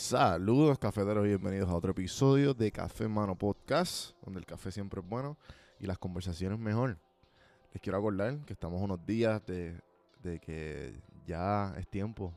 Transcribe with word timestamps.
Saludos 0.00 0.78
cafeteros 0.78 1.24
bienvenidos 1.24 1.68
a 1.68 1.74
otro 1.74 1.90
episodio 1.90 2.54
de 2.54 2.72
Café 2.72 3.06
Mano 3.06 3.36
Podcast, 3.36 4.16
donde 4.24 4.40
el 4.40 4.46
café 4.46 4.72
siempre 4.72 5.02
es 5.02 5.06
bueno 5.06 5.36
y 5.78 5.86
las 5.86 5.98
conversaciones 5.98 6.58
mejor. 6.58 6.96
Les 7.74 7.82
quiero 7.82 7.98
acordar 7.98 8.38
que 8.46 8.54
estamos 8.54 8.80
unos 8.80 9.04
días 9.04 9.44
de, 9.44 9.78
de 10.22 10.40
que 10.40 10.98
ya 11.26 11.74
es 11.76 11.86
tiempo 11.86 12.32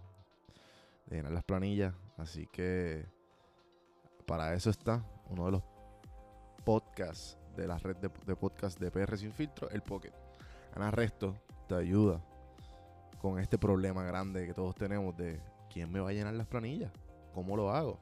de 1.06 1.16
llenar 1.16 1.32
las 1.32 1.46
planillas, 1.46 1.96
así 2.18 2.48
que 2.48 3.06
para 4.26 4.54
eso 4.54 4.70
está 4.70 5.02
uno 5.30 5.46
de 5.46 5.54
los 5.54 5.64
podcasts 6.66 7.38
de 7.56 7.66
la 7.66 7.78
red 7.78 7.96
de, 7.96 8.12
de 8.26 8.36
podcast 8.36 8.78
de 8.78 8.92
PR 8.92 9.18
Sin 9.18 9.32
Filtro, 9.32 9.70
el 9.70 9.82
Pocket. 9.82 10.14
Ana 10.76 10.92
Resto 10.92 11.34
te 11.70 11.76
ayuda 11.76 12.22
con 13.22 13.40
este 13.40 13.58
problema 13.58 14.04
grande 14.04 14.46
que 14.46 14.54
todos 14.54 14.76
tenemos 14.76 15.16
de 15.16 15.40
quién 15.72 15.90
me 15.90 16.02
va 16.02 16.10
a 16.10 16.14
llenar 16.14 16.34
las 16.34 16.46
planillas. 16.46 16.92
¿Cómo 17.34 17.56
lo 17.56 17.72
hago? 17.72 18.00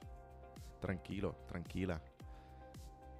Tranquilo, 0.80 1.36
tranquila. 1.48 2.02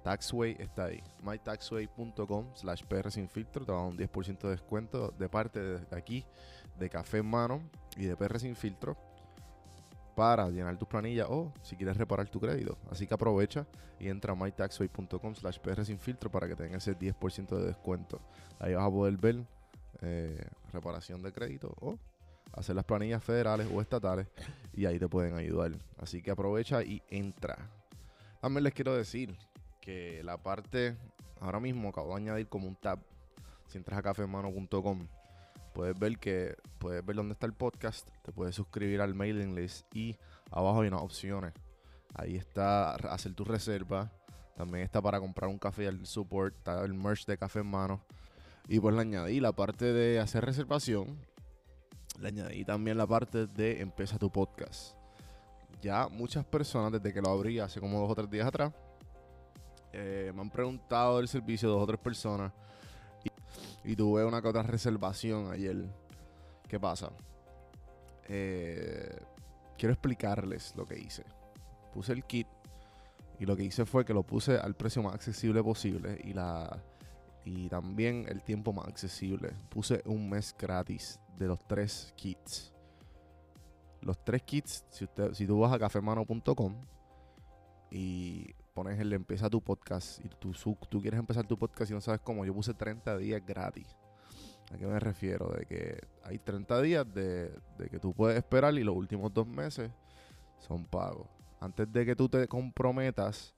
Taxway 0.02 0.56
está 0.58 0.86
ahí. 0.86 1.02
mytaxway.com 1.22 2.46
slash 2.54 2.82
PR 2.84 3.10
sin 3.10 3.28
filtro. 3.28 3.64
Te 3.64 3.72
va 3.72 3.78
a 3.78 3.82
dar 3.82 3.90
un 3.90 3.98
10% 3.98 4.38
de 4.38 4.50
descuento 4.50 5.14
de 5.16 5.28
parte 5.28 5.60
de 5.60 5.96
aquí, 5.96 6.24
de 6.78 6.90
Café 6.90 7.18
en 7.18 7.26
Mano 7.26 7.62
y 7.96 8.04
de 8.04 8.16
PR 8.16 8.38
sin 8.40 8.56
filtro 8.56 8.96
para 10.14 10.48
llenar 10.50 10.76
tus 10.76 10.88
planillas 10.88 11.26
o 11.30 11.52
si 11.62 11.76
quieres 11.76 11.96
reparar 11.96 12.28
tu 12.28 12.40
crédito. 12.40 12.76
Así 12.90 13.06
que 13.06 13.14
aprovecha 13.14 13.66
y 13.98 14.08
entra 14.08 14.32
a 14.32 14.36
mytaxway.com 14.36 15.34
slash 15.34 15.58
PR 15.58 15.84
sin 15.84 15.98
filtro 15.98 16.30
para 16.30 16.48
que 16.48 16.56
tengas 16.56 16.86
ese 16.86 16.98
10% 16.98 17.56
de 17.56 17.66
descuento. 17.66 18.20
Ahí 18.58 18.74
vas 18.74 18.86
a 18.86 18.90
poder 18.90 19.16
ver 19.16 19.44
eh, 20.00 20.44
reparación 20.72 21.22
de 21.22 21.32
crédito 21.32 21.74
o 21.80 21.96
hacer 22.52 22.76
las 22.76 22.84
planillas 22.84 23.22
federales 23.22 23.68
o 23.72 23.80
estatales 23.80 24.28
y 24.72 24.86
ahí 24.86 24.98
te 24.98 25.08
pueden 25.08 25.36
ayudar. 25.36 25.72
Así 25.98 26.22
que 26.22 26.30
aprovecha 26.30 26.82
y 26.82 27.02
entra. 27.08 27.70
También 28.40 28.64
les 28.64 28.74
quiero 28.74 28.94
decir 28.94 29.36
que 29.80 30.22
la 30.24 30.36
parte, 30.36 30.96
ahora 31.40 31.60
mismo 31.60 31.88
acabo 31.88 32.14
de 32.14 32.22
añadir 32.22 32.48
como 32.48 32.68
un 32.68 32.76
tab. 32.76 32.98
Si 33.66 33.78
entras 33.78 33.98
a 33.98 34.02
cafemano.com, 34.02 35.08
puedes 35.72 35.98
ver 35.98 36.18
que 36.18 36.56
puedes 36.78 37.04
ver 37.04 37.16
dónde 37.16 37.32
está 37.32 37.46
el 37.46 37.54
podcast, 37.54 38.08
te 38.22 38.32
puedes 38.32 38.54
suscribir 38.54 39.00
al 39.00 39.14
mailing 39.14 39.54
list 39.54 39.86
y 39.94 40.16
abajo 40.50 40.82
hay 40.82 40.88
unas 40.88 41.02
opciones. 41.02 41.52
Ahí 42.14 42.36
está 42.36 42.92
hacer 42.92 43.34
tu 43.34 43.44
reserva. 43.44 44.10
También 44.56 44.84
está 44.84 45.00
para 45.00 45.18
comprar 45.18 45.48
un 45.48 45.58
café 45.58 45.88
al 45.88 46.04
support, 46.04 46.54
está 46.54 46.84
el 46.84 46.92
merch 46.92 47.24
de 47.24 47.38
café 47.38 47.60
en 47.60 47.68
mano. 47.68 48.04
Y 48.68 48.78
pues 48.78 48.94
le 48.94 49.00
añadí 49.00 49.40
la 49.40 49.52
parte 49.52 49.92
de 49.92 50.20
hacer 50.20 50.44
reservación 50.44 51.18
le 52.20 52.28
añadí 52.28 52.64
también 52.64 52.96
la 52.96 53.06
parte 53.06 53.46
de 53.46 53.80
empieza 53.80 54.18
tu 54.18 54.30
podcast. 54.30 54.94
Ya 55.80 56.08
muchas 56.08 56.44
personas, 56.44 56.92
desde 56.92 57.12
que 57.12 57.20
lo 57.20 57.30
abrí 57.30 57.58
hace 57.58 57.80
como 57.80 58.00
dos 58.00 58.10
o 58.10 58.14
tres 58.14 58.30
días 58.30 58.46
atrás, 58.46 58.72
eh, 59.92 60.32
me 60.34 60.40
han 60.40 60.50
preguntado 60.50 61.18
el 61.20 61.28
servicio 61.28 61.68
dos 61.68 61.82
o 61.82 61.86
tres 61.86 62.00
personas. 62.00 62.52
Y, 63.84 63.96
tuve 63.96 64.24
una 64.24 64.40
que 64.40 64.48
otra 64.48 64.62
reservación 64.62 65.50
ayer. 65.50 65.76
¿Qué 66.68 66.78
pasa? 66.78 67.10
Eh, 68.28 69.18
quiero 69.76 69.92
explicarles 69.92 70.74
lo 70.76 70.86
que 70.86 70.98
hice. 70.98 71.24
Puse 71.92 72.12
el 72.12 72.24
kit 72.24 72.46
y 73.38 73.44
lo 73.44 73.56
que 73.56 73.64
hice 73.64 73.84
fue 73.84 74.04
que 74.04 74.14
lo 74.14 74.22
puse 74.22 74.56
al 74.56 74.74
precio 74.74 75.02
más 75.02 75.14
accesible 75.14 75.62
posible 75.62 76.20
y 76.22 76.32
la 76.32 76.80
y 77.44 77.68
también 77.68 78.26
el 78.28 78.42
tiempo 78.42 78.72
más 78.72 78.86
accesible. 78.86 79.52
Puse 79.68 80.00
un 80.06 80.30
mes 80.30 80.54
gratis 80.56 81.18
de 81.38 81.46
los 81.46 81.66
tres 81.66 82.12
kits. 82.16 82.72
Los 84.00 84.22
tres 84.24 84.42
kits, 84.42 84.84
si, 84.90 85.04
usted, 85.04 85.32
si 85.32 85.46
tú 85.46 85.60
vas 85.60 85.72
a 85.72 85.78
cafemano.com 85.78 86.74
y 87.90 88.52
pones 88.74 88.98
el 88.98 89.12
empieza 89.12 89.50
tu 89.50 89.62
podcast 89.62 90.24
y 90.24 90.28
tú, 90.28 90.52
tú 90.88 91.00
quieres 91.00 91.20
empezar 91.20 91.46
tu 91.46 91.58
podcast 91.58 91.90
y 91.90 91.94
no 91.94 92.00
sabes 92.00 92.20
cómo, 92.20 92.44
yo 92.44 92.54
puse 92.54 92.74
30 92.74 93.16
días 93.18 93.44
gratis. 93.46 93.86
¿A 94.72 94.78
qué 94.78 94.86
me 94.86 94.98
refiero? 94.98 95.48
De 95.50 95.66
que 95.66 96.00
hay 96.24 96.38
30 96.38 96.80
días 96.80 97.12
de, 97.12 97.54
de 97.78 97.88
que 97.90 97.98
tú 97.98 98.14
puedes 98.14 98.38
esperar 98.38 98.74
y 98.74 98.82
los 98.82 98.96
últimos 98.96 99.32
dos 99.32 99.46
meses 99.46 99.90
son 100.58 100.84
pagos. 100.84 101.28
Antes 101.60 101.92
de 101.92 102.06
que 102.06 102.16
tú 102.16 102.28
te 102.28 102.48
comprometas, 102.48 103.54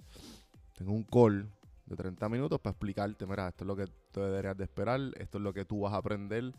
tengo 0.76 0.92
un 0.92 1.04
call 1.04 1.48
de 1.86 1.96
30 1.96 2.28
minutos 2.28 2.60
para 2.60 2.72
explicarte, 2.72 3.26
mira, 3.26 3.48
esto 3.48 3.64
es 3.64 3.68
lo 3.68 3.76
que 3.76 3.86
tú 4.10 4.20
deberías 4.20 4.56
de 4.56 4.64
esperar, 4.64 5.00
esto 5.16 5.38
es 5.38 5.44
lo 5.44 5.52
que 5.52 5.64
tú 5.64 5.80
vas 5.80 5.92
a 5.92 5.98
aprender. 5.98 6.52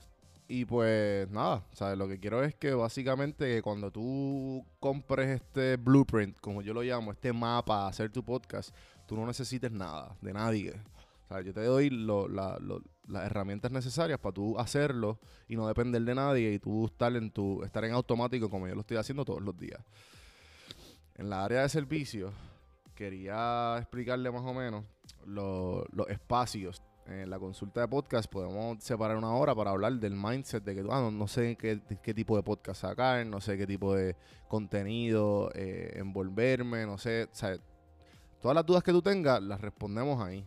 Y 0.47 0.65
pues 0.65 1.27
nada, 1.31 1.65
¿sabes? 1.73 1.97
Lo 1.97 2.07
que 2.07 2.19
quiero 2.19 2.43
es 2.43 2.53
que 2.53 2.73
básicamente 2.75 3.61
cuando 3.63 3.89
tú 3.89 4.63
compres 4.79 5.41
este 5.41 5.75
blueprint, 5.77 6.39
como 6.39 6.61
yo 6.61 6.73
lo 6.73 6.83
llamo, 6.83 7.11
este 7.11 7.33
mapa 7.33 7.87
hacer 7.87 8.11
tu 8.11 8.23
podcast, 8.23 8.69
tú 9.07 9.15
no 9.15 9.25
necesites 9.25 9.71
nada 9.71 10.15
de 10.21 10.33
nadie. 10.33 10.73
Sea, 11.27 11.41
yo 11.41 11.51
te 11.51 11.63
doy 11.63 11.89
las 11.89 13.25
herramientas 13.25 13.71
necesarias 13.71 14.19
para 14.19 14.33
tú 14.33 14.59
hacerlo 14.59 15.19
y 15.47 15.55
no 15.55 15.67
depender 15.67 16.03
de 16.03 16.13
nadie 16.13 16.53
y 16.53 16.59
tú 16.59 16.85
estar 16.85 17.15
en 17.15 17.31
tu 17.31 17.63
estar 17.63 17.83
en 17.83 17.93
automático 17.93 18.47
como 18.47 18.67
yo 18.67 18.75
lo 18.75 18.81
estoy 18.81 18.97
haciendo 18.97 19.25
todos 19.25 19.41
los 19.41 19.57
días. 19.57 19.79
En 21.15 21.31
la 21.31 21.43
área 21.43 21.63
de 21.63 21.69
servicio, 21.69 22.31
quería 22.93 23.77
explicarle 23.79 24.29
más 24.29 24.43
o 24.43 24.53
menos 24.53 24.85
los 25.25 26.09
espacios. 26.09 26.83
En 27.07 27.29
la 27.29 27.37
consulta 27.37 27.81
de 27.81 27.87
podcast 27.87 28.27
podemos 28.31 28.83
separar 28.83 29.15
una 29.15 29.31
hora 29.35 29.53
para 29.53 29.69
hablar 29.69 29.93
del 29.93 30.15
mindset 30.15 30.63
de 30.63 30.73
que 30.73 30.83
ah, 30.89 31.09
no, 31.11 31.27
sé 31.27 31.55
qué, 31.55 31.79
qué, 32.01 32.13
tipo 32.15 32.35
de 32.35 32.41
podcast 32.41 32.81
sacar, 32.81 33.23
no 33.27 33.39
sé 33.39 33.57
qué 33.57 33.67
tipo 33.67 33.93
de 33.93 34.15
contenido 34.47 35.51
eh, 35.53 35.93
envolverme, 35.97 36.85
no 36.87 36.97
sé. 36.97 37.29
todas 38.41 38.55
las 38.55 38.65
dudas 38.65 38.81
que 38.81 38.91
tú 38.91 39.03
tengas 39.03 39.41
las 39.43 39.61
respondemos 39.61 40.19
ahí. 40.19 40.43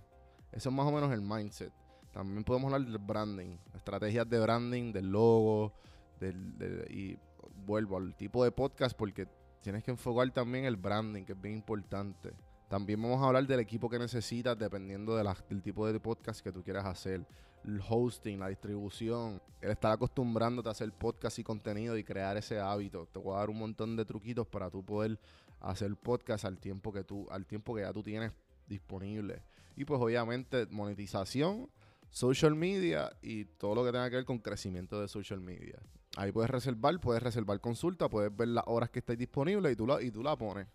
Eso 0.51 0.71
es 0.71 0.75
más 0.75 0.87
o 0.87 0.91
menos 0.91 1.13
el 1.13 1.23
mindset. 1.23 1.73
También 2.13 2.43
podemos 2.43 2.73
hablar 2.73 2.91
del 2.91 2.99
branding, 2.99 3.57
estrategias 3.77 4.29
de 4.29 4.41
branding, 4.41 4.93
del 4.93 5.13
logo, 5.13 5.73
del, 6.19 6.87
y 6.91 7.17
vuelvo 7.65 7.99
al 7.99 8.17
tipo 8.17 8.43
de 8.43 8.51
podcast 8.51 8.97
porque 8.97 9.29
tienes 9.61 9.85
que 9.85 9.93
enfocar 9.93 10.29
también 10.33 10.65
el 10.65 10.77
branding, 10.77 11.25
que 11.25 11.35
es 11.35 11.41
bien 11.41 11.55
importante. 11.55 12.33
También 12.69 13.01
vamos 13.01 13.23
a 13.23 13.27
hablar 13.29 13.47
del 13.47 13.61
equipo 13.61 13.89
que 13.89 13.99
necesitas 13.99 14.59
dependiendo 14.59 15.17
del 15.17 15.63
tipo 15.63 15.91
de 15.91 15.99
podcast 15.99 16.43
que 16.43 16.53
tú 16.53 16.63
quieras 16.63 16.85
hacer. 16.85 17.27
El 17.65 17.81
hosting, 17.89 18.39
la 18.39 18.49
distribución, 18.49 19.43
el 19.61 19.71
estar 19.71 19.93
acostumbrándote 19.93 20.69
a 20.69 20.73
hacer 20.73 20.93
podcast 20.93 21.39
y 21.39 21.45
contenido 21.45 21.97
y 21.97 22.05
crear 22.05 22.37
ese 22.37 22.61
hábito. 22.61 23.07
Te 23.07 23.19
voy 23.19 23.35
a 23.35 23.39
dar 23.39 23.51
un 23.51 23.59
montón 23.59 23.97
de 23.97 24.05
truquitos 24.05 24.47
para 24.47 24.71
tú 24.71 24.85
poder 24.85 25.19
hacer 25.61 25.97
podcast 25.97 26.45
al 26.45 26.59
tiempo 26.59 26.93
que 26.93 27.05
tú, 27.05 27.27
al 27.31 27.47
tiempo 27.47 27.75
que 27.75 27.83
ya 27.83 27.93
tú 27.93 28.03
tienes 28.03 28.33
disponible. 28.67 29.43
Y 29.75 29.85
pues 29.87 30.01
obviamente 30.01 30.67
monetización, 30.67 31.71
social 32.11 32.55
media 32.55 33.11
y 33.23 33.47
todo 33.47 33.77
lo 33.77 33.85
que 33.85 33.93
tenga 33.93 34.11
que 34.11 34.17
ver 34.17 34.25
con 34.27 34.39
crecimiento 34.39 35.01
de 35.01 35.09
social 35.09 35.41
media. 35.41 35.79
Ahí 36.17 36.33
puedes 36.33 36.51
reservar, 36.51 37.01
puedes 37.01 37.23
reservar 37.23 37.61
consulta, 37.61 38.11
puedes 38.11 38.35
ver 38.35 38.49
las 38.49 38.65
horas 38.67 38.91
que 38.91 38.99
estáis 38.99 39.19
disponibles 39.19 39.73
y 39.73 39.77
tú 39.77 39.87
la, 39.87 40.03
y 40.03 40.11
tú 40.11 40.23
la 40.23 40.37
pones. 40.37 40.67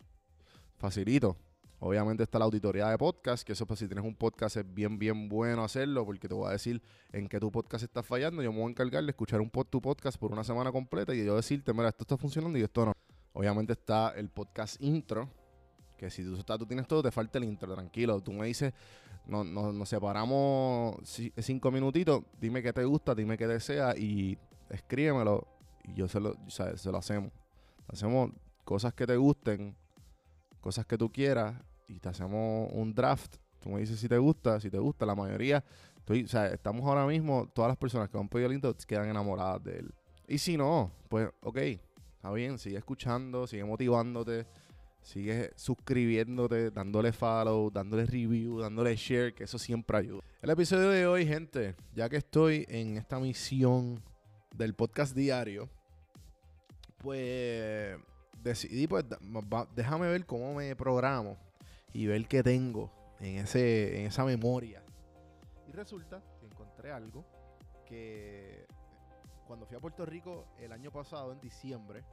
Facilito. 0.78 1.38
Obviamente 1.86 2.24
está 2.24 2.40
la 2.40 2.46
auditoría 2.46 2.88
de 2.88 2.98
podcast, 2.98 3.46
que 3.46 3.52
eso 3.52 3.66
pues 3.66 3.78
si 3.80 3.88
tienes 3.88 4.06
un 4.06 4.16
podcast 4.16 4.56
es 4.56 4.74
bien, 4.74 4.98
bien 4.98 5.28
bueno 5.28 5.66
hacerlo, 5.66 6.06
porque 6.06 6.30
te 6.30 6.34
voy 6.34 6.48
a 6.48 6.52
decir 6.52 6.82
en 7.12 7.28
qué 7.28 7.42
tu 7.42 7.52
podcast 7.52 7.84
está 7.84 8.02
fallando. 8.02 8.42
Yo 8.42 8.54
me 8.54 8.60
voy 8.60 8.68
a 8.68 8.70
encargar 8.70 9.04
de 9.04 9.10
escuchar 9.10 9.42
un 9.42 9.50
pod, 9.50 9.68
tu 9.68 9.82
podcast 9.82 10.18
por 10.18 10.32
una 10.32 10.46
semana 10.46 10.72
completa 10.72 11.14
y 11.14 11.26
yo 11.26 11.36
decirte, 11.36 11.74
mira, 11.74 11.90
esto 11.90 12.06
está 12.06 12.16
funcionando 12.16 12.58
y 12.58 12.62
esto 12.62 12.86
no. 12.86 12.94
Obviamente 13.34 13.74
está 13.74 14.12
el 14.16 14.30
podcast 14.30 14.82
intro, 14.82 15.30
que 15.98 16.10
si 16.10 16.24
tú, 16.24 16.42
tú 16.42 16.66
tienes 16.66 16.88
todo, 16.88 17.04
te 17.04 17.12
falta 17.12 17.38
el 17.38 17.44
intro, 17.44 17.74
tranquilo. 17.74 18.22
Tú 18.22 18.32
me 18.32 18.48
dices, 18.48 18.74
no, 19.26 19.44
nos 19.44 19.90
separamos 19.90 20.96
cinco 21.38 21.70
minutitos, 21.70 22.24
dime 22.40 22.64
qué 22.64 22.72
te 22.72 22.86
gusta, 22.86 23.14
dime 23.14 23.38
qué 23.38 23.46
deseas 23.46 23.98
y 23.98 24.38
escríbemelo 24.70 25.46
y 25.84 25.96
yo 25.96 26.08
se 26.08 26.22
lo, 26.22 26.38
se 26.48 26.90
lo 26.90 26.98
hacemos. 26.98 27.34
Hacemos 27.90 28.32
cosas 28.64 28.94
que 28.94 29.06
te 29.06 29.18
gusten, 29.18 29.76
cosas 30.62 30.86
que 30.86 30.98
tú 30.98 31.12
quieras 31.12 31.56
y 31.96 32.00
te 32.00 32.10
hacemos 32.10 32.70
un 32.74 32.94
draft. 32.94 33.36
Tú 33.60 33.70
me 33.70 33.80
dices 33.80 34.00
si 34.00 34.10
te 34.10 34.18
gusta, 34.18 34.60
si 34.60 34.70
te 34.70 34.80
gusta. 34.80 35.06
La 35.06 35.16
mayoría, 35.16 35.64
estoy, 35.98 36.24
o 36.24 36.28
sea, 36.28 36.48
estamos 36.48 36.86
ahora 36.86 37.06
mismo, 37.06 37.50
todas 37.54 37.70
las 37.70 37.78
personas 37.78 38.10
que 38.10 38.18
han 38.18 38.28
pedido 38.28 38.50
el 38.50 38.56
intro 38.56 38.76
quedan 38.88 39.10
enamoradas 39.10 39.64
de 39.64 39.80
él. 39.80 39.94
Y 40.28 40.38
si 40.38 40.58
no, 40.58 40.92
pues, 41.10 41.30
ok, 41.42 41.58
está 41.58 42.32
bien, 42.32 42.58
sigue 42.58 42.78
escuchando, 42.78 43.48
sigue 43.48 43.64
motivándote, 43.64 44.46
sigue 45.02 45.52
suscribiéndote, 45.56 46.72
dándole 46.72 47.12
follow, 47.12 47.70
dándole 47.70 48.06
review, 48.06 48.60
dándole 48.60 48.96
share, 48.96 49.34
que 49.34 49.44
eso 49.44 49.58
siempre 49.58 49.98
ayuda. 49.98 50.22
El 50.42 50.50
episodio 50.50 50.90
de 50.90 51.06
hoy, 51.06 51.26
gente, 51.26 51.76
ya 51.94 52.10
que 52.10 52.18
estoy 52.18 52.66
en 52.70 52.98
esta 52.98 53.20
misión 53.20 54.02
del 54.56 54.74
podcast 54.74 55.16
diario, 55.16 55.70
pues 56.98 57.98
decidí, 58.42 58.88
pues, 58.88 59.06
déjame 59.76 60.08
ver 60.08 60.26
cómo 60.26 60.54
me 60.54 60.76
programo 60.76 61.38
y 61.94 62.08
ver 62.08 62.28
qué 62.28 62.44
tengo 62.44 62.92
en, 63.20 63.38
ese, 63.38 64.00
en 64.00 64.08
esa 64.08 64.26
memoria. 64.26 64.84
Y 65.68 65.72
resulta 65.72 66.22
que 66.40 66.46
encontré 66.48 66.92
algo 66.92 67.24
que 67.86 68.66
cuando 69.46 69.66
fui 69.66 69.78
a 69.78 69.80
Puerto 69.80 70.06
Rico 70.06 70.48
el 70.60 70.72
año 70.72 70.92
pasado, 70.92 71.32
en 71.32 71.40
diciembre, 71.40 72.04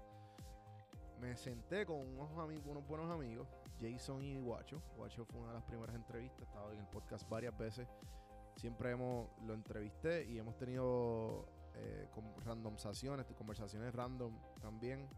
me 1.21 1.37
senté 1.37 1.85
con 1.87 1.99
unos, 1.99 2.31
ami- 2.33 2.63
unos 2.65 2.87
buenos 2.87 3.11
amigos, 3.11 3.49
Jason 3.81 4.23
y 4.23 4.39
Guacho. 4.39 4.83
Guacho 4.97 5.25
fue 5.25 5.41
una 5.41 5.49
de 5.49 5.55
las 5.55 5.65
primeras 5.65 5.95
entrevistas, 5.95 6.43
estaba 6.43 6.73
en 6.73 6.81
el 6.81 6.87
podcast 6.87 7.29
varias 7.29 7.57
veces. 7.57 7.89
Siempre 8.57 8.91
hemos 8.91 9.29
lo 9.43 9.55
entrevisté 9.55 10.25
y 10.25 10.39
hemos 10.39 10.57
tenido 10.57 11.47
eh, 11.75 12.09
randomizaciones, 12.45 13.27
conversaciones 13.37 13.95
random 13.95 14.39
también 14.61 15.09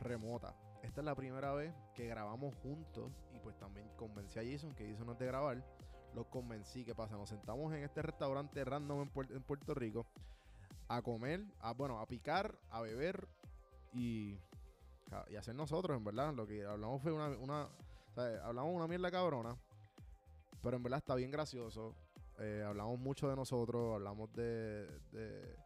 remotas. 0.00 0.54
Esta 0.84 1.00
es 1.00 1.04
la 1.06 1.14
primera 1.14 1.52
vez 1.54 1.74
que 1.94 2.06
grabamos 2.06 2.54
juntos 2.62 3.10
y 3.34 3.38
pues 3.40 3.56
también 3.58 3.88
convencí 3.96 4.38
a 4.38 4.42
Jason 4.44 4.74
que 4.74 4.88
Jason 4.88 5.06
no 5.06 5.12
es 5.14 5.18
de 5.18 5.26
grabar. 5.26 5.64
Los 6.14 6.26
convencí, 6.26 6.84
¿qué 6.84 6.94
pasa? 6.94 7.16
Nos 7.16 7.30
sentamos 7.30 7.72
en 7.74 7.82
este 7.82 8.02
restaurante 8.02 8.64
random 8.64 9.00
en, 9.02 9.12
Puer- 9.12 9.34
en 9.34 9.42
Puerto 9.42 9.74
Rico 9.74 10.06
a 10.88 11.00
comer, 11.02 11.42
a, 11.60 11.72
bueno, 11.72 11.98
a 12.00 12.06
picar, 12.06 12.54
a 12.70 12.82
beber 12.82 13.26
y, 13.92 14.38
y 15.30 15.36
hacer 15.36 15.54
nosotros, 15.54 15.96
en 15.96 16.04
verdad. 16.04 16.32
Lo 16.34 16.46
que 16.46 16.64
hablamos 16.64 17.02
fue 17.02 17.12
una, 17.12 17.28
una 17.38 17.68
o 18.16 18.20
hablamos 18.44 18.74
una 18.76 18.86
mierda 18.86 19.10
cabrona, 19.10 19.56
pero 20.62 20.76
en 20.76 20.82
verdad 20.82 20.98
está 20.98 21.14
bien 21.14 21.30
gracioso. 21.30 21.96
Eh, 22.38 22.62
hablamos 22.64 22.98
mucho 23.00 23.28
de 23.28 23.36
nosotros, 23.36 23.94
hablamos 23.94 24.32
de, 24.34 24.86
de, 25.12 25.56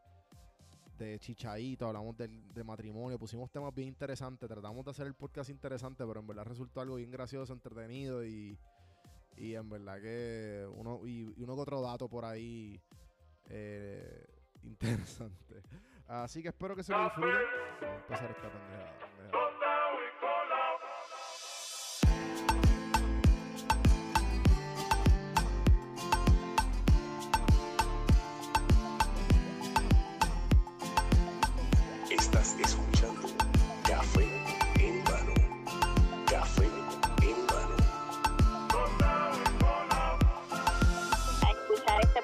de 0.99 1.19
chichaíto, 1.21 1.87
hablamos 1.87 2.17
del- 2.17 2.53
de, 2.53 2.65
matrimonio, 2.65 3.19
pusimos 3.19 3.50
temas 3.50 3.73
bien 3.75 3.89
interesantes, 3.89 4.49
tratamos 4.49 4.85
de 4.85 4.91
hacer 4.91 5.06
el 5.06 5.15
podcast 5.15 5.49
interesante, 5.50 6.05
pero 6.06 6.21
en 6.21 6.27
verdad 6.27 6.45
resultó 6.45 6.81
algo 6.81 6.97
bien 6.97 7.11
gracioso, 7.11 7.53
entretenido 7.53 8.25
y, 8.27 8.59
y 9.37 9.55
en 9.55 9.69
verdad 9.71 10.00
que 10.00 10.67
uno, 10.75 11.00
y, 11.06 11.33
y 11.37 11.43
uno 11.43 11.55
que 11.55 11.61
otro 11.62 11.81
dato 11.81 12.09
por 12.09 12.25
ahí 12.25 12.81
eh, 13.49 14.27
interesante. 14.65 15.62
Así 16.06 16.43
que 16.43 16.49
espero 16.49 16.75
que 16.75 16.83
se 16.83 16.93
lo 16.93 17.05
disfruten. 17.05 17.37
Empezar 18.03 18.31
esta 18.31 18.51
pendejada, 18.51 18.99
pendejada. 19.17 19.57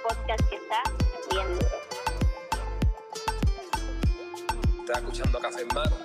Podcast 0.06 0.49
que 0.51 0.56
está 0.56 0.83
bien 1.31 1.59
duro. 1.59 1.67
Estás 4.81 4.99
escuchando 4.99 5.41
Café 5.41 5.62
en 5.62 5.69
Mano. 5.69 5.97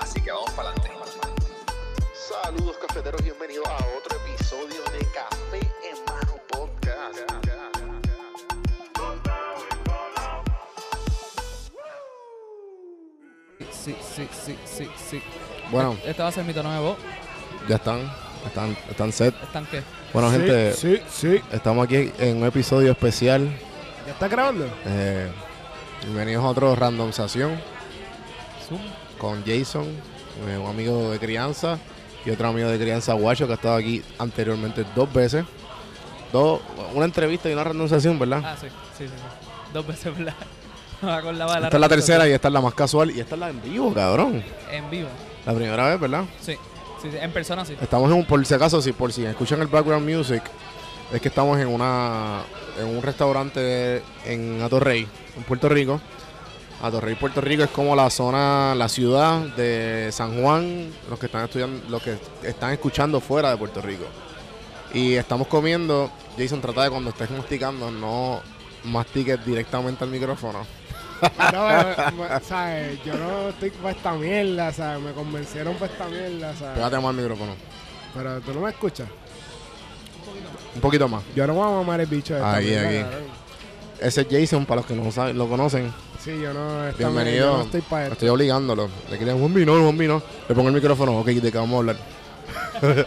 Así 0.00 0.20
que 0.20 0.32
vamos 0.32 0.50
para 0.50 0.70
adelante. 0.70 0.90
Saludos 2.12 2.76
cafeteros, 2.78 3.22
bienvenidos 3.22 3.66
a 3.68 3.76
otro 3.96 4.18
episodio 4.18 4.82
de 4.92 5.06
Café 5.12 5.60
en 5.88 6.04
mano 6.06 6.34
podcast. 6.48 7.18
Sí, 13.70 13.94
sí, 14.00 14.28
sí, 14.32 14.58
sí, 14.64 14.90
sí. 15.10 15.22
Bueno, 15.70 15.96
Este 16.04 16.22
va 16.22 16.28
a 16.28 16.32
ser 16.32 16.44
mi 16.44 16.54
tono 16.54 16.72
de 16.72 16.80
voz. 16.80 16.96
ya 17.68 17.76
están, 17.76 18.00
están, 18.46 18.76
están 18.90 19.12
set. 19.12 19.34
¿Están 19.42 19.66
qué? 19.66 19.82
Bueno, 20.12 20.30
gente, 20.30 20.72
Sí, 20.74 21.00
sí. 21.10 21.40
estamos 21.52 21.84
aquí 21.84 22.10
en 22.18 22.38
un 22.38 22.44
episodio 22.46 22.92
especial. 22.92 23.48
¿Ya 24.06 24.12
está 24.12 24.28
grabando? 24.28 24.66
Eh, 24.86 25.28
bienvenidos 26.02 26.44
a 26.44 26.48
otro 26.48 26.74
randomización 26.76 27.58
Zoom. 28.68 28.80
con 29.18 29.44
Jason, 29.44 29.84
eh, 30.48 30.58
un 30.58 30.68
amigo 30.68 31.10
de 31.10 31.18
crianza, 31.18 31.78
y 32.24 32.30
otro 32.30 32.48
amigo 32.48 32.68
de 32.68 32.78
crianza, 32.78 33.12
Guacho, 33.14 33.46
que 33.46 33.52
ha 33.52 33.56
estado 33.56 33.76
aquí 33.76 34.02
anteriormente 34.18 34.84
dos 34.94 35.12
veces. 35.12 35.44
Dos, 36.32 36.60
una 36.94 37.04
entrevista 37.04 37.48
y 37.48 37.52
una 37.52 37.64
randomización, 37.64 38.18
¿verdad? 38.18 38.42
Ah, 38.44 38.56
sí, 38.60 38.66
sí, 38.98 39.04
sí. 39.06 39.08
sí. 39.08 39.48
Dos 39.72 39.86
veces 39.86 40.16
¿verdad? 40.18 40.34
Me 41.02 41.12
acordaba 41.12 41.54
de 41.60 41.64
esta 41.66 41.76
es 41.76 41.80
la 41.80 41.88
tercera 41.88 42.28
y 42.28 42.32
esta 42.32 42.48
es 42.48 42.54
la 42.54 42.60
más 42.60 42.74
casual. 42.74 43.10
Y 43.10 43.20
esta 43.20 43.34
es 43.34 43.40
la 43.40 43.50
en 43.50 43.60
vivo, 43.62 43.92
cabrón. 43.92 44.42
En 44.70 44.88
vivo. 44.90 45.08
La 45.44 45.52
primera 45.52 45.88
vez, 45.88 46.00
¿verdad? 46.00 46.24
Sí. 46.40 46.56
En 47.04 47.32
persona 47.32 47.64
sí. 47.64 47.76
Estamos 47.80 48.10
en 48.10 48.16
un, 48.16 48.24
por 48.24 48.44
si 48.44 48.54
acaso, 48.54 48.80
si 48.80 48.92
por 48.92 49.12
si 49.12 49.24
escuchan 49.24 49.60
el 49.60 49.68
background 49.68 50.08
music, 50.08 50.42
es 51.12 51.20
que 51.20 51.28
estamos 51.28 51.58
en 51.58 51.68
una 51.68 52.42
en 52.78 52.86
un 52.86 53.02
restaurante 53.02 54.02
en 54.24 54.62
Atorrey, 54.62 55.06
en 55.36 55.42
Puerto 55.44 55.68
Rico. 55.68 56.00
Atorrey, 56.82 57.14
Puerto 57.14 57.40
Rico 57.40 57.62
es 57.62 57.70
como 57.70 57.94
la 57.94 58.10
zona, 58.10 58.74
la 58.74 58.88
ciudad 58.88 59.40
de 59.56 60.10
San 60.12 60.40
Juan, 60.40 60.90
los 61.08 61.18
que 61.18 61.26
están 61.26 61.44
estudiando, 61.44 61.88
los 61.88 62.02
que 62.02 62.18
están 62.42 62.72
escuchando 62.72 63.20
fuera 63.20 63.50
de 63.50 63.56
Puerto 63.56 63.80
Rico. 63.80 64.04
Y 64.92 65.14
estamos 65.14 65.46
comiendo, 65.46 66.10
Jason 66.38 66.60
trata 66.60 66.84
de 66.84 66.90
cuando 66.90 67.10
estés 67.10 67.30
masticando 67.30 67.90
no 67.90 68.40
mastiques 68.84 69.44
directamente 69.44 70.04
al 70.04 70.10
micrófono. 70.10 70.66
No, 71.52 71.70
eh, 71.70 71.94
ma- 72.18 72.40
¿sabes? 72.40 72.98
Yo 73.04 73.14
no 73.14 73.48
estoy 73.50 73.70
para 73.70 73.90
esta 73.90 74.12
mierda, 74.12 74.72
¿sabes? 74.72 75.02
Me 75.02 75.12
convencieron 75.12 75.74
para 75.74 75.92
esta 75.92 76.06
mierda, 76.08 76.54
¿sabes? 76.56 76.74
Pégate 76.74 76.96
más 76.96 77.04
al 77.06 77.16
micrófono. 77.16 77.52
Pero 78.14 78.40
tú 78.40 78.52
no 78.54 78.60
me 78.60 78.70
escuchas. 78.70 79.08
Un 80.74 80.80
poquito 80.80 81.08
más. 81.08 81.22
Yo 81.34 81.46
no 81.46 81.54
voy 81.54 81.66
a 81.66 81.70
mamar 81.76 82.00
el 82.00 82.06
bicho 82.06 82.34
de 82.34 82.40
esta 82.40 82.56
Aquí, 82.56 82.66
mierda, 82.66 82.88
aquí. 83.08 83.24
Ese 84.00 84.20
es 84.22 84.26
Jason, 84.30 84.66
para 84.66 84.80
los 84.80 84.86
que 84.86 84.94
no 84.94 85.10
saben, 85.12 85.38
lo 85.38 85.48
conocen. 85.48 85.92
Sí, 86.22 86.32
yo 86.40 86.52
no, 86.52 86.86
esta 86.88 86.98
Bienvenido. 86.98 87.52
yo 87.52 87.56
no 87.58 87.62
estoy 87.64 87.80
para 87.82 88.02
esto. 88.04 88.12
Estoy 88.14 88.28
obligándolo. 88.30 88.88
Le 89.10 89.18
querían 89.18 89.40
un 89.40 89.54
vino, 89.54 89.72
un 89.74 89.96
vino. 89.98 90.22
Le 90.48 90.54
pongo 90.54 90.68
el 90.68 90.74
micrófono. 90.74 91.18
Ok, 91.20 91.26
¿de 91.28 91.52
qué 91.52 91.58
vamos 91.58 91.74
a 91.74 91.78
hablar? 91.78 91.96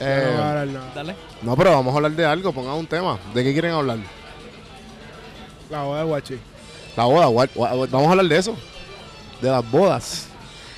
Yo 0.00 0.06
no 0.06 0.06
voy 0.06 0.06
a 0.08 0.18
Eh, 0.20 0.36
hablar 0.38 0.66
nada. 0.68 0.92
Dale. 0.94 1.14
no, 1.42 1.56
pero 1.56 1.72
vamos 1.72 1.92
a 1.92 1.96
hablar 1.96 2.12
de 2.12 2.24
algo. 2.24 2.52
Pongan 2.52 2.74
un 2.74 2.86
tema. 2.86 3.18
¿De 3.34 3.44
qué 3.44 3.52
quieren 3.52 3.72
hablar? 3.72 3.98
La 5.70 5.82
boda 5.82 6.00
de 6.00 6.04
Guachi. 6.06 6.38
La 6.96 7.04
boda. 7.04 7.26
gua- 7.28 7.48
gua- 7.54 7.88
Vamos 7.90 8.08
a 8.08 8.10
hablar 8.10 8.26
de 8.26 8.36
eso. 8.38 8.56
De 9.40 9.50
las 9.50 9.68
bodas. 9.70 10.26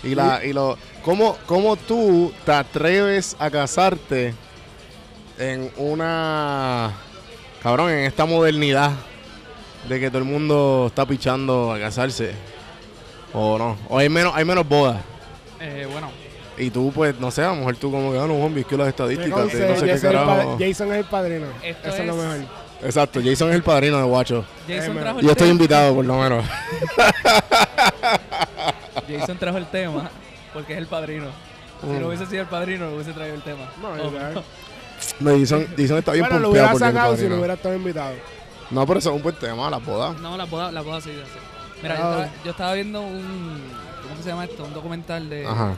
Y, 0.05 0.15
la, 0.15 0.45
y 0.45 0.53
lo, 0.53 0.77
¿cómo, 1.05 1.37
¿Cómo 1.47 1.77
tú 1.77 2.33
te 2.45 2.53
atreves 2.53 3.37
a 3.39 3.51
casarte 3.51 4.35
en 5.39 5.71
una... 5.77 6.93
Cabrón, 7.63 7.91
en 7.91 8.01
esta 8.01 8.27
modernidad 8.27 8.91
de 9.89 10.01
que 10.01 10.09
todo 10.09 10.19
el 10.19 10.25
mundo 10.25 10.87
está 10.89 11.07
pichando 11.07 11.73
a 11.73 11.79
casarse? 11.79 12.33
¿O 13.33 13.57
no? 13.57 13.77
¿O 13.89 13.99
hay 13.99 14.09
menos, 14.09 14.33
hay 14.35 14.45
menos 14.45 14.69
bodas? 14.69 14.99
Eh, 15.61 15.87
bueno, 15.91 16.11
Y 16.59 16.71
tú, 16.71 16.91
pues, 16.93 17.19
no 17.21 17.31
sé, 17.31 17.43
a 17.43 17.49
lo 17.51 17.57
mejor 17.57 17.77
tú 17.77 17.91
como 17.91 18.11
que, 18.13 18.19
ah, 18.19 18.27
no, 18.27 18.35
Juan, 18.35 18.53
vi 18.55 18.65
que 18.65 18.77
las 18.77 18.89
estadísticas, 18.89 19.31
no 19.39 19.49
sé 19.49 19.69
yo 19.79 19.85
qué 19.87 20.01
carajo. 20.01 20.57
Jason 20.59 20.91
es 20.93 20.99
el 20.99 21.05
padrino. 21.05 21.47
Esto 21.63 21.89
Eso 21.89 21.97
es 22.03 22.07
lo 22.07 22.13
es- 22.21 22.41
mejor. 22.41 22.62
Exacto, 22.85 23.21
Jason 23.23 23.51
es 23.51 23.55
el 23.57 23.63
padrino 23.63 23.99
de 23.99 24.05
Guacho. 24.05 24.45
Jason 24.69 24.97
trajo 24.99 25.19
el 25.21 25.25
yo 25.25 25.31
estoy 25.33 25.49
tema. 25.49 25.53
invitado, 25.53 25.95
por 25.95 26.05
lo 26.05 26.19
menos. 26.19 26.45
Jason 29.09 29.39
trajo 29.39 29.59
el 29.59 29.67
tema 29.67 30.11
porque 30.53 30.73
es 30.73 30.79
el 30.79 30.87
padrino. 30.87 31.27
Si 31.81 31.87
no 31.89 32.07
hubiese 32.09 32.27
sido 32.27 32.43
el 32.43 32.49
padrino, 32.49 32.87
no 32.89 32.95
hubiese 32.95 33.13
traído 33.13 33.35
el 33.35 33.43
tema. 33.43 33.67
No, 33.81 33.89
Oh. 33.91 34.43
No, 35.19 35.37
Jason, 35.39 35.67
Jason 35.77 35.99
está 35.99 36.13
bien 36.13 36.25
Bueno, 36.25 36.39
lo 36.39 36.49
pompeado 36.49 36.51
hubiera 36.51 36.73
el 36.73 36.79
sacado 36.79 37.11
si 37.13 37.17
padrino. 37.17 37.35
no 37.35 37.41
hubiera 37.41 37.55
estado 37.55 37.75
invitado. 37.75 38.15
No, 38.71 38.87
pero 38.87 38.99
eso 39.01 39.11
es 39.11 39.17
un 39.17 39.23
buen 39.23 39.35
tema, 39.35 39.69
las 39.69 39.85
bodas. 39.85 40.17
No, 40.21 40.37
la 40.37 40.45
boda, 40.45 40.71
la 40.71 40.81
boda 40.81 41.01
sí, 41.01 41.11
sí. 41.13 41.39
Mira, 41.83 41.97
Ah. 41.97 41.99
yo, 41.99 42.11
estaba, 42.11 42.29
yo 42.45 42.51
estaba 42.53 42.75
viendo 42.75 43.01
un. 43.03 43.63
¿Cómo 44.03 44.17
que 44.17 44.23
se 44.23 44.29
llama 44.29 44.45
esto? 44.45 44.65
Un 44.65 44.75
documental 44.75 45.29
de, 45.29 45.45
Ajá. 45.47 45.77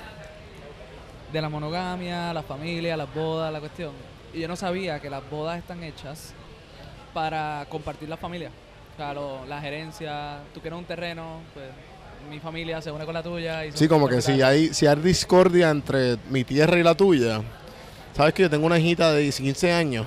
de 1.32 1.40
la 1.42 1.48
monogamia, 1.48 2.34
la 2.34 2.42
familia, 2.42 2.96
las 2.98 3.12
bodas, 3.14 3.50
la 3.52 3.60
cuestión. 3.60 3.92
Y 4.34 4.40
yo 4.40 4.48
no 4.48 4.56
sabía 4.56 5.00
que 5.00 5.08
las 5.08 5.22
bodas 5.30 5.58
están 5.58 5.82
hechas 5.82 6.34
para 7.14 7.64
compartir 7.70 8.08
la 8.08 8.16
familia. 8.18 8.50
O 8.94 8.96
sea, 8.96 9.14
lo- 9.14 9.46
la 9.46 9.60
gerencia, 9.60 10.38
tú 10.52 10.60
quieres 10.60 10.78
un 10.78 10.84
terreno, 10.84 11.40
pues 11.54 11.66
mi 12.30 12.40
familia 12.40 12.80
se 12.82 12.90
une 12.90 13.04
con 13.04 13.14
la 13.14 13.22
tuya. 13.22 13.64
Y 13.64 13.72
Sí, 13.72 13.88
como 13.88 14.08
que 14.08 14.20
si 14.20 14.42
hay, 14.42 14.74
si 14.74 14.86
hay 14.86 14.96
discordia 14.96 15.70
entre 15.70 16.16
mi 16.28 16.44
tierra 16.44 16.78
y 16.78 16.82
la 16.82 16.94
tuya. 16.94 17.40
Sabes 18.16 18.32
que 18.34 18.42
yo 18.42 18.50
tengo 18.50 18.66
una 18.66 18.78
hijita 18.78 19.12
de 19.12 19.28
15 19.30 19.72
años 19.72 20.06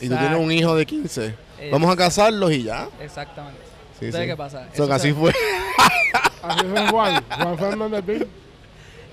y 0.00 0.08
tú 0.08 0.16
tienes 0.16 0.38
un 0.38 0.50
hijo 0.52 0.74
de 0.76 0.84
15. 0.84 1.34
Vamos 1.70 1.90
a 1.90 1.96
casarlos 1.96 2.52
y 2.52 2.64
ya. 2.64 2.88
Exactamente. 3.00 3.60
Sí, 3.98 4.12
¿Sabes 4.12 4.26
sí. 4.26 4.30
qué 4.32 4.36
pasa? 4.36 4.68
Eso 4.74 4.82
que 4.82 4.88
se- 4.88 4.92
así 4.94 5.12
fue. 5.12 5.32
Así 6.42 6.64
fue 6.66 6.88
Juan. 6.88 7.24
Juan 7.30 7.58
Fernández. 7.58 8.26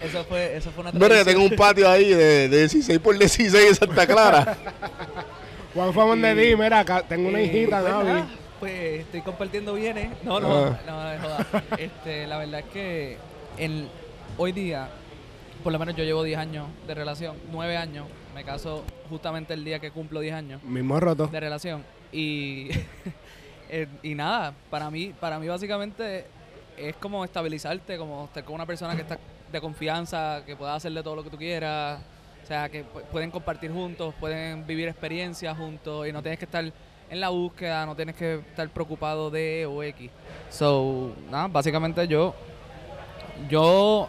Eso 0.02 0.24
fue, 0.26 0.58
eso 0.58 0.70
fue 0.72 0.82
una 0.82 0.92
Mira, 0.92 1.08
que 1.08 1.14
tradición. 1.16 1.26
tengo 1.36 1.50
un 1.50 1.56
patio 1.56 1.90
ahí 1.90 2.10
de, 2.10 2.50
de 2.50 2.58
16 2.60 3.00
por 3.00 3.18
16 3.18 3.70
en 3.70 3.76
Santa 3.76 4.06
Clara. 4.06 4.58
Juan 5.74 5.94
Fernández 5.94 6.36
Bill, 6.36 6.58
mira, 6.58 6.80
acá 6.80 7.02
tengo 7.04 7.30
una 7.30 7.40
Eh, 7.40 7.46
hijita, 7.46 7.82
pues 7.82 7.94
Navi. 7.94 8.06
nada, 8.08 8.28
Pues 8.60 9.02
estoy 9.02 9.22
compartiendo 9.22 9.74
bienes. 9.74 10.10
No, 10.24 10.40
no, 10.40 10.66
Ah. 10.66 10.80
no, 10.86 11.18
no. 11.20 11.78
Este, 11.78 12.28
la 12.28 12.38
verdad 12.38 12.60
es 12.62 12.66
que 12.68 13.18
en, 13.58 13.88
hoy 14.38 14.52
día, 14.52 14.88
por 15.64 15.74
lo 15.74 15.80
menos 15.80 15.96
yo 15.96 16.04
llevo 16.04 16.24
10 16.24 16.38
años 16.38 16.68
de 16.88 16.94
relación, 16.94 17.36
9 17.52 17.76
años. 17.76 18.06
Me 18.36 18.44
caso 18.44 18.84
justamente 19.10 19.54
el 19.54 19.64
día 19.66 19.80
que 19.80 19.92
cumplo 19.92 20.20
10 20.20 20.34
años 20.36 20.64
Mismo 20.64 21.00
roto. 21.00 21.28
de 21.28 21.40
relación. 21.40 21.84
Y, 22.12 22.70
eh, 23.70 23.88
y 24.02 24.16
nada, 24.16 24.54
para 24.70 24.90
mí, 24.90 25.14
para 25.20 25.40
mí 25.40 25.48
básicamente 25.48 26.26
es 26.78 26.96
como 26.98 27.26
estabilizarte, 27.26 27.98
como 27.98 28.26
estar 28.26 28.44
con 28.44 28.56
una 28.56 28.66
persona 28.66 28.96
que 28.96 29.02
está 29.02 29.18
de 29.52 29.60
confianza, 29.62 30.42
que 30.46 30.56
pueda 30.56 30.74
hacerle 30.76 31.04
todo 31.04 31.16
lo 31.18 31.24
que 31.24 31.30
tú 31.30 31.38
quieras. 31.38 32.00
O 32.44 32.46
sea, 32.48 32.68
que 32.70 32.84
pu- 32.84 33.02
pueden 33.12 33.32
compartir 33.32 33.72
juntos, 33.72 34.14
pueden 34.20 34.66
vivir 34.68 34.88
experiencias 34.90 35.58
juntos 35.58 36.08
y 36.08 36.12
no 36.12 36.22
tienes 36.22 36.40
que 36.40 36.46
estar 36.46 36.64
en 37.10 37.20
la 37.22 37.30
búsqueda, 37.30 37.86
no 37.86 37.96
tienes 37.96 38.16
que 38.16 38.36
estar 38.36 38.68
preocupado 38.70 39.30
de 39.30 39.66
o 39.66 39.82
X. 39.84 40.10
So, 40.50 41.12
nada, 41.32 41.48
básicamente 41.48 42.08
yo, 42.08 42.34
yo 43.50 44.08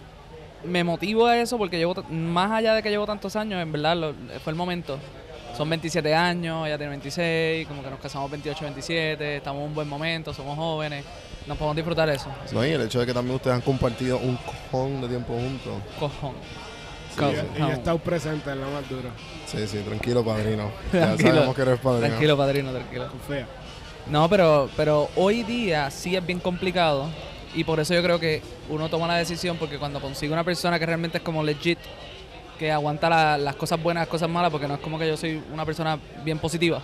me 0.65 0.83
motivo 0.83 1.27
a 1.27 1.37
eso 1.39 1.59
porque 1.59 1.77
llevo, 1.79 1.95
más 2.11 2.51
allá 2.53 2.75
de 2.75 2.83
que 2.83 2.91
llevo 2.91 3.07
tantos 3.07 3.37
años, 3.37 3.61
en 3.61 3.71
verdad 3.71 3.97
lo- 3.97 4.15
fue 4.43 4.51
el 4.53 4.57
momento. 4.57 4.99
Son 5.57 5.69
27 5.71 6.13
años, 6.13 6.67
ella 6.67 6.77
tiene 6.77 6.91
26, 6.91 7.69
como 7.69 7.83
que 7.85 7.89
nos 7.91 8.01
casamos 8.01 8.29
28, 8.31 8.65
27, 8.65 9.37
estamos 9.37 9.61
en 9.63 9.69
un 9.69 9.75
buen 9.75 9.89
momento, 9.89 10.35
somos 10.35 10.57
jóvenes, 10.57 11.05
nos 11.47 11.57
podemos 11.57 11.77
disfrutar 11.77 12.09
eso. 12.09 12.29
No, 12.53 12.67
y 12.67 12.71
el 12.71 12.81
hecho 12.83 12.99
de 12.99 13.07
que 13.07 13.15
también 13.15 13.37
ustedes 13.37 13.55
han 13.55 13.61
compartido 13.63 14.19
un 14.19 14.37
cojón 14.39 15.01
de 15.03 15.09
tiempo 15.09 15.35
juntos. 15.35 15.75
Cojón. 16.01 16.35
Y 17.17 17.21
yo- 17.37 17.43
y 17.57 17.59
yo 17.61 17.69
he 17.69 17.73
estado 17.73 17.99
presente 17.99 18.51
en 18.51 18.61
lo 18.61 18.71
más. 18.71 18.85
Sí, 19.47 19.67
sí, 19.67 19.79
tranquilo, 19.87 20.25
padrino. 20.25 20.71
Ya 20.93 21.17
sabemos 21.17 21.55
que 21.55 21.63
eres 21.63 21.79
padrino. 21.81 22.07
Tranquilo, 22.09 22.37
padrino, 22.37 22.71
tranquilo. 22.73 23.09
Confía. 23.09 23.47
No, 24.07 24.29
pero, 24.29 24.69
pero 24.77 25.09
hoy 25.17 25.43
día 25.45 25.91
sí 25.91 26.15
es 26.17 26.27
bien 26.27 26.39
complicado 26.41 27.09
y 27.55 27.65
por 27.65 27.81
eso 27.81 27.95
yo 27.95 28.03
creo 28.03 28.19
que 28.21 28.43
uno 28.69 28.89
toma 28.89 29.07
la 29.07 29.17
decisión 29.17 29.57
porque 29.57 29.79
cuando 29.79 30.01
consigue 30.01 30.33
una 30.33 30.45
persona 30.45 30.79
que 30.79 30.87
realmente 30.87 31.19
es 31.19 31.25
como 31.25 31.43
legit, 31.43 31.79
que 32.59 32.71
aguanta 32.71 33.09
la- 33.09 33.39
las 33.39 33.57
cosas 33.57 33.83
buenas, 33.83 34.03
las 34.03 34.09
cosas 34.09 34.29
malas, 34.29 34.51
porque 34.51 34.69
no 34.69 34.75
es 34.75 34.81
como 34.81 34.99
que 34.99 35.09
yo 35.09 35.17
soy 35.17 35.43
una 35.53 35.65
persona 35.65 35.99
bien 36.25 36.39
positiva 36.39 36.83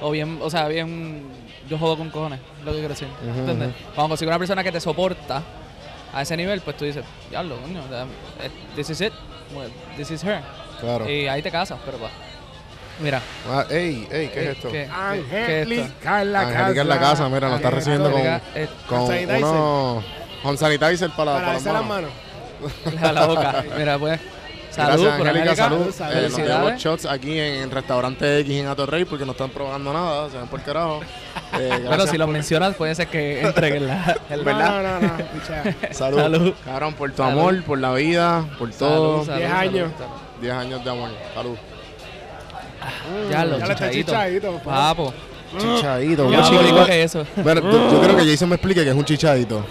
o 0.00 0.10
bien, 0.12 0.38
o 0.40 0.48
sea, 0.48 0.66
bien, 0.68 1.22
yo 1.68 1.76
jodo 1.78 1.96
con 1.98 2.08
cojones, 2.10 2.40
es 2.58 2.64
lo 2.64 2.72
que 2.72 2.78
quiero 2.78 2.94
decir, 2.94 3.08
ujú. 3.08 3.44
Cuando 3.94 4.08
consigues 4.08 4.28
una 4.30 4.38
persona 4.38 4.62
que 4.64 4.72
te 4.72 4.80
soporta 4.80 5.42
a 6.12 6.22
ese 6.22 6.36
nivel, 6.36 6.60
pues 6.60 6.76
tú 6.76 6.84
dices, 6.84 7.04
diablo, 7.30 7.56
coño, 7.62 7.82
eh, 8.42 8.50
this 8.74 8.90
is 8.90 9.00
it, 9.00 9.12
well, 9.54 9.70
this 9.96 10.10
is 10.10 10.22
her, 10.24 10.40
Claro. 10.80 11.08
y 11.08 11.26
ahí 11.28 11.42
te 11.42 11.50
casas, 11.50 11.78
pero 11.84 12.00
va. 12.00 12.08
Mira, 13.00 13.20
Ah, 13.48 13.64
ey, 13.70 14.06
ey, 14.10 14.28
¿qué 14.28 14.40
es 14.40 14.46
eh, 14.46 14.50
esto? 14.52 14.68
Angélica 14.94 16.22
en 16.22 16.32
la 16.32 16.40
casa. 16.42 16.58
Angélica 16.58 16.80
en 16.82 16.88
la 16.88 16.98
casa, 17.00 17.28
mira, 17.28 17.48
nos 17.48 17.56
está 17.56 17.70
recibiendo 17.70 18.10
con, 18.10 18.20
eh, 18.20 18.68
con 18.86 19.06
sanitizer. 19.06 19.44
unos 19.44 20.04
con 20.42 20.58
sanitizer 20.58 21.10
para, 21.10 21.32
Para 21.32 21.34
para 21.46 21.52
las 21.54 21.64
las 21.64 21.84
manos. 21.84 22.10
manos. 22.90 23.02
a 23.04 23.12
la 23.12 23.26
boca. 23.26 23.64
Mira, 23.76 23.98
pues. 23.98 24.20
Salud, 24.70 25.02
Gracias, 25.02 25.18
por 25.18 25.28
Angélica, 25.28 25.56
salud. 25.56 25.92
Salud, 25.92 26.12
Eh, 26.16 26.22
nos 26.22 26.32
Felicidades. 26.32 26.48
damos 26.48 26.80
shots 26.82 27.06
aquí 27.06 27.38
en 27.38 27.54
el 27.62 27.70
restaurante 27.70 28.38
X 28.40 28.54
en 28.60 28.66
Atorrey 28.68 29.04
porque 29.04 29.24
no 29.26 29.32
están 29.32 29.50
probando 29.50 29.92
nada, 29.92 30.30
se 30.30 30.38
ven 30.38 30.46
por 30.46 30.62
carajo. 30.62 31.00
Eh, 31.58 31.82
Bueno, 31.86 32.06
si 32.06 32.16
los 32.16 32.28
mencionas, 32.28 32.76
puede 32.76 32.94
ser 32.94 33.08
que 33.08 33.42
entreguen 33.42 33.88
la. 33.88 34.16
El, 34.30 34.44
No, 34.44 34.52
no, 34.52 34.82
no, 34.82 35.00
no. 35.00 35.10
Salud. 35.92 36.18
Salud. 36.20 36.54
Cabrón, 36.64 36.94
por 36.94 37.10
tu 37.10 37.16
Salud. 37.16 37.38
amor, 37.38 37.62
por 37.64 37.78
la 37.80 37.92
vida, 37.94 38.44
por 38.58 38.70
todo. 38.70 39.24
Salud, 39.24 39.26
salud, 39.26 39.38
Diez 39.38 39.50
salud, 39.50 39.60
años. 39.74 39.92
salud. 39.98 40.12
10 40.40 40.54
años 40.54 40.84
de 40.84 40.90
amor. 40.90 41.10
Salud. 41.34 41.56
Ya 43.30 43.44
los 43.44 43.58
Ya 43.58 43.64
está 43.64 43.74
chichaditos. 43.74 44.14
chichadito, 44.14 44.52
pa. 44.64 44.70
Papo. 44.94 45.14
Chichadito. 45.58 46.30
Ya 46.30 46.38
más 46.38 46.50
chico- 46.50 46.86
que 46.86 47.02
eso. 47.02 47.26
Bueno, 47.36 47.60
yo, 47.62 47.92
yo 47.92 48.00
creo 48.02 48.16
que 48.16 48.24
Jason 48.24 48.48
me 48.48 48.54
explique 48.54 48.84
que 48.84 48.90
es 48.90 48.96
un 48.96 49.04
chichadito. 49.04 49.64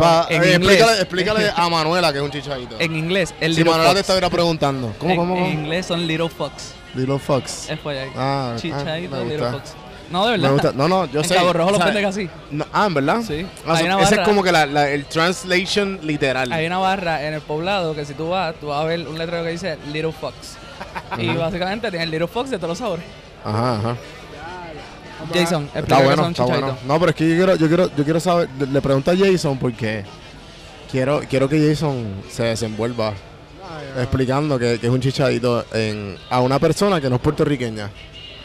Pa- 0.00 0.26
En 0.30 0.42
eh, 0.42 0.52
inglés. 0.54 0.56
explícale, 0.56 1.00
explícale 1.00 1.52
a 1.54 1.68
Manuela 1.68 2.12
que 2.12 2.18
es 2.18 2.24
un 2.24 2.30
chichadito. 2.30 2.76
En 2.78 2.94
inglés, 2.96 3.34
el 3.40 3.54
si 3.54 3.64
Manuela 3.64 3.94
te 3.94 4.00
estuviera 4.00 4.28
preguntando. 4.30 4.94
¿Cómo, 4.98 5.10
en, 5.12 5.16
cómo? 5.18 5.36
en 5.36 5.46
inglés 5.60 5.86
son 5.86 6.06
little 6.06 6.28
fox. 6.28 6.74
Little 6.94 7.18
Fox. 7.18 7.68
Es 7.70 7.78
fue 7.80 7.98
ahí. 7.98 8.10
Ah, 8.16 8.52
ah, 8.54 8.56
Chichadito, 8.58 9.22
little 9.24 9.50
fox. 9.50 9.74
No, 10.10 10.24
de 10.26 10.32
Me 10.32 10.38
verdad. 10.38 10.52
gusta. 10.54 10.72
No, 10.74 10.88
no, 10.88 11.04
yo 11.06 11.20
en 11.20 11.28
sé. 11.28 11.34
Cabo 11.34 11.52
Rojo 11.52 11.76
así. 11.82 12.30
No, 12.50 12.66
ah, 12.72 12.86
¿en 12.86 12.94
verdad? 12.94 13.20
Sí. 13.26 13.46
Ah, 13.66 13.78
ese 14.02 14.14
es 14.14 14.20
como 14.20 14.42
que 14.42 14.50
la, 14.50 14.64
la- 14.64 14.88
el 14.88 15.04
translation 15.04 16.00
literal. 16.02 16.50
Hay 16.50 16.66
una 16.66 16.78
barra 16.78 17.26
en 17.26 17.34
el 17.34 17.40
poblado 17.42 17.94
que 17.94 18.04
si 18.06 18.14
tú 18.14 18.30
vas, 18.30 18.54
tú 18.58 18.68
vas 18.68 18.80
a 18.80 18.84
ver 18.84 19.06
un 19.06 19.18
letrero 19.18 19.44
que 19.44 19.50
dice 19.50 19.76
Little 19.92 20.12
Fox. 20.12 20.56
y 21.18 21.28
básicamente 21.36 21.90
tiene 21.90 22.04
el 22.04 22.10
Little 22.10 22.26
Fox 22.26 22.50
de 22.50 22.56
todos 22.56 22.70
los 22.70 22.78
sabores. 22.78 23.04
Ajá, 23.44 23.76
ajá. 23.76 23.96
Jason, 25.32 25.68
Está 25.74 26.00
bueno, 26.02 26.22
son 26.22 26.30
está 26.32 26.44
bueno. 26.44 26.78
No, 26.86 26.98
pero 26.98 27.10
es 27.10 27.16
que 27.16 27.28
yo 27.28 27.36
quiero, 27.36 27.56
yo 27.56 27.68
quiero, 27.68 27.96
yo 27.96 28.04
quiero 28.04 28.20
saber, 28.20 28.48
le, 28.58 28.66
le 28.66 28.80
pregunto 28.80 29.10
a 29.10 29.16
Jason 29.16 29.58
porque 29.58 30.04
quiero, 30.90 31.20
quiero 31.28 31.48
que 31.48 31.68
Jason 31.68 32.22
se 32.30 32.44
desenvuelva 32.44 33.14
explicando 33.96 34.58
que, 34.58 34.78
que 34.78 34.86
es 34.86 34.92
un 34.92 35.00
chichadito 35.00 35.64
en, 35.72 36.16
a 36.30 36.40
una 36.40 36.58
persona 36.58 37.00
que 37.00 37.08
no 37.08 37.16
es 37.16 37.22
puertorriqueña. 37.22 37.90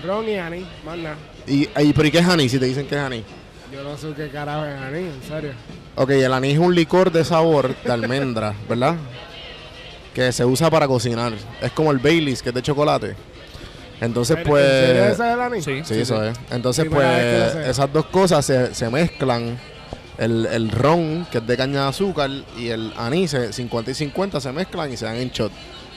Ron 0.03 0.27
y 0.27 0.36
Ani, 0.38 0.65
más 0.86 0.98
nada. 0.98 1.15
Y, 1.48 1.68
y 1.82 1.94
¿pero 1.94 2.08
y 2.08 2.12
qué 2.12 2.20
es 2.20 2.27
anís? 2.27 2.51
Si 2.51 2.60
te 2.60 2.65
dicen 2.65 2.88
que 2.88 2.96
es 2.96 3.01
anís. 3.01 3.24
Yo 3.72 3.84
no 3.84 3.98
sé 3.98 4.13
qué 4.15 4.30
carajo 4.30 4.65
es 4.65 4.75
Ani, 4.75 5.00
en 5.00 5.22
serio. 5.27 5.51
Ok, 5.96 6.10
el 6.12 6.34
anís 6.34 6.53
es 6.53 6.60
un 6.60 6.75
licor 6.75 7.12
de 7.12 7.24
sabor 7.24 7.75
de 7.84 7.92
almendra, 7.92 8.53
¿verdad? 8.68 8.96
Que 10.13 10.32
se 10.32 10.46
usa 10.46 10.70
para 10.70 10.88
cocinar. 10.88 11.34
Es 11.62 11.72
como 11.72 11.92
el 11.92 12.00
Baileys, 12.00 12.42
que 12.42 12.50
es 12.50 12.56
de 12.56 12.62
chocolate. 12.62 13.15
Entonces, 14.03 14.38
¿En 14.38 14.43
serio 14.43 14.51
pues... 14.51 14.63
ese 14.63 15.12
es 15.12 15.19
el 15.33 15.39
Ani? 15.41 15.62
Sí. 15.62 15.81
Sí, 15.83 16.01
eso 16.01 16.24
es. 16.24 16.38
Entonces, 16.51 16.86
Primera 16.86 17.51
pues, 17.53 17.67
esas 17.67 17.91
dos 17.91 18.05
cosas 18.07 18.45
se, 18.45 18.74
se 18.74 18.89
mezclan. 18.89 19.57
El, 20.17 20.45
el 20.45 20.69
ron, 20.69 21.25
que 21.31 21.39
es 21.39 21.48
de 21.48 21.57
caña 21.57 21.83
de 21.83 21.88
azúcar, 21.89 22.29
y 22.57 22.67
el 22.67 22.93
anís, 22.98 23.31
se- 23.31 23.51
50 23.51 23.89
y 23.91 23.93
50, 23.95 24.39
se 24.39 24.51
mezclan 24.51 24.93
y 24.93 24.98
se 24.98 25.05
dan 25.05 25.15
en 25.15 25.29
shot. 25.31 25.51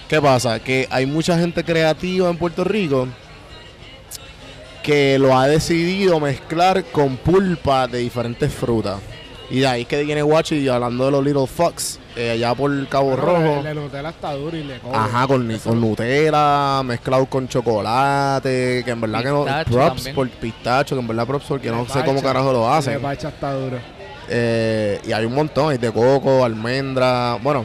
¿Qué 0.08 0.22
pasa? 0.22 0.58
Que 0.60 0.86
hay 0.90 1.04
mucha 1.04 1.38
gente 1.38 1.62
creativa 1.64 2.30
en 2.30 2.36
Puerto 2.38 2.64
Rico 2.64 3.08
que 4.82 5.18
lo 5.18 5.36
ha 5.36 5.48
decidido 5.48 6.20
mezclar 6.20 6.84
con 6.84 7.16
pulpa 7.16 7.88
de 7.88 7.98
diferentes 7.98 8.52
frutas. 8.52 8.98
Y 9.50 9.60
de 9.60 9.66
ahí 9.66 9.84
que 9.84 10.02
viene 10.04 10.22
Guachi 10.22 10.68
hablando 10.68 11.06
de 11.06 11.10
los 11.10 11.24
Little 11.24 11.46
Fox, 11.46 11.98
eh, 12.16 12.30
allá 12.32 12.54
por 12.54 12.88
Cabo 12.88 13.14
Rojo. 13.14 13.58
El 13.58 13.62
de 13.64 13.74
Nutella 13.74 14.08
está 14.08 14.32
duro 14.32 14.56
y 14.56 14.64
le 14.64 14.78
come. 14.80 14.96
Ajá, 14.96 15.26
con, 15.26 15.50
Eso- 15.50 15.68
con 15.70 15.80
Nutella, 15.80 16.82
mezclado 16.82 17.26
con 17.26 17.46
chocolate, 17.46 18.82
que 18.84 18.90
en 18.90 19.00
verdad 19.00 19.22
que 19.22 19.28
no. 19.28 19.44
Props 19.44 19.96
también. 19.96 20.14
por 20.14 20.28
pistacho, 20.30 20.94
que 20.96 21.00
en 21.00 21.06
verdad 21.08 21.26
props 21.26 21.44
porque 21.46 21.70
no 21.70 21.86
sé 21.88 22.02
cómo 22.04 22.22
carajo 22.22 22.52
lo 22.52 22.72
hacen. 22.72 23.00
pacha 23.00 23.28
está 23.28 23.52
duro. 23.52 23.78
Eh, 24.28 25.00
y 25.06 25.12
hay 25.12 25.24
un 25.24 25.34
montón, 25.34 25.70
hay 25.70 25.78
de 25.78 25.92
coco, 25.92 26.44
almendra. 26.44 27.38
Bueno, 27.42 27.64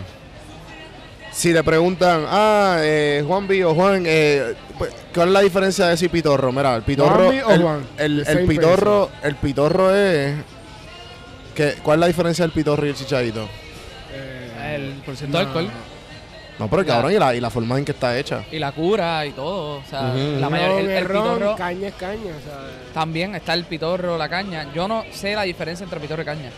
si 1.32 1.54
le 1.54 1.64
preguntan, 1.64 2.26
ah, 2.28 2.78
eh, 2.82 3.24
Juan 3.26 3.48
B 3.48 3.64
o 3.66 3.74
Juan, 3.74 4.04
eh, 4.06 4.54
pues, 4.78 4.92
¿cuál 5.14 5.30
es 5.30 5.34
la 5.34 5.40
diferencia 5.40 5.88
de 5.88 5.94
ese 5.96 6.10
pitorro? 6.10 6.52
Mira, 6.52 6.76
el 6.76 6.84
pitorro. 6.84 7.16
¿Juanvi 7.16 7.40
o 7.40 7.50
el, 7.52 7.62
Juan? 7.64 7.88
el- 7.98 8.28
el 8.28 8.46
pitorro, 8.48 9.10
el 9.24 9.36
pitorro 9.36 9.96
es. 9.96 10.36
Que, 11.56 11.74
¿Cuál 11.84 11.98
es 11.98 12.02
la 12.02 12.08
diferencia 12.08 12.44
del 12.46 12.52
pitorro 12.52 12.86
y 12.86 12.90
el 12.90 12.96
chichadito? 12.96 13.48
Eh, 14.62 14.76
El 14.76 14.92
porcentaje 15.04 15.44
de 15.44 15.48
alcohol 15.50 15.70
No, 16.60 16.70
pero 16.70 16.82
La- 16.84 16.88
cabrón, 16.88 17.12
y 17.14 17.18
la, 17.18 17.34
y 17.36 17.40
la 17.42 17.50
forma 17.50 17.78
en 17.80 17.86
que 17.86 17.92
está 17.94 18.18
hecha. 18.20 18.44
y 18.52 18.60
la 18.60 18.72
cura 18.72 19.26
y 19.26 19.32
todo. 19.32 19.78
O 19.80 19.84
sea, 19.90 20.10
Ujú. 20.16 20.40
la 20.40 20.50
mayoría. 20.50 20.80
El, 20.80 20.90
el 20.90 21.06
ron, 21.06 21.34
pitorro. 21.40 21.56
caña 21.56 21.88
es 21.88 21.94
caña. 21.96 22.34
Sea, 22.44 22.94
También 22.94 23.34
está 23.36 23.54
el 23.56 23.64
pitorro, 23.66 24.18
la 24.18 24.30
caña. 24.30 24.72
Yo 24.74 24.88
no 24.88 25.04
sé 25.12 25.34
la 25.34 25.42
diferencia 25.44 25.84
entre 25.84 26.00
pitorro 26.00 26.22
y 26.22 26.26
caña. 26.26 26.52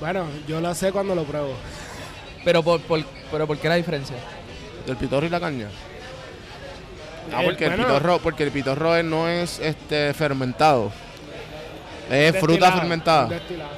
bueno, 0.00 0.26
yo 0.46 0.60
lo 0.60 0.74
sé 0.74 0.92
cuando 0.92 1.14
lo 1.14 1.24
pruebo. 1.24 1.54
Pero 2.44 2.62
por, 2.62 2.80
por, 2.82 3.02
pero 3.30 3.46
¿por 3.46 3.56
qué 3.58 3.68
la 3.68 3.76
diferencia? 3.76 4.16
¿Del 4.86 4.96
pitorro 4.96 5.26
y 5.26 5.30
la 5.30 5.40
caña? 5.40 5.68
Ah, 7.32 7.40
El- 7.40 7.46
porque 7.46 7.64
el 7.66 7.74
pitorro, 7.76 8.18
porque 8.18 8.42
el 8.44 8.50
pitorro 8.50 8.94
es- 8.96 9.04
no 9.04 9.28
es 9.28 9.58
este 9.60 10.12
fermentado. 10.14 10.92
Es 12.10 12.32
fruta 12.38 12.52
destilado, 12.66 12.78
fermentada. 12.80 13.26
destilado. 13.28 13.70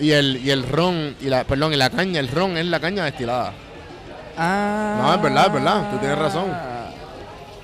Y 0.00 0.10
el, 0.10 0.40
y 0.44 0.50
el 0.50 0.68
ron, 0.68 1.16
y 1.20 1.26
la, 1.26 1.44
perdón, 1.44 1.72
y 1.72 1.76
la 1.76 1.90
caña, 1.90 2.18
el 2.20 2.28
ron 2.28 2.56
es 2.56 2.66
la 2.66 2.80
caña 2.80 3.04
destilada. 3.04 3.52
Ah. 4.36 4.98
No, 5.00 5.14
es 5.14 5.22
verdad, 5.22 5.46
es 5.46 5.52
verdad, 5.52 5.90
tú 5.90 5.98
tienes 5.98 6.18
razón. 6.18 6.52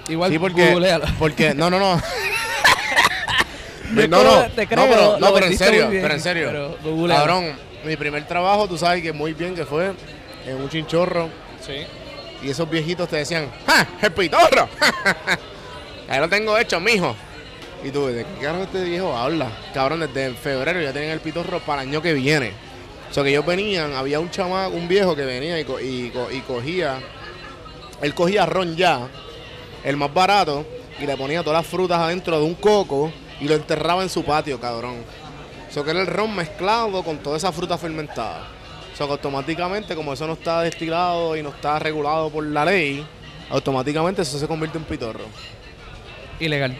Igual 0.09 0.31
sí, 0.31 0.39
porque, 0.39 0.73
googlealo. 0.73 1.07
porque, 1.19 1.55
no, 1.55 1.71
no, 1.71 1.79
no. 1.79 2.01
Yo 3.95 4.07
no, 4.07 4.23
no, 4.23 4.47
te 4.51 4.63
no, 4.63 4.69
creo, 4.69 4.87
pero, 4.89 5.19
lo 5.19 5.19
no, 5.19 5.35
pero 5.35 5.47
en 5.47 5.59
serio, 5.59 5.89
bien, 5.89 6.03
pero 6.03 6.15
en 6.15 6.21
serio. 6.21 6.49
pero. 6.83 7.09
Cabrón, 7.09 7.57
mi 7.85 7.97
primer 7.97 8.25
trabajo, 8.27 8.69
tú 8.69 8.79
sabes 8.79 9.03
que 9.03 9.13
muy 9.13 9.33
bien 9.33 9.55
que 9.55 9.65
fue 9.65 9.93
en 10.47 10.57
un 10.57 10.69
chinchorro. 10.69 11.29
Sí. 11.61 11.87
Y 12.43 12.51
esos 12.51 12.71
viejitos 12.71 13.09
te 13.09 13.17
decían, 13.17 13.51
¡ja! 13.67 13.87
¡El 14.01 14.13
pitorro! 14.13 14.69
Ahí 16.09 16.21
lo 16.21 16.29
tengo 16.29 16.57
hecho, 16.57 16.79
mijo. 16.81 17.17
Y 17.83 17.91
tú, 17.91 18.07
¿de 18.07 18.25
qué 18.25 18.45
carajo 18.45 18.65
este 18.65 18.85
viejo 18.85 19.17
habla? 19.17 19.51
Cabrón, 19.73 20.01
desde 20.01 20.35
febrero 20.35 20.81
ya 20.83 20.93
tenían 20.93 21.13
el 21.13 21.21
pitorro 21.21 21.61
para 21.61 21.83
el 21.83 21.89
año 21.89 22.03
que 22.03 22.13
viene. 22.13 22.53
O 23.11 23.15
sea, 23.15 23.23
que 23.23 23.31
ellos 23.31 23.47
venían, 23.47 23.95
había 23.95 24.21
un 24.21 24.31
chamaco, 24.31 24.75
un 24.75 24.87
viejo 24.87 25.17
que 25.17 25.25
venía 25.25 25.59
y, 25.59 25.63
y 25.63 26.13
y 26.37 26.41
cogía, 26.43 27.01
él 28.03 28.15
cogía 28.15 28.47
ron 28.47 28.77
ya, 28.77 29.09
el 29.83 29.97
más 29.97 30.13
barato, 30.13 30.65
y 31.01 31.07
le 31.07 31.17
ponía 31.17 31.43
todas 31.43 31.63
las 31.63 31.67
frutas 31.67 31.99
adentro 31.99 32.39
de 32.39 32.45
un 32.45 32.55
coco 32.55 33.11
y 33.41 33.49
lo 33.49 33.55
enterraba 33.55 34.03
en 34.03 34.11
su 34.11 34.23
patio, 34.23 34.61
cabrón. 34.61 34.97
Eso 35.69 35.83
que 35.83 35.91
era 35.91 36.01
el 36.01 36.07
ron 36.07 36.35
mezclado 36.35 37.03
con 37.03 37.19
toda 37.19 37.37
esa 37.37 37.51
fruta 37.51 37.79
fermentada. 37.79 38.49
O 38.93 38.97
sea, 38.97 39.07
que 39.07 39.13
automáticamente, 39.13 39.95
como 39.95 40.13
eso 40.13 40.27
no 40.27 40.35
está 40.35 40.61
destilado 40.61 41.37
y 41.37 41.43
no 41.43 41.49
está 41.49 41.79
regulado 41.79 42.29
por 42.29 42.45
la 42.45 42.65
ley, 42.65 43.05
automáticamente 43.49 44.23
eso 44.23 44.39
se 44.39 44.47
convierte 44.47 44.79
en 44.79 44.85
pitorro. 44.85 45.25
Ilegal. 46.39 46.77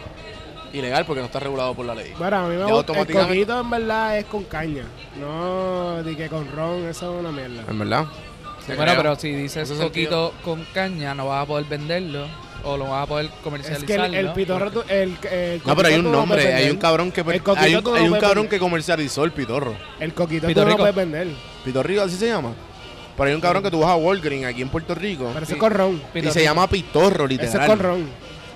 Ilegal 0.73 1.05
porque 1.05 1.19
no 1.21 1.25
está 1.27 1.39
regulado 1.39 1.73
por 1.73 1.85
la 1.85 1.95
ley. 1.95 2.13
Bueno, 2.17 2.37
a 2.37 2.47
mí 2.47 2.55
me 2.55 2.65
Ya 2.67 2.73
gusta. 2.73 2.93
El 2.99 3.07
coquito 3.13 3.59
en 3.59 3.69
verdad 3.69 4.17
es 4.17 4.25
con 4.25 4.43
caña. 4.45 4.83
No, 5.19 6.01
di 6.03 6.15
que 6.15 6.27
con 6.29 6.49
ron, 6.51 6.85
eso 6.87 7.13
es 7.13 7.19
una 7.19 7.31
mierda. 7.31 7.63
¿En 7.69 7.79
verdad? 7.79 8.05
Bueno, 8.67 8.83
creo. 8.83 8.95
pero 8.97 9.15
si 9.15 9.31
dices 9.33 9.69
Ese 9.69 9.81
coquito 9.81 10.33
con 10.43 10.63
caña, 10.73 11.13
no 11.15 11.27
vas 11.27 11.43
a 11.43 11.45
poder 11.47 11.65
venderlo 11.65 12.25
o 12.63 12.77
lo 12.77 12.85
vas 12.85 13.03
a 13.03 13.07
poder 13.07 13.25
Es 13.25 13.31
comercializar. 13.43 13.85
que 13.87 13.95
el, 13.95 14.13
el 14.27 14.33
pitorro, 14.33 14.71
tú- 14.71 14.83
el, 14.87 15.17
el 15.31 15.61
No, 15.65 15.75
pero 15.75 15.87
hay 15.87 15.95
un 15.95 16.03
no 16.03 16.11
nombre, 16.11 16.53
hay 16.53 16.69
un 16.69 16.77
cabrón 16.77 17.11
que 17.11 17.21
El 17.21 17.41
coquito 17.41 17.59
hay 17.65 17.73
un, 17.75 17.83
no 17.83 18.19
cabrón 18.19 18.43
vender. 18.43 18.49
que 18.49 18.59
comercializó 18.59 19.23
el 19.23 19.31
pitorro. 19.31 19.75
El 19.99 20.13
coquito 20.13 20.47
tú 20.47 20.65
no 20.65 20.77
puedes 20.77 20.95
vender. 20.95 21.27
Pitorrico 21.65 22.01
así 22.03 22.15
se 22.17 22.27
llama. 22.27 22.53
Pero 23.17 23.29
hay 23.29 23.35
un 23.35 23.41
cabrón 23.41 23.61
que 23.63 23.71
tú 23.71 23.79
vas 23.81 23.89
a 23.89 23.95
Walgreens 23.95 24.45
aquí 24.45 24.61
en 24.61 24.69
Puerto 24.69 24.95
Rico 24.95 25.29
Pero 25.33 25.43
ese 25.43 25.53
es 25.53 25.59
con 25.59 25.71
ron. 25.71 26.01
y 26.15 26.21
se 26.31 26.43
llama 26.43 26.67
pitorro, 26.67 27.27
literal. 27.27 27.49
Ese 27.53 27.61
es 27.63 27.67
con 27.69 27.79
ron. 27.79 28.09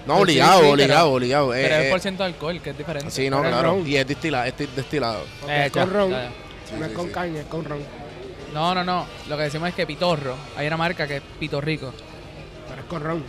No, 0.05 0.17
obligado, 0.17 0.61
sí, 0.61 0.67
obligado, 0.67 1.05
pero- 1.07 1.15
obligado. 1.15 1.49
Pero 1.49 1.75
Eh, 1.75 1.79
es 1.81 1.85
eh, 1.85 1.89
por 1.91 1.99
ciento 1.99 2.23
de 2.23 2.29
alcohol, 2.29 2.61
que 2.61 2.69
es 2.71 2.77
diferente. 2.77 3.11
Sí, 3.11 3.29
no, 3.29 3.43
es 3.43 3.49
claro. 3.49 3.81
Y 3.85 3.95
es 3.97 4.07
destilado, 4.07 4.43
es 4.45 4.75
destilado. 4.75 5.21
Ok, 5.43 5.49
Eh, 5.49 5.65
es 5.65 5.71
con 5.71 5.85
ya, 5.87 5.93
ron. 5.97 6.11
ya, 6.11 6.21
ya. 6.23 6.29
Sí, 6.69 6.75
no 6.79 6.85
es 6.85 6.91
sí, 6.91 6.95
con 6.95 7.05
sí. 7.07 7.11
caña, 7.11 7.39
es 7.41 7.45
con 7.47 7.65
ron. 7.65 7.79
No, 8.53 8.73
no, 8.75 8.83
no. 8.83 9.05
Lo 9.27 9.35
que 9.37 9.43
decimos 9.43 9.69
es 9.69 9.75
que 9.75 9.85
pitorro. 9.85 10.35
Hay 10.57 10.67
una 10.67 10.77
marca 10.77 11.07
que 11.07 11.17
es 11.17 11.21
pitorrico. 11.39 11.93
Pero 12.69 12.81
es 12.81 12.87
con 12.87 13.03
ron. 13.03 13.23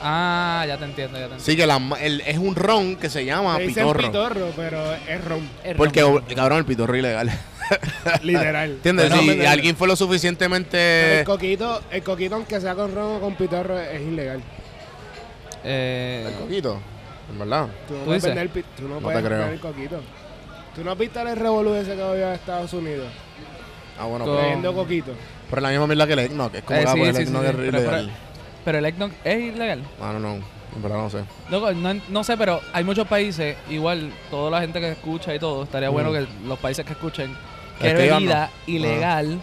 Ah, 0.00 0.64
ya 0.68 0.76
te 0.78 0.84
entiendo, 0.84 1.14
ya 1.18 1.26
te 1.26 1.34
entiendo. 1.34 1.44
Sí, 1.44 1.56
que 1.56 1.66
la 1.66 1.78
ma- 1.80 2.00
el- 2.00 2.20
es 2.20 2.38
un 2.38 2.54
ron 2.54 2.94
que 2.96 3.10
se 3.10 3.24
llama 3.24 3.58
Le 3.58 3.66
dicen 3.66 3.82
pitorro. 3.84 4.06
pitorro, 4.06 4.52
pero 4.54 4.94
es 4.94 5.24
ron. 5.24 5.48
Es 5.64 5.74
Porque, 5.76 6.02
ron. 6.02 6.22
cabrón, 6.36 6.58
el 6.58 6.64
pitorro 6.64 6.94
es 6.94 6.98
ilegal. 7.00 7.30
Literal. 8.22 8.70
¿Entiendes? 8.70 9.10
Bueno, 9.10 9.32
si 9.32 9.46
alguien 9.46 9.76
fue 9.76 9.88
lo 9.88 9.96
suficientemente... 9.96 11.18
el 11.20 11.24
coquito, 11.24 11.82
el 11.90 12.02
coquito, 12.04 12.36
aunque 12.36 12.60
sea 12.60 12.74
con 12.76 12.94
ron 12.94 13.16
o 13.16 13.20
con 13.20 13.34
pitorro, 13.34 13.78
es 13.78 14.00
ilegal. 14.00 14.40
Eh, 15.70 16.24
El 16.28 16.34
coquito, 16.40 16.78
en 17.30 17.38
verdad. 17.38 17.66
Tú 17.86 17.94
no 17.94 17.98
¿Tú 18.00 18.04
puedes 18.06 18.22
dices? 18.22 18.34
vender, 18.36 18.64
tú 18.76 18.88
no 18.88 18.94
No 18.94 19.00
puedes 19.00 19.22
te 19.22 19.28
creo. 19.28 19.46
el 19.48 19.60
coquito. 19.60 20.00
¿Tú 20.74 20.84
no 20.84 20.92
has 20.92 20.98
visto 20.98 21.20
el 21.20 21.36
revolú 21.36 21.74
ese 21.74 21.94
que 21.94 22.02
había 22.02 22.28
en 22.28 22.34
Estados 22.34 22.72
Unidos? 22.72 23.08
Ah, 23.98 24.06
bueno, 24.06 24.24
Con- 24.24 24.36
pero, 24.62 24.72
coquito. 24.74 25.12
pero 25.50 25.58
es 25.58 25.62
la 25.62 25.68
misma 25.70 25.86
mierda 25.88 26.06
que 26.06 26.12
el 26.14 26.18
eggnog. 26.20 26.54
Es 26.54 26.62
como 26.62 26.78
Eh, 26.78 26.84
la 26.84 26.92
sí, 26.92 26.98
pues, 26.98 27.08
el 27.10 27.16
sí, 27.16 27.22
sí, 27.22 27.28
eggnog 27.28 27.42
sí, 27.42 27.48
es 27.48 27.56
pero- 27.56 27.78
ilegal. 27.78 28.10
pero 28.64 28.78
el 28.78 28.84
eggnog 28.86 29.10
es 29.24 29.54
ilegal. 29.54 29.82
Ah, 30.00 30.10
no, 30.14 30.20
no. 30.20 30.34
En 30.76 30.82
verdad 30.82 30.98
no 30.98 31.10
sé. 31.10 31.24
Loco, 31.50 31.72
no, 31.72 31.94
no 32.08 32.24
sé, 32.24 32.36
pero 32.36 32.60
hay 32.72 32.84
muchos 32.84 33.06
países, 33.08 33.56
igual 33.68 34.12
toda 34.30 34.50
la 34.50 34.60
gente 34.60 34.78
que 34.80 34.92
escucha 34.92 35.34
y 35.34 35.38
todo, 35.38 35.64
estaría 35.64 35.88
bueno 35.88 36.10
Mm. 36.10 36.14
que 36.14 36.26
los 36.46 36.58
países 36.58 36.84
que 36.86 36.92
escuchen 36.92 37.34
que 37.80 37.92
bebida 37.94 38.50
ilegal 38.66 39.40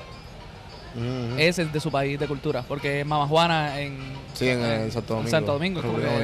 Ujú. 0.95 1.35
es 1.37 1.59
el 1.59 1.71
de 1.71 1.79
su 1.79 1.91
país 1.91 2.17
de 2.19 2.27
cultura, 2.27 2.63
porque 2.67 3.01
es 3.01 3.05
Mamajuana 3.05 3.79
en, 3.81 3.97
Sí, 4.35 4.49
en, 4.49 4.63
eh, 4.63 4.91
Santo 4.91 5.13
en 5.13 5.17
Domingo. 5.19 5.29
Santo 5.31 5.53
Domingo. 5.53 5.81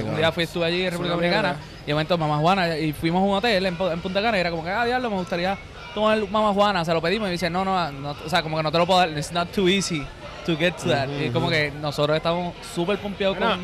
un 0.10 0.18
día 0.18 0.32
fui, 0.32 0.44
estuve 0.44 0.66
allí 0.66 0.84
en 0.84 0.92
República. 0.92 1.16
Dominicana 1.16 1.56
y 1.84 1.88
de 1.88 1.94
momento 1.94 2.18
Mamajuana 2.18 2.78
y 2.78 2.94
fuimos 2.94 3.22
a 3.22 3.26
un 3.26 3.34
hotel 3.38 3.66
en, 3.66 3.78
Pu- 3.78 3.92
en 3.92 4.00
Punta 4.02 4.22
Cana 4.22 4.38
y 4.38 4.42
era 4.42 4.52
como 4.52 4.64
que, 4.64 4.70
ah, 4.70 4.86
diablo, 4.86 5.10
me 5.10 5.16
gustaría 5.18 5.58
tomar 5.94 6.18
Mamajuana, 6.30 6.86
se 6.86 6.94
lo 6.94 7.02
pedimos 7.02 7.28
y 7.30 7.32
dice, 7.32 7.50
no, 7.50 7.66
no, 7.66 7.92
no, 7.92 8.12
o 8.26 8.30
sea, 8.30 8.42
como 8.44 8.58
que 8.58 8.64
no 8.64 8.72
te 8.72 8.78
lo 8.78 8.86
puedo 8.86 9.00
dar, 9.00 9.10
it's 9.10 9.32
not 9.32 9.50
too 9.52 9.68
easy 9.68 10.06
to 10.46 10.56
get 10.58 10.74
to 10.76 10.90
that. 10.90 11.08
Y 11.10 11.30
como 11.30 11.50
que 11.50 11.72
nosotros 11.82 12.16
estamos 12.18 12.54
súper 12.76 12.98
pompeados 13.00 13.38
Bueno, 13.38 13.56
con 13.56 13.64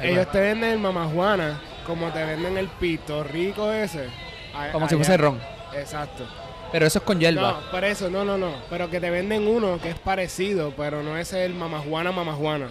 te, 0.00 0.06
y 0.06 0.10
ellos 0.10 0.24
pues, 0.26 0.32
te 0.32 0.40
venden 0.40 0.70
el 0.70 0.78
mamajuana 0.78 1.60
como 1.86 2.08
te 2.08 2.22
venden 2.24 2.56
el 2.58 2.68
pito 2.68 3.22
rico 3.24 3.72
ese. 3.72 4.08
A- 4.54 4.72
como 4.72 4.88
si 4.88 4.94
fuese 4.96 5.16
ron. 5.16 5.38
Exacto. 5.74 6.24
Pero 6.70 6.86
eso 6.86 6.98
es 6.98 7.04
con 7.04 7.18
hierba. 7.18 7.40
No, 7.52 7.70
por 7.70 7.82
eso, 7.84 8.10
no, 8.10 8.24
no, 8.26 8.36
no. 8.36 8.50
Pero 8.68 8.90
que 8.90 9.00
te 9.00 9.08
venden 9.08 9.46
uno 9.48 9.80
que 9.80 9.88
es 9.88 9.98
parecido, 9.98 10.74
pero 10.76 11.02
no 11.02 11.16
es 11.16 11.32
el 11.32 11.54
mamajuana, 11.54 12.12
mamajuana. 12.12 12.66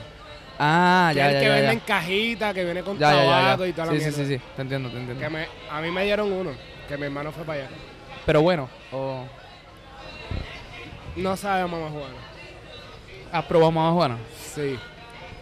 Ah, 0.60 1.10
que 1.14 1.20
ya, 1.20 1.28
el 1.30 1.34
ya, 1.34 1.40
que 1.40 1.46
ya, 1.48 1.54
venden 1.56 1.80
ya. 1.80 1.86
cajita, 1.86 2.54
que 2.54 2.64
viene 2.66 2.82
con 2.84 2.98
Ya, 2.98 3.12
ya, 3.14 3.24
ya, 3.24 3.30
tabaco 3.30 3.64
ya. 3.64 3.70
y 3.70 3.74
toda 3.74 3.86
la 3.88 3.92
Sí, 3.94 3.98
sí, 4.00 4.04
mierda. 4.06 4.24
sí, 4.26 4.38
sí, 4.38 4.42
te 4.56 4.62
entiendo, 4.62 4.90
te 4.90 4.98
entiendo. 4.98 5.24
Que 5.24 5.30
me, 5.30 5.48
a 5.72 5.82
mí 5.82 5.92
me 5.92 6.04
dieron 6.04 6.32
uno, 6.32 6.52
que 6.88 6.98
mi 6.98 7.06
hermano 7.06 7.32
fue 7.32 7.44
para 7.44 7.60
allá. 7.62 7.70
Pero 8.26 8.42
bueno, 8.42 8.68
o 8.92 9.24
No 11.16 11.36
sabe 11.38 11.62
a 11.62 11.68
mamajuana. 11.68 12.14
¿has 13.32 13.46
probado 13.46 13.72
Mamajuana? 13.72 14.18
Sí. 14.56 14.78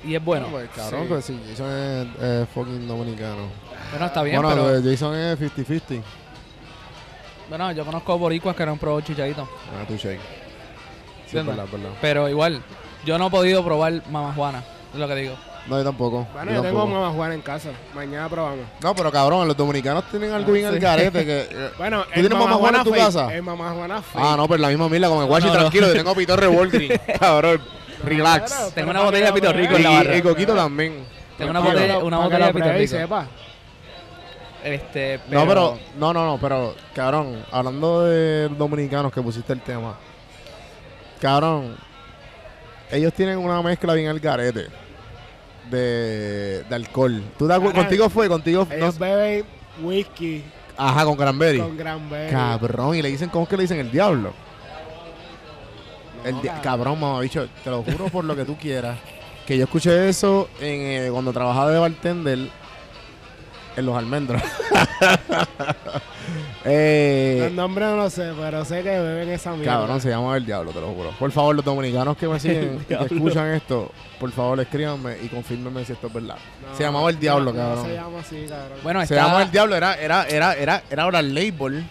Y 0.04 0.16
es 0.16 0.24
bueno. 0.24 0.48
No, 0.48 0.52
pues, 0.54 0.70
cabrón, 0.76 1.02
Sí. 1.04 1.06
pues 1.10 1.26
sí, 1.26 1.42
Jason 1.50 1.68
es 1.72 2.08
eh, 2.22 2.46
fucking 2.54 2.88
dominicano. 2.88 3.48
Bueno, 3.92 4.06
está 4.06 4.24
bien, 4.24 4.42
bueno, 4.42 4.50
pero... 4.66 4.82
pues, 4.82 4.84
Jason 5.00 5.16
es 5.16 5.40
50-50. 5.40 6.02
Bueno, 7.50 7.72
yo 7.74 7.86
conozco 7.86 8.18
boricuas 8.18 8.56
que 8.56 8.66
no 8.66 8.72
han 8.74 8.78
probado 8.80 9.02
chichadito. 9.02 9.48
Ah, 9.74 9.86
tu 9.88 9.96
shake. 9.96 10.20
Sí, 11.28 11.38
verdad, 11.38 11.66
es 11.66 11.72
verdad. 11.72 11.90
Pero 12.02 12.28
igual, 12.30 12.62
yo 13.06 13.18
no 13.18 13.28
he 13.28 13.30
podido 13.32 13.64
probar 13.64 14.02
Mamajuana, 14.10 14.64
es 14.96 15.00
lo 15.00 15.08
que 15.08 15.16
digo. 15.22 15.36
No, 15.68 15.78
yo 15.78 15.84
tampoco. 15.84 16.28
Bueno, 16.34 16.52
yo 16.52 16.58
yo 16.58 16.62
tengo 16.64 16.80
tampoco. 16.82 17.00
mamajuana 17.02 17.34
en 17.34 17.42
casa. 17.42 17.70
Mañana 17.96 18.30
probamos. 18.30 18.66
No, 18.82 18.96
pero 18.96 19.12
cabrón, 19.12 19.48
los 19.48 19.58
dominicanos 19.58 20.04
tienen 20.12 20.32
algo 20.32 20.52
bien 20.52 20.66
al 20.68 20.76
sí. 20.76 20.80
que... 20.80 21.48
eh, 21.52 21.72
Bueno, 21.78 22.04
¿Tú 22.04 22.12
tienes 22.14 22.32
mamajuana 22.32 22.78
en 22.80 22.84
tu 22.84 22.92
fake, 22.92 23.04
casa? 23.04 23.34
El 23.36 23.42
mamajuana 23.44 24.02
fake. 24.02 24.24
Ah, 24.24 24.36
no, 24.38 24.48
pero 24.48 24.62
la 24.62 24.68
misma 24.70 24.90
mila 24.90 25.10
con 25.10 25.20
el 25.22 25.26
guachi 25.26 25.48
no, 25.48 25.54
no. 25.54 25.60
tranquilo, 25.60 25.88
yo 25.88 25.94
tengo 25.94 26.14
pitorre 26.16 26.48
Walgreens. 26.48 27.02
cabrón, 27.20 27.62
relax. 28.04 28.52
Tengo 28.52 28.72
pero 28.76 28.90
una 28.92 29.02
botella 29.02 29.26
de 29.28 29.34
Pito 29.34 29.54
Rico 29.54 29.76
en 29.76 29.84
la 29.84 29.92
Y, 29.92 29.96
barra. 29.96 30.18
y 30.18 30.22
Coquito 30.22 30.56
también. 30.56 31.06
Tengo 31.38 31.52
una 31.52 31.60
botella, 31.60 31.98
una 32.00 32.18
botella 32.20 32.48
de 32.48 32.54
Pito 32.54 32.72
Rico. 32.74 32.88
sepa. 32.92 33.28
Este, 34.64 35.20
No, 35.30 35.48
pero, 35.48 35.78
no, 35.98 36.12
no, 36.14 36.26
no, 36.26 36.38
pero, 36.40 36.74
cabrón, 36.96 37.44
hablando 37.52 38.04
de 38.04 38.50
dominicanos 38.50 39.12
que 39.14 39.22
pusiste 39.22 39.54
el 39.54 39.62
tema, 39.62 39.96
cabrón, 41.22 41.76
ellos 42.92 43.14
tienen 43.14 43.38
una 43.38 43.62
mezcla 43.62 43.94
bien 43.94 44.10
al 44.10 44.20
garete 44.20 44.85
de, 45.70 46.64
de 46.68 46.76
alcohol. 46.76 47.24
¿Tú. 47.38 47.48
Contigo 47.74 48.10
fue, 48.10 48.28
contigo, 48.28 48.66
no- 48.70 48.76
Ellos 48.76 48.98
beben 49.00 49.46
whisky 49.82 50.44
ajá, 50.78 51.06
con 51.06 51.16
cranberry. 51.16 51.60
con 51.60 51.76
cranberry. 51.78 52.32
Cabrón, 52.32 52.96
y 52.96 53.02
le 53.02 53.10
dicen, 53.10 53.30
¿cómo 53.30 53.44
es 53.44 53.50
que 53.50 53.58
le 53.58 53.64
dicen 53.64 53.80
el 53.80 53.92
diablo? 53.92 54.34
No, 56.24 56.30
El 56.30 56.36
di- 56.42 56.48
cabrón. 56.48 56.64
cabrón, 56.64 57.00
mamabicho, 57.00 57.48
te 57.64 57.70
lo 57.70 57.84
juro 57.84 58.06
por 58.10 58.24
lo 58.26 58.36
que 58.36 58.46
tú 58.46 58.56
quieras, 58.58 58.98
que 59.46 59.58
yo 59.58 59.66
escuché 59.66 60.10
eso 60.10 60.50
en, 60.60 61.06
eh, 61.06 61.10
cuando 61.12 61.32
trabajaba 61.32 61.72
de 61.72 61.80
bartender 61.80 62.40
en 63.76 63.86
los 63.86 63.98
almendros. 63.98 64.42
eh, 66.66 67.40
Los 67.44 67.52
nombres 67.54 67.88
no 67.90 67.96
lo 67.98 68.10
sé, 68.10 68.32
pero 68.40 68.66
sé 68.66 68.82
que 68.84 68.90
beben 69.00 69.30
esa 69.30 69.52
mierda. 69.54 69.74
Cabrón, 69.74 70.02
se 70.02 70.10
llama 70.10 70.36
El 70.38 70.46
Diablo, 70.46 70.72
te 70.72 70.82
lo 70.82 70.88
juro. 70.94 71.12
Por 71.20 71.32
favor, 71.32 71.56
los 71.56 71.66
dominicanos 71.66 72.18
que 72.18 72.28
me 72.28 72.40
siguen, 72.40 72.84
que 72.88 72.94
escuchan 72.96 73.54
esto, 73.54 73.92
por 74.20 74.32
favor, 74.32 74.60
escríbanme 74.60 75.18
y 75.24 75.28
confírmenme 75.28 75.86
si 75.86 75.94
esto 75.94 76.08
es 76.08 76.14
verdad. 76.14 76.38
No, 76.70 76.76
se 76.78 76.84
llamaba 76.84 77.10
El 77.10 77.20
Diablo, 77.20 77.52
no, 77.52 77.58
cabrón. 77.60 77.84
No 77.84 77.90
se 77.90 77.94
llama 77.94 78.20
así, 78.20 78.46
cabrón. 78.48 78.78
bueno, 78.84 79.00
se 79.02 79.14
está, 79.14 79.16
llamaba 79.26 79.44
El 79.44 79.52
Diablo, 79.52 79.76
era, 79.76 79.94
era, 79.96 80.24
era, 80.28 80.54
era, 80.54 80.84
era 80.90 81.04
ahora 81.04 81.20
el 81.20 81.34
label, 81.34 81.86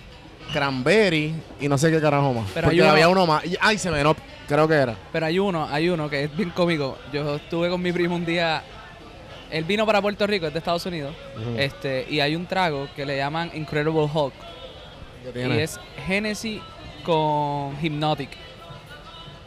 Cranberry 0.53 1.35
y 1.61 1.69
no 1.69 1.79
sé 1.79 1.91
qué 1.91 2.01
carajo 2.01 2.33
más. 2.33 2.47
Pero 2.55 2.67
Porque 2.67 2.81
uno- 2.83 2.91
había 2.91 3.09
uno 3.09 3.27
más. 3.27 3.45
Y- 3.45 3.57
Ay, 3.61 3.79
se 3.79 3.91
me 3.91 4.03
no, 4.03 4.15
creo 4.49 4.69
que 4.69 4.75
era. 4.75 4.95
pero 5.13 5.27
hay 5.27 5.39
uno, 5.39 5.67
hay 5.71 5.89
uno 5.89 6.09
que 6.11 6.25
es 6.25 6.37
bien 6.37 6.51
cómico. 6.51 6.99
Yo 7.13 7.37
estuve 7.37 7.69
con 7.71 7.81
mi 7.83 7.93
primo 7.93 8.15
un 8.15 8.25
día, 8.25 8.63
él 9.51 9.65
vino 9.65 9.85
para 9.87 10.01
Puerto 10.03 10.27
Rico, 10.27 10.47
es 10.47 10.53
de 10.53 10.59
Estados 10.59 10.85
Unidos, 10.87 11.15
este, 11.57 12.07
y 12.09 12.21
hay 12.21 12.35
un 12.37 12.47
trago 12.47 12.89
que 12.97 13.05
le 13.07 13.17
llaman 13.17 13.51
Incredible 13.55 14.09
Hulk. 14.13 14.35
¿Qué 15.33 15.47
Y 15.49 15.59
es 15.59 15.79
Genesis 16.07 16.61
con 17.05 17.77
Hypnotic. 17.83 18.31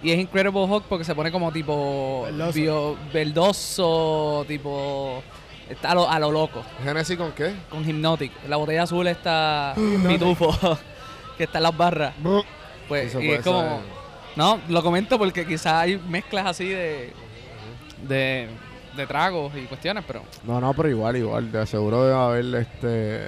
Y 0.02 0.12
es 0.12 0.20
Incredible 0.20 0.62
Hulk 0.64 0.86
porque 0.86 1.04
se 1.04 1.14
pone 1.16 1.32
como 1.32 1.52
tipo 1.52 2.24
Verdoso. 2.26 2.54
bio- 2.60 2.98
verdoso, 3.14 4.46
tipo 4.48 5.24
está 5.70 5.92
a 5.92 5.96
lo, 5.96 6.10
a 6.10 6.18
lo 6.20 6.32
loco, 6.32 6.64
¿Genesis 6.84 7.18
con 7.18 7.32
qué? 7.34 7.54
con 7.70 7.84
Hypnotic. 7.88 8.32
La 8.48 8.56
botella 8.58 8.84
azul 8.84 9.06
está 9.08 9.74
pitufo, 10.08 10.56
que 11.38 11.44
está 11.44 11.58
en 11.60 11.64
las 11.64 11.76
barras. 11.76 12.14
Pues, 12.88 13.08
Eso 13.10 13.22
y 13.22 13.32
es 13.32 13.42
como, 13.44 13.62
ser. 13.62 13.80
no, 14.38 14.60
lo 14.70 14.82
comento 14.82 15.18
porque 15.18 15.46
quizás 15.46 15.74
hay 15.74 15.98
mezclas 15.98 16.46
así 16.46 16.68
de, 16.70 17.12
de, 18.08 18.48
de 18.98 19.08
tragos 19.08 19.54
y 19.56 19.62
cuestiones, 19.66 20.04
pero 20.06 20.24
No, 20.44 20.60
no, 20.60 20.74
pero 20.74 20.90
igual, 20.90 21.16
igual. 21.16 21.52
De 21.52 21.66
seguro 21.66 22.04
debe 22.04 22.16
haber 22.20 22.56
este. 22.56 23.22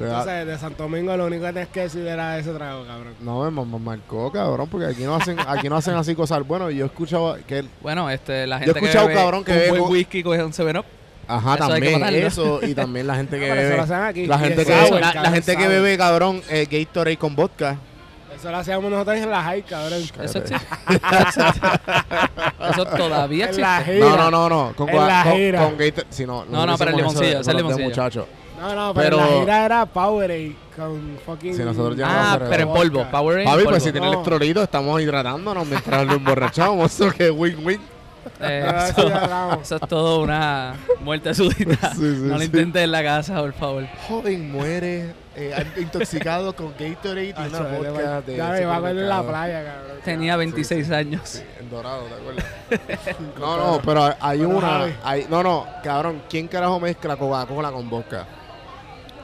ha- 0.00 0.02
Entonces, 0.04 0.46
de 0.46 0.58
Santo 0.58 0.84
Domingo 0.84 1.16
lo 1.16 1.26
único 1.26 1.44
que 1.44 1.52
tienes 1.52 1.68
que 1.68 1.80
decir 1.80 2.06
era 2.06 2.38
ese 2.38 2.52
trago, 2.52 2.84
cabrón. 2.86 3.14
no, 3.20 3.50
me, 3.50 3.64
me 3.64 3.78
marcó, 3.78 4.32
cabrón, 4.32 4.68
porque 4.68 4.86
aquí 4.86 5.02
no 5.04 5.14
hacen, 5.16 5.36
aquí 5.46 5.68
no 5.68 5.76
hacen 5.76 5.94
así 5.94 6.14
cosas. 6.14 6.46
Bueno, 6.46 6.70
yo 6.70 6.86
escuchaba 6.86 7.38
que 7.38 7.58
el- 7.60 7.70
bueno, 7.82 8.08
este, 8.10 8.46
la 8.46 8.56
Yo 8.58 8.62
he 8.62 8.66
gente 8.66 8.80
escuchado, 8.80 9.06
que 9.08 9.12
bebe 9.12 9.20
cabrón, 9.24 9.44
que 9.44 9.52
un 9.52 9.58
bebe 9.58 9.78
buen 9.78 9.92
whisky 9.92 10.22
coge 10.22 10.42
un 10.42 10.52
7-Up. 10.52 10.84
Ajá, 11.26 11.54
Eso 11.54 11.64
que 11.68 11.72
también 11.72 12.04
eso 12.26 12.60
y 12.62 12.74
también 12.74 13.06
la 13.06 13.14
gente 13.16 13.38
que 13.38 13.44
Ah, 13.50 13.54
eso 13.54 13.62
bebe 13.62 13.76
lo 13.78 13.82
hacen 13.84 13.96
aquí. 14.02 14.26
la 14.26 14.38
gente 14.38 14.60
es 14.62 14.66
que 14.68 15.00
la, 15.00 15.30
gente 15.30 15.56
que 15.56 15.68
bebe 15.68 15.96
cabrón 15.96 16.42
eh, 16.50 16.66
Gatorade 16.70 17.16
con 17.16 17.34
vodka 17.34 17.78
Eso 18.44 18.50
lo 18.50 18.58
hacíamos 18.58 18.90
nosotros 18.90 19.16
en 19.16 19.30
la 19.30 19.42
high, 19.42 19.62
cabrón. 19.62 20.02
Eso 20.20 20.38
existe. 20.38 20.54
Eso 22.70 22.84
todavía 22.84 23.48
En 23.48 23.60
la 23.60 23.78
existe. 23.80 24.02
gira. 24.04 24.08
no 24.10 24.16
no 24.16 24.30
no 24.30 24.48
no 24.48 24.72
con, 24.76 24.88
En 24.90 25.06
la 25.06 25.22
con, 25.22 25.32
gira. 25.32 25.58
con 25.60 25.70
Gatorade 25.78 26.06
si 26.10 26.26
no 26.26 26.44
No, 26.44 26.66
no, 26.66 26.76
pero 26.76 26.90
el 26.90 26.96
limoncillo, 26.98 27.26
ese 27.26 27.40
es 27.40 27.48
el 27.48 27.56
de 27.56 27.62
limoncillo. 27.62 27.88
muchacho 27.88 28.26
No, 28.60 28.74
no, 28.74 28.92
pero, 28.92 29.16
Pero- 29.16 29.30
la 29.30 29.40
gira 29.40 29.64
era 29.64 29.86
Powerade 29.86 30.56
con 30.76 31.18
fucking... 31.24 31.56
Si 31.56 31.62
nosotros 31.62 31.96
ya- 31.96 32.34
Ah, 32.34 32.38
pero 32.38 32.62
en 32.64 32.68
polvo. 32.68 33.06
Powerade 33.10 33.44
Papi 33.44 33.56
polvo. 33.56 33.70
pues 33.70 33.82
si 33.82 33.92
tiene 33.92 34.06
No. 34.08 34.12
electrolito 34.12 34.62
estamos 34.62 35.00
hidratándonos 35.00 35.66
mientras 35.66 36.06
lo 36.06 36.12
emborrachamos 36.14 36.92
eso 37.00 37.10
que 37.16 37.30
win 37.30 37.56
win 37.64 37.80
Eh, 38.40 38.64
Ah, 38.68 38.88
eso, 39.60 39.76
es 39.76 39.88
todo 39.88 40.20
una 40.22 40.74
muerte 41.00 41.32
súbita. 41.34 41.90
Sí, 41.94 42.00
sí, 42.00 42.22
no 42.22 42.34
lo 42.34 42.38
sí. 42.40 42.46
intentes 42.46 42.82
en 42.82 42.90
la 42.92 43.02
casa, 43.02 43.40
por 43.40 43.52
favor. 43.52 43.86
Joven 44.08 44.50
muere 44.50 45.14
eh, 45.36 45.64
intoxicado 45.76 46.54
con 46.54 46.72
Gatorade 46.78 47.28
y 47.28 47.32
una 47.48 47.60
vodka 47.60 47.90
va- 47.92 48.20
de 48.22 48.36
Ya 48.36 48.48
me 48.50 48.64
va 48.64 48.76
a 48.76 48.80
ver 48.80 48.96
en 48.98 49.08
la 49.08 49.16
supermercado. 49.18 49.28
playa, 49.28 49.64
cabrón. 49.64 49.96
Tenía 50.04 50.36
26 50.36 50.90
años. 50.90 51.20
Sí, 51.24 51.42
en 51.60 51.70
Dorado, 51.70 52.02
¿te 52.04 52.14
acuerdas? 52.14 53.16
no, 53.38 53.56
no, 53.56 53.80
pero 53.82 54.14
hay 54.20 54.40
una. 54.40 54.86
Hay, 55.04 55.26
no, 55.30 55.42
no, 55.42 55.66
cabrón, 55.82 56.22
¿quién 56.28 56.48
carajo 56.48 56.78
mezcla 56.80 57.16
Coca-Cola 57.16 57.70
con 57.70 57.88
vodka? 57.88 58.26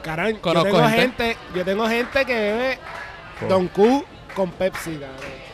Caramba, 0.01 0.39
yo 0.53 0.63
tengo 0.63 0.79
gente. 0.87 0.95
gente, 0.95 1.37
yo 1.53 1.63
tengo 1.65 1.87
gente 1.87 2.25
que 2.25 2.33
bebe 2.33 2.79
Don 3.47 3.67
Q 3.67 4.03
con 4.35 4.49
Pepsi, 4.51 4.91
cabrón. 4.95 5.50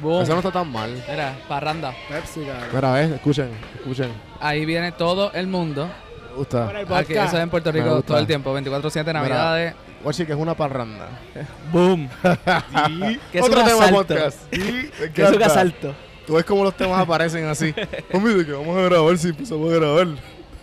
Boom. 0.00 0.22
Eso 0.22 0.32
no 0.32 0.38
está 0.38 0.50
tan 0.50 0.70
mal. 0.70 0.90
Mira, 1.08 1.36
parranda. 1.48 1.94
Pepsi, 2.08 2.40
cabrón. 2.40 2.68
Mira, 2.74 2.92
ves, 2.92 3.10
escuchen, 3.12 3.50
escuchen. 3.76 4.10
Ahí 4.40 4.64
viene 4.64 4.92
todo 4.92 5.32
el 5.32 5.46
mundo. 5.46 5.88
Me 6.30 6.36
gusta. 6.36 6.66
Para 6.66 6.80
el 6.80 6.92
Aquí, 6.92 7.12
eso 7.14 7.36
es 7.36 7.42
en 7.42 7.50
Puerto 7.50 7.70
Rico 7.72 8.02
todo 8.02 8.18
el 8.18 8.26
tiempo. 8.26 8.56
24-7 8.58 9.12
Navidades. 9.12 9.74
Oye, 10.02 10.24
que 10.26 10.32
es 10.32 10.38
una 10.38 10.54
parranda. 10.54 11.08
Boom. 11.72 12.08
Que 13.32 13.38
es 13.38 13.44
Otro 13.44 13.60
un 13.60 13.66
tema 13.66 13.84
asalto. 13.84 13.96
podcast. 14.14 14.38
Y 14.54 14.58
me 14.58 15.12
Que 15.12 15.22
es 15.22 15.30
un 15.32 15.42
asalto. 15.42 15.94
Tú 16.26 16.34
ves 16.34 16.44
cómo 16.44 16.62
los 16.64 16.74
temas 16.76 17.00
aparecen 17.00 17.44
así. 17.46 17.74
Hombre, 18.12 18.34
de 18.34 18.46
que 18.46 18.52
vamos 18.52 18.76
a 18.78 18.82
grabar 18.82 19.18
si 19.18 19.28
empezamos 19.28 19.70
a 19.72 19.76
grabar. 19.76 20.06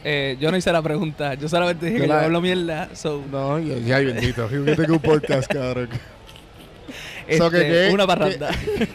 Eh, 0.03 0.37
yo 0.39 0.49
no 0.51 0.57
hice 0.57 0.71
la 0.71 0.81
pregunta. 0.81 1.33
Yo 1.33 1.49
solamente 1.49 1.85
dije 1.87 1.97
Yo 1.97 2.03
que 2.03 2.07
yo 2.07 2.13
la- 2.15 2.23
hablo 2.23 2.39
mierda. 2.41 2.89
So, 2.95 3.21
No, 3.29 3.59
ya, 3.59 3.75
ya 3.79 3.97
bendito. 3.99 4.49
Yo 4.49 4.75
tengo 4.75 4.93
un 4.93 4.99
podcast, 4.99 5.51
cabrón. 5.51 5.89
Este, 7.27 7.37
So 7.37 7.49
que 7.49 7.59
qué- 7.59 7.89
una 7.93 8.07
parranda. 8.07 8.49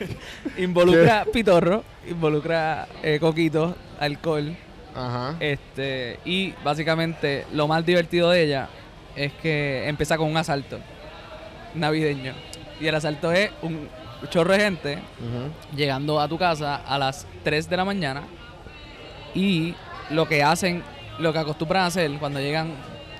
involucra 0.58 1.24
pitorro, 1.32 1.84
involucra 2.08 2.86
eh, 3.02 3.18
coquito, 3.20 3.76
alcohol. 4.00 4.54
Ajá. 4.94 5.36
Este, 5.40 6.18
y 6.24 6.52
básicamente 6.64 7.46
lo 7.52 7.66
más 7.66 7.84
divertido 7.84 8.30
de 8.30 8.42
ella 8.44 8.68
es 9.16 9.32
que 9.34 9.88
empieza 9.88 10.16
con 10.18 10.28
un 10.30 10.36
asalto 10.36 10.78
navideño. 11.74 12.34
Y 12.80 12.86
el 12.86 12.94
asalto 12.94 13.32
es 13.32 13.50
un 13.62 13.88
chorro 14.28 14.52
de 14.52 14.60
gente 14.60 14.98
llegando 15.74 16.20
a 16.20 16.28
tu 16.28 16.36
casa 16.38 16.76
a 16.76 16.98
las 16.98 17.26
3 17.44 17.68
de 17.70 17.76
la 17.76 17.84
mañana 17.84 18.22
y 19.34 19.74
lo 20.10 20.28
que 20.28 20.42
hacen, 20.42 20.82
lo 21.18 21.32
que 21.32 21.38
acostumbran 21.38 21.84
a 21.84 21.86
hacer 21.86 22.10
cuando 22.18 22.40
llegan 22.40 22.72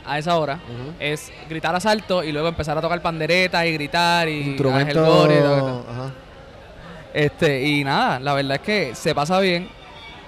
a 0.05 0.19
esa 0.19 0.37
hora 0.39 0.59
es 0.99 1.33
gritar 1.49 1.75
asalto 1.75 2.25
y 2.25 2.33
luego 2.33 2.49
empezar 2.49 2.77
a 2.77 2.81
tocar 2.81 3.01
pandereta 3.03 3.65
y 3.67 3.73
gritar 3.75 4.29
y 4.29 4.41
Instrumento. 4.41 4.81
Ángel 5.01 5.15
Gore 5.15 5.35
y 5.37 5.41
todo. 5.43 5.85
Ajá. 5.89 6.11
Este, 7.15 7.63
y 7.63 7.85
nada, 7.85 8.19
la 8.21 8.33
verdad 8.35 8.57
es 8.57 8.63
que 8.63 8.95
se 8.95 9.15
pasa 9.15 9.39
bien, 9.41 9.69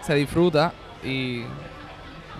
se 0.02 0.14
disfruta 0.14 0.72
y 1.02 1.42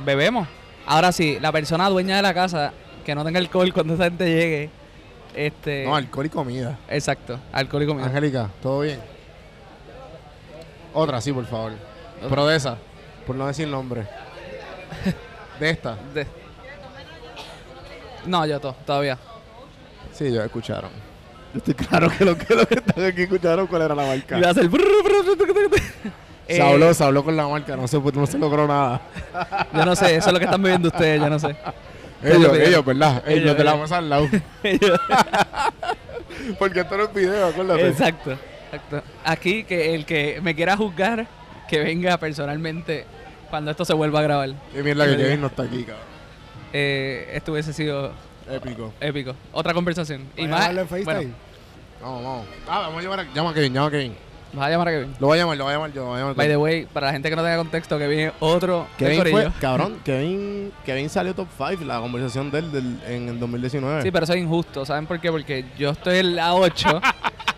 bebemos. 0.05 0.47
Ahora 0.87 1.13
sí, 1.13 1.39
la 1.41 1.51
persona 1.51 1.89
dueña 1.89 2.17
de 2.17 2.23
la 2.23 2.35
casa 2.35 2.73
que 3.07 3.15
no 3.15 3.25
tenga 3.25 3.39
alcohol 3.39 3.73
cuando 3.73 3.95
esa 3.95 4.05
gente 4.05 4.27
llegue, 4.27 4.71
este, 5.35 5.85
No, 5.87 5.97
alcohol 5.97 6.27
y 6.27 6.29
comida. 6.29 6.79
exacto, 6.89 7.39
alcohol 7.53 7.83
y 7.83 7.87
comida. 7.87 8.07
Angélica, 8.07 8.51
¿todo 8.63 8.81
bien? 8.81 9.01
Otra, 10.93 11.21
sí, 11.21 11.33
por 11.33 11.47
favor. 11.47 11.73
Pero 12.29 12.47
de 12.47 12.57
esa, 12.57 12.77
por 13.27 13.35
no 13.35 13.47
decir 13.47 13.67
nombre. 13.67 14.07
De 15.59 15.71
esta. 15.71 15.97
De- 16.15 16.27
No, 18.27 18.45
yo 18.47 18.61
to- 18.61 18.77
todavía. 18.87 19.19
Sí, 20.13 20.27
ellos 20.27 20.45
escucharon. 20.45 20.91
Yo 21.53 21.59
estoy 21.59 21.75
claro 21.75 22.09
que 22.11 22.25
lo 22.25 22.37
que, 22.37 22.55
lo 22.55 22.67
que 22.67 22.75
están 22.75 23.05
aquí 23.05 23.23
escucharon 23.23 23.67
cuál 23.67 23.83
era 23.83 23.95
la 23.95 24.05
marca. 24.07 24.37
A 24.37 24.51
hacer. 24.51 24.71
Se 26.47 26.57
Eh, 26.59 26.63
habló, 26.63 26.93
se 26.93 27.03
habló 27.05 27.25
con 27.25 27.37
la 27.37 27.49
marca, 27.49 27.75
no 27.77 27.89
se, 27.89 27.99
no 27.99 28.27
se 28.27 28.39
logró 28.39 28.67
nada. 28.69 29.01
Yo 29.75 29.85
no 29.87 29.97
sé, 29.97 30.17
eso 30.17 30.27
es 30.29 30.33
lo 30.33 30.39
que 30.39 30.45
están 30.45 30.63
bebiendo 30.63 30.89
ustedes, 30.89 31.19
yo 31.21 31.31
no 31.31 31.39
sé. 31.39 31.57
Ellos, 32.23 32.57
ellos, 32.59 32.85
¿verdad? 32.85 33.23
Ellos, 33.27 33.43
Ellos, 33.45 33.57
de 33.59 33.65
la 33.65 33.77
mesa 33.77 33.99
al 33.99 34.11
lado. 34.11 34.29
Porque 36.59 36.81
esto 36.81 36.97
no 36.97 37.05
es 37.05 37.15
video, 37.15 37.47
acuérdate. 37.49 37.89
exacto, 37.89 38.33
exacto. 38.67 39.03
Aquí 39.25 39.65
que 39.65 39.95
el 39.95 40.05
que 40.05 40.41
me 40.43 40.55
quiera 40.55 40.77
juzgar, 40.77 41.27
que 41.69 41.79
venga 41.81 42.17
personalmente 42.19 43.05
cuando 43.51 43.71
esto 43.71 43.85
se 43.85 43.95
vuelva 43.95 44.21
a 44.21 44.23
grabar. 44.23 44.51
Y 44.79 44.83
mierda 44.83 45.07
que 45.07 45.17
Kevin 45.17 45.41
no 45.41 45.47
está 45.49 45.63
aquí, 45.63 45.85
cabrón. 45.85 46.14
Eh, 46.77 47.31
esto 47.35 47.53
hubiese 47.53 47.73
sido 47.73 48.11
Épico. 48.51 48.93
épico. 49.01 49.35
Otra 49.53 49.73
conversación. 49.73 50.23
Y 50.37 50.43
¿Voy 50.43 50.45
a 50.47 50.49
más. 50.49 50.61
llamarlo 50.61 50.81
en 50.83 50.89
FaceTime? 50.89 51.15
Bueno, 51.15 51.35
Vamos, 52.03 52.23
vamos. 52.25 52.47
Ah, 52.69 52.79
vamos 52.81 52.99
a 52.99 53.03
llamar 53.03 53.21
a, 53.21 53.33
llama 53.33 53.51
a 53.51 53.55
Kevin, 53.55 53.73
llama 53.73 53.87
a 53.87 53.91
Kevin. 53.91 54.15
vas 54.53 54.67
a 54.67 54.71
llamar 54.71 54.89
a 54.89 54.91
Kevin. 54.91 55.15
Lo 55.21 55.27
voy 55.29 55.39
a 55.39 55.41
llamar, 55.43 55.57
lo 55.57 55.65
voy 55.65 55.71
a 55.73 55.77
llamar 55.77 55.93
yo, 55.93 56.01
lo 56.03 56.07
voy 56.09 56.17
a 56.17 56.21
llamar. 56.21 56.35
By 56.37 56.49
the 56.49 56.57
way, 56.59 56.85
para 56.93 57.07
la 57.07 57.13
gente 57.13 57.31
que 57.31 57.37
no 57.37 57.43
tenga 57.43 57.57
contexto, 57.57 57.97
que 57.99 58.07
viene 58.09 58.33
otro 58.41 58.87
del 58.99 59.17
Kevin 59.17 59.33
fue, 59.33 59.53
cabrón, 59.61 60.01
Kevin, 60.05 60.73
Kevin 60.85 61.09
salió 61.09 61.33
top 61.35 61.49
5 61.57 61.85
la 61.85 62.01
conversación 62.01 62.51
de 62.51 62.59
él 62.59 62.73
del- 62.73 63.01
en 63.07 63.29
el 63.31 63.39
2019. 63.41 64.03
Sí, 64.03 64.11
pero 64.11 64.25
eso 64.25 64.35
es 64.35 64.41
injusto. 64.41 64.85
¿Saben 64.85 65.07
por 65.07 65.19
qué? 65.21 65.31
Porque 65.31 65.65
yo 65.79 65.91
estoy 65.91 66.19
en 66.19 66.37
la 66.37 66.55
8 66.55 67.01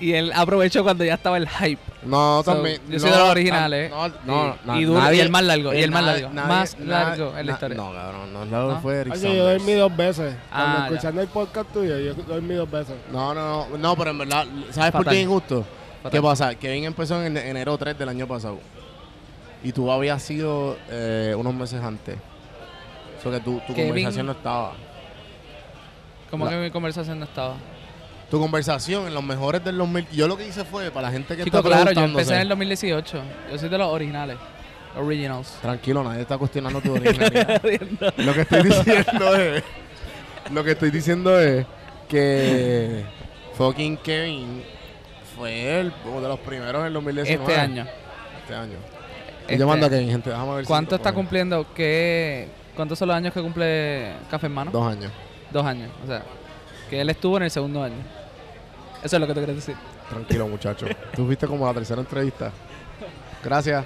y 0.00 0.12
él 0.14 0.32
aprovechó 0.34 0.82
cuando 0.82 1.04
ya 1.04 1.14
estaba 1.14 1.36
el 1.36 1.48
hype. 1.48 1.80
No, 2.04 2.42
So, 2.44 2.52
también. 2.54 2.80
yo 2.88 2.98
soy 3.00 3.10
no, 3.10 3.16
de 3.16 3.22
los 3.22 3.30
originales. 3.30 3.90
No, 3.90 4.08
no, 4.24 4.56
no, 4.64 4.80
y 4.80 4.84
duro- 4.84 5.00
y 5.00 5.02
nadie- 5.02 5.20
el 5.22 5.30
más 5.30 5.42
largo, 5.44 5.74
y 5.74 5.82
el 5.82 5.90
más 5.90 6.02
nadie- 6.04 6.22
largo. 6.22 6.34
nadie- 6.34 6.48
Más 6.48 6.78
nadie- 6.78 6.86
largo 7.18 7.38
en 7.38 7.46
la 7.46 7.52
historia. 7.52 7.76
No, 7.76 7.92
cabrón, 7.92 8.32
no, 8.32 8.44
largo 8.44 8.72
¿No? 8.74 8.80
fue 8.80 8.96
Eric 9.00 9.12
Oye, 9.14 9.36
yo 9.36 9.44
dormí 9.50 9.72
dos 9.72 9.96
veces. 9.96 10.36
Cuando 10.50 10.68
Ah, 10.70 10.76
ya. 10.78 10.86
escuchando 10.86 11.20
el 11.22 11.28
podcast 11.28 11.72
tuyo, 11.72 11.98
yo 11.98 12.14
dormí 12.14 12.54
dos 12.54 12.70
veces. 12.70 12.94
No, 13.12 13.34
no, 13.34 13.66
no, 13.68 13.78
no, 13.78 13.96
pero 13.96 14.10
en 14.10 14.18
verdad, 14.18 14.46
¿sabes 14.70 14.92
por 14.92 15.04
qué 15.06 15.16
es 15.16 15.22
injusto? 15.24 15.64
Fatal. 16.02 16.10
¿Qué 16.12 16.22
pasa? 16.22 16.54
Kevin 16.54 16.84
empezó 16.84 17.20
en 17.22 17.34
ene- 17.36 17.48
enero 17.48 17.76
3 17.76 17.98
del 17.98 18.08
año 18.08 18.26
pasado. 18.28 18.58
Y 19.64 19.72
tú 19.72 19.90
habías 19.90 20.22
sido 20.22 20.76
eh, 20.88 21.34
unos 21.36 21.52
meses 21.52 21.82
antes. 21.82 22.16
O 23.18 23.22
sea 23.22 23.32
que 23.32 23.40
tu, 23.40 23.58
tu 23.66 23.74
Kevin- 23.74 23.88
conversación 23.88 24.26
no 24.26 24.32
estaba. 24.32 24.72
Como 26.30 26.44
La- 26.44 26.50
que 26.52 26.56
mi 26.58 26.70
conversación 26.70 27.18
no 27.18 27.24
estaba. 27.24 27.54
Tu 28.30 28.38
conversación 28.38 29.06
en 29.06 29.14
los 29.14 29.22
mejores 29.22 29.64
del 29.64 29.78
2000. 29.78 30.08
Yo 30.10 30.28
lo 30.28 30.36
que 30.36 30.46
hice 30.46 30.64
fue, 30.64 30.90
para 30.90 31.08
la 31.08 31.12
gente 31.12 31.34
que 31.34 31.44
Chico, 31.44 31.58
está 31.58 31.68
claro, 31.68 31.92
yo 31.92 32.02
empecé 32.02 32.34
en 32.34 32.40
el 32.42 32.48
2018. 32.48 33.22
Yo 33.50 33.58
soy 33.58 33.68
de 33.68 33.78
los 33.78 33.88
originales. 33.88 34.36
Originals. 34.96 35.58
Tranquilo, 35.62 36.02
nadie 36.02 36.22
está 36.22 36.36
cuestionando 36.36 36.80
tu 36.80 36.92
originalidad. 36.94 37.62
lo 38.16 38.34
que 38.34 38.40
estoy 38.42 38.62
diciendo 38.62 39.36
es. 39.36 39.64
Lo 40.52 40.64
que 40.64 40.70
estoy 40.72 40.90
diciendo 40.90 41.40
es 41.40 41.66
que 42.08 43.04
fucking 43.54 43.98
Kevin 43.98 44.62
fue 45.36 45.80
el, 45.80 45.92
uno 46.04 46.20
de 46.20 46.28
los 46.28 46.38
primeros 46.40 46.80
en 46.80 46.86
el 46.86 46.92
2019. 46.94 47.44
Este 47.44 47.60
año. 47.60 47.86
Este 48.42 48.54
año. 48.54 48.78
Este 49.42 49.54
y 49.54 49.58
yo 49.58 49.66
mando 49.66 49.86
a. 49.86 49.90
Kevin, 49.90 50.10
gente. 50.10 50.30
Déjame 50.30 50.54
ver 50.54 50.64
si 50.64 50.68
¿Cuánto 50.68 50.96
está 50.96 51.12
cumpliendo? 51.12 51.66
¿Qué, 51.74 52.48
¿Cuántos 52.74 52.98
son 52.98 53.08
los 53.08 53.16
años 53.16 53.32
que 53.32 53.40
cumple 53.40 54.12
Café 54.30 54.46
en 54.46 54.52
Mano? 54.52 54.70
Dos 54.70 54.86
años. 54.86 55.12
Dos 55.50 55.64
años. 55.64 55.90
O 56.04 56.06
sea, 56.06 56.22
que 56.88 57.00
él 57.00 57.10
estuvo 57.10 57.36
en 57.36 57.44
el 57.44 57.50
segundo 57.50 57.82
año. 57.82 57.96
Eso 59.02 59.16
es 59.16 59.20
lo 59.20 59.26
que 59.26 59.34
te 59.34 59.40
quieres 59.40 59.56
decir. 59.56 59.76
Tranquilo, 60.08 60.48
muchacho. 60.48 60.86
Tú 61.14 61.26
viste 61.26 61.46
como 61.46 61.66
la 61.66 61.74
tercera 61.74 62.00
entrevista. 62.00 62.50
Gracias. 63.44 63.84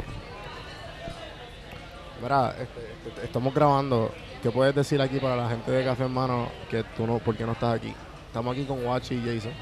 Mira, 2.22 2.50
este, 2.50 3.08
este, 3.08 3.26
estamos 3.26 3.54
grabando. 3.54 4.12
¿Qué 4.42 4.50
puedes 4.50 4.74
decir 4.74 5.00
aquí 5.00 5.18
para 5.18 5.36
la 5.36 5.48
gente 5.48 5.70
de 5.70 5.84
Café 5.84 6.04
en 6.04 6.12
Mano 6.12 6.50
que 6.70 6.82
tú 6.96 7.06
no, 7.06 7.18
por 7.18 7.36
qué 7.36 7.44
no 7.44 7.52
estás 7.52 7.74
aquí? 7.74 7.94
Estamos 8.26 8.52
aquí 8.54 8.64
con 8.64 8.84
Wachi 8.84 9.14
y 9.14 9.20
Jason. 9.20 9.52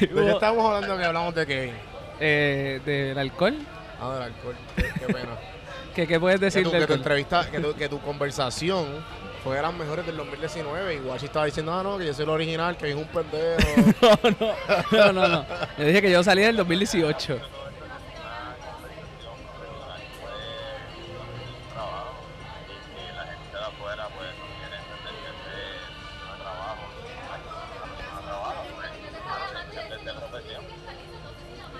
¿De 0.00 0.08
qué 0.08 0.30
estábamos 0.30 0.66
hablando 0.66 0.98
que 0.98 1.04
hablamos 1.04 1.34
de 1.34 1.46
Kevin? 1.46 1.74
Eh, 2.20 2.80
¿Del 2.84 3.18
alcohol? 3.18 3.56
Ah, 4.00 4.14
del 4.14 4.22
alcohol. 4.24 4.56
Qué, 4.76 4.82
qué 4.98 5.06
pena. 5.06 5.38
¿Qué, 5.94 6.06
qué 6.06 6.20
puedes 6.20 6.38
que, 6.38 6.46
decir 6.46 6.64
tu, 6.64 6.70
del 6.70 6.82
que 6.82 6.86
tu 6.86 6.92
entrevista, 6.94 7.50
que 7.50 7.60
tu, 7.60 7.74
que 7.74 7.88
tu 7.88 8.00
conversación 8.00 9.04
fue 9.48 9.56
de 9.56 9.62
las 9.62 9.72
mejores 9.72 10.04
del 10.04 10.14
2019 10.18 10.94
y 10.96 10.98
Wachi 10.98 11.24
estaba 11.24 11.46
diciendo, 11.46 11.72
ah, 11.72 11.82
no, 11.82 11.96
que 11.96 12.04
yo 12.04 12.12
soy 12.12 12.24
el 12.24 12.28
original, 12.28 12.76
que 12.76 12.90
es 12.90 12.94
un 12.94 13.06
pendejo. 13.06 13.56
No, 14.92 15.10
no, 15.12 15.26
no. 15.26 15.46
Yo 15.78 15.84
dije 15.86 16.02
que 16.02 16.10
yo 16.10 16.22
salí 16.22 16.42
del 16.42 16.56
2018. 16.56 17.40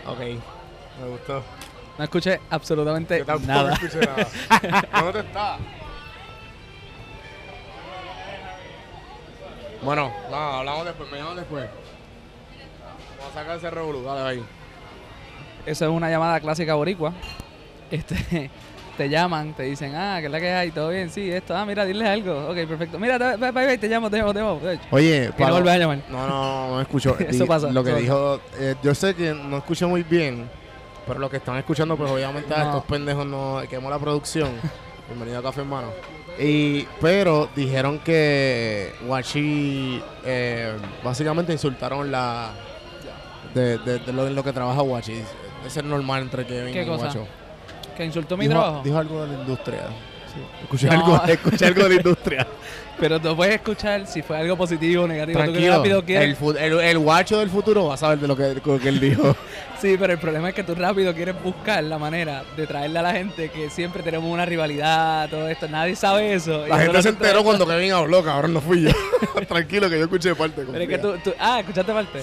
ok, 0.07 0.18
me 1.02 1.09
gustó. 1.11 1.42
No 1.98 2.04
escuché 2.04 2.40
absolutamente 2.48 3.22
Yo 3.26 3.38
nada. 3.40 3.74
escuché 3.74 4.00
nada. 4.00 4.88
¿Dónde 5.02 5.20
está? 5.20 5.59
Bueno, 9.82 10.12
no, 10.30 10.36
hablamos 10.36 10.84
después, 10.86 11.10
me 11.10 11.18
llaman 11.18 11.36
después. 11.36 11.66
Vamos 13.18 13.32
a 13.36 13.38
sacar 13.38 13.56
ese 13.56 13.70
revolú, 13.70 14.02
dale 14.02 14.20
ahí. 14.28 14.44
Eso 15.66 15.84
es 15.84 15.90
una 15.90 16.10
llamada 16.10 16.40
clásica 16.40 16.74
boricua. 16.74 17.12
Este, 17.90 18.50
te 18.96 19.08
llaman, 19.08 19.54
te 19.54 19.64
dicen, 19.64 19.94
ah, 19.94 20.16
¿qué 20.20 20.26
es 20.26 20.32
la 20.32 20.40
que 20.40 20.50
hay? 20.52 20.70
¿Todo 20.72 20.88
bien? 20.90 21.10
Sí, 21.10 21.30
esto. 21.30 21.56
Ah, 21.56 21.64
mira, 21.64 21.84
diles 21.84 22.08
algo. 22.08 22.48
Ok, 22.48 22.56
perfecto. 22.66 22.98
Mira, 22.98 23.18
te- 23.18 23.36
bye, 23.36 23.50
bye, 23.52 23.66
bye, 23.66 23.78
te 23.78 23.88
llamo, 23.88 24.10
te 24.10 24.18
llamo, 24.18 24.32
te 24.32 24.40
llamo. 24.40 24.60
Oye, 24.90 25.30
Y 25.36 25.42
no 25.42 25.50
vuelves 25.52 25.74
a 25.74 25.78
llamar. 25.78 25.98
No, 26.08 26.26
no, 26.26 26.28
no, 26.28 26.68
no 26.74 26.80
escucho. 26.80 27.16
Eso 27.20 27.46
pasa, 27.46 27.70
Lo 27.70 27.84
que 27.84 27.94
dijo, 27.94 28.40
eh, 28.58 28.74
yo 28.82 28.94
sé 28.94 29.14
que 29.14 29.32
no 29.32 29.58
escucho 29.58 29.88
muy 29.88 30.02
bien, 30.02 30.48
pero 31.06 31.20
lo 31.20 31.30
que 31.30 31.36
están 31.36 31.56
escuchando, 31.56 31.96
pues 31.96 32.10
obviamente 32.10 32.52
a 32.54 32.58
No. 32.58 32.64
estos 32.70 32.84
pendejos 32.84 33.26
no 33.26 33.62
quemó 33.70 33.90
la 33.90 33.98
producción. 33.98 34.50
Bienvenido 35.08 35.38
a 35.38 35.42
Café 35.42 35.60
Hermano. 35.60 35.88
Y, 36.40 36.87
pero 37.01 37.48
dijeron 37.57 37.98
que 37.98 38.94
Wachi 39.07 40.01
eh, 40.24 40.72
básicamente 41.03 41.53
insultaron 41.53 42.11
la 42.12 42.51
de, 43.55 43.79
de- 43.79 43.98
de 43.98 44.12
lo, 44.12 44.29
lo 44.31 44.44
que 44.44 44.53
trabaja 44.53 44.83
Wachi. 44.83 45.20
Es 45.66 45.72
ser 45.72 45.85
normal 45.85 46.22
entre 46.22 46.46
Kevin 46.46 46.72
¿Qué 46.72 46.83
y 46.83 46.87
cosa? 46.87 47.05
Guacho. 47.07 47.27
Que 47.96 48.05
insultó 48.05 48.37
mi 48.37 48.46
Dijo, 48.46 48.61
trabajo. 48.61 48.83
dijo 48.85 48.98
algo 48.98 49.22
de 49.27 49.33
la 49.33 49.40
industria. 49.40 49.81
Escuché, 50.62 50.87
No. 50.87 50.92
algo, 50.92 51.22
escuché 51.27 51.66
algo 51.66 51.83
de 51.83 51.88
la 51.88 51.94
industria. 51.96 52.46
Pero 53.01 53.20
tú 53.20 53.35
puedes 53.37 53.55
escuchar 53.57 54.07
si 54.07 54.22
fue 54.22 54.38
algo 54.38 54.57
positivo 54.57 55.05
o 55.05 55.09
negativo. 55.09 55.38
Tú 55.40 55.44
Tranquilo. 55.44 55.77
rápido 55.77 56.05
quieres. 56.05 56.37
El, 56.40 56.57
el, 56.59 56.81
el 56.81 56.98
guacho 56.98 57.38
del 57.38 57.48
futuro 57.51 57.87
va 57.87 57.94
a 57.94 57.96
saber 57.96 58.18
de 58.20 58.29
lo 58.29 58.37
que, 58.37 58.61
lo 58.64 58.79
que 58.79 58.88
él 58.88 59.01
dijo. 59.01 59.35
Sí, 59.80 59.96
pero 59.98 60.12
el 60.12 60.18
problema 60.18 60.48
es 60.48 60.54
que 60.56 60.64
tú 60.64 60.74
rápido 60.74 61.14
quieres 61.14 61.40
buscar 61.40 61.84
la 61.84 61.98
manera 61.98 62.42
de 62.56 62.66
traerle 62.66 62.98
a 62.98 63.02
la 63.02 63.12
gente 63.12 63.48
que 63.50 63.70
siempre 63.70 64.02
tenemos 64.02 64.28
una 64.28 64.44
rivalidad, 64.44 65.28
todo 65.30 65.48
esto. 65.48 65.68
Nadie 65.68 65.94
sabe 65.94 66.34
eso. 66.34 66.66
Y 66.66 66.70
La 66.70 66.78
gente 66.78 67.00
se 67.02 67.12
te 67.12 67.24
enteró 67.24 67.44
cuando 67.44 67.64
Kevin 67.64 67.92
habló, 67.92 68.24
cabrón, 68.24 68.54
no 68.54 68.60
fui 68.60 68.82
yo. 68.82 68.90
Tranquilo, 69.48 69.88
que 69.88 69.96
yo 69.98 70.04
escuché 70.04 70.34
parte. 70.34 70.64
Pero 70.66 70.82
es 70.82 70.88
que 70.88 70.98
tú, 70.98 71.16
tú- 71.22 71.32
Ah, 71.38 71.60
¿escuchaste 71.60 71.92
parte? 71.92 72.22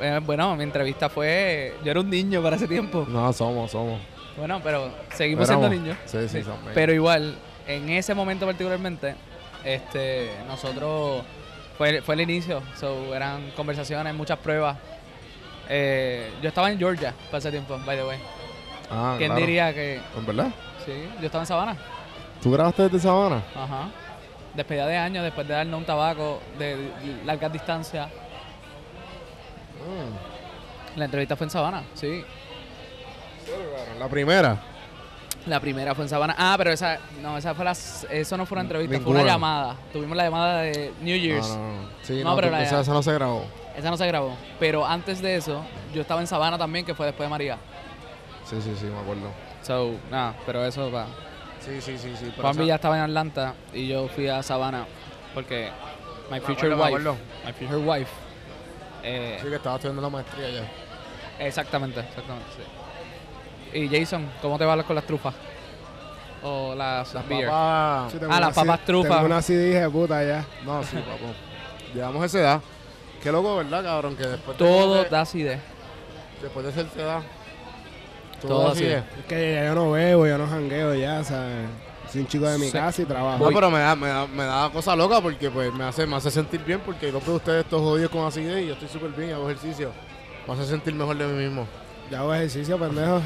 Eh, 0.00 0.20
bueno, 0.24 0.56
mi 0.56 0.64
entrevista 0.64 1.10
fue... 1.10 1.74
Yo 1.84 1.90
era 1.90 2.00
un 2.00 2.08
niño 2.08 2.42
para 2.42 2.56
ese 2.56 2.66
tiempo. 2.66 3.06
No, 3.08 3.30
somos, 3.34 3.70
somos. 3.70 4.00
Bueno, 4.38 4.58
pero 4.64 4.90
seguimos 5.14 5.46
Éramos. 5.48 5.68
siendo 5.68 5.82
niños. 5.84 5.98
Sí, 6.06 6.26
sí, 6.26 6.42
somos. 6.42 6.70
Pero 6.72 6.94
igual, 6.94 7.36
en 7.68 7.90
ese 7.90 8.14
momento 8.14 8.46
particularmente, 8.46 9.14
este, 9.62 10.30
nosotros 10.48 11.22
fue, 11.76 12.00
fue 12.00 12.14
el 12.14 12.22
inicio, 12.22 12.62
so, 12.80 13.14
eran 13.14 13.50
conversaciones, 13.50 14.14
muchas 14.14 14.38
pruebas. 14.38 14.78
Eh, 15.74 16.30
yo 16.42 16.48
estaba 16.50 16.70
en 16.70 16.78
Georgia 16.78 17.14
para 17.26 17.38
ese 17.38 17.50
tiempo, 17.50 17.78
by 17.86 17.96
the 17.96 18.04
way. 18.04 18.18
Ah, 18.90 19.14
¿Quién 19.16 19.30
claro. 19.30 19.46
diría 19.46 19.72
que 19.72 20.00
¿En 20.18 20.26
verdad? 20.26 20.48
sí? 20.84 20.92
Yo 21.18 21.24
estaba 21.26 21.42
en 21.42 21.46
Sabana. 21.46 21.76
¿Tú 22.42 22.50
grabaste 22.50 22.82
desde 22.82 22.98
Sabana? 23.00 23.42
Ajá. 23.56 23.88
Despedida 24.54 24.86
de 24.86 24.98
años, 24.98 25.24
después 25.24 25.48
de 25.48 25.54
darnos 25.54 25.78
un 25.78 25.86
tabaco 25.86 26.42
de 26.58 26.90
largas 27.24 27.50
distancias. 27.52 28.08
La 30.96 31.06
entrevista 31.06 31.36
fue 31.36 31.46
en 31.46 31.50
Sabana, 31.50 31.84
sí. 31.94 32.22
La 33.98 34.08
primera. 34.08 34.58
La 35.46 35.58
primera 35.58 35.94
fue 35.94 36.04
en 36.04 36.08
Sabana. 36.10 36.34
Ah, 36.38 36.54
pero 36.58 36.70
esa, 36.70 36.98
no, 37.22 37.38
esa 37.38 37.54
fue 37.54 37.64
la, 37.64 37.72
eso 37.72 38.36
no 38.36 38.44
fue 38.44 38.56
una 38.56 38.62
entrevista, 38.62 39.00
fue 39.00 39.12
una 39.12 39.24
llamada. 39.24 39.76
Tuvimos 39.92 40.16
la 40.16 40.24
llamada 40.24 40.60
de 40.62 40.92
New 41.00 41.16
Year's. 41.16 41.48
No, 41.48 41.56
no, 41.56 41.82
no. 41.82 41.88
Sí, 42.02 42.20
No, 42.22 42.30
no, 42.30 42.36
pero 42.36 42.48
tú- 42.48 42.52
la- 42.52 42.62
esa, 42.62 42.80
esa 42.82 42.92
no 42.92 43.02
se 43.02 43.12
grabó. 43.14 43.46
Esa 43.76 43.90
no 43.90 43.96
se 43.96 44.06
grabó. 44.06 44.36
Pero 44.58 44.86
antes 44.86 45.20
de 45.22 45.36
eso, 45.36 45.64
yo 45.94 46.02
estaba 46.02 46.20
en 46.20 46.26
Sabana 46.26 46.58
también, 46.58 46.84
que 46.84 46.94
fue 46.94 47.06
después 47.06 47.26
de 47.26 47.30
María. 47.30 47.58
Sí, 48.44 48.60
sí, 48.60 48.74
sí, 48.78 48.86
me 48.86 48.98
acuerdo. 48.98 49.30
So, 49.62 49.92
nada, 50.10 50.34
pero 50.44 50.64
eso 50.64 50.90
va. 50.90 51.06
Sí, 51.60 51.80
sí, 51.80 51.96
sí, 51.96 52.10
sí. 52.16 52.24
pero 52.30 52.42
Juan 52.42 52.52
esa- 52.52 52.60
Villa 52.62 52.74
estaba 52.74 52.96
en 52.96 53.02
Atlanta 53.04 53.54
y 53.72 53.86
yo 53.88 54.08
fui 54.08 54.28
a 54.28 54.42
Sabana 54.42 54.84
porque 55.32 55.70
my 56.30 56.40
future 56.40 56.72
acuerdo, 56.72 56.76
me 56.76 56.82
wife, 56.82 56.86
acuerdo. 56.88 57.16
my 57.46 57.52
future 57.52 57.76
wife. 57.78 58.10
eh, 59.04 59.38
Sí, 59.40 59.48
que 59.48 59.56
estaba 59.56 59.76
estudiando 59.76 60.02
la 60.02 60.08
maestría 60.10 60.50
ya. 60.50 61.44
Exactamente, 61.46 62.00
exactamente, 62.00 62.46
sí. 62.56 63.78
Y 63.78 63.88
Jason, 63.88 64.28
¿cómo 64.42 64.58
te 64.58 64.64
va 64.64 64.82
con 64.82 64.94
las 64.96 65.04
trufas? 65.06 65.34
O 66.42 66.74
las, 66.74 67.14
Las 67.14 67.28
beer. 67.28 67.46
papas... 67.48 68.12
Sí, 68.12 68.18
tengo 68.18 68.32
Ah, 68.32 68.36
una 68.38 68.46
las 68.48 68.54
papas 68.56 68.84
trufas. 68.84 69.10
Tengo 69.12 69.26
una 69.26 69.42
CD 69.42 69.80
de 69.80 69.88
puta 69.88 70.24
ya. 70.24 70.44
No, 70.64 70.82
sí, 70.82 70.96
papo. 70.96 71.32
Llevamos 71.94 72.24
esa 72.24 72.38
edad. 72.40 72.60
Qué 73.22 73.30
loco, 73.32 73.56
¿verdad, 73.56 73.82
cabrón? 73.84 74.16
Que 74.16 74.26
después 74.26 74.58
de- 74.58 74.64
Todo 74.64 75.02
de, 75.02 75.08
da 75.08 75.20
acidez. 75.20 75.60
después 76.42 76.64
de 76.64 76.70
esa 76.82 77.00
edad... 77.00 77.20
Todo 78.40 78.68
así 78.72 78.84
es. 78.84 79.04
Es 79.20 79.24
que 79.28 79.54
ya 79.54 79.66
yo 79.66 79.74
no 79.76 79.92
bebo, 79.92 80.26
yo 80.26 80.36
no 80.36 80.48
jangueo 80.48 80.94
ya, 80.96 81.22
¿sabes? 81.22 81.68
Soy 82.10 82.22
un 82.22 82.26
chico 82.26 82.44
de 82.48 82.58
mi 82.58 82.66
Sí. 82.66 82.72
casa 82.72 83.00
y 83.02 83.04
trabajo. 83.04 83.44
No, 83.44 83.50
pero 83.54 83.70
me 83.70 83.78
da, 83.78 83.94
me 83.94 84.08
da, 84.08 84.26
me 84.26 84.42
da 84.44 84.68
cosa 84.70 84.96
loca 84.96 85.20
porque 85.20 85.48
pues 85.48 85.72
me 85.72 85.84
hace, 85.84 86.04
me 86.08 86.16
hace 86.16 86.28
sentir 86.32 86.60
bien 86.64 86.80
porque 86.84 87.12
dos 87.12 87.24
de 87.24 87.30
ustedes 87.32 87.64
estos 87.64 87.80
jodidos 87.80 88.10
con 88.10 88.26
acidez 88.26 88.64
y 88.64 88.66
yo 88.66 88.72
estoy 88.72 88.88
súper 88.88 89.10
bien 89.12 89.30
y 89.30 89.32
hago 89.32 89.48
ejercicio. 89.48 89.92
Me 90.48 90.54
hace 90.54 90.66
sentir 90.66 90.92
mejor 90.92 91.16
de 91.16 91.24
mí 91.26 91.44
mismo. 91.44 91.68
Yo 92.12 92.18
hago 92.18 92.34
ejercicio, 92.34 92.78
pendejo. 92.78 93.22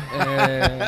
Eh, 0.48 0.78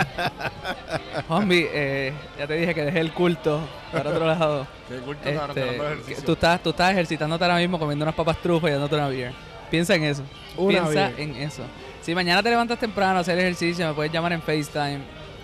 Juanvi, 1.27 1.67
eh, 1.69 2.13
ya 2.39 2.47
te 2.47 2.55
dije 2.55 2.73
que 2.73 2.85
dejé 2.85 3.01
el 3.01 3.13
culto 3.13 3.61
para 3.91 4.11
otro 4.11 4.25
lado. 4.25 4.67
Qué 4.89 4.99
culto, 4.99 5.29
Este, 5.29 5.53
que 5.55 5.77
ejercicio. 5.77 6.25
tú, 6.25 6.33
estás, 6.35 6.63
tú 6.63 6.71
estás 6.71 6.93
ejercitándote 6.93 7.43
ahora 7.45 7.57
mismo 7.57 7.77
comiendo 7.77 8.05
unas 8.05 8.15
papas 8.15 8.37
trufas 8.41 8.71
y 8.71 8.73
dándote 8.75 8.95
una 8.95 9.09
beer. 9.09 9.33
Piensa 9.69 9.97
en 9.97 10.05
eso. 10.05 10.23
Una 10.57 10.69
Piensa 10.85 11.09
beer. 11.09 11.15
en 11.19 11.35
eso. 11.43 11.65
Si 12.01 12.15
mañana 12.15 12.41
te 12.41 12.51
levantas 12.51 12.79
temprano 12.79 13.19
a 13.19 13.23
hacer 13.23 13.37
ejercicio, 13.37 13.85
me 13.89 13.95
puedes 13.95 14.13
llamar 14.13 14.33
en 14.33 14.43
FaceTime 14.43 15.01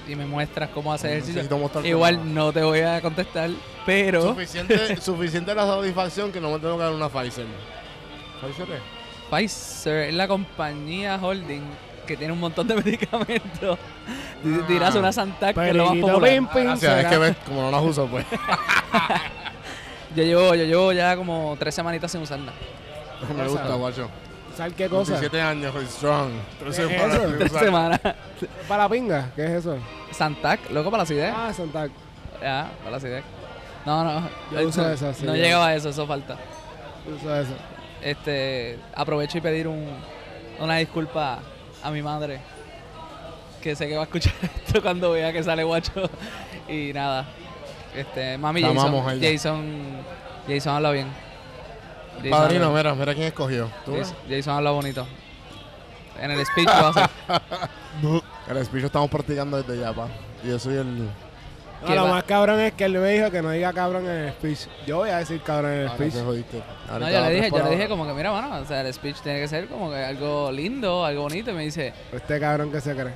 y 0.08 0.14
me 0.14 0.24
muestras 0.24 0.70
cómo 0.70 0.92
hacer 0.92 1.10
ejercicio. 1.10 1.42
Igual 1.82 2.32
no 2.32 2.52
te 2.52 2.62
voy 2.62 2.82
a 2.82 3.00
contestar, 3.02 3.50
pero 3.84 4.22
Suficiente, 4.22 4.96
suficiente 5.00 5.52
la 5.56 5.66
satisfacción 5.66 6.30
que 6.30 6.40
no 6.40 6.52
me 6.52 6.60
tengo 6.60 6.76
que 6.76 6.84
dar 6.84 6.92
una 6.92 7.08
Pfizer. 7.08 7.46
¿Pfizer 8.40 8.68
es? 8.70 8.80
Pfizer 9.28 10.08
es 10.10 10.14
la 10.14 10.28
compañía 10.28 11.18
holding 11.20 11.62
que 12.04 12.16
tiene 12.16 12.32
un 12.32 12.40
montón 12.40 12.66
de 12.68 12.74
medicamentos. 12.82 13.78
Di- 14.42 14.58
Ah. 14.60 14.64
Dirás 14.68 14.94
una 14.94 15.10
Santac 15.12 15.54
que 15.54 15.70
es 15.70 15.74
lo 15.74 15.86
más 15.86 15.96
popular. 15.98 16.30
pim, 16.30 16.46
pim, 16.48 16.64
Gracias, 16.64 16.98
es 17.04 17.06
que 17.06 17.18
ves, 17.18 17.36
como 17.46 17.62
no 17.62 17.70
las 17.70 17.82
uso, 17.82 18.06
pues. 18.06 18.26
Yo 20.16 20.22
llevo, 20.22 20.54
yo 20.54 20.64
llevo 20.64 20.92
ya 20.92 21.16
como 21.16 21.56
tres 21.58 21.74
semanitas 21.74 22.10
sin 22.12 22.22
usarla. 22.22 22.52
me 23.36 23.48
gusta, 23.48 23.74
guacho. 23.74 24.08
¿Sabes 24.56 24.74
qué 24.74 24.88
cosa? 24.88 25.12
17 25.18 25.40
años, 25.40 25.72
soy 25.72 25.86
strong. 25.86 26.30
Entonces, 26.58 26.86
¿Qué 26.86 26.94
es 26.94 27.02
para- 27.02 27.14
eso? 27.16 27.34
Tres 27.38 27.52
semanas. 27.52 28.00
¿Para 28.68 28.88
pinga? 28.88 29.30
¿Qué 29.34 29.44
es 29.44 29.50
eso? 29.50 29.76
Santac, 30.12 30.70
loco 30.70 30.90
para 30.90 30.98
la 30.98 31.02
acidez. 31.02 31.34
Ah, 31.36 31.52
Santac. 31.52 31.90
Ya, 32.40 32.70
para 32.78 32.90
la 32.92 32.96
acidez. 32.98 33.24
No, 33.84 34.04
no. 34.04 34.28
Yo 34.52 34.68
uso 34.68 34.82
no, 34.82 34.90
esa, 34.90 35.12
sí, 35.12 35.24
no 35.26 35.34
yo- 35.34 35.42
llegaba 35.42 35.68
a 35.68 35.74
eso, 35.74 35.88
eso 35.88 36.06
falta. 36.06 36.36
Uso 37.12 37.34
eso. 37.36 37.54
Este, 38.00 38.78
aprovecho 38.94 39.38
y 39.38 39.40
pedir 39.40 39.66
un, 39.66 39.84
una 40.60 40.76
disculpa 40.76 41.40
a 41.84 41.90
mi 41.90 42.02
madre. 42.02 42.40
Que 43.62 43.76
sé 43.76 43.86
que 43.88 43.94
va 43.94 44.02
a 44.02 44.04
escuchar 44.04 44.32
esto 44.66 44.82
cuando 44.82 45.12
vea 45.12 45.32
que 45.32 45.42
sale 45.42 45.62
guacho. 45.64 46.10
Y 46.68 46.92
nada. 46.92 47.26
Este, 47.94 48.36
mami 48.38 48.60
Jason, 48.62 48.78
amamos. 48.78 49.12
Jason. 49.20 49.62
Jason 50.48 50.74
habla 50.74 50.90
bien. 50.90 51.06
Jason 52.16 52.30
Padrino, 52.30 52.66
habla- 52.66 52.76
mira, 52.78 52.94
mira 52.94 53.14
quién 53.14 53.26
escogió. 53.26 53.70
Jason, 53.86 54.16
Jason 54.28 54.54
habla 54.56 54.70
bonito. 54.70 55.06
En 56.20 56.30
el 56.30 56.44
speech 56.46 56.66
lo 56.66 56.72
a 56.72 56.88
hacer. 56.88 57.10
El 58.48 58.64
speech 58.66 58.82
lo 58.82 58.86
estamos 58.86 59.08
practicando 59.10 59.62
desde 59.62 59.80
ya, 59.80 59.92
pa. 59.92 60.08
Y 60.42 60.48
yo 60.48 60.58
soy 60.58 60.74
el... 60.76 61.08
No, 61.84 61.90
¿Qué 61.90 61.94
lo 61.96 62.04
va? 62.04 62.10
más 62.10 62.24
cabrón 62.24 62.60
es 62.60 62.72
que 62.72 62.84
él 62.84 62.92
me 62.98 63.10
dijo 63.10 63.30
que 63.30 63.42
no 63.42 63.50
diga 63.50 63.72
cabrón 63.72 64.04
en 64.06 64.10
el 64.24 64.32
speech. 64.32 64.60
Yo 64.86 64.98
voy 64.98 65.10
a 65.10 65.18
decir 65.18 65.40
cabrón 65.42 65.72
en 65.72 65.80
el 65.80 65.88
speech. 65.90 66.14
te 66.14 66.22
jodiste. 66.22 66.62
No, 66.88 66.98
yo 67.10 67.20
le 67.20 67.30
dije, 67.30 67.50
yo 67.50 67.62
le 67.64 67.70
dije 67.70 67.88
como 67.88 68.06
que 68.06 68.12
mira, 68.14 68.32
mano, 68.32 68.56
o 68.58 68.64
sea, 68.64 68.80
el 68.80 68.92
speech 68.92 69.20
tiene 69.20 69.40
que 69.40 69.48
ser 69.48 69.66
como 69.68 69.90
que 69.90 69.96
algo 69.98 70.50
lindo, 70.50 71.04
algo 71.04 71.22
bonito. 71.22 71.50
Y 71.50 71.54
me 71.54 71.62
dice, 71.64 71.92
Este 72.12 72.40
cabrón 72.40 72.72
que 72.72 72.80
se 72.80 72.94
cree. 72.94 73.12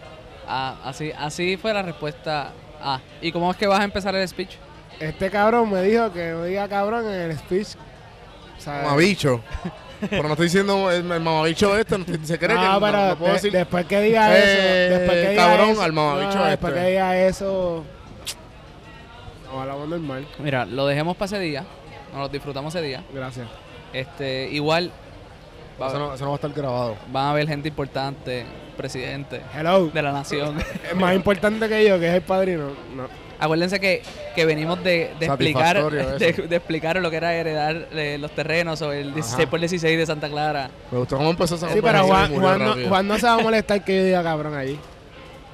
ah, 0.47 0.77
así, 0.85 1.11
así 1.19 1.57
fue 1.57 1.73
la 1.73 1.83
respuesta. 1.83 2.53
Ah, 2.83 3.01
¿y 3.21 3.33
cómo 3.33 3.51
es 3.51 3.57
que 3.57 3.67
vas 3.67 3.81
a 3.81 3.85
empezar 3.85 4.15
el 4.15 4.27
speech? 4.29 4.53
Este 5.01 5.31
cabrón 5.31 5.71
me 5.71 5.83
dijo 5.83 6.13
que 6.13 6.31
no 6.33 6.45
diga 6.45 6.69
cabrón 6.69 7.07
en 7.07 7.31
el 7.31 7.39
speech. 7.39 7.69
Sea, 8.59 8.83
Mamabicho. 8.85 9.41
Pero 10.11 10.23
no 10.23 10.29
estoy 10.31 10.47
diciendo 10.47 10.91
el, 10.93 11.11
el 11.11 11.21
mamabicho 11.21 11.77
este, 11.77 11.99
no 11.99 12.05
te- 12.05 12.25
se 12.25 12.39
cree 12.39 12.51
que 12.57 12.63
no, 12.63 12.75
no, 12.75 12.81
pero 12.81 13.07
no 13.09 13.17
puedo 13.17 13.33
de- 13.33 13.35
decir... 13.35 13.51
después 13.53 13.85
que 13.85 14.01
diga 14.01 14.33
Eh, 14.33 14.87
eso, 14.87 14.95
después 15.01 15.23
que 15.25 15.31
diga 15.31 15.43
cabrón 15.45 15.71
eso, 15.71 15.83
al 15.83 15.93
mamabicho 15.93 16.39
no, 16.39 16.45
después 16.45 16.73
este. 16.73 16.85
que 16.85 16.91
diga 16.91 17.19
eso, 17.19 17.85
no 19.53 19.87
normal. 19.87 20.27
Mira, 20.39 20.65
lo 20.65 20.87
dejemos 20.87 21.17
para 21.17 21.27
ese 21.27 21.39
día, 21.41 21.65
nos 22.13 22.21
lo 22.23 22.29
disfrutamos 22.29 22.75
ese 22.75 22.85
día. 22.87 23.03
Gracias. 23.13 23.47
Este, 23.93 24.49
igual 24.51 24.91
va- 25.81 25.89
Eso 25.89 25.99
no, 25.99 26.15
eso 26.15 26.25
no 26.25 26.31
va 26.31 26.35
a 26.37 26.41
estar 26.41 26.53
grabado. 26.53 26.97
van 27.11 27.25
a 27.27 27.31
haber 27.31 27.49
gente 27.49 27.69
importante, 27.69 28.45
presidente 28.77 29.41
Hello. 29.55 29.87
de 29.89 30.03
la 30.03 30.13
nación. 30.13 30.59
Es 30.91 30.95
más 30.97 31.15
importante 31.15 31.69
que 31.69 31.87
yo, 31.89 31.99
que 31.99 32.09
es 32.09 32.15
el 32.15 32.23
padrino. 32.23 32.71
No. 32.95 33.09
Acuérdense 33.41 33.79
que, 33.79 34.03
que 34.35 34.45
venimos 34.45 34.83
de, 34.83 35.13
de 35.21 35.27
explicar 35.27 35.89
de, 35.93 36.57
explicar 36.57 36.97
lo 37.01 37.09
que 37.09 37.17
era 37.19 37.33
heredar 37.35 37.87
eh, 37.93 38.19
los 38.21 38.33
terrenos 38.33 38.83
o 38.83 38.93
el 38.93 39.15
16 39.15 39.49
por 39.49 39.61
16 39.61 39.97
de 39.97 40.07
Santa 40.07 40.29
Clara. 40.29 40.69
Me 40.91 40.99
gustó 40.99 41.17
cómo 41.17 41.31
empezó 41.31 41.55
esa 41.55 41.73
Sí, 41.73 41.79
pero 41.81 42.03
Juan, 42.05 42.35
no. 42.35 42.89
Juan 42.89 43.07
no 43.07 43.17
se 43.17 43.27
va 43.27 43.35
a 43.35 43.39
molestar 43.39 43.85
que 43.85 43.97
yo 43.97 44.05
diga 44.05 44.25
cabrón 44.25 44.57
allí. 44.57 44.77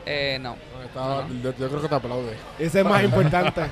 Eh, 0.06 0.38
no. 0.40 0.56
Estaba- 0.84 1.26
yo, 1.42 1.52
yo 1.58 1.68
creo 1.68 1.82
que 1.82 1.88
te 1.88 1.94
aplaude. 1.94 2.36
Ese 2.58 2.80
es 2.80 2.84
más 2.86 3.02
importante. 3.10 3.62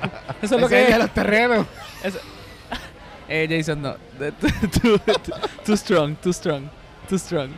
Eso 0.41 0.55
es 0.55 0.61
lo 0.61 0.67
que 0.67 0.83
es 0.83 0.89
de 0.89 0.97
los 0.99 1.09
terrenos. 1.13 1.65
Eh, 3.29 3.47
Jason, 3.49 3.81
no. 3.81 3.93
Too, 4.19 4.31
too- 4.81 4.99
too 5.65 5.77
strong, 5.77 6.15
too 6.17 6.33
strong, 6.33 6.65
too 7.09 7.17
strong. 7.17 7.49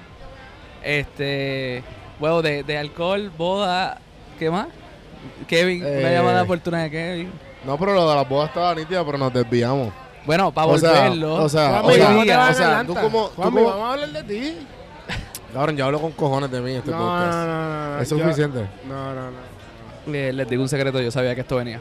Este. 0.84 1.84
Bueno, 2.20 2.42
de, 2.42 2.64
de 2.64 2.78
alcohol, 2.78 3.32
boda. 3.36 3.98
¿Qué 4.38 4.50
más? 4.50 4.68
Kevin, 5.48 5.82
una 5.84 5.90
Eh. 6.12 6.14
llamada 6.14 6.44
oportuna 6.44 6.84
de 6.84 6.92
Kevin. 6.92 7.32
No, 7.66 7.78
pero 7.80 7.94
lo 7.96 8.08
de 8.08 8.16
las 8.16 8.30
bodas 8.30 8.50
estaba 8.50 8.76
nítida, 8.76 9.04
pero 9.04 9.18
nos 9.18 9.34
desviamos. 9.34 9.92
Bueno, 10.26 10.52
para 10.52 10.68
O 10.68 10.78
sea, 10.78 10.92
volverlo. 10.92 11.36
o 11.44 11.50
sea, 11.50 11.80
Juanmi, 11.82 11.92
o 11.92 11.96
sea, 11.96 12.06
¿cómo 12.08 12.24
te 12.26 12.36
va 12.36 12.50
o 12.50 12.54
sea, 12.54 12.80
Atlanta? 12.80 12.94
tú 12.94 13.00
como- 13.02 13.28
tú 13.30 13.42
como- 13.42 13.64
vamos 13.66 13.82
a 13.90 13.94
hablar 13.94 14.10
de 14.10 14.24
ti. 14.24 14.58
Cabrón, 15.56 15.78
yo 15.78 15.86
hablo 15.86 16.00
con 16.02 16.12
cojones 16.12 16.52
de 16.52 16.60
mí 16.62 16.72
en 16.72 16.78
este 16.78 16.92
No, 16.92 16.98
podcast. 16.98 17.34
no, 17.34 17.46
no, 17.48 17.96
no. 17.96 18.02
Es 18.02 18.10
yo- 18.10 18.20
suficiente. 18.20 18.68
No, 18.88 19.16
no, 19.16 19.32
no. 19.32 19.38
Le- 20.12 20.34
les 20.34 20.48
digo 20.50 20.62
un 20.62 20.70
secreto, 20.70 21.00
yo 21.02 21.10
sabía 21.10 21.34
que 21.34 21.42
esto 21.42 21.56
venía. 21.56 21.80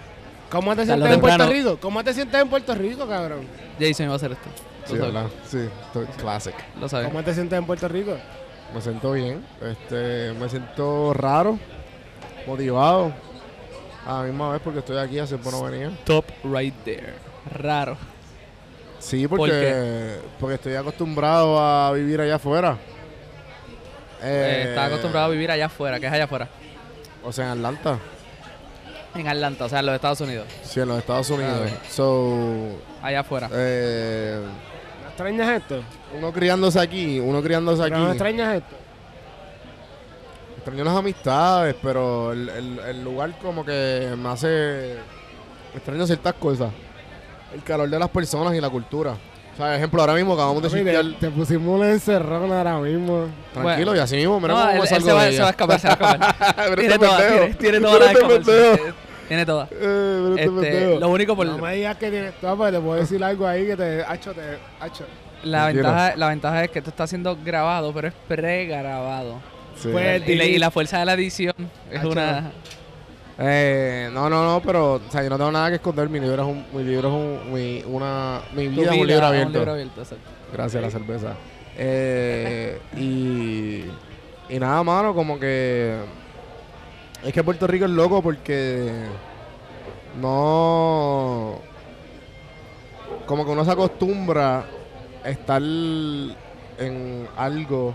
¿Cómo 0.50 0.74
te 0.76 0.87
sientes 0.87 1.10
en 1.12 1.20
Puerto. 1.20 1.46
Rico? 1.48 1.78
¿Cómo 1.80 2.04
te 2.04 2.14
sientes 2.14 2.40
en 2.40 2.48
Puerto 2.48 2.74
Rico, 2.74 3.06
cabrón? 3.08 3.40
Jason 3.80 4.04
iba 4.04 4.12
a 4.12 4.16
hacer 4.16 4.32
esto. 4.32 4.48
Sí. 4.87 4.96
¿verdad? 4.96 5.26
Sí, 5.48 5.58
estoy 5.87 6.06
classic. 6.18 6.54
Lo 6.80 6.88
sabes. 6.88 7.08
¿Cómo 7.08 7.22
te 7.24 7.34
sientes 7.34 7.58
en 7.58 7.66
Puerto 7.66 7.88
Rico? 7.88 8.16
Me 8.72 8.80
siento 8.80 9.10
bien. 9.12 9.44
Este, 9.60 10.32
me 10.38 10.48
siento 10.48 11.12
raro, 11.12 11.58
motivado. 12.46 13.12
A 14.06 14.18
la 14.18 14.22
misma 14.24 14.52
vez 14.52 14.60
porque 14.62 14.78
estoy 14.80 14.98
aquí, 14.98 15.18
hace 15.18 15.37
poco 15.38 15.50
no 15.56 15.62
venía. 15.64 15.90
Top 16.04 16.26
right 16.44 16.74
there. 16.84 17.14
Raro. 17.50 17.96
Sí, 19.00 19.26
¿Por 19.26 19.38
porque, 19.38 20.16
porque 20.38 20.54
estoy 20.54 20.74
acostumbrado 20.76 21.58
a 21.58 21.90
vivir 21.92 22.20
allá 22.20 22.37
afuera. 22.37 22.78
Eh, 24.24 24.64
estaba 24.68 24.87
acostumbrado 24.87 25.26
a 25.26 25.28
vivir 25.30 25.50
allá 25.50 25.66
afuera, 25.66 26.00
que 26.00 26.06
es 26.06 26.12
allá 26.12 26.24
afuera. 26.24 26.48
O 27.24 27.32
sea, 27.32 27.46
en 27.46 27.50
Atlanta. 27.52 27.98
En 29.14 29.28
Atlanta, 29.28 29.64
o 29.64 29.68
sea, 29.68 29.78
en 29.80 29.87
los 29.87 29.94
Estados 29.94 30.20
Unidos. 30.22 30.46
Sí, 30.62 30.80
en 30.80 30.88
los 30.88 30.98
Estados 30.98 31.30
Unidos. 31.30 31.70
So, 31.90 32.78
Allá 33.02 33.20
afuera. 33.20 33.48
eh, 33.52 34.40
¿No 35.02 35.08
extrañas 35.08 35.48
esto? 35.62 35.82
uno 36.16 36.32
criándose 36.32 36.80
aquí, 36.80 37.20
uno 37.20 37.42
criándose 37.42 37.82
aquí. 37.82 37.90
¿Pero 37.92 38.04
no 38.04 38.10
extrañas 38.10 38.56
esto? 38.56 38.76
Extraño 40.56 40.84
las 40.84 40.96
amistades, 40.96 41.76
pero 41.82 42.32
el, 42.32 42.48
el- 42.48 42.78
el 42.78 43.04
lugar 43.04 43.30
como 43.40 43.64
que 43.64 44.14
me 44.16 44.28
hace... 44.30 44.96
Extraño 45.74 46.06
ciertas 46.06 46.34
cosas. 46.34 46.70
El 47.52 47.62
calor 47.62 47.88
de 47.88 47.98
las 47.98 48.08
personas 48.08 48.54
y 48.54 48.60
la 48.60 48.70
cultura. 48.70 49.14
O 49.54 49.56
sea, 49.56 49.76
ejemplo, 49.76 50.00
ahora 50.00 50.14
mismo 50.14 50.34
acabamos 50.34 50.62
de 50.62 50.68
chistear... 50.68 51.04
te, 51.04 51.12
te 51.12 51.30
pusimos 51.30 51.78
una 51.80 51.90
encerrona 51.90 52.58
ahora 52.58 52.78
mismo. 52.78 53.28
Tranquilo, 53.52 53.86
Bueno. 53.92 53.96
y 53.96 53.98
así 54.00 54.16
mismo, 54.16 54.40
mira 54.40 54.54
No, 54.54 54.60
cómo 54.60 54.70
él, 54.72 54.76
me 54.78 54.82
él 54.82 54.88
salgo 54.88 55.06
se, 55.06 55.12
va, 55.12 55.24
de 55.24 55.32
se 55.32 55.38
va 55.38 55.44
a 55.46 55.48
ella. 55.48 55.50
escapar, 55.50 55.80
se 55.80 55.88
va 55.88 55.92
a 55.94 55.96
escapar. 56.14 56.54
Pero 56.56 56.74
tiene 56.76 56.94
este 56.94 57.06
toda, 57.06 57.18
tiene, 57.28 57.54
tiene 57.54 57.80
toda 57.80 57.98
la 58.00 58.06
este 58.06 58.18
escaparse. 58.18 58.92
Tiene 59.28 59.46
toda. 59.46 59.64
Eh, 59.70 60.36
pero 60.36 60.36
este 60.60 60.68
Este, 60.84 61.00
lo 61.00 61.08
único 61.08 61.34
por 61.34 61.46
No 61.46 61.56
me 61.58 61.74
digas 61.76 61.96
que 61.96 62.10
tienes 62.10 62.34
todo, 62.40 62.56
porque 62.58 62.72
te 62.72 62.80
puedo 62.80 63.00
decir 63.00 63.24
algo 63.24 63.46
ahí 63.46 63.66
que 63.66 63.74
te... 63.76 64.02
Hacho, 64.04 64.32
te... 64.34 64.42
Hacho. 64.80 65.04
la 65.44 65.66
ventaja, 65.68 66.16
la 66.16 66.28
ventaja 66.28 66.64
es 66.64 66.70
que 66.70 66.80
esto 66.80 66.90
está 66.90 67.06
siendo 67.06 67.34
grabado, 67.42 67.92
pero 67.94 68.08
es 68.08 68.14
pregrabado. 68.28 69.40
Sí. 69.80 69.88
Pues- 69.90 70.28
Y, 70.28 70.34
la- 70.34 70.44
y 70.44 70.58
la 70.58 70.70
fuerza 70.70 70.98
de 70.98 71.04
la 71.06 71.14
edición 71.14 71.54
es 71.90 72.00
Hacho. 72.00 72.10
una. 72.10 72.52
Eh, 73.38 74.10
no, 74.12 74.30
no, 74.30 74.44
no, 74.44 74.62
pero 74.62 74.94
o 74.94 75.10
sea, 75.10 75.22
yo 75.22 75.30
no 75.30 75.36
tengo 75.36 75.50
nada 75.50 75.68
que 75.70 75.76
esconder. 75.76 76.08
Mi 76.08 76.20
libro 76.20 76.42
es 76.42 76.48
un, 76.48 76.64
mi 76.72 76.84
libro 76.84 77.08
es 77.08 77.14
un, 77.14 77.52
mi, 77.52 77.82
una, 77.86 78.40
mi 78.54 78.68
tu 78.68 78.80
vida 78.80 78.82
es 78.82 78.90
un 78.90 78.94
vida, 78.94 79.06
libro 79.06 79.26
abierto. 79.26 79.48
Un 79.48 79.54
libro 79.54 79.72
abierto, 79.72 80.00
exacto. 80.02 80.30
Gracias 80.52 80.82
a 80.82 80.86
la 80.86 80.90
cerveza. 80.90 81.34
Eh, 81.76 82.80
y, 82.96 83.84
y 84.48 84.58
nada, 84.60 84.82
mano, 84.84 85.14
como 85.14 85.38
que 85.40 85.98
es 87.24 87.32
que 87.32 87.42
Puerto 87.42 87.66
Rico 87.66 87.86
es 87.86 87.90
loco 87.90 88.22
porque 88.22 88.92
no, 90.20 91.58
como 93.26 93.44
que 93.44 93.50
uno 93.50 93.64
se 93.64 93.70
acostumbra 93.72 94.64
a 95.24 95.28
estar 95.28 95.62
en 95.62 97.28
algo 97.36 97.94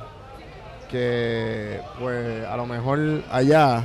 que, 0.89 1.79
pues, 1.99 2.45
a 2.45 2.57
lo 2.57 2.65
mejor 2.65 3.23
allá 3.31 3.83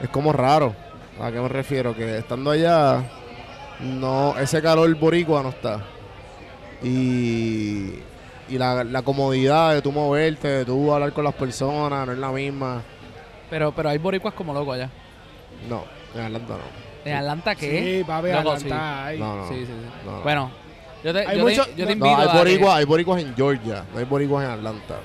es 0.00 0.08
como 0.08 0.32
raro. 0.32 0.74
¿A 1.20 1.30
qué 1.30 1.40
me 1.40 1.48
refiero? 1.48 1.94
Que 1.94 2.18
estando 2.18 2.50
allá, 2.50 3.02
no, 3.80 4.36
ese 4.38 4.62
calor 4.62 4.92
boricua 4.96 5.42
no 5.42 5.50
está. 5.50 5.80
Y, 6.82 7.92
y 8.48 8.58
la, 8.58 8.84
la 8.84 9.02
comodidad 9.02 9.74
de 9.74 9.82
tú 9.82 9.92
moverte, 9.92 10.48
de 10.48 10.64
tú 10.64 10.92
hablar 10.92 11.12
con 11.12 11.24
las 11.24 11.34
personas, 11.34 12.06
no 12.06 12.12
es 12.12 12.18
la 12.18 12.30
misma. 12.30 12.82
Pero, 13.50 13.72
pero 13.72 13.88
hay 13.90 13.98
boricuas 13.98 14.32
como 14.34 14.54
locos 14.54 14.74
allá. 14.76 14.88
No, 15.68 15.84
en 16.14 16.20
Atlanta 16.22 16.54
no. 16.54 16.80
¿En 17.10 17.16
Atlanta 17.16 17.54
qué? 17.54 17.98
Sí, 17.98 18.04
papi, 18.04 18.28
Loco, 18.28 18.52
Atlanta. 18.52 19.06
hay. 19.06 19.18
No, 19.18 19.36
no. 19.36 19.48
Sí, 19.48 19.54
sí, 19.60 19.66
sí. 19.66 20.06
no. 20.06 20.20
Bueno, 20.22 20.50
yo 21.04 21.12
te, 21.12 21.26
Hay 21.26 21.38
yo, 21.38 21.44
mucho- 21.44 21.64
te, 21.64 21.70
yo 21.74 21.86
te 21.86 21.96
no, 21.96 22.06
invito 22.06 22.06
No, 22.10 22.16
hay 22.18 22.28
a 22.28 22.32
que- 22.32 22.38
boricuas, 22.38 22.74
hay 22.76 22.84
boricuas 22.84 23.22
en 23.22 23.34
Georgia, 23.36 23.84
no 23.92 23.98
hay 23.98 24.04
boricuas 24.04 24.44
en 24.44 24.50
Atlanta. 24.52 24.96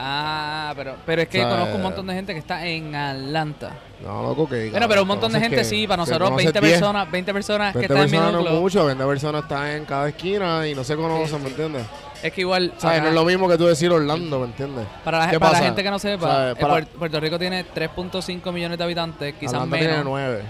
Ah, 0.00 0.72
pero, 0.76 0.94
pero 1.04 1.22
es 1.22 1.28
que 1.28 1.38
O 1.38 1.42
sea, 1.42 1.50
conozco 1.50 1.76
un 1.76 1.82
montón 1.82 2.06
de 2.06 2.14
gente 2.14 2.32
que 2.32 2.38
está 2.38 2.64
en 2.64 2.94
Atlanta. 2.94 3.72
No, 4.00 4.22
loco, 4.22 4.48
que. 4.48 4.70
Bueno, 4.70 4.86
pero 4.88 5.02
un 5.02 5.08
montón 5.08 5.32
de 5.32 5.40
gente 5.40 5.56
que- 5.56 5.64
sí, 5.64 5.88
para 5.88 5.96
que 6.04 6.10
nosotros 6.10 6.30
conoces 6.30 6.52
20 6.52 6.60
10, 6.60 6.72
personas, 6.78 7.10
20 7.10 7.32
personas 7.34 7.72
que 7.72 7.78
20 7.80 7.94
están 7.94 8.04
en 8.06 8.10
mi 8.12 8.16
personas 8.16 8.44
no 8.54 8.60
mucho, 8.60 8.84
20 8.86 9.04
personas 9.04 9.42
están 9.42 9.66
en 9.70 9.84
cada 9.86 10.08
esquina 10.08 10.68
y 10.68 10.74
no 10.76 10.84
se 10.84 10.94
conocen, 10.94 11.42
¿me 11.42 11.48
entiendes? 11.48 11.82
Es 12.22 12.32
que 12.32 12.40
igual, 12.42 12.72
O 12.80 12.86
acá- 12.86 13.00
no 13.00 13.08
es 13.08 13.14
lo 13.14 13.24
mismo 13.24 13.48
que 13.48 13.58
tú 13.58 13.66
decir 13.66 13.90
Orlando, 13.90 14.38
¿me 14.38 14.46
entiendes? 14.46 14.86
para, 15.04 15.18
la, 15.18 15.30
¿Qué 15.30 15.40
para 15.40 15.52
la 15.54 15.58
gente 15.64 15.82
que 15.82 15.90
no 15.90 15.98
sepa, 15.98 16.50
eh, 16.50 16.54
para- 16.54 16.74
Puer- 16.74 16.86
Puerto 16.86 17.18
Rico 17.20 17.38
tiene 17.38 17.64
3.5 17.64 18.52
millones 18.52 18.78
de 18.78 18.84
habitantes, 18.84 19.34
quizás 19.34 19.54
Atlanta 19.54 19.76
tiene 19.78 19.92
menos. 19.94 20.06
9. 20.06 20.42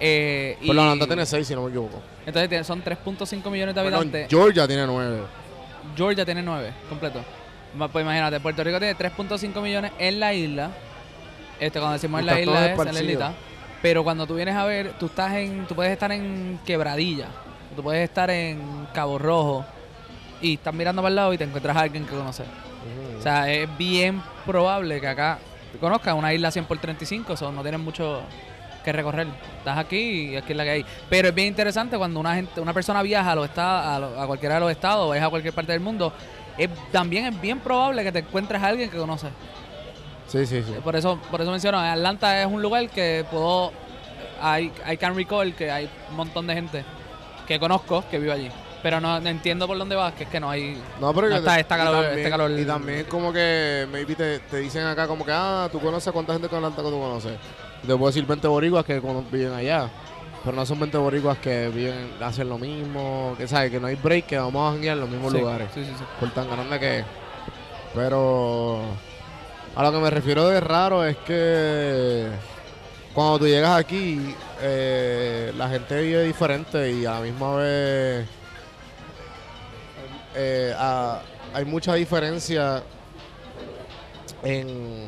eh, 0.00 0.58
y- 0.60 0.66
Pero 0.68 0.80
Atlanta 0.82 1.06
tiene 1.06 1.26
6, 1.26 1.46
si 1.46 1.54
no 1.54 1.62
me 1.62 1.68
equivoco. 1.70 2.00
Entonces 2.26 2.48
tiene- 2.48 2.64
son 2.64 2.82
3.5 2.82 3.48
millones 3.50 3.74
de 3.76 3.80
habitantes. 3.80 4.26
Georgia 4.28 4.66
tiene 4.66 4.86
9. 4.86 5.18
Georgia 5.96 6.24
tiene 6.24 6.42
9, 6.42 6.72
completo. 6.88 7.20
Pues 7.76 8.02
imagínate, 8.04 8.40
Puerto 8.40 8.64
Rico 8.64 8.78
tiene 8.78 8.96
3.5 8.96 9.60
millones 9.62 9.92
en 9.98 10.20
la 10.20 10.32
isla. 10.34 10.70
Este, 11.60 11.78
cuando 11.78 11.94
decimos 11.94 12.20
en 12.20 12.26
la 12.26 12.32
isla 12.42 12.52
es 12.66 12.78
en 12.88 12.94
la 12.94 13.00
islita. 13.00 13.32
Pero 13.82 14.04
cuando 14.04 14.26
tú 14.26 14.34
vienes 14.34 14.54
a 14.56 14.64
ver, 14.64 14.92
tú 14.98 15.06
estás 15.06 15.32
en, 15.34 15.66
tú 15.66 15.74
puedes 15.74 15.92
estar 15.92 16.10
en 16.10 16.58
Quebradilla, 16.66 17.26
tú 17.76 17.82
puedes 17.82 18.02
estar 18.08 18.28
en 18.30 18.60
Cabo 18.92 19.18
Rojo 19.18 19.64
y 20.40 20.54
estás 20.54 20.74
mirando 20.74 21.00
para 21.02 21.10
el 21.10 21.16
lado 21.16 21.32
y 21.32 21.38
te 21.38 21.44
encuentras 21.44 21.76
a 21.76 21.80
alguien 21.80 22.04
que 22.04 22.10
conoces. 22.14 22.46
O 23.18 23.22
sea, 23.22 23.50
es 23.52 23.68
bien 23.76 24.20
probable 24.46 25.00
que 25.00 25.06
acá 25.08 25.38
te 25.72 25.78
conozcas 25.78 26.14
una 26.14 26.32
isla 26.32 26.50
100 26.50 26.64
por 26.64 26.78
35, 26.78 27.34
o 27.40 27.52
no 27.52 27.62
tienes 27.62 27.80
mucho 27.80 28.22
que 28.84 28.92
recorrer. 28.92 29.26
Estás 29.58 29.78
aquí 29.78 30.30
y 30.32 30.36
aquí 30.36 30.52
es 30.52 30.56
la 30.56 30.64
que 30.64 30.70
hay. 30.70 30.84
Pero 31.10 31.28
es 31.28 31.34
bien 31.34 31.48
interesante 31.48 31.98
cuando 31.98 32.18
una 32.20 32.34
gente, 32.34 32.60
una 32.60 32.72
persona 32.72 33.02
viaja 33.02 33.32
a 33.32 33.34
los 33.36 33.48
estados, 33.48 33.86
a, 33.86 33.98
lo- 33.98 34.20
a 34.20 34.26
cualquiera 34.26 34.54
de 34.56 34.60
los 34.60 34.70
estados 34.70 35.08
o 35.10 35.14
es 35.14 35.22
a 35.22 35.28
cualquier 35.28 35.52
parte 35.54 35.72
del 35.72 35.80
mundo, 35.80 36.12
es, 36.58 36.68
también 36.92 37.26
es 37.26 37.40
bien 37.40 37.60
probable 37.60 38.02
que 38.04 38.12
te 38.12 38.18
encuentres 38.20 38.62
a 38.62 38.66
alguien 38.66 38.90
que 38.90 38.98
conoces. 38.98 39.30
Sí, 40.26 40.44
sí, 40.46 40.62
sí. 40.62 40.74
Por 40.84 40.94
eso, 40.96 41.18
por 41.30 41.40
eso 41.40 41.50
menciono, 41.50 41.78
Atlanta 41.78 42.40
es 42.42 42.46
un 42.46 42.60
lugar 42.60 42.88
que 42.90 43.24
puedo, 43.30 43.72
I, 44.42 44.70
I 44.92 44.96
can 44.98 45.16
recall 45.16 45.54
que 45.54 45.70
hay 45.70 45.88
un 46.10 46.16
montón 46.16 46.46
de 46.46 46.54
gente 46.54 46.84
que 47.46 47.58
conozco 47.58 48.04
que 48.10 48.18
vive 48.18 48.32
allí. 48.32 48.50
Pero 48.82 49.00
no, 49.00 49.18
no 49.20 49.28
entiendo 49.28 49.66
por 49.66 49.76
dónde 49.76 49.96
vas, 49.96 50.12
que 50.14 50.22
es 50.24 50.30
que 50.30 50.38
no 50.38 50.48
hay... 50.50 50.80
No, 51.00 51.12
pero 51.12 51.28
No 51.28 51.36
está- 51.36 51.54
te- 51.54 51.60
está 51.62 51.76
calor- 51.78 51.94
también- 52.02 52.18
este 52.18 52.30
calor- 52.30 52.60
Y 52.60 52.64
también 52.64 53.04
como 53.06 53.32
que 53.32 53.88
maybe 53.90 54.14
te, 54.14 54.38
te 54.38 54.58
dicen 54.58 54.86
acá 54.86 55.08
como 55.08 55.24
que, 55.24 55.32
ah, 55.34 55.68
tú 55.72 55.80
conoces 55.80 56.12
cuánta 56.12 56.34
gente 56.34 56.48
con 56.48 56.58
Atlanta 56.58 56.82
que 56.82 56.88
tú 56.90 56.98
conoces. 57.00 57.32
Te 57.80 57.88
puedo 57.88 58.06
decir 58.06 58.24
20 58.26 58.46
boricuas 58.46 58.84
que 58.84 59.00
viven 59.32 59.52
allá. 59.52 59.88
Pero 60.44 60.56
no 60.56 60.64
son 60.64 60.78
20 60.80 60.96
boricuas 60.98 61.38
que 61.38 61.68
viven, 61.68 62.10
hacen 62.20 62.48
lo 62.48 62.58
mismo. 62.58 63.34
Que 63.36 63.46
sabes, 63.48 63.70
que 63.70 63.80
no 63.80 63.86
hay 63.88 63.96
break, 63.96 64.26
que 64.26 64.38
vamos 64.38 64.68
a 64.68 64.72
janguear 64.72 64.94
en 64.96 65.00
los 65.00 65.10
mismos 65.10 65.32
Sí, 65.32 65.38
lugares. 65.40 65.68
Sí, 65.74 65.84
sí, 65.84 65.92
sí. 65.98 66.04
Por 66.20 66.30
tan 66.30 66.48
grande 66.48 66.78
que 66.78 66.98
es. 67.00 67.04
Pero 67.94 68.80
a 69.74 69.82
lo 69.82 69.92
que 69.92 69.98
me 69.98 70.10
refiero 70.10 70.46
de 70.48 70.60
raro 70.60 71.04
es 71.04 71.16
que 71.18 72.26
cuando 73.14 73.40
tú 73.40 73.46
llegas 73.46 73.78
aquí, 73.78 74.34
eh, 74.60 75.52
la 75.56 75.68
gente 75.68 76.00
vive 76.02 76.22
diferente 76.24 76.92
y 76.92 77.04
a 77.04 77.12
la 77.12 77.20
misma 77.20 77.56
vez 77.56 78.26
eh, 80.34 80.74
a- 80.76 81.20
hay 81.54 81.64
mucha 81.64 81.94
diferencia 81.94 82.82
en, 84.44 85.06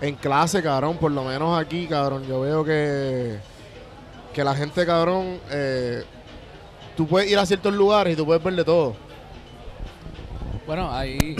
en 0.00 0.14
clase, 0.16 0.62
cabrón. 0.62 0.96
Por 0.98 1.10
lo 1.10 1.24
menos 1.24 1.58
aquí, 1.58 1.86
cabrón, 1.86 2.24
yo 2.26 2.40
veo 2.42 2.64
que, 2.64 3.38
que 4.38 4.44
la 4.44 4.54
gente, 4.54 4.86
cabrón, 4.86 5.40
eh, 5.50 6.04
tú 6.96 7.08
puedes 7.08 7.28
ir 7.28 7.36
a 7.36 7.44
ciertos 7.44 7.74
lugares 7.74 8.12
y 8.12 8.16
tú 8.16 8.24
puedes 8.24 8.40
ver 8.40 8.54
de 8.54 8.62
todo. 8.64 8.94
Bueno, 10.64 10.92
ahí... 10.94 11.34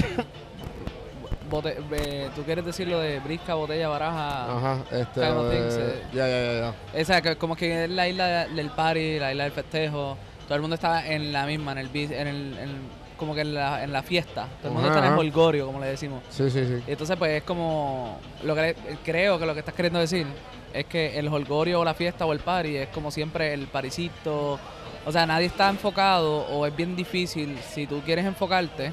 bote- 1.48 1.78
eh, 1.92 2.28
¿Tú 2.34 2.42
quieres 2.42 2.64
decir 2.64 2.88
lo 2.88 2.98
de 2.98 3.20
brisca, 3.20 3.54
botella, 3.54 3.86
baraja? 3.86 4.56
Ajá, 4.56 4.78
este. 4.90 5.20
kind 5.20 5.36
of 5.36 5.48
things, 5.48 5.74
eh. 5.76 6.02
ya, 6.12 6.26
ya, 6.26 6.52
ya. 6.60 6.74
Esa, 6.92 7.22
que 7.22 7.36
como 7.36 7.54
que 7.54 7.84
es 7.84 7.90
la 7.90 8.08
isla 8.08 8.48
del 8.48 8.70
party, 8.70 9.20
la 9.20 9.30
isla 9.30 9.44
del 9.44 9.52
festejo. 9.52 10.16
Todo 10.48 10.56
el 10.56 10.60
mundo 10.60 10.74
está 10.74 11.06
en 11.06 11.30
la 11.32 11.46
misma, 11.46 11.70
en 11.72 11.78
el, 11.78 11.90
en 11.94 12.26
el 12.26 12.58
en- 12.58 12.98
como 13.16 13.32
que 13.32 13.42
en 13.42 13.54
la, 13.54 13.84
en 13.84 13.92
la 13.92 14.02
fiesta. 14.02 14.48
Todo 14.60 14.68
el 14.70 14.74
mundo 14.74 14.88
Ajá, 14.88 14.96
está 14.96 14.98
en 14.98 15.04
el 15.04 15.12
ajá. 15.12 15.20
holgorio, 15.20 15.66
como 15.66 15.78
le 15.78 15.86
decimos. 15.86 16.20
Sí, 16.30 16.50
sí, 16.50 16.64
sí. 16.66 16.82
Y 16.84 16.90
entonces, 16.90 17.16
pues 17.16 17.30
es 17.30 17.42
como. 17.44 18.18
Lo 18.42 18.56
que 18.56 18.60
le- 18.60 18.76
creo 19.04 19.38
que 19.38 19.46
lo 19.46 19.54
que 19.54 19.60
estás 19.60 19.74
queriendo 19.76 20.00
decir 20.00 20.26
es 20.72 20.86
que 20.86 21.18
el 21.18 21.28
holgorio 21.28 21.80
o 21.80 21.84
la 21.84 21.94
fiesta 21.94 22.26
o 22.26 22.32
el 22.32 22.40
party 22.40 22.76
es 22.76 22.88
como 22.88 23.10
siempre 23.10 23.52
el 23.54 23.66
parisito. 23.66 24.58
O 25.06 25.12
sea, 25.12 25.26
nadie 25.26 25.46
está 25.46 25.68
enfocado 25.70 26.46
o 26.48 26.66
es 26.66 26.74
bien 26.76 26.94
difícil. 26.96 27.58
Si 27.58 27.86
tú 27.86 28.00
quieres 28.04 28.24
enfocarte, 28.26 28.92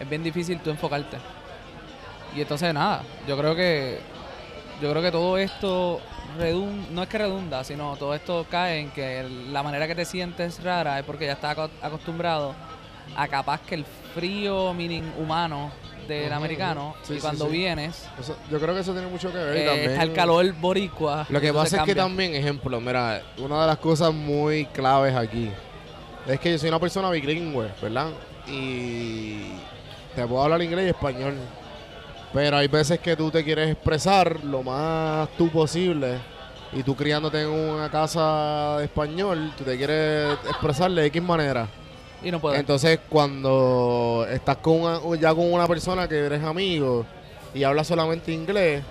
es 0.00 0.08
bien 0.08 0.22
difícil 0.22 0.58
tú 0.60 0.70
enfocarte. 0.70 1.18
Y 2.36 2.40
entonces, 2.40 2.72
nada, 2.74 3.02
yo 3.28 3.36
creo 3.36 3.54
que 3.54 3.98
yo 4.82 4.90
creo 4.90 5.02
que 5.02 5.12
todo 5.12 5.38
esto 5.38 6.00
no 6.90 7.02
es 7.02 7.08
que 7.08 7.18
redunda, 7.18 7.62
sino 7.62 7.94
todo 7.96 8.12
esto 8.14 8.44
cae 8.50 8.80
en 8.80 8.90
que 8.90 9.22
la 9.52 9.62
manera 9.62 9.86
que 9.86 9.94
te 9.94 10.04
sientes 10.04 10.62
rara 10.64 10.98
es 10.98 11.04
porque 11.04 11.26
ya 11.26 11.32
estás 11.34 11.56
aco- 11.56 11.70
acostumbrado 11.80 12.54
a 13.16 13.28
capaz 13.28 13.60
que 13.60 13.76
el 13.76 13.84
frío 14.14 14.74
meaning 14.74 15.04
humano 15.16 15.70
del 16.06 16.32
americano. 16.32 16.94
Sí, 17.02 17.14
y 17.14 17.16
sí, 17.16 17.22
cuando 17.22 17.46
sí. 17.46 17.52
vienes 17.52 18.06
Eso- 18.20 18.36
yo 18.50 18.58
creo 18.60 18.74
que 18.74 18.80
eso 18.80 18.92
tiene 18.92 19.08
mucho 19.08 19.30
que 19.32 19.38
ver. 19.38 19.56
eh, 19.56 19.64
también- 19.66 19.90
está 19.90 20.02
el 20.02 20.12
calor 20.12 20.52
boricua. 20.54 21.26
Lo 21.28 21.40
que 21.40 21.52
pasa 21.52 21.78
es 21.78 21.82
que 21.84 21.94
también, 21.94 22.34
ejemplo, 22.34 22.80
mira, 22.80 23.22
una 23.38 23.60
de 23.62 23.66
las 23.66 23.78
cosas 23.78 24.12
muy 24.12 24.66
claves 24.66 25.14
aquí 25.14 25.50
es 26.26 26.40
que 26.40 26.52
yo 26.52 26.58
soy 26.58 26.68
una 26.70 26.78
persona 26.80 27.10
bilingüe, 27.10 27.68
¿verdad? 27.82 28.08
Y 28.46 29.52
te 30.14 30.26
puedo 30.26 30.42
hablar 30.42 30.62
inglés 30.62 30.86
y 30.86 30.88
español. 30.90 31.34
Pero 32.32 32.56
hay 32.56 32.66
veces 32.68 32.98
que 32.98 33.14
tú 33.16 33.30
te 33.30 33.44
quieres 33.44 33.70
expresar 33.70 34.42
lo 34.44 34.62
más 34.62 35.28
tú 35.38 35.48
posible 35.50 36.18
y 36.72 36.82
tú 36.82 36.96
criándote 36.96 37.42
en 37.42 37.48
una 37.48 37.88
casa 37.88 38.78
de 38.78 38.84
español, 38.86 39.52
tú 39.56 39.62
te 39.62 39.76
quieres 39.76 40.36
expresar 40.48 40.90
de 40.90 41.06
X 41.06 41.22
manera. 41.22 41.68
Y 42.24 42.30
no 42.30 42.40
puedes. 42.40 42.58
Entonces, 42.60 42.98
cuando 43.08 44.26
estás 44.30 44.56
con 44.58 44.80
una- 44.82 45.00
ya 45.20 45.34
con 45.34 45.52
una 45.52 45.66
persona 45.68 46.08
que 46.08 46.18
eres 46.18 46.42
amigo 46.42 47.04
y 47.54 47.62
habla 47.64 47.84
solamente 47.84 48.32
inglés 48.32 48.82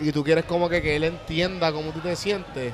y 0.00 0.12
tú 0.12 0.22
quieres 0.24 0.44
como 0.44 0.68
que, 0.68 0.82
que 0.82 0.96
él 0.96 1.04
entienda 1.04 1.72
cómo 1.72 1.90
tú 1.90 2.00
te 2.00 2.14
sientes, 2.16 2.72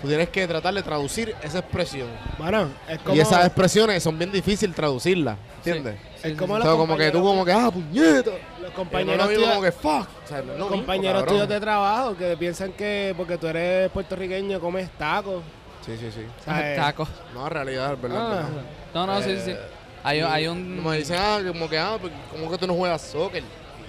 tú 0.00 0.08
tienes 0.08 0.28
que 0.28 0.46
tratar 0.46 0.72
de 0.74 0.82
traducir 0.82 1.34
esa 1.42 1.58
expresión. 1.60 2.08
Bueno, 2.38 2.68
es 2.88 2.98
como, 2.98 3.14
Y 3.16 3.20
esas 3.20 3.44
expresiones 3.46 4.02
son 4.02 4.18
bien 4.18 4.30
difíciles 4.32 4.74
traducirlas, 4.74 5.36
¿entiendes? 5.58 5.96
Sí, 6.22 6.28
es 6.30 6.36
como 6.38 6.54
sí. 6.56 6.62
los 6.64 6.66
Entonces, 6.72 6.76
como 6.86 6.96
que 6.96 7.10
tú 7.10 7.22
como 7.22 7.44
que, 7.44 7.52
ah, 7.52 7.70
puñeta. 7.70 8.30
los 8.62 8.70
Compañeros 8.72 9.30
como 9.48 9.62
que, 9.62 9.72
fuck. 9.72 10.08
O 10.24 10.28
sea, 10.28 10.38
no 10.38 10.42
es 10.52 10.58
lo 10.58 10.64
mismo, 10.64 10.68
compañeros 10.68 11.26
tuyos 11.26 11.48
de 11.48 11.60
trabajo 11.60 12.16
que 12.16 12.36
piensan 12.36 12.72
que 12.72 13.12
porque 13.16 13.36
tú 13.36 13.46
eres 13.48 13.90
puertorriqueño 13.90 14.58
comes 14.60 14.88
tacos. 14.98 15.42
Sí, 15.84 15.96
sí, 15.98 16.10
sí. 16.12 16.26
¿sabes? 16.44 16.76
Tacos. 16.80 17.08
No, 17.34 17.46
en 17.46 17.52
realidad, 17.52 17.96
verdad. 18.00 18.18
Ah. 18.20 18.34
verdad. 18.46 18.62
No, 18.94 19.06
no, 19.06 19.22
sí, 19.22 19.36
sí, 19.36 19.42
sí. 19.46 19.50
Eh, 19.50 19.58
Hay, 20.04 20.46
un... 20.46 20.82
Me 20.84 20.98
dicen, 20.98 21.16
ah, 21.18 21.40
como 21.46 21.68
que, 21.68 21.78
ah, 21.78 21.96
pues, 22.00 22.12
como 22.30 22.50
que 22.50 22.58
tú 22.58 22.66
no 22.66 22.74
juegas 22.74 23.02
soccer. 23.02 23.42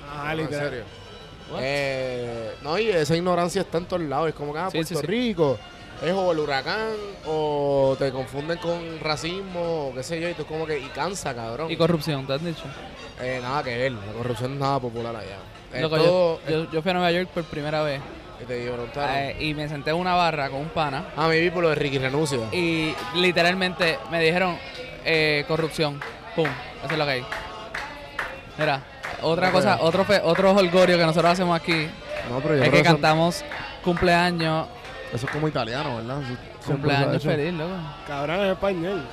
Ah, 0.09 0.23
No, 0.25 0.31
en 0.31 0.37
literal. 0.37 0.69
serio. 0.69 0.83
What? 1.51 1.59
Eh, 1.61 2.55
no, 2.63 2.79
y 2.79 2.89
esa 2.89 3.15
ignorancia 3.15 3.61
está 3.61 3.77
en 3.77 3.85
todos 3.85 4.01
lados. 4.03 4.29
Es 4.29 4.35
como 4.35 4.51
que, 4.53 4.59
ah, 4.59 4.69
Sí, 4.71 4.77
Puerto 4.77 4.95
sí, 4.95 4.99
sí. 4.99 5.05
Rico 5.05 5.57
es 6.03 6.11
o 6.11 6.31
el 6.33 6.39
huracán 6.39 6.89
o 7.25 7.95
te 7.97 8.11
confunden 8.11 8.57
con 8.57 8.99
racismo 8.99 9.89
o 9.89 9.93
qué 9.93 10.03
sé 10.03 10.19
yo. 10.19 10.29
Y 10.29 10.33
tú 10.33 10.45
como 10.45 10.65
que, 10.65 10.79
y 10.79 10.87
cansa, 10.87 11.33
cabrón. 11.35 11.69
Y 11.71 11.77
corrupción, 11.77 12.25
¿te 12.27 12.33
has 12.33 12.43
dicho? 12.43 12.63
Eh, 13.21 13.39
nada 13.41 13.63
que 13.63 13.77
ver. 13.77 13.91
La 13.93 14.13
corrupción 14.13 14.53
es 14.53 14.59
nada 14.59 14.79
popular 14.79 15.15
allá. 15.15 15.37
Loco, 15.81 15.97
todo- 15.97 16.39
yo, 16.49 16.63
yo, 16.65 16.71
yo 16.71 16.81
fui 16.81 16.91
a 16.91 16.93
Nueva 16.93 17.11
York 17.11 17.29
por 17.33 17.43
primera 17.45 17.81
vez 17.83 18.01
y 18.41 18.45
te 18.45 18.71
preguntaron. 18.71 19.15
eh, 19.15 19.36
y 19.39 19.53
me 19.53 19.67
senté 19.69 19.91
en 19.91 19.95
una 19.97 20.13
barra 20.13 20.49
con 20.49 20.59
un 20.61 20.69
pana 20.69 21.05
ah, 21.15 21.27
me 21.27 21.39
vi 21.39 21.49
por 21.49 21.63
lo 21.63 21.69
de 21.69 21.75
Ricky 21.75 21.97
Renuncia. 21.99 22.39
y 22.51 22.93
literalmente 23.15 23.97
me 24.11 24.19
dijeron 24.21 24.57
eh, 25.05 25.45
corrupción. 25.47 25.99
Pum, 26.36 26.45
eso 26.83 26.91
es 26.91 26.97
lo 26.97 27.05
que 27.05 27.11
hay. 27.11 27.25
Mira, 28.57 28.81
otra 29.21 29.51
cosa, 29.51 29.77
otro, 29.81 30.03
fe- 30.05 30.21
otro 30.23 30.51
holgorio 30.51 30.97
que 30.97 31.05
nosotros 31.05 31.31
hacemos 31.31 31.55
aquí 31.59 31.88
no, 32.29 32.39
pero 32.39 32.55
yo 32.57 32.63
es 32.63 32.69
que 32.69 32.75
eso- 32.77 32.83
cantamos 32.86 33.43
cumpleaños, 33.83 34.67
Eso 35.13 35.25
es 35.27 35.31
como 35.31 35.47
italiano, 35.47 35.97
¿verdad? 35.97 36.17
Cumpleaños 36.65 37.23
feliz, 37.23 37.53
loco. 37.53 37.73
Cabrón, 38.07 38.39
en 38.41 38.51
español. 38.51 39.03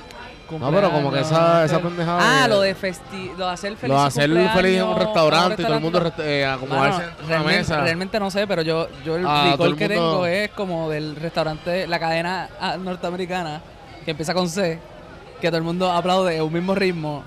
No, 0.51 0.71
pero 0.71 0.91
como 0.91 1.11
que 1.11 1.21
esa, 1.21 1.65
esa 1.65 1.79
pendejada. 1.79 2.19
Ah, 2.21 2.43
de- 2.43 2.49
lo 2.49 2.61
de 2.61 2.75
festi 2.75 3.31
lo 3.37 3.47
de 3.47 3.53
hacer 3.53 3.75
feliz 3.75 3.95
Lo 3.95 4.01
de 4.01 4.07
hacer 4.07 4.29
feliz 4.29 4.77
en 4.77 4.83
un 4.83 4.97
restaurante 4.99 5.61
y 5.61 5.65
todo 5.65 5.75
el 5.75 5.81
mundo 5.81 6.13
eh, 6.19 6.45
acomodarse 6.45 6.99
Mano, 7.01 7.13
en 7.21 7.25
una 7.25 7.43
mesa. 7.43 7.81
realmente 7.81 8.19
no 8.19 8.29
sé, 8.29 8.45
pero 8.45 8.61
yo, 8.61 8.87
yo 9.03 9.15
el 9.15 9.25
Ah, 9.27 9.49
recall 9.51 9.67
el 9.71 9.75
que 9.77 9.87
mundo- 9.89 10.11
tengo 10.11 10.25
es 10.27 10.49
como 10.51 10.89
del 10.89 11.15
restaurante, 11.15 11.87
la 11.87 11.99
cadena 11.99 12.49
ah, 12.59 12.77
norteamericana, 12.77 13.61
que 14.05 14.11
empieza 14.11 14.33
con 14.33 14.47
C, 14.49 14.79
que 15.41 15.47
todo 15.47 15.57
el 15.57 15.63
mundo 15.63 15.91
aplaude 15.91 16.37
a 16.37 16.43
un 16.43 16.53
mismo 16.53 16.75
ritmo. 16.75 17.23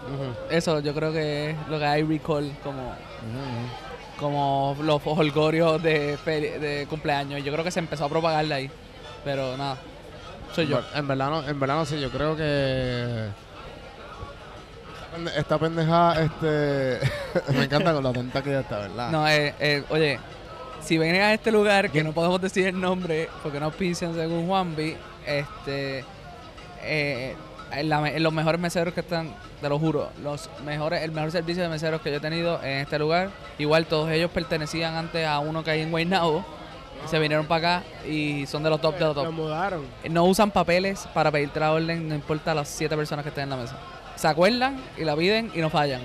Eso 0.51 0.79
yo 0.81 0.95
creo 0.95 1.13
que 1.13 1.51
es 1.51 1.57
lo 1.69 1.79
que 1.79 1.85
hay 1.85 2.03
recall 2.05 2.53
como, 2.63 2.93
como 4.19 4.77
los 4.83 5.01
holgorios 5.05 5.83
de, 5.83 6.17
de 6.17 6.87
cumpleaños. 6.89 7.43
Yo 7.45 7.53
creo 7.53 7.65
que 7.65 7.71
se 7.71 7.81
empezó 7.81 8.05
a 8.05 8.09
propagar 8.09 8.47
de 8.47 8.55
ahí. 8.55 8.71
Pero 9.25 9.57
nada, 9.57 9.77
yo. 10.63 10.81
En 10.95 11.07
verdad 11.09 11.31
no, 11.31 11.47
en 11.49 11.59
verdad 11.61 11.77
no 11.77 11.85
sé, 11.87 12.01
yo 12.01 12.11
creo 12.11 12.37
que 12.37 13.29
esta 14.95 15.17
pende- 15.17 15.33
esta 15.39 15.59
pendejada, 15.59 16.23
este, 16.23 17.01
me 17.53 17.65
encanta 17.65 17.93
con 17.93 18.03
la 18.05 18.11
atenta 18.11 18.43
que 18.43 18.51
ya 18.51 18.61
está, 18.61 18.79
¿verdad? 18.79 19.11
No, 19.11 19.29
eh, 19.29 19.55
eh, 19.61 19.83
oye, 19.91 20.19
si 20.83 20.99
vienen 20.99 21.23
a 21.23 21.33
este 21.35 21.51
lugar, 21.53 21.91
que 21.91 22.03
no 22.05 22.13
podemos 22.13 22.41
decir 22.41 22.67
el 22.67 22.81
nombre, 22.81 23.29
porque 23.43 23.59
no 23.61 23.67
auspician 23.67 24.15
según 24.15 24.47
Juanvi, 24.47 24.97
este, 25.27 26.05
eh, 26.83 27.35
en 27.73 27.89
la 27.89 28.19
los 28.21 28.33
mejores 28.33 28.61
meseros 28.61 28.95
que 28.95 29.01
están, 29.01 29.35
te 29.61 29.69
lo 29.69 29.79
juro, 29.79 30.11
los 30.23 30.49
mejores, 30.65 31.03
el 31.03 31.11
mejor 31.11 31.33
servicio 31.33 31.63
de 31.65 31.69
meseros 31.69 32.01
que 32.01 32.11
yo 32.11 32.19
he 32.19 32.21
tenido 32.21 32.63
en 32.63 32.79
este 32.79 32.99
lugar. 32.99 33.31
Igual 33.59 33.87
todos 33.87 34.09
ellos 34.11 34.31
pertenecían 34.31 34.95
antes 34.95 35.27
a 35.27 35.41
uno 35.41 35.65
que 35.65 35.73
hay 35.73 35.81
en 35.81 35.91
Guaynabo, 35.91 36.45
se 37.07 37.19
vinieron 37.19 37.47
para 37.47 37.79
acá 37.79 37.87
y 38.09 38.47
son 38.47 38.63
de 38.63 38.71
los 38.71 38.81
top 38.81 38.95
de 38.95 39.05
los 39.05 39.17
Lo 39.17 39.23
top. 39.25 39.33
mudaron. 39.33 39.85
No 40.11 40.25
usan 40.25 40.51
papeles 40.51 41.07
para 41.15 41.31
pedirte 41.31 41.61
la 41.61 41.73
orden, 41.73 42.09
no 42.09 42.15
importa 42.15 42.55
las 42.55 42.69
siete 42.69 42.97
personas 42.97 43.23
que 43.23 43.29
estén 43.29 43.45
en 43.45 43.51
la 43.51 43.57
mesa. 43.57 43.77
Se 44.17 44.27
acuerdan 44.29 44.81
y 44.97 45.05
la 45.05 45.15
piden 45.15 45.51
y 45.55 45.59
no 45.61 45.71
fallan. 45.71 46.01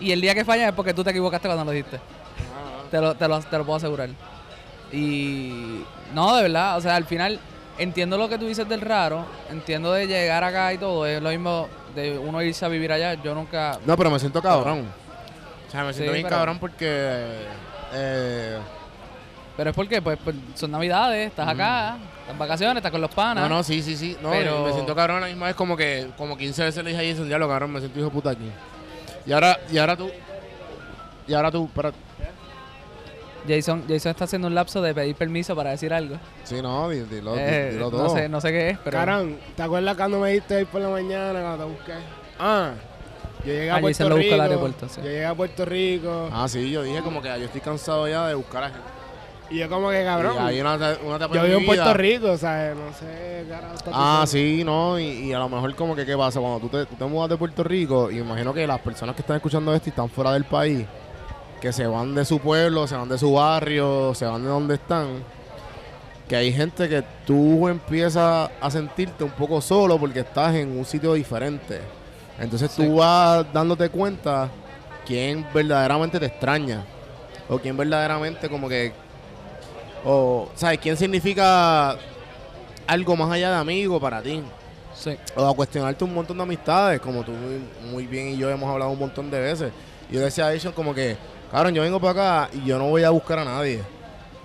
Y 0.00 0.10
el 0.12 0.20
día 0.20 0.34
que 0.34 0.44
fallan 0.44 0.70
es 0.70 0.74
porque 0.74 0.92
tú 0.94 1.04
te 1.04 1.10
equivocaste 1.10 1.46
cuando 1.46 1.64
lo 1.64 1.70
dijiste. 1.70 2.00
Te 2.90 3.00
lo, 3.00 3.14
te, 3.14 3.28
lo, 3.28 3.40
te 3.40 3.58
lo 3.58 3.64
puedo 3.64 3.76
asegurar. 3.76 4.08
Y 4.90 5.82
no, 6.14 6.36
de 6.36 6.42
verdad, 6.42 6.76
o 6.76 6.80
sea, 6.80 6.96
al 6.96 7.04
final 7.04 7.38
entiendo 7.78 8.18
lo 8.18 8.28
que 8.28 8.38
tú 8.38 8.46
dices 8.46 8.68
del 8.68 8.80
raro, 8.80 9.24
entiendo 9.50 9.92
de 9.92 10.06
llegar 10.06 10.44
acá 10.44 10.72
y 10.72 10.78
todo, 10.78 11.06
es 11.06 11.22
lo 11.22 11.30
mismo 11.30 11.68
de 11.94 12.18
uno 12.18 12.42
irse 12.42 12.64
a 12.64 12.68
vivir 12.68 12.92
allá. 12.92 13.14
Yo 13.14 13.34
nunca... 13.34 13.78
No, 13.86 13.96
pero 13.96 14.10
me 14.10 14.18
siento 14.18 14.42
cabrón. 14.42 14.86
O 15.68 15.70
sea, 15.70 15.84
me 15.84 15.92
siento 15.94 16.12
Sí, 16.12 16.16
bien 16.18 16.26
pero- 16.26 16.36
cabrón 16.36 16.58
porque... 16.58 16.86
Eh, 17.94 18.58
Pero 19.56 19.70
es 19.70 19.76
porque 19.76 20.00
pues, 20.00 20.18
pues, 20.24 20.34
son 20.54 20.70
navidades, 20.70 21.28
estás 21.28 21.46
acá, 21.48 21.96
estás 22.20 22.30
en 22.32 22.38
vacaciones, 22.38 22.76
estás 22.78 22.90
con 22.92 23.00
los 23.00 23.10
panas. 23.10 23.48
no, 23.48 23.56
no, 23.56 23.62
sí, 23.62 23.82
sí, 23.82 23.96
sí. 23.96 24.16
No, 24.22 24.30
Pero- 24.30 24.64
me 24.64 24.72
siento 24.72 24.94
cabrón 24.94 25.20
la 25.20 25.26
misma 25.26 25.46
vez 25.46 25.54
como 25.54 25.76
que 25.76 26.08
como 26.16 26.36
15 26.36 26.64
veces 26.64 26.82
le 26.84 26.90
dije 26.90 27.06
a 27.06 27.10
Jason, 27.12 27.26
diablo, 27.28 27.48
cabrón, 27.48 27.72
me 27.72 27.80
siento 27.80 27.98
hijo 27.98 28.08
de 28.08 28.14
puta 28.14 28.30
aquí. 28.30 28.50
Y 29.26 29.32
ahora, 29.32 29.58
y 29.70 29.78
ahora 29.78 29.96
tú... 29.96 30.10
Y 31.28 31.34
ahora 31.34 31.50
tú, 31.50 31.66
espérate. 31.66 31.96
Jason, 33.48 33.84
Jason 33.88 34.10
está 34.10 34.24
haciendo 34.24 34.46
un 34.48 34.54
lapso 34.54 34.80
de 34.80 34.94
pedir 34.94 35.16
permiso 35.16 35.56
para 35.56 35.70
decir 35.70 35.92
algo. 35.92 36.16
Sí, 36.44 36.62
no, 36.62 36.88
di- 36.88 37.00
dilo, 37.02 37.34
di- 37.34 37.40
Eh, 37.42 37.70
dilo 37.72 37.90
todo. 37.90 38.04
no, 38.04 38.10
sé, 38.10 38.28
no 38.28 38.40
sé 38.40 38.50
qué 38.52 38.70
es, 38.70 38.78
pero... 38.78 38.96
Carón, 38.98 39.36
¿te 39.56 39.62
acuerdas 39.64 39.96
cuando 39.96 40.20
me 40.20 40.30
diste 40.30 40.56
ahí 40.56 40.64
por 40.64 40.80
la 40.80 40.88
mañana 40.88 41.40
cuando 41.40 41.64
te 41.66 41.70
busqué? 41.72 41.92
Ah, 42.38 42.70
yo 43.44 43.52
llegué 43.52 43.70
a 43.70 43.76
Ah, 43.76 43.80
Puerto 43.80 43.96
Jason 43.98 44.08
lo 44.10 44.14
buscó 44.16 44.30
Rico. 44.30 44.34
al 44.34 44.40
aeropuerto, 44.48 44.88
sí. 44.88 45.00
Yo 45.02 45.08
llegué 45.08 45.26
a 45.26 45.34
Puerto 45.34 45.64
Rico. 45.64 46.30
Ah, 46.32 46.46
sí, 46.48 46.70
yo 46.70 46.82
dije 46.84 47.02
como 47.02 47.20
que 47.20 47.28
yo 47.28 47.44
estoy 47.46 47.60
cansado 47.60 48.06
ya 48.08 48.28
de 48.28 48.34
buscar 48.34 48.62
a 48.64 48.68
gente. 48.68 48.82
Y 49.52 49.58
yo 49.58 49.68
como 49.68 49.90
que, 49.90 50.02
cabrón, 50.04 50.36
Y 50.36 50.48
hay 50.48 50.60
una, 50.60 50.74
una 51.04 51.16
etapa 51.16 51.34
yo 51.34 51.44
vivo 51.44 51.58
en 51.60 51.66
Puerto 51.66 51.94
Rico, 51.94 52.36
¿sabes? 52.38 52.74
No 52.74 52.92
sé, 52.98 53.44
carajo. 53.48 53.74
Ah, 53.92 54.24
sí, 54.26 54.62
no, 54.64 54.98
y, 54.98 55.04
y 55.04 55.32
a 55.32 55.38
lo 55.38 55.48
mejor 55.48 55.74
como 55.74 55.94
que 55.94 56.06
qué 56.06 56.16
pasa 56.16 56.40
cuando 56.40 56.58
tú 56.60 56.68
te, 56.68 56.86
tú 56.86 56.94
te 56.96 57.04
mudas 57.04 57.28
de 57.30 57.36
Puerto 57.36 57.62
Rico 57.62 58.10
y 58.10 58.14
me 58.14 58.20
imagino 58.22 58.54
que 58.54 58.66
las 58.66 58.80
personas 58.80 59.14
que 59.14 59.20
están 59.20 59.36
escuchando 59.36 59.74
esto 59.74 59.88
y 59.88 59.90
están 59.90 60.08
fuera 60.08 60.32
del 60.32 60.44
país, 60.44 60.86
que 61.60 61.72
se 61.72 61.86
van 61.86 62.14
de 62.14 62.24
su 62.24 62.38
pueblo, 62.38 62.86
se 62.86 62.96
van 62.96 63.08
de 63.08 63.18
su 63.18 63.32
barrio, 63.34 64.14
se 64.14 64.24
van 64.24 64.42
de 64.42 64.48
donde 64.48 64.74
están, 64.74 65.06
que 66.28 66.36
hay 66.36 66.52
gente 66.52 66.88
que 66.88 67.04
tú 67.26 67.68
empiezas 67.68 68.50
a 68.60 68.70
sentirte 68.70 69.22
un 69.22 69.30
poco 69.32 69.60
solo 69.60 69.98
porque 69.98 70.20
estás 70.20 70.54
en 70.54 70.78
un 70.78 70.84
sitio 70.86 71.12
diferente. 71.12 71.80
Entonces 72.38 72.70
Sí. 72.70 72.82
tú 72.82 72.96
vas 72.96 73.44
dándote 73.52 73.90
cuenta 73.90 74.48
quién 75.06 75.46
verdaderamente 75.52 76.18
te 76.18 76.26
extraña 76.26 76.82
o 77.48 77.58
quién 77.58 77.76
verdaderamente 77.76 78.48
como 78.48 78.68
que 78.68 78.92
o 80.04 80.48
sabes 80.54 80.78
quién 80.78 80.96
significa 80.96 81.96
algo 82.86 83.16
más 83.16 83.30
allá 83.30 83.50
de 83.52 83.56
amigo 83.56 84.00
para 84.00 84.22
ti 84.22 84.42
Sí. 84.94 85.16
o 85.36 85.46
a 85.48 85.54
cuestionarte 85.54 86.04
un 86.04 86.14
montón 86.14 86.36
de 86.36 86.42
amistades, 86.42 87.00
como 87.00 87.24
tú 87.24 87.32
muy, 87.90 88.06
bien 88.06 88.28
y 88.28 88.36
yo 88.36 88.50
hemos 88.50 88.68
hablado 88.70 88.90
un 88.90 88.98
montón 88.98 89.30
de 89.30 89.40
veces. 89.40 89.72
Yo 90.10 90.20
decía 90.20 90.46
a 90.46 90.52
ellos 90.52 90.72
como 90.74 90.94
que, 90.94 91.16
cabrón, 91.50 91.74
yo 91.74 91.82
vengo 91.82 91.98
para 91.98 92.44
acá 92.44 92.50
y 92.52 92.66
yo 92.66 92.78
no 92.78 92.88
voy 92.88 93.02
a 93.02 93.10
buscar 93.10 93.38
a 93.38 93.44
nadie. 93.44 93.82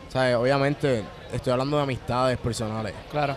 ¿Sabes? 0.10 0.36
Obviamente 0.36 1.04
estoy 1.34 1.52
hablando 1.52 1.78
de 1.78 1.84
amistades 1.84 2.38
personales. 2.38 2.94
Claro. 3.12 3.36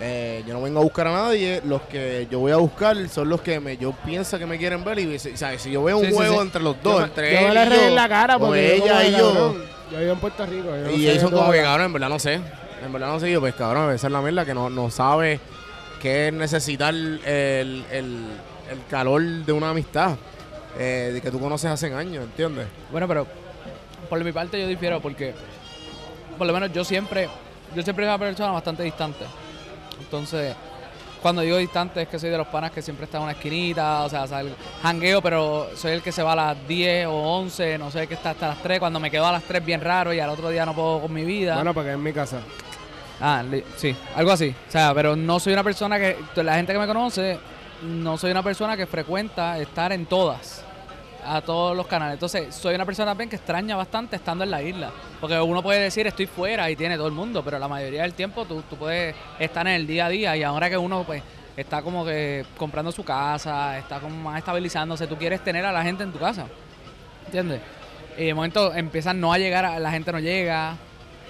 Eh, 0.00 0.44
yo 0.46 0.54
no 0.54 0.62
vengo 0.62 0.78
a 0.78 0.82
buscar 0.84 1.08
a 1.08 1.12
nadie, 1.12 1.60
los 1.64 1.82
que 1.82 2.28
yo 2.30 2.38
voy 2.38 2.52
a 2.52 2.56
buscar 2.56 2.96
son 3.08 3.28
los 3.28 3.40
que 3.40 3.58
me, 3.58 3.76
yo 3.76 3.90
pienso 4.04 4.38
que 4.38 4.46
me 4.46 4.56
quieren 4.56 4.84
ver 4.84 5.00
y 5.00 5.18
si- 5.18 5.36
¿sabes? 5.36 5.60
si 5.62 5.72
yo 5.72 5.82
veo 5.82 5.98
un 5.98 6.06
Sí, 6.06 6.12
juego 6.12 6.36
sí. 6.36 6.40
entre 6.42 6.62
los 6.62 6.80
dos, 6.82 7.02
entre 7.02 7.32
yo 7.32 7.48
él 7.48 7.54
le 7.54 7.62
y 7.62 7.64
reí 7.68 7.84
en 7.88 7.94
la 7.96 8.08
cara 8.08 8.36
o 8.36 8.38
porque 8.38 8.78
yo 8.78 8.84
ella 8.84 9.04
y 9.04 9.10
yo, 9.12 9.56
Yo 9.90 9.98
vivo 9.98 10.12
en 10.12 10.18
Puerto 10.20 10.46
Rico. 10.46 10.66
yo 10.68 10.76
no 10.76 10.90
y 10.92 11.02
sé 11.02 11.10
ellos 11.10 11.22
son 11.22 11.32
como 11.32 11.50
que, 11.50 11.62
cabrón, 11.62 11.86
en 11.86 11.92
verdad 11.94 12.08
no 12.10 12.18
sé. 12.20 12.34
En 12.34 12.92
verdad 12.92 13.08
no 13.08 13.18
sé 13.18 13.28
yo, 13.32 13.40
pues 13.40 13.54
cabrón, 13.56 13.92
esa 13.92 14.06
es 14.06 14.12
la 14.12 14.20
mierda 14.20 14.44
que 14.44 14.54
no, 14.54 14.70
no 14.70 14.88
sabe 14.88 15.40
qué 16.00 16.28
es 16.28 16.32
necesitar 16.32 16.94
el, 16.94 17.20
el, 17.26 17.84
el 17.90 18.78
calor 18.88 19.20
de 19.20 19.50
una 19.52 19.70
amistad 19.70 20.14
eh, 20.78 21.10
de 21.12 21.20
que 21.20 21.28
tú 21.32 21.40
conoces 21.40 21.68
hace 21.72 21.92
años, 21.92 22.22
¿entiendes? 22.22 22.66
Bueno, 22.92 23.08
pero 23.08 23.26
por 24.08 24.22
mi 24.22 24.30
parte 24.30 24.60
yo 24.60 24.68
difiero 24.68 25.00
porque 25.00 25.34
por 26.36 26.46
lo 26.46 26.52
menos 26.52 26.72
yo 26.72 26.84
siempre, 26.84 27.28
yo 27.74 27.82
siempre 27.82 28.04
soy 28.04 28.14
una 28.14 28.18
persona 28.18 28.52
bastante 28.52 28.84
distante. 28.84 29.24
Entonces, 30.00 30.54
cuando 31.22 31.42
digo 31.42 31.56
distante 31.56 32.02
es 32.02 32.08
que 32.08 32.18
soy 32.18 32.30
de 32.30 32.38
los 32.38 32.46
panas 32.46 32.70
que 32.70 32.80
siempre 32.80 33.04
está 33.06 33.16
en 33.18 33.24
una 33.24 33.32
esquinita, 33.32 34.04
o 34.04 34.08
sea, 34.08 34.26
sal- 34.26 34.54
jangueo, 34.82 35.20
pero 35.20 35.68
soy 35.74 35.92
el 35.92 36.02
que 36.02 36.12
se 36.12 36.22
va 36.22 36.32
a 36.32 36.36
las 36.36 36.68
10 36.68 37.06
o 37.08 37.12
11, 37.14 37.76
no 37.78 37.90
sé, 37.90 38.06
que 38.06 38.14
está 38.14 38.30
hasta 38.30 38.48
las 38.48 38.62
3, 38.62 38.78
cuando 38.78 39.00
me 39.00 39.10
quedo 39.10 39.26
a 39.26 39.32
las 39.32 39.42
3 39.42 39.64
bien 39.64 39.80
raro 39.80 40.12
y 40.12 40.20
al 40.20 40.30
otro 40.30 40.48
día 40.50 40.64
no 40.64 40.74
puedo 40.74 41.00
con 41.00 41.12
mi 41.12 41.24
vida. 41.24 41.54
Bueno, 41.56 41.74
porque 41.74 41.92
es 41.92 41.98
mi 41.98 42.12
casa. 42.12 42.38
Ah, 43.20 43.42
sí, 43.76 43.96
algo 44.14 44.30
así. 44.30 44.54
O 44.68 44.70
sea, 44.70 44.94
pero 44.94 45.16
no 45.16 45.40
soy 45.40 45.52
una 45.52 45.64
persona 45.64 45.98
que, 45.98 46.16
la 46.36 46.54
gente 46.54 46.72
que 46.72 46.78
me 46.78 46.86
conoce, 46.86 47.36
no 47.82 48.16
soy 48.16 48.30
una 48.30 48.44
persona 48.44 48.76
que 48.76 48.86
frecuenta 48.86 49.58
estar 49.58 49.92
en 49.92 50.06
todas, 50.06 50.62
a 51.24 51.40
todos 51.40 51.76
los 51.76 51.86
canales. 51.86 52.14
Entonces, 52.14 52.54
soy 52.54 52.74
una 52.74 52.84
persona 52.84 53.10
también 53.10 53.28
que 53.30 53.36
extraña 53.36 53.76
bastante 53.76 54.16
estando 54.16 54.44
en 54.44 54.50
la 54.50 54.62
isla. 54.62 54.90
Porque 55.20 55.38
uno 55.40 55.62
puede 55.62 55.80
decir 55.80 56.06
estoy 56.06 56.26
fuera 56.26 56.70
y 56.70 56.76
tiene 56.76 56.96
todo 56.96 57.06
el 57.06 57.12
mundo, 57.12 57.44
pero 57.44 57.58
la 57.58 57.68
mayoría 57.68 58.02
del 58.02 58.14
tiempo 58.14 58.44
tú, 58.44 58.62
puedes 58.78 59.14
estar 59.38 59.66
en 59.66 59.74
el 59.74 59.86
día 59.86 60.06
a 60.06 60.08
día 60.08 60.36
y 60.36 60.42
ahora 60.42 60.70
que 60.70 60.78
uno 60.78 61.04
pues 61.04 61.22
está 61.56 61.82
como 61.82 62.04
que 62.04 62.44
comprando 62.56 62.92
su 62.92 63.04
casa, 63.04 63.78
está 63.78 63.98
como 64.00 64.16
más 64.16 64.38
estabilizándose, 64.38 65.06
tú 65.06 65.16
quieres 65.16 65.42
tener 65.42 65.64
a 65.64 65.72
la 65.72 65.82
gente 65.82 66.04
en 66.04 66.12
tu 66.12 66.18
casa. 66.18 66.46
¿Entiendes? 67.26 67.60
Y 68.16 68.26
de 68.26 68.34
momento 68.34 68.74
empiezan 68.74 69.20
no 69.20 69.32
a 69.32 69.38
llegar, 69.38 69.80
la 69.80 69.90
gente 69.90 70.12
no 70.12 70.18
llega, 70.18 70.76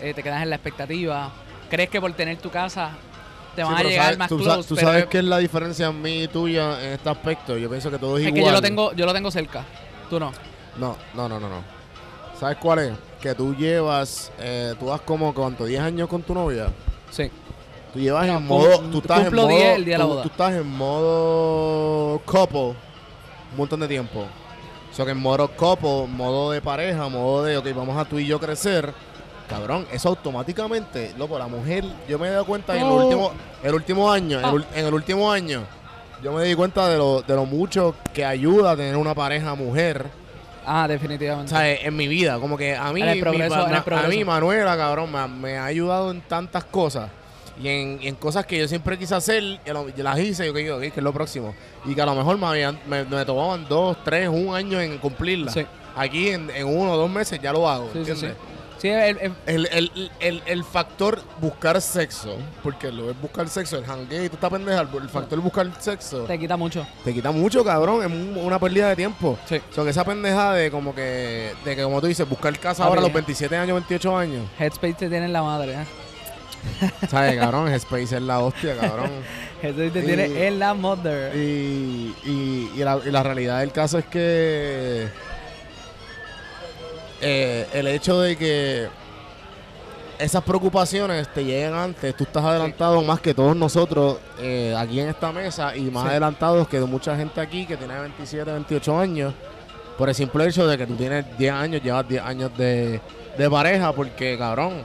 eh, 0.00 0.14
te 0.14 0.22
quedas 0.22 0.42
en 0.42 0.50
la 0.50 0.56
expectativa. 0.56 1.30
Crees 1.68 1.90
que 1.90 2.00
por 2.00 2.12
tener 2.12 2.38
tu 2.38 2.50
casa 2.50 2.92
te 3.58 3.64
van 3.64 3.76
Sí, 3.76 3.80
a 3.80 3.88
llegar 3.88 4.04
sabes- 4.04 4.18
más 4.18 4.28
tú, 4.28 4.38
close, 4.38 4.68
tú 4.68 4.76
sabes 4.76 5.02
es- 5.04 5.08
qué 5.08 5.18
es 5.18 5.24
la 5.24 5.38
diferencia 5.38 5.86
en 5.88 6.00
mí 6.00 6.22
y 6.22 6.28
tuya 6.28 6.80
en 6.82 6.92
este 6.92 7.08
aspecto. 7.10 7.56
Yo 7.58 7.68
pienso 7.68 7.90
que 7.90 7.98
todo 7.98 8.16
es, 8.16 8.22
es 8.22 8.28
igual. 8.28 8.40
que 8.42 8.46
yo 8.48 8.52
lo 8.52 8.62
tengo, 8.62 8.92
yo 8.92 9.04
lo 9.06 9.12
tengo 9.12 9.30
cerca. 9.30 9.64
Tú 10.08 10.18
no. 10.20 10.32
No, 10.78 10.96
no, 11.14 11.28
no, 11.28 11.40
no, 11.40 11.48
no. 11.48 11.62
¿Sabes 12.38 12.56
cuál 12.58 12.78
es? 12.78 12.92
Que 13.20 13.34
tú 13.34 13.54
llevas, 13.56 14.30
eh, 14.38 14.74
tú 14.78 14.86
vas 14.86 15.00
como 15.00 15.34
cuánto, 15.34 15.64
10 15.64 15.80
años 15.80 16.08
con 16.08 16.22
tu 16.22 16.32
novia. 16.34 16.68
Sí. 17.10 17.30
Tú 17.92 17.98
llevas 17.98 18.28
en 18.28 18.46
modo, 18.46 18.78
tú 18.92 18.98
estás 18.98 19.26
en 19.26 19.34
modo, 19.34 19.48
10 19.48 19.76
el 19.76 19.84
día 19.84 19.94
de 19.94 19.98
la 19.98 20.04
tú- 20.04 20.10
boda. 20.10 20.22
tú 20.22 20.28
estás 20.28 20.52
en 20.54 20.66
modo 20.68 22.20
couple 22.24 22.60
un 23.50 23.56
montón 23.56 23.80
de 23.80 23.88
tiempo. 23.88 24.20
O 24.90 24.94
sea 24.94 25.04
que 25.04 25.10
en 25.12 25.18
modo 25.18 25.48
couple, 25.48 26.06
modo 26.06 26.50
de 26.52 26.60
pareja, 26.60 27.08
modo 27.08 27.44
de, 27.44 27.56
ok, 27.56 27.66
vamos 27.74 27.96
a 27.96 28.04
tú 28.04 28.18
y 28.18 28.26
yo 28.26 28.38
crecer. 28.38 28.92
Cabrón, 29.48 29.86
eso 29.90 30.10
automáticamente, 30.10 31.12
loco, 31.16 31.38
la 31.38 31.46
mujer, 31.46 31.84
yo 32.08 32.18
me 32.18 32.28
he 32.28 32.30
dado 32.30 32.44
cuenta 32.44 32.76
en 32.76 32.82
el 32.84 32.92
último, 32.92 33.32
el 33.62 33.74
último 33.74 34.12
año, 34.12 34.38
en 34.40 34.44
el, 34.46 34.62
Ah. 34.62 34.66
en 34.74 34.86
el 34.86 34.92
último 34.94 35.32
año, 35.32 35.62
yo 36.22 36.32
me 36.32 36.44
di 36.44 36.54
cuenta 36.54 36.86
de 36.88 36.98
lo, 36.98 37.22
de 37.22 37.34
lo 37.34 37.46
mucho 37.46 37.94
que 38.12 38.24
ayuda 38.24 38.72
a 38.72 38.76
tener 38.76 38.96
una 38.96 39.14
pareja 39.14 39.54
mujer. 39.54 40.06
Ah, 40.66 40.86
definitivamente. 40.86 41.54
O 41.54 41.56
sea, 41.56 41.72
en 41.72 41.96
mi 41.96 42.08
vida, 42.08 42.38
como 42.38 42.58
que 42.58 42.76
a 42.76 42.92
mí, 42.92 43.00
En 43.00 43.08
el 43.08 43.14
mi 43.16 43.22
progreso, 43.22 43.54
pa- 43.54 43.70
en 43.70 43.98
el 43.98 44.04
a 44.04 44.08
mí 44.08 44.22
Manuela, 44.22 44.76
cabrón, 44.76 45.10
me, 45.10 45.26
me 45.28 45.56
ha 45.56 45.64
ayudado 45.64 46.10
en 46.10 46.20
tantas 46.20 46.64
cosas. 46.64 47.10
Y 47.60 47.66
en, 47.68 47.98
en 48.02 48.14
cosas 48.16 48.44
que 48.44 48.58
yo 48.58 48.68
siempre 48.68 48.98
quise 48.98 49.14
hacer, 49.14 49.42
y 49.42 49.58
lo- 49.72 49.88
y 49.88 50.02
las 50.02 50.18
hice, 50.18 50.44
yo 50.46 50.52
que, 50.52 50.70
ok, 50.70 50.80
que 50.82 50.86
es 50.88 51.02
lo 51.02 51.12
próximo. 51.14 51.54
Y 51.86 51.94
que 51.94 52.02
a 52.02 52.06
lo 52.06 52.14
mejor 52.14 52.36
me, 52.36 52.46
habían- 52.46 52.78
me, 52.86 53.02
me 53.04 53.24
tomaban 53.24 53.66
dos, 53.66 53.96
tres, 54.04 54.28
un 54.28 54.54
año 54.54 54.78
en 54.78 54.98
cumplirlas. 54.98 55.54
Sí. 55.54 55.64
Aquí 55.96 56.28
en, 56.28 56.50
en 56.50 56.66
uno 56.66 56.92
o 56.92 56.96
dos 56.98 57.10
meses 57.10 57.40
ya 57.40 57.50
lo 57.52 57.66
hago, 57.68 57.88
Sí, 57.94 58.04
sí, 58.04 58.14
sí. 58.14 58.26
Sí, 58.78 58.88
el- 58.88 59.18
el- 59.46 60.10
El, 60.20 60.42
el, 60.46 60.64
factor 60.64 61.20
buscar 61.40 61.80
sexo, 61.80 62.36
porque 62.62 62.92
lo 62.92 63.10
es 63.10 63.20
buscar 63.20 63.48
sexo, 63.48 63.76
el 63.78 63.84
hangueo 63.84 64.24
y 64.24 64.28
toda 64.28 64.34
esta 64.36 64.50
pendeja, 64.50 64.80
el, 64.82 65.08
factor 65.08 65.40
buscar 65.40 65.68
sexo, 65.80 66.22
te 66.24 66.38
quita 66.38 66.56
mucho. 66.56 66.86
te 67.04 67.12
quita 67.12 67.30
mucho, 67.32 67.64
cabrón, 67.64 68.00
es 68.02 68.06
un- 68.06 68.36
una 68.44 68.58
pérdida 68.58 68.88
de 68.90 68.96
tiempo. 68.96 69.36
Sí. 69.48 69.60
O 69.70 69.74
sea, 69.74 69.82
que 69.84 69.90
esa 69.90 70.04
pendeja 70.04 70.52
de 70.52 70.70
como 70.70 70.94
que, 70.94 71.52
de 71.64 71.74
que 71.76 71.82
como 71.82 72.00
tú 72.00 72.06
dices, 72.06 72.28
buscar 72.28 72.56
casa 72.58 72.84
ahora 72.84 73.00
a 73.00 73.02
los 73.02 73.10
eh. 73.10 73.14
27 73.14 73.56
años, 73.56 73.74
28 73.74 74.16
años. 74.16 74.46
Headspace 74.58 74.94
te 74.94 75.08
tiene 75.08 75.26
en 75.26 75.32
la 75.32 75.42
madre, 75.42 75.72
¿eh? 75.72 75.84
¿Sabes, 77.08 77.36
cabrón? 77.38 77.68
Space 77.72 78.16
es 78.16 78.22
la 78.22 78.38
hostia, 78.40 78.76
cabrón. 78.76 79.10
Headspace 79.62 79.90
te 79.90 80.02
tiene 80.02 80.46
en 80.46 80.58
la 80.58 80.74
mother. 80.74 81.34
Y, 81.36 82.14
y, 82.24 82.70
y 82.76 82.78
la, 82.84 83.00
y 83.04 83.10
la 83.10 83.22
realidad 83.22 83.60
del 83.60 83.72
caso 83.72 83.98
es 83.98 84.04
que 84.06 85.08
eh, 87.20 87.66
el 87.72 87.86
hecho 87.88 88.20
de 88.20 88.36
que 88.36 88.88
esas 90.18 90.42
preocupaciones 90.42 91.28
te 91.32 91.44
lleguen 91.44 91.74
antes, 91.74 92.16
tú 92.16 92.24
estás 92.24 92.44
adelantado 92.44 93.00
más 93.02 93.20
que 93.20 93.32
todos 93.34 93.54
nosotros 93.54 94.18
eh, 94.40 94.74
aquí 94.76 94.98
en 95.00 95.08
esta 95.08 95.30
mesa 95.30 95.76
y 95.76 95.82
más 95.90 96.04
Sí. 96.04 96.10
adelantados 96.10 96.66
que 96.68 96.80
mucha 96.80 97.16
gente 97.16 97.40
aquí 97.40 97.64
que 97.66 97.76
tiene 97.76 97.98
27, 98.00 98.50
28 98.50 98.98
años, 98.98 99.32
por 99.96 100.08
el 100.08 100.14
simple 100.14 100.46
hecho 100.48 100.66
de 100.66 100.76
que 100.76 100.86
tú 100.86 100.94
tienes 100.96 101.24
10 101.38 101.52
años, 101.52 101.82
llevas 101.82 102.08
10 102.08 102.22
años 102.22 102.50
de, 102.56 103.00
de 103.36 103.50
pareja, 103.50 103.92
porque 103.92 104.36
cabrón, 104.36 104.82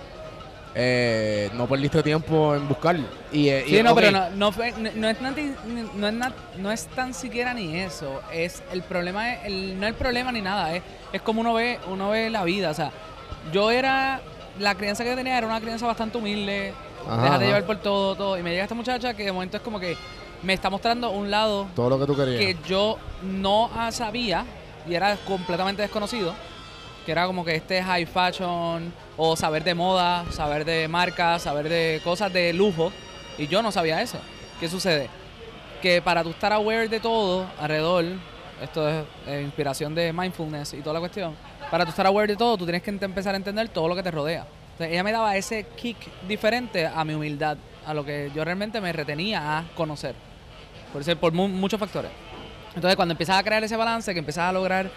eh, 0.76 1.49
no 1.53 1.67
perdiste 1.67 2.01
tiempo 2.03 2.55
en 2.55 2.67
buscar. 2.67 2.97
Y, 3.32 3.49
eh, 3.49 3.63
Sí, 3.67 3.78
y, 3.78 3.84
no, 3.84 3.93
pero 3.95 4.11
no, 4.11 4.30
no, 4.32 4.51
fue- 4.51 4.71
no- 4.74 4.89
no 4.95 5.09
es 5.09 5.19
nati- 5.21 5.55
no, 5.95 6.07
es 6.07 6.34
no 6.57 6.71
es 6.71 6.88
tan 6.88 7.13
siquiera 7.13 7.53
ni 7.53 7.78
eso. 7.80 8.21
Es 8.32 8.63
el 8.71 8.82
problema, 8.84 9.34
es 9.34 9.45
el, 9.45 9.80
no 9.80 9.88
el 9.88 9.93
problema 9.93 10.32
ni 10.32 10.41
nada. 10.41 10.76
Es, 10.76 10.82
es 11.11 11.21
como 11.21 11.41
uno 11.41 11.53
ve, 11.53 11.80
uno 11.89 12.09
ve 12.09 12.30
la 12.30 12.43
vida. 12.43 12.71
O 12.71 12.74
sea, 12.74 12.91
yo 13.51 13.69
era, 13.71 14.21
la 14.59 14.76
crianza 14.76 15.03
que 15.03 15.15
tenía 15.15 15.38
era 15.38 15.45
una 15.47 15.61
crianza 15.61 15.86
bastante 15.86 16.17
humilde. 16.17 16.74
Ajá, 17.05 17.15
déjate 17.17 17.36
ajá. 17.36 17.45
llevar 17.45 17.63
por 17.65 17.78
todo, 17.78 18.15
todo. 18.15 18.38
Y 18.38 18.43
me 18.43 18.51
llega 18.51 18.63
esta 18.63 18.76
muchacha 18.76 19.13
que 19.13 19.26
de 19.26 19.32
momento 19.32 19.57
es 19.57 19.63
como 19.63 19.80
que 19.80 19.95
me 20.41 20.53
está 20.53 20.69
mostrando 20.69 21.11
un 21.11 21.30
lado 21.30 21.67
Todo 21.76 21.89
lo 21.91 21.99
que 21.99 22.05
tú 22.05 22.15
querías. 22.15 22.39
que 22.39 22.57
yo 22.67 22.97
no 23.21 23.69
sabía 23.91 24.45
y 24.89 24.93
era 24.95 25.15
completamente 25.17 25.82
desconocido, 25.82 26.34
que 27.05 27.11
era 27.11 27.25
como 27.25 27.43
que 27.43 27.55
este 27.55 27.81
high 27.83 28.05
fashion 28.05 28.93
o 29.17 29.35
saber 29.35 29.63
de 29.63 29.73
moda, 29.75 30.25
saber 30.31 30.63
de 30.65 30.87
marcas, 30.87 31.41
saber 31.43 31.67
de 31.69 32.01
cosas 32.03 32.31
de 32.31 32.53
lujo 32.53 32.91
y 33.37 33.47
yo 33.47 33.61
no 33.61 33.71
sabía 33.71 34.01
eso. 34.01 34.17
¿Qué 34.59 34.69
sucede? 34.69 35.09
Que 35.81 36.01
para 36.01 36.23
tú 36.23 36.29
estar 36.29 36.53
aware 36.53 36.87
de 36.87 36.99
todo 36.99 37.45
alrededor, 37.59 38.05
esto 38.61 38.87
es 38.87 39.03
eh, 39.27 39.41
inspiración 39.43 39.93
de 39.93 40.13
mindfulness 40.13 40.73
y 40.73 40.81
toda 40.81 40.93
la 40.93 40.99
cuestión, 40.99 41.35
para 41.69 41.83
tú 41.83 41.89
estar 41.89 42.05
aware 42.07 42.27
de 42.27 42.35
todo, 42.37 42.57
tú 42.57 42.65
tienes 42.65 42.81
que 42.83 42.91
empezar 42.91 43.33
a 43.33 43.37
entender 43.37 43.67
todo 43.69 43.87
lo 43.87 43.95
que 43.95 44.03
te 44.03 44.11
rodea. 44.11 44.45
Entonces, 44.73 44.93
ella 44.93 45.03
me 45.03 45.11
daba 45.11 45.35
ese 45.35 45.65
kick 45.75 45.97
diferente 46.27 46.87
a 46.87 47.03
mi 47.03 47.13
humildad, 47.13 47.57
a 47.85 47.93
lo 47.93 48.05
que 48.05 48.31
yo 48.33 48.43
realmente 48.45 48.79
me 48.79 48.93
retenía 48.93 49.57
a 49.59 49.63
conocer. 49.75 50.15
Por, 50.93 51.03
ser, 51.03 51.17
por 51.17 51.33
mu- 51.33 51.47
muchos 51.47 51.79
factores. 51.79 52.11
Entonces, 52.75 52.95
cuando 52.95 53.11
empiezas 53.13 53.37
a 53.37 53.43
crear 53.43 53.63
ese 53.63 53.75
balance, 53.75 54.13
que 54.13 54.19
empiezas 54.19 54.45
a 54.45 54.51
lograr 54.51 54.89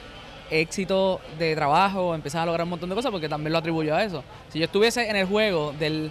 éxito 0.51 1.21
de 1.39 1.55
trabajo, 1.55 2.15
empiezas 2.15 2.43
a 2.43 2.47
lograr 2.47 2.65
un 2.65 2.71
montón 2.71 2.89
de 2.89 2.95
cosas, 2.95 3.11
porque 3.11 3.29
también 3.29 3.53
lo 3.53 3.59
atribuyo 3.59 3.95
a 3.95 4.03
eso. 4.05 4.23
Si 4.49 4.59
yo 4.59 4.65
estuviese 4.67 5.09
en 5.09 5.17
el 5.17 5.27
juego 5.27 5.73
del 5.79 6.11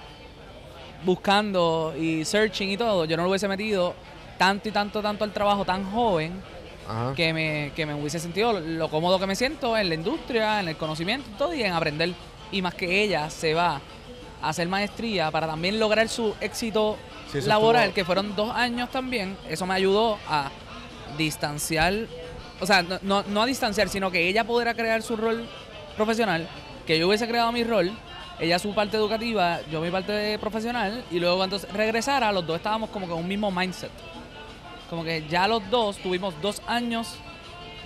buscando 1.03 1.93
y 1.99 2.25
searching 2.25 2.71
y 2.71 2.77
todo, 2.77 3.05
yo 3.05 3.15
no 3.17 3.23
lo 3.23 3.29
hubiese 3.29 3.47
metido 3.47 3.93
tanto 4.37 4.69
y 4.69 4.71
tanto, 4.71 5.01
tanto 5.01 5.23
al 5.23 5.31
trabajo 5.31 5.63
tan 5.65 5.89
joven 5.91 6.33
Ajá. 6.89 7.13
que 7.15 7.33
me, 7.33 7.71
que 7.75 7.85
me 7.85 7.93
hubiese 7.93 8.19
sentido 8.19 8.59
lo 8.59 8.89
cómodo 8.89 9.19
que 9.19 9.27
me 9.27 9.35
siento 9.35 9.77
en 9.77 9.89
la 9.89 9.95
industria, 9.95 10.59
en 10.59 10.67
el 10.69 10.77
conocimiento 10.77 11.29
y 11.33 11.37
todo, 11.37 11.53
y 11.53 11.63
en 11.63 11.73
aprender. 11.73 12.13
Y 12.51 12.61
más 12.61 12.73
que 12.73 13.03
ella 13.03 13.29
se 13.29 13.53
va 13.53 13.79
a 14.41 14.49
hacer 14.49 14.67
maestría 14.67 15.31
para 15.31 15.47
también 15.47 15.79
lograr 15.79 16.09
su 16.09 16.33
éxito 16.41 16.97
Sí, 17.31 17.41
laboral, 17.41 17.83
estuvo- 17.85 17.95
que 17.95 18.05
fueron 18.05 18.35
dos 18.35 18.51
años 18.55 18.89
también, 18.91 19.35
eso 19.49 19.65
me 19.65 19.73
ayudó 19.73 20.17
a 20.27 20.49
distanciar, 21.17 21.93
o 22.59 22.65
sea, 22.65 22.81
no, 22.83 22.99
no, 23.01 23.23
no 23.23 23.41
a 23.41 23.45
distanciar, 23.45 23.89
sino 23.89 24.11
que 24.11 24.27
ella 24.27 24.43
pudiera 24.43 24.73
crear 24.73 25.01
su 25.01 25.15
rol 25.15 25.45
profesional, 25.95 26.47
que 26.85 26.99
yo 26.99 27.07
hubiese 27.07 27.27
creado 27.27 27.51
mi 27.51 27.63
rol, 27.63 27.91
ella 28.39 28.59
su 28.59 28.73
parte 28.73 28.97
educativa, 28.97 29.59
yo 29.71 29.81
mi 29.81 29.89
parte 29.89 30.37
profesional, 30.39 31.03
y 31.11 31.19
luego 31.19 31.37
cuando 31.37 31.57
regresara, 31.73 32.31
los 32.31 32.45
dos 32.45 32.57
estábamos 32.57 32.89
como 32.89 33.05
en 33.05 33.13
un 33.13 33.27
mismo 33.27 33.51
mindset. 33.51 33.91
Como 34.89 35.03
que 35.03 35.25
ya 35.27 35.47
los 35.47 35.67
dos 35.69 35.97
tuvimos 35.97 36.33
dos 36.41 36.61
años 36.67 37.15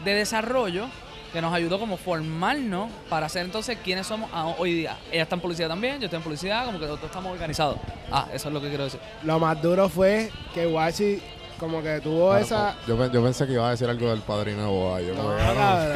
de 0.04 0.16
desarrollo 0.16 0.88
que 1.32 1.42
nos 1.42 1.54
ayudó 1.54 1.80
como 1.80 1.98
formarnos 1.98 2.90
para 3.08 3.30
ser 3.30 3.46
entonces 3.46 3.78
quienes 3.84 4.08
somos 4.08 4.30
hoy 4.58 4.74
día. 4.74 4.98
Ella 5.12 5.24
está 5.24 5.36
en 5.36 5.42
publicidad 5.42 5.70
también, 5.70 6.00
yo 6.00 6.06
estoy 6.06 6.18
en 6.18 6.24
publicidad, 6.24 6.66
como 6.66 6.80
que 6.80 6.88
los 6.88 7.00
dos 7.00 7.10
estamos 7.10 7.32
organizados. 7.32 7.78
Ah, 8.12 8.28
eso 8.34 8.48
es 8.48 8.54
lo 8.54 8.60
que 8.60 8.70
quiero 8.70 8.86
decir. 8.86 9.00
Lo 9.24 9.40
más 9.40 9.62
duro 9.62 9.88
fue 9.88 10.32
que 10.54 10.66
Washi 10.66 11.22
como 11.60 11.84
que 11.84 12.00
tuvo 12.02 12.28
Bueno, 12.28 12.40
esa... 12.40 12.76
Yo, 12.88 12.98
pe- 12.98 13.10
yo 13.14 13.24
pensé 13.24 13.46
que 13.46 13.54
iba 13.54 13.68
a 13.68 13.72
decir 13.72 13.88
algo 13.90 14.10
del 14.10 14.22
padrino 14.22 14.62
de 14.62 14.68
boda. 14.68 15.02
Yo, 15.02 15.14
No, 15.14 15.30
ah, 15.32 15.94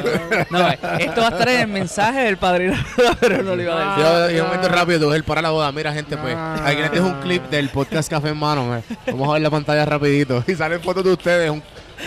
no. 0.49 0.69
eh, 0.69 0.77
esto 0.99 1.21
va 1.21 1.27
a 1.27 1.31
estar 1.31 1.49
en 1.49 1.59
el 1.61 1.67
mensaje 1.67 2.19
del 2.25 2.37
padrino, 2.37 2.75
pero 3.19 3.41
no 3.43 3.55
lo 3.55 3.61
iba 3.63 3.73
a 3.75 3.95
decir. 3.97 4.03
Yo, 4.03 4.29
yo 4.37 4.43
un 4.43 4.49
momento 4.49 4.69
rápido, 4.69 4.99
tuve 4.99 5.15
el 5.15 5.23
para 5.23 5.41
la 5.41 5.49
boda. 5.51 5.71
Mira, 5.71 5.93
gente, 5.93 6.17
pues, 6.17 6.35
No. 6.35 6.53
aquí 6.65 6.81
les 6.81 6.91
dejo 6.91 7.07
un 7.07 7.19
clip 7.21 7.43
del 7.49 7.69
podcast 7.69 8.09
Café 8.09 8.29
en 8.29 8.37
Mano. 8.37 8.65
me. 8.65 8.83
Vamos 9.11 9.29
a 9.29 9.33
ver 9.33 9.41
la 9.41 9.49
pantalla 9.49 9.85
rapidito. 9.85 10.43
Y 10.47 10.55
salen 10.55 10.81
fotos 10.81 11.03
de 11.03 11.13
ustedes, 11.13 11.49
un, 11.49 11.57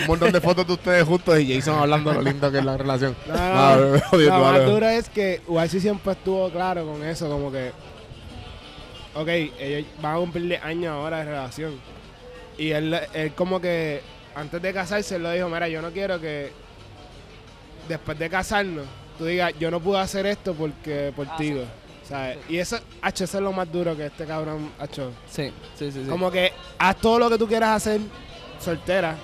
un 0.00 0.06
montón 0.06 0.30
de 0.30 0.40
fotos 0.40 0.66
de 0.66 0.72
ustedes 0.74 1.04
juntos 1.04 1.38
y 1.40 1.54
Jason 1.54 1.78
hablando 1.78 2.12
lo 2.12 2.20
lindo 2.22 2.50
que 2.52 2.58
es 2.58 2.64
la 2.64 2.76
relación. 2.76 3.16
No, 3.26 3.34
Ah, 3.36 3.76
tú, 4.10 4.16
más 4.18 4.52
dale. 4.52 4.64
duro 4.64 4.88
es 4.88 5.08
que 5.08 5.40
Washi 5.48 5.80
siempre 5.80 6.12
estuvo 6.12 6.50
claro 6.50 6.84
con 6.86 7.02
eso, 7.04 7.28
como 7.28 7.50
que... 7.50 7.72
Ok, 9.14 9.28
ellos 9.28 9.86
van 10.02 10.14
a 10.16 10.18
cumplir 10.18 10.44
10 10.46 10.62
años 10.62 10.92
ahora 10.92 11.18
de 11.18 11.24
relación. 11.24 11.74
Y 12.58 12.70
él, 12.70 12.98
él 13.12 13.32
como 13.34 13.60
que 13.60 14.00
antes 14.34 14.60
de 14.62 14.72
casarse, 14.72 15.16
él 15.16 15.22
lo 15.22 15.30
dijo, 15.30 15.48
mira, 15.48 15.68
yo 15.68 15.82
no 15.82 15.90
quiero 15.90 16.20
que 16.20 16.52
después 17.88 18.18
de 18.18 18.28
casarnos, 18.30 18.86
tú 19.18 19.24
digas, 19.26 19.52
yo 19.58 19.70
no 19.70 19.80
pude 19.80 19.98
hacer 19.98 20.26
esto 20.26 20.54
porque 20.54 21.12
por 21.14 21.26
Ah, 21.30 21.36
ti. 21.36 21.48
sí. 21.52 21.60
¿sabes? 22.08 22.38
Y 22.48 22.58
eso, 22.58 22.78
hacho, 23.02 23.24
eso 23.24 23.38
es 23.38 23.42
lo 23.42 23.52
más 23.52 23.70
duro 23.72 23.96
que 23.96 24.06
este 24.06 24.24
cabrón 24.26 24.70
ha 24.78 24.84
hecho. 24.84 25.10
Sí, 25.28 25.52
sí, 25.76 25.90
sí. 25.90 26.02
sí. 26.04 26.08
Como 26.08 26.30
que 26.30 26.52
haz 26.78 26.96
todo 26.96 27.18
lo 27.18 27.28
que 27.28 27.36
tú 27.38 27.48
quieras 27.48 27.70
hacer 27.76 28.00
soltera. 28.60 29.16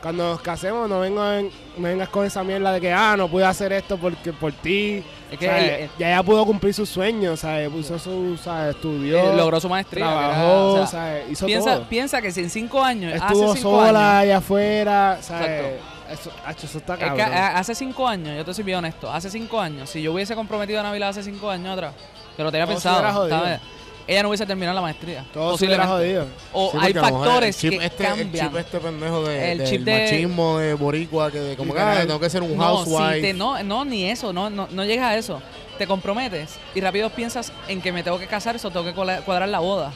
Cuando 0.00 0.28
nos 0.30 0.40
casemos, 0.40 0.88
no, 0.88 1.00
vengan, 1.00 1.50
no 1.76 1.82
vengas 1.88 2.08
con 2.10 2.24
esa 2.24 2.44
mierda 2.44 2.72
de 2.72 2.80
que, 2.80 2.92
ah, 2.92 3.16
no 3.16 3.28
pude 3.28 3.44
hacer 3.44 3.72
esto 3.72 3.98
porque 3.98 4.32
por 4.32 4.52
ti. 4.52 5.02
Es 5.30 5.38
él- 5.42 5.70
él- 5.82 5.90
ya 5.98 6.08
ella 6.08 6.22
pudo 6.22 6.44
cumplir 6.46 6.72
sus 6.72 6.88
sueños, 6.88 7.40
¿sabes? 7.40 7.68
Puso 7.68 7.98
su, 7.98 8.36
¿sabes? 8.36 8.74
Estudió, 8.76 9.34
logró 9.34 9.60
su 9.60 9.68
maestría. 9.68 10.04
que 10.06 10.10
era- 10.12 10.18
trabajó, 10.30 10.72
o 10.72 10.76
sea, 10.76 10.86
¿sabes? 10.86 11.30
Hizo 11.30 11.46
piensa, 11.46 11.74
todo. 11.76 11.88
piensa 11.88 12.22
que 12.22 12.30
si 12.32 12.40
en 12.40 12.50
cinco 12.50 12.82
años, 12.82 13.12
Estuvo 13.14 13.50
hace 13.50 13.58
cinco 13.60 13.70
sola 13.86 14.10
años, 14.18 14.22
allá 14.22 14.36
afuera, 14.38 15.18
¿sabes? 15.20 15.74
Eso, 16.10 16.30
eso 16.48 16.78
está 16.78 16.94
es 16.94 16.98
que 17.00 17.06
cabrón. 17.06 17.32
hace 17.34 17.74
cinco 17.74 18.06
años, 18.06 18.36
yo 18.36 18.44
te 18.44 18.54
soy 18.54 18.62
bien 18.62 18.78
honesto, 18.78 19.10
hace 19.10 19.28
cinco 19.28 19.60
años, 19.60 19.90
si 19.90 20.00
yo 20.00 20.12
hubiese 20.12 20.36
comprometido 20.36 20.78
a 20.78 20.84
Navidad 20.84 21.08
hace 21.08 21.24
cinco 21.24 21.50
años 21.50 21.72
atrás, 21.72 21.94
que 22.36 22.42
lo 22.44 22.52
tenía 22.52 22.66
pensado. 22.66 23.28
Ella 24.06 24.22
no 24.22 24.28
hubiese 24.28 24.46
terminado 24.46 24.74
la 24.74 24.82
maestría. 24.82 25.24
todo 25.32 25.56
se 25.58 25.66
jodido. 25.66 26.26
O 26.52 26.70
Sí, 26.72 26.78
hay 26.80 26.92
factores 26.94 27.64
el 27.64 27.70
chip 27.70 27.80
que 27.80 27.86
este, 27.86 28.04
cambian. 28.04 28.28
El 28.46 28.50
chip 28.52 28.56
este 28.58 28.78
pendejo 28.80 29.24
de, 29.24 29.52
El 29.52 29.58
del 29.58 29.68
chip 29.68 29.80
de- 29.82 30.00
machismo 30.02 30.58
de 30.58 30.74
boricua, 30.74 31.30
que 31.30 31.40
de 31.40 31.56
como 31.56 31.74
que 31.74 31.80
ah, 31.80 31.98
tengo 32.06 32.20
que 32.20 32.30
ser 32.30 32.42
un 32.42 32.56
no, 32.56 32.62
housewife. 32.64 33.14
si 33.16 33.20
te- 33.22 33.32
no, 33.34 33.62
no, 33.62 33.84
ni 33.84 34.04
eso, 34.10 34.32
no, 34.32 34.48
no, 34.50 34.68
no 34.70 34.84
llega 34.84 35.08
a 35.08 35.16
eso. 35.16 35.42
Te 35.78 35.86
comprometes 35.86 36.56
y 36.74 36.80
rápido 36.80 37.10
piensas 37.10 37.52
en 37.68 37.82
que 37.82 37.92
me 37.92 38.02
tengo 38.02 38.18
que 38.18 38.26
casar, 38.26 38.56
eso 38.56 38.70
tengo 38.70 38.84
que 38.86 38.94
cuadra- 38.94 39.20
cuadrar 39.22 39.48
la 39.48 39.58
boda. 39.58 39.92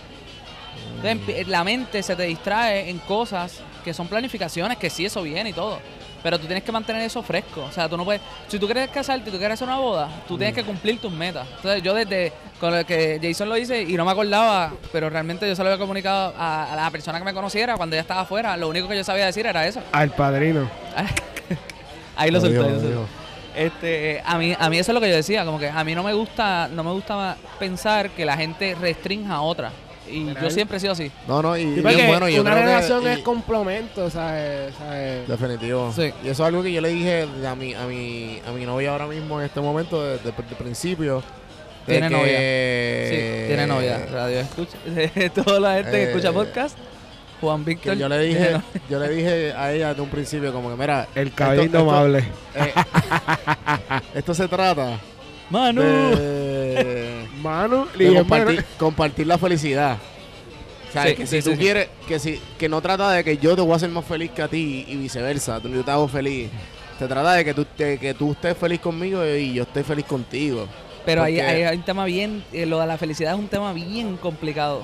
Entonces, 1.03 1.19
empi- 1.45 1.47
la 1.47 1.65
mente 1.65 2.03
se 2.03 2.15
te 2.17 2.25
distrae 2.25 2.91
en 2.91 2.99
cosas 2.99 3.61
que 3.85 3.95
son 3.95 4.07
planificaciones, 4.09 4.77
que 4.77 4.91
sí, 4.91 5.07
eso 5.07 5.23
viene 5.23 5.51
y 5.51 5.53
todo. 5.53 5.79
Pero 6.23 6.39
tú 6.39 6.47
tienes 6.47 6.63
que 6.65 6.71
mantener 6.73 7.03
eso 7.03 7.23
fresco. 7.23 7.63
O 7.69 7.73
sea, 7.73 7.89
tú 7.89 7.97
no 7.97 8.05
puedes. 8.05 8.21
Si 8.49 8.59
tú 8.59 8.67
quieres 8.67 8.89
casarte 8.91 9.29
y 9.31 9.33
tú 9.33 9.39
quieres 9.39 9.55
hacer 9.55 9.69
una 9.69 9.79
boda, 9.79 10.09
tú 10.29 10.37
tienes 10.37 10.55
que 10.55 10.65
cumplir 10.65 11.01
tus 11.01 11.11
metas. 11.13 11.47
Entonces, 11.57 11.83
yo 11.83 11.95
desde 11.95 12.33
con 12.61 12.77
lo 12.77 12.85
que 12.85 13.19
Jason 13.23 13.49
lo 13.49 13.57
hice 13.57 13.83
y 13.83 13.95
no 13.95 14.05
me 14.05 14.11
acordaba, 14.11 14.73
pero 14.93 15.09
realmente 15.09 15.49
yo 15.49 15.57
se 15.57 15.63
lo 15.63 15.71
había 15.71 15.79
comunicado 15.81 16.35
a, 16.37 16.73
a 16.73 16.77
la 16.77 16.91
persona 16.91 17.19
que 17.19 17.25
me 17.25 17.33
conociera 17.33 17.77
cuando 17.77 17.97
ella 17.97 18.03
estaba 18.03 18.21
afuera. 18.23 18.57
Lo 18.57 18.69
único 18.69 18.87
que 18.89 18.97
yo 18.97 19.05
sabía 19.05 19.27
decir 19.27 19.47
era 19.47 19.67
eso. 19.67 19.81
Al 19.93 20.11
padrino. 20.11 20.69
Ahí 22.17 22.31
lo 22.31 22.39
Lo 22.39 22.45
solté. 22.45 22.59
lo. 22.91 23.21
Este, 23.57 24.23
a 24.25 24.39
mí, 24.39 24.55
a 24.59 24.71
mí 24.71 24.79
eso 24.79 24.93
es 24.93 24.95
lo 24.95 25.01
que 25.01 25.09
yo 25.09 25.17
decía, 25.17 25.45
como 25.45 25.59
que 25.59 25.69
a 25.69 25.83
mí 25.83 25.95
no 25.95 26.03
me 26.05 26.13
gusta, 26.13 26.69
no 26.69 26.85
me 26.85 26.93
gusta 26.93 27.37
pensar 27.59 28.11
que 28.11 28.25
la 28.25 28.37
gente 28.37 28.77
restrinja 28.81 29.35
a 29.35 29.41
otra. 29.41 29.73
Y 30.11 30.35
yo 30.43 30.51
siempre 30.51 30.77
he 30.77 30.81
sido 30.81 30.93
así. 30.93 31.11
No, 31.29 31.41
no, 31.43 31.57
y, 31.57 31.63
Sí, 31.63 31.81
bien 31.81 32.07
bueno, 32.09 32.29
yo 32.29 32.41
una 32.43 32.51
creo 32.53 32.63
que- 32.65 32.71
relación 32.71 33.03
y- 33.05 33.07
es 33.09 33.19
complemento, 33.21 34.11
¿sabes? 34.11 34.75
¿sabes? 34.79 35.29
Definitivo. 35.29 35.93
Sí. 35.95 36.13
Y 36.25 36.29
eso 36.29 36.43
es 36.43 36.49
algo 36.49 36.63
que 36.63 36.73
yo 36.73 36.81
le 36.81 36.89
dije 36.89 37.27
a 37.47 37.55
mi, 37.55 37.75
a 37.75 37.87
mi, 37.87 38.41
a 38.47 38.51
mi 38.53 38.65
novia 38.67 38.93
ahora 38.93 39.07
mismo 39.07 39.39
en 39.41 39.47
este 39.47 39.61
momento, 39.61 40.03
desde 40.05 40.29
el 40.31 40.57
principio. 40.57 41.23
de 41.87 41.95
Tiene 41.99 42.09
que- 42.09 42.15
novia. 42.15 43.09
Sí, 43.11 43.47
tiene 43.49 43.67
novia. 43.67 44.07
Radio 44.13 44.41
escucha. 44.41 44.77
Toda 45.45 45.61
la 45.61 45.75
gente 45.77 45.91
que 45.93 46.03
Eh, 46.03 46.09
escucha 46.11 46.31
podcast, 46.33 46.77
Juan 47.41 47.65
Víctor. 47.65 47.95
Que 47.95 47.99
yo 48.01 48.09
le 48.09 48.19
dije, 48.19 48.61
yo 48.89 48.99
le 49.01 49.09
dije 49.09 49.53
a 49.55 49.73
ella 49.73 49.89
desde 49.89 50.03
un 50.03 50.11
principio 50.11 50.53
como 50.53 50.71
que 50.71 50.77
mira, 50.77 51.09
El 51.15 51.33
cabello 51.33 51.63
indomable. 51.65 52.19
eh, 52.55 52.73
esto 54.15 54.35
se 54.35 54.47
trata 54.47 54.99
Manu. 55.49 55.81
de, 55.83 57.20
Manu, 57.43 57.87
de 57.97 58.13
y 58.13 58.15
compartir, 58.17 58.65
compartir 58.79 59.27
la 59.27 59.39
felicidad. 59.39 59.99
O 60.89 60.93
sea, 60.93 61.07
Sí, 61.07 61.15
que 61.15 61.27
sí, 61.27 61.37
si 61.37 61.43
sí, 61.43 61.49
tú 61.51 61.57
sí. 61.57 61.63
quieres, 61.63 61.89
que 62.09 62.19
si, 62.19 62.41
que 62.59 62.69
no 62.69 62.81
trata 62.81 63.11
de 63.11 63.23
que 63.23 63.37
yo 63.39 63.55
te 63.55 63.63
voy 63.63 63.73
a 63.73 63.77
hacer 63.77 63.91
más 63.91 64.05
feliz 64.05 64.31
que 64.33 64.43
a 64.43 64.49
ti 64.49 64.85
y 64.89 64.97
viceversa, 64.97 65.61
tú 65.61 65.69
yo 65.69 65.85
te 65.85 65.91
hago 65.91 66.09
feliz. 66.09 66.51
Se 66.99 67.07
trata 67.07 67.33
de 67.35 67.45
que 67.45 67.55
tú, 67.55 67.67
de 67.79 67.99
que 67.99 68.13
tú 68.15 68.33
estés 68.33 68.57
feliz 68.57 68.81
conmigo 68.81 69.25
y 69.25 69.55
yo 69.55 69.63
esté 69.63 69.85
feliz 69.85 70.05
contigo. 70.05 70.67
Pero 71.07 71.23
hay, 71.23 71.41
hay 71.41 71.77
un 71.77 71.83
tema 71.83 72.05
bien, 72.05 72.45
eh, 72.53 72.67
lo 72.67 72.79
de 72.81 72.87
la 72.87 72.99
felicidad 72.99 73.33
es 73.35 73.39
un 73.39 73.49
tema 73.49 73.73
bien 73.73 74.17
complicado. 74.17 74.83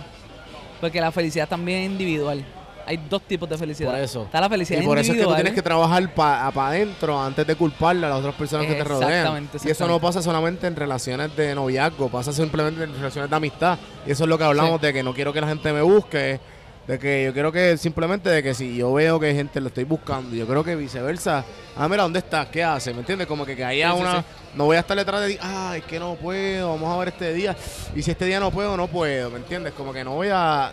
Porque 0.81 1.01
la 1.01 1.13
felicidad 1.13 1.49
también 1.49 1.81
es 1.81 1.87
individual. 1.91 2.45
Hay 2.87 2.97
dos 3.11 3.22
tipos 3.22 3.49
de 3.49 3.59
felicidad. 3.59 3.91
Por 3.91 4.01
eso. 4.01 4.22
Está 4.24 4.41
la 4.41 4.49
felicidad 4.49 4.80
Y 4.80 4.84
por 4.87 4.99
eso 4.99 5.12
es 5.12 5.18
que 5.18 5.24
tú 5.24 5.34
tienes 5.34 5.53
que 5.53 5.62
trabajar 5.62 6.14
para 6.14 6.47
adentro 6.49 7.20
antes 7.20 7.47
de 7.47 7.55
culparle 7.57 8.07
a 8.07 8.11
las 8.11 8.18
otras 8.20 8.34
personas 8.34 8.66
que 8.66 8.74
te 8.74 8.84
rodean. 8.84 9.11
Exactamente, 9.12 9.59
Y 9.64 9.70
eso 9.70 9.87
no 9.87 10.01
pasa 10.01 10.22
solamente 10.22 10.66
en 10.66 10.76
relaciones 10.76 11.34
de 11.37 11.55
noviazgo, 11.55 12.09
pasa 12.09 12.32
simplemente 12.32 12.84
en 12.84 12.95
relaciones 12.95 13.28
de 13.28 13.37
amistad. 13.37 13.78
Y 14.07 14.12
eso 14.12 14.24
es 14.24 14.28
lo 14.30 14.39
que 14.39 14.45
hablamos 14.45 14.80
Sí. 14.80 14.87
de 14.87 14.93
que 14.93 15.03
no 15.03 15.12
quiero 15.12 15.32
que 15.32 15.41
la 15.41 15.49
gente 15.49 15.72
me 15.72 15.82
busque, 15.82 16.41
de 16.87 16.99
que 17.01 17.24
yo 17.24 17.32
quiero 17.32 17.51
que 17.51 17.76
simplemente 17.76 18.30
de 18.30 18.45
que 18.45 18.55
si 18.55 18.76
yo 18.76 18.93
veo 18.93 19.18
que 19.18 19.34
gente 19.34 19.61
lo 19.61 19.66
estoy 19.68 19.82
buscando, 19.82 20.37
yo 20.37 20.47
creo 20.47 20.62
que 20.62 20.76
viceversa. 20.76 21.45
Ah, 21.76 21.89
mira, 21.89 22.05
¿dónde 22.05 22.20
estás? 22.20 22.47
¿Qué 22.47 22.62
hace? 22.62 22.93
¿Me 22.95 23.01
entiendes? 23.01 23.26
Como 23.26 23.45
que, 23.45 23.57
que 23.57 23.64
haya 23.64 23.93
Sí, 23.93 24.01
una... 24.01 24.20
sí. 24.20 24.26
No 24.55 24.64
voy 24.66 24.76
a 24.76 24.80
estar 24.80 24.97
detrás 24.97 25.20
de 25.22 25.30
ti, 25.34 25.39
ah, 25.43 25.74
es 25.76 25.84
que 25.84 25.99
no 25.99 26.14
puedo, 26.14 26.70
vamos 26.70 26.95
a 26.95 26.99
ver 26.99 27.09
este 27.09 27.34
día. 27.34 27.57
Y 27.97 28.03
si 28.03 28.12
este 28.12 28.24
día 28.24 28.39
no 28.39 28.51
puedo, 28.53 28.76
no 28.76 28.87
puedo, 28.87 29.30
¿me 29.30 29.39
entiendes? 29.39 29.72
Como 29.72 29.93
que 29.93 30.05
no 30.05 30.12
voy 30.14 30.28
a... 30.32 30.72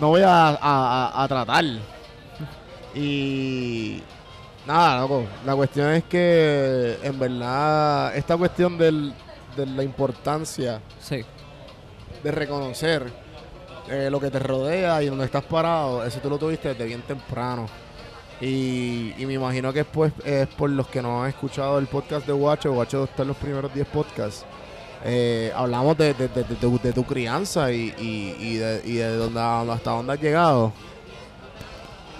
No 0.00 0.08
voy 0.08 0.22
a, 0.22 0.58
a- 0.60 1.26
tratar. 1.28 1.64
Y 2.94 4.02
nada, 4.66 5.00
loco. 5.00 5.24
La 5.44 5.54
cuestión 5.54 5.92
es 5.92 6.04
que 6.04 6.98
en 7.02 7.18
verdad 7.18 8.16
esta 8.16 8.36
cuestión 8.36 8.78
del- 8.78 9.12
de 9.56 9.66
la 9.66 9.82
importancia 9.82 10.80
Sí. 11.00 11.24
de 12.22 12.30
reconocer 12.30 13.12
eh, 13.90 14.08
lo 14.10 14.20
que 14.20 14.30
te 14.30 14.38
rodea 14.38 15.02
y 15.02 15.06
donde 15.06 15.24
estás 15.24 15.44
parado, 15.44 16.04
eso 16.04 16.18
tú 16.20 16.28
lo 16.28 16.38
tuviste 16.38 16.68
desde 16.68 16.84
bien 16.84 17.00
temprano. 17.02 17.66
Y, 18.40 19.14
y 19.18 19.24
me 19.26 19.32
imagino 19.32 19.72
que 19.72 19.80
es, 19.80 19.86
pues, 19.86 20.12
es 20.24 20.46
por 20.48 20.68
los 20.70 20.86
que 20.88 21.00
no 21.02 21.22
han 21.22 21.30
escuchado 21.30 21.78
el 21.78 21.86
podcast 21.86 22.26
de 22.26 22.32
Guacho. 22.34 22.72
Guacho 22.72 23.04
está 23.04 23.22
en 23.22 23.28
los 23.28 23.36
primeros 23.38 23.72
10 23.74 23.86
podcasts. 23.88 24.44
Eh, 25.04 25.52
hablamos 25.54 25.96
de, 25.96 26.12
de- 26.14 26.28
de- 26.28 26.44
de 26.44 26.54
tu, 26.56 26.78
de 26.80 26.92
tu 26.92 27.04
crianza 27.04 27.70
y, 27.72 27.94
y- 27.98 28.36
y 28.40 28.56
de, 28.56 28.82
y 28.84 28.94
de 28.96 29.16
dónde, 29.16 29.40
hasta 29.72 29.90
dónde 29.92 30.12
has 30.12 30.20
llegado. 30.20 30.72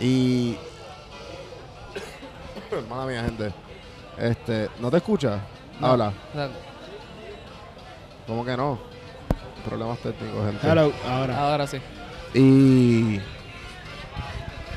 Y. 0.00 0.56
Hermana 2.70 3.06
mía, 3.06 3.22
gente. 3.24 3.52
Este, 4.16 4.68
¿No 4.80 4.90
te 4.90 4.98
escuchas? 4.98 5.40
No. 5.80 5.88
Habla. 5.88 6.12
O 6.32 6.36
sea, 6.36 6.48
¿Cómo 8.26 8.44
que 8.44 8.56
no? 8.56 8.78
Problemas 9.64 9.98
técnicos, 9.98 10.46
gente. 10.46 10.68
Hello, 10.68 10.92
ahora. 11.08 11.38
ahora 11.50 11.66
sí. 11.66 11.78
Y. 12.34 13.20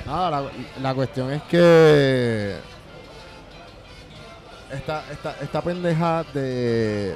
Nada, 0.06 0.32
la, 0.32 0.44
la 0.82 0.94
cuestión 0.96 1.32
es 1.32 1.42
que. 1.44 2.56
Esta, 4.72 5.04
esta, 5.12 5.36
esta 5.42 5.62
pendeja 5.62 6.24
de. 6.34 7.16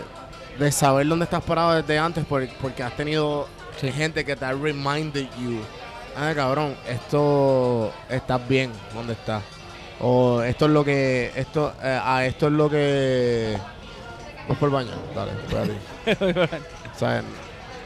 De 0.60 0.72
saber 0.72 1.08
dónde 1.08 1.26
estás 1.26 1.44
parado 1.44 1.74
desde 1.74 1.98
antes 2.00 2.26
por- 2.26 2.48
porque 2.62 2.82
has 2.84 2.96
tenido 2.96 3.48
Sí. 3.80 3.92
gente 3.92 4.24
que 4.24 4.36
te 4.36 4.46
ha 4.46 4.52
reminded 4.54 5.28
you. 5.42 5.60
Ah, 6.18 6.32
cabrón, 6.34 6.76
esto. 6.88 7.92
Estás 8.10 8.48
bien 8.48 8.72
donde 8.94 9.14
estás. 9.14 9.44
O 10.00 10.42
esto 10.42 10.66
es 10.66 10.72
lo 10.72 10.84
que. 10.86 11.32
Esto, 11.36 11.74
eh, 11.84 12.00
ah, 12.02 12.24
esto 12.26 12.48
es 12.48 12.54
lo 12.54 12.70
que. 12.70 13.58
Vas 14.48 14.58
por 14.58 14.70
el 14.70 14.76
baño. 14.76 14.92
Dale, 15.14 15.32
voy 15.50 15.60
a 15.60 15.64
ti. 15.64 16.56
O 16.96 16.98
sea, 16.98 17.20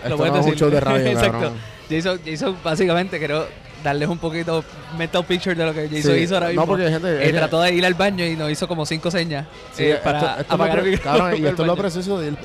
esto 0.03 0.17
no 0.17 0.35
es 0.37 0.45
un 0.45 0.55
show 0.55 0.69
de 0.69 0.79
radio, 0.79 1.07
Exacto. 1.07 1.31
cabrón. 1.31 1.53
Jason, 1.89 2.19
Jason 2.23 2.57
básicamente 2.63 3.17
quiero 3.17 3.47
darles 3.83 4.09
un 4.09 4.17
poquito 4.17 4.63
mental 4.97 5.25
picture 5.25 5.55
de 5.55 5.65
lo 5.65 5.73
que 5.73 5.87
Jason 5.87 6.13
Sí, 6.13 6.19
hizo 6.21 6.35
ahora 6.35 6.47
mismo. 6.47 6.61
No, 6.61 6.67
porque 6.67 6.89
gente. 6.89 7.29
Eh, 7.29 7.33
trató 7.33 7.61
de 7.61 7.73
ir 7.73 7.85
al 7.85 7.93
baño 7.93 8.25
y 8.25 8.35
nos 8.35 8.51
hizo 8.51 8.67
como 8.67 8.85
cinco 8.85 9.09
señas 9.11 9.45
Sí, 9.73 9.83
eh, 9.83 9.91
esto- 9.93 10.03
para 10.03 10.19
esto, 10.19 10.41
es 10.41 10.47
lo 10.49 10.53
apagar 10.55 10.79
el 10.79 10.99
cabrón, 10.99 11.37
y 11.37 11.45
esto 11.45 11.61
es 11.63 11.67
lo 11.67 11.75
precioso 11.75 12.19
del, 12.19 12.37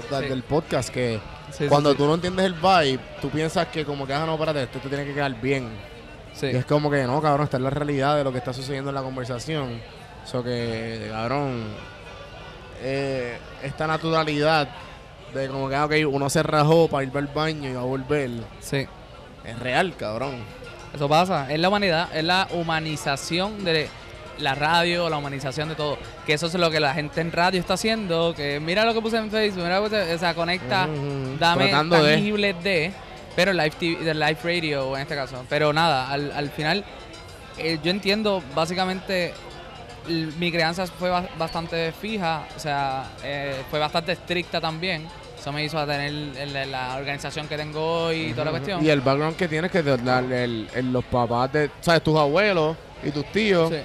podcast, 0.43 0.89
que 0.91 1.21
cuando 1.69 1.95
tú 1.95 2.07
no 2.07 2.15
entiendes 2.15 2.47
el 2.47 2.55
vibe, 2.55 2.99
tú 3.21 3.31
piensas 3.31 3.69
que 3.69 3.85
como 3.85 4.07
que, 4.07 4.13
ah, 4.15 4.25
no, 4.27 4.35
espérate, 4.35 4.63
esto 4.65 4.79
te 4.81 4.89
tiene 4.89 5.05
que 5.05 5.15
quedar 5.15 5.41
bien. 5.41 5.69
Sí. 6.33 6.47
Y 6.47 6.57
es 6.57 6.65
como 6.65 6.91
que, 6.91 7.05
no, 7.05 7.23
cabrón, 7.23 7.45
esta 7.45 7.59
es 7.59 7.63
la 7.63 7.71
realidad 7.71 8.17
de 8.17 8.25
lo 8.25 8.33
que 8.33 8.39
está 8.39 8.53
sucediendo 8.53 8.91
en 8.91 8.95
la 8.97 9.03
conversación. 9.03 9.81
Eso 10.25 10.43
que, 10.43 11.09
cabrón, 11.11 11.65
eh, 12.83 13.39
esta 13.63 13.87
naturalidad 13.87 14.69
de 15.33 15.49
como 15.49 15.69
que, 15.69 15.75
ah, 15.77 15.85
ok, 15.87 15.93
uno 16.09 16.29
se 16.31 16.43
rajó 16.43 16.89
para 16.89 17.05
ir 17.05 17.11
al 17.17 17.27
baño 17.29 17.71
y 17.71 17.73
va 17.75 17.81
a 17.83 17.85
volver, 17.85 18.31
Sí. 18.61 18.87
es 19.45 19.59
real, 19.59 19.95
cabrón. 19.97 20.37
Eso 20.95 21.09
pasa, 21.09 21.51
es 21.53 21.59
la 21.59 21.69
humanidad, 21.69 22.09
es 22.15 22.23
la 22.25 22.47
humanización 22.53 23.65
de 23.65 23.89
la 24.39 24.55
radio, 24.55 25.09
la 25.11 25.17
humanización 25.19 25.69
de 25.69 25.75
todo. 25.75 25.99
Que 26.27 26.35
eso 26.35 26.47
es 26.47 26.55
lo 26.55 26.71
que 26.71 26.81
la 26.81 26.95
gente 26.95 27.21
en 27.21 27.33
radio 27.33 27.59
está 27.61 27.75
haciendo, 27.75 28.33
que 28.35 28.61
mira 28.61 28.85
lo 28.85 28.95
que 28.95 29.01
puse 29.01 29.17
en 29.17 29.31
Facebook, 29.31 29.63
mira 29.65 29.79
lo 29.81 29.85
que 29.85 29.91
puse, 29.91 30.15
o 30.15 30.19
sea, 30.19 30.35
conecta, 30.35 30.87
dame 31.39 31.69
tratando 31.69 32.03
de- 32.03 32.15
tangibles 32.15 32.63
de, 32.63 32.93
pero 33.35 33.53
live 33.53 33.71
TV, 33.79 34.05
de 34.05 34.15
live 34.15 34.37
radio 34.43 34.97
en 34.97 35.03
este 35.03 35.15
caso. 35.17 35.45
Pero 35.49 35.73
nada, 35.73 36.11
al, 36.11 36.31
al 36.33 36.51
final 36.51 36.85
eh, 37.59 37.79
yo 37.83 37.91
entiendo 37.91 38.43
básicamente 38.55 39.33
mi 40.09 40.53
crianza 40.53 40.87
fue 40.87 41.11
ba- 41.11 41.29
bastante 41.39 41.91
fija, 41.93 42.43
o 42.57 42.61
sea, 42.61 43.05
eh, 43.25 43.63
fue 43.71 43.79
bastante 43.79 44.13
estricta 44.13 44.61
también. 44.61 45.07
Eso 45.45 45.53
me 45.53 45.63
hizo 45.63 45.79
a 45.79 45.85
tener 45.87 46.09
el- 46.09 46.71
la 46.73 46.97
organización 46.97 47.47
que 47.47 47.59
tengo 47.59 48.07
hoy 48.07 48.29
y 48.29 48.33
toda 48.33 48.47
la 48.47 48.51
cuestión. 48.53 48.83
Y 48.83 48.89
el 48.89 49.03
background 49.03 49.37
que 49.37 49.47
tienes 49.47 49.71
que 49.71 49.83
te- 49.83 49.99
la- 49.99 50.21
el- 50.21 50.67
el- 50.75 50.91
los 50.91 51.05
papás 51.05 51.53
de, 51.53 51.71
sabes, 51.83 52.01
tus 52.03 52.19
abuelos 52.19 52.75
y 53.03 53.11
tus 53.11 53.27
tíos 53.27 53.69
Sí. 53.69 53.77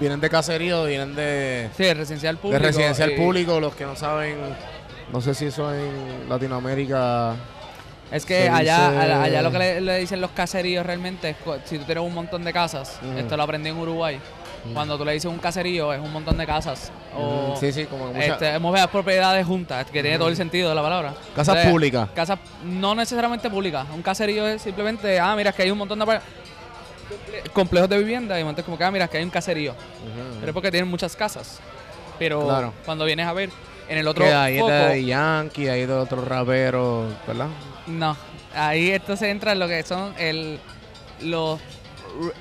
vienen 0.00 0.18
de 0.18 0.30
caserío, 0.30 0.86
vienen 0.86 1.14
de, 1.14 1.68
Sí, 1.76 1.92
residencial 1.92 2.38
público. 2.38 2.58
de 2.62 2.66
residencial 2.68 3.10
eh, 3.10 3.16
público, 3.18 3.60
los 3.60 3.74
que 3.74 3.84
no 3.84 3.96
saben 3.96 4.36
No 5.12 5.20
sé 5.20 5.34
si 5.34 5.44
eso 5.44 5.74
en 5.74 6.26
Latinoamérica. 6.26 7.34
Es 8.10 8.24
que 8.24 8.48
allá, 8.48 8.88
dice- 8.88 8.98
allá, 9.02 9.22
allá 9.24 9.42
lo 9.42 9.50
que 9.50 9.58
le, 9.58 9.80
le 9.82 9.98
dicen 9.98 10.22
los 10.22 10.30
caseríos 10.30 10.86
realmente 10.86 11.28
es 11.28 11.36
si 11.66 11.76
tú 11.76 11.84
tienes 11.84 12.02
un 12.02 12.14
montón 12.14 12.44
de 12.44 12.52
casas, 12.54 12.98
esto 13.14 13.36
lo 13.36 13.42
aprendí 13.42 13.68
en 13.68 13.76
Uruguay. 13.76 14.18
Cuando 14.74 14.96
tú 14.98 15.04
le 15.04 15.12
dices 15.12 15.30
un 15.30 15.38
caserío 15.38 15.92
es 15.92 16.00
un 16.00 16.12
montón 16.12 16.36
de 16.36 16.46
casas. 16.46 16.90
O 17.16 17.56
Sí, 17.58 17.72
sí, 17.72 17.84
como 17.86 18.08
que 18.12 18.14
mucha- 18.18 18.32
este, 18.34 18.58
muchas 18.58 18.86
propiedades 18.88 19.46
juntas, 19.46 19.86
que 19.86 20.02
tiene 20.02 20.18
todo 20.18 20.28
el 20.28 20.36
sentido 20.36 20.68
de 20.68 20.74
la 20.74 20.82
palabra. 20.82 21.14
Casas 21.34 21.66
públicas. 21.66 22.08
Casas 22.14 22.38
no 22.64 22.94
necesariamente 22.94 23.48
públicas. 23.50 23.86
Un 23.94 24.02
caserío 24.02 24.46
es 24.46 24.62
simplemente, 24.62 25.18
ah, 25.18 25.34
mira, 25.36 25.50
es 25.50 25.56
que 25.56 25.62
hay 25.62 25.70
un 25.70 25.78
montón 25.78 25.98
de 25.98 26.20
complejos 27.52 27.88
de 27.88 27.98
vivienda 27.98 28.36
y 28.38 28.40
entonces 28.42 28.64
como 28.64 28.76
que, 28.78 28.84
ah, 28.84 28.90
mira, 28.90 29.06
es 29.06 29.10
que 29.10 29.18
hay 29.18 29.24
un 29.24 29.30
caserío. 29.30 29.74
Pero 30.40 30.48
es 30.50 30.52
porque 30.54 30.70
tienen 30.70 30.88
muchas 30.90 31.16
casas. 31.16 31.60
Pero 32.18 32.44
Claro. 32.44 32.72
cuando 32.84 33.04
vienes 33.04 33.26
a 33.26 33.32
ver 33.32 33.50
en 33.88 33.98
el 33.98 34.06
otro 34.08 34.24
Que 34.24 34.32
ahí 34.34 34.58
foco, 34.58 34.70
de 34.72 35.04
Yankee, 35.04 35.68
ahí 35.68 35.86
de 35.86 35.92
otros 35.94 36.26
raperos, 36.26 37.12
¿verdad? 37.26 37.46
No, 37.86 38.16
ahí 38.54 38.90
entonces 38.90 39.28
entra 39.28 39.52
en 39.52 39.58
lo 39.60 39.68
que 39.68 39.82
son 39.84 40.14
el, 40.18 40.58
los, 41.22 41.58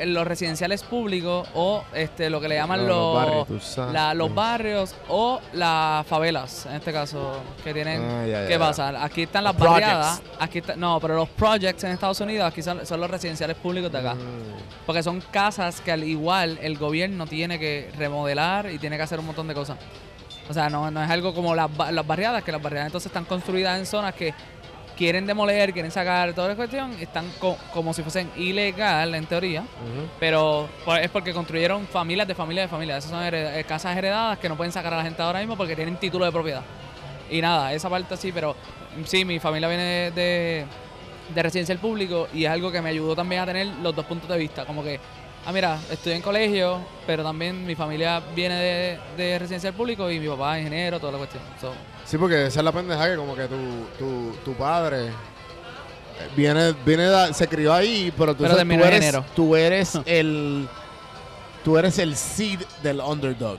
los 0.05 0.28
residenciales 0.28 0.84
públicos 0.84 1.47
o 1.53 1.84
este 1.93 2.30
lo 2.30 2.39
que 2.41 2.47
le 2.47 2.55
llaman 2.55 2.88
Los- 2.88 2.89
los, 2.89 3.15
barrios, 3.15 3.93
la- 3.93 4.13
los 4.13 4.95
o 5.09 5.41
las 5.53 6.05
favelas, 6.07 6.65
en 6.65 6.76
este 6.76 6.91
caso, 6.93 7.41
que 7.63 7.74
tienen... 7.74 8.01
Ah, 8.03 8.26
ya, 8.26 8.47
¿Qué 8.47 8.57
pasa? 8.59 9.03
Aquí 9.03 9.24
están 9.24 9.43
las 9.43 9.53
projects. 9.55 9.82
barriadas, 9.82 10.22
aquí 10.39 10.59
está- 10.59 10.76
no, 10.76 10.99
pero 10.99 11.15
los 11.15 11.30
projects 11.30 11.84
en 11.84 11.91
Estados 11.91 12.20
Unidos 12.22 12.45
aquí 12.47 12.61
son, 12.61 12.86
son 12.86 12.99
los 12.99 13.09
residenciales 13.09 13.57
públicos 13.57 13.91
de 13.91 13.97
acá. 13.99 14.15
Mm. 14.15 14.86
Porque 14.86 15.03
son 15.03 15.22
casas 15.32 15.82
que 15.82 15.91
al 15.91 16.03
igual 16.03 16.57
el 16.61 16.78
gobierno 16.78 17.26
tiene 17.28 17.59
que 17.59 17.91
remodelar 17.97 18.70
y 18.72 18.78
tiene 18.80 18.97
que 18.97 19.03
hacer 19.03 19.20
un 19.20 19.26
montón 19.28 19.47
de 19.47 19.53
cosas. 19.53 19.78
O 20.49 20.53
sea, 20.53 20.70
no, 20.70 20.89
no 20.89 21.03
es 21.03 21.09
algo 21.09 21.34
como 21.34 21.53
las, 21.55 21.70
las 21.91 22.07
barriadas, 22.07 22.41
que 22.41 22.53
las 22.53 22.61
barriadas 22.61 22.86
entonces 22.88 23.07
están 23.07 23.26
construidas 23.26 23.78
en 23.78 23.86
zonas 23.86 24.15
que 24.15 24.34
quieren 24.98 25.26
demoler, 25.28 25.72
quieren 25.74 25.91
sacar 25.91 26.34
toda 26.34 26.50
la 26.50 26.56
cuestión, 26.56 26.91
están 27.00 27.32
co- 27.39 27.58
como 27.74 27.93
si 27.93 28.02
fuesen 28.02 28.30
ilegal 28.36 29.14
en 29.16 29.26
teoría, 29.28 29.62
Ujú. 29.62 30.08
pero 30.20 30.68
por- 30.84 31.00
es 31.00 31.10
porque 31.10 31.34
construyeron 31.34 31.86
familias 31.88 32.28
de 32.28 32.34
familias 32.36 32.66
de 32.66 32.70
familias. 32.70 32.98
Esas 33.06 33.12
son 33.12 33.22
hered- 33.24 33.58
eh, 33.60 33.64
casas 33.64 33.95
heredadas 33.95 34.39
que 34.39 34.50
no 34.50 34.58
pueden 34.58 34.72
sacar 34.74 34.93
a 34.93 34.98
la 34.98 35.04
gente 35.04 35.22
ahora 35.22 35.39
mismo 35.39 35.56
porque 35.56 35.76
tienen 35.76 35.98
título 35.98 36.26
de 36.26 36.32
propiedad. 36.32 36.64
Y 37.30 37.41
nada, 37.41 37.74
esa 37.74 37.89
parte 37.89 38.18
sí, 38.18 38.32
pero 38.34 38.56
sí, 39.06 39.24
mi 39.24 39.39
familia 39.39 39.68
viene 39.68 39.84
de, 39.84 40.12
de, 40.12 40.66
de 41.36 41.43
residencial 41.43 41.78
público 41.78 42.28
y 42.34 42.45
es 42.45 42.50
algo 42.50 42.72
que 42.72 42.82
me 42.82 42.89
ayudó 42.89 43.16
también 43.16 43.41
a 43.41 43.45
tener 43.45 43.68
los 43.84 43.95
dos 43.95 44.06
puntos 44.06 44.28
de 44.30 44.38
vista. 44.38 44.66
Como 44.66 44.82
que, 44.84 45.00
ah, 45.45 45.52
mira, 45.52 45.78
estudié 45.91 46.16
en 46.16 46.22
colegio, 46.24 46.80
pero 47.06 47.24
también 47.24 47.66
mi 47.66 47.76
familia 47.76 48.22
viene 48.36 48.56
de, 48.56 49.00
de 49.18 49.38
residencial 49.39 49.74
público 49.74 50.10
y 50.10 50.20
mi 50.20 50.28
papá 50.28 50.58
es 50.58 50.66
ingeniero, 50.66 51.00
toda 51.00 51.12
la 51.12 51.18
cuestión. 51.20 51.43
So, 51.62 51.74
Sí, 52.08 52.18
porque 52.18 52.45
esa 52.47 52.60
es 52.62 52.64
la 52.64 52.72
pendeja 52.72 53.05
que 53.10 53.16
como 53.18 53.36
que 53.36 53.47
tu, 53.47 53.55
tu, 53.99 54.32
tu 54.45 54.53
padre 54.53 55.08
eh, 55.08 55.12
viene, 56.36 56.74
viene 56.86 57.05
da- 57.05 57.34
se 57.34 57.47
crió 57.47 57.74
ahí, 57.74 58.14
pero 58.18 58.34
tú, 58.34 58.43
Pero 58.43 58.55
sabes, 58.55 58.60
terminó 58.62 58.82
tú 58.84 58.88
en 58.88 58.93
eres, 58.93 59.03
enero. 59.10 59.26
tú 59.36 59.55
eres 59.55 59.99
el 60.05 60.68
tú 61.66 61.78
eres 61.78 61.99
el 61.99 62.16
seed 62.16 62.62
del 62.82 63.01
underdog. 63.01 63.58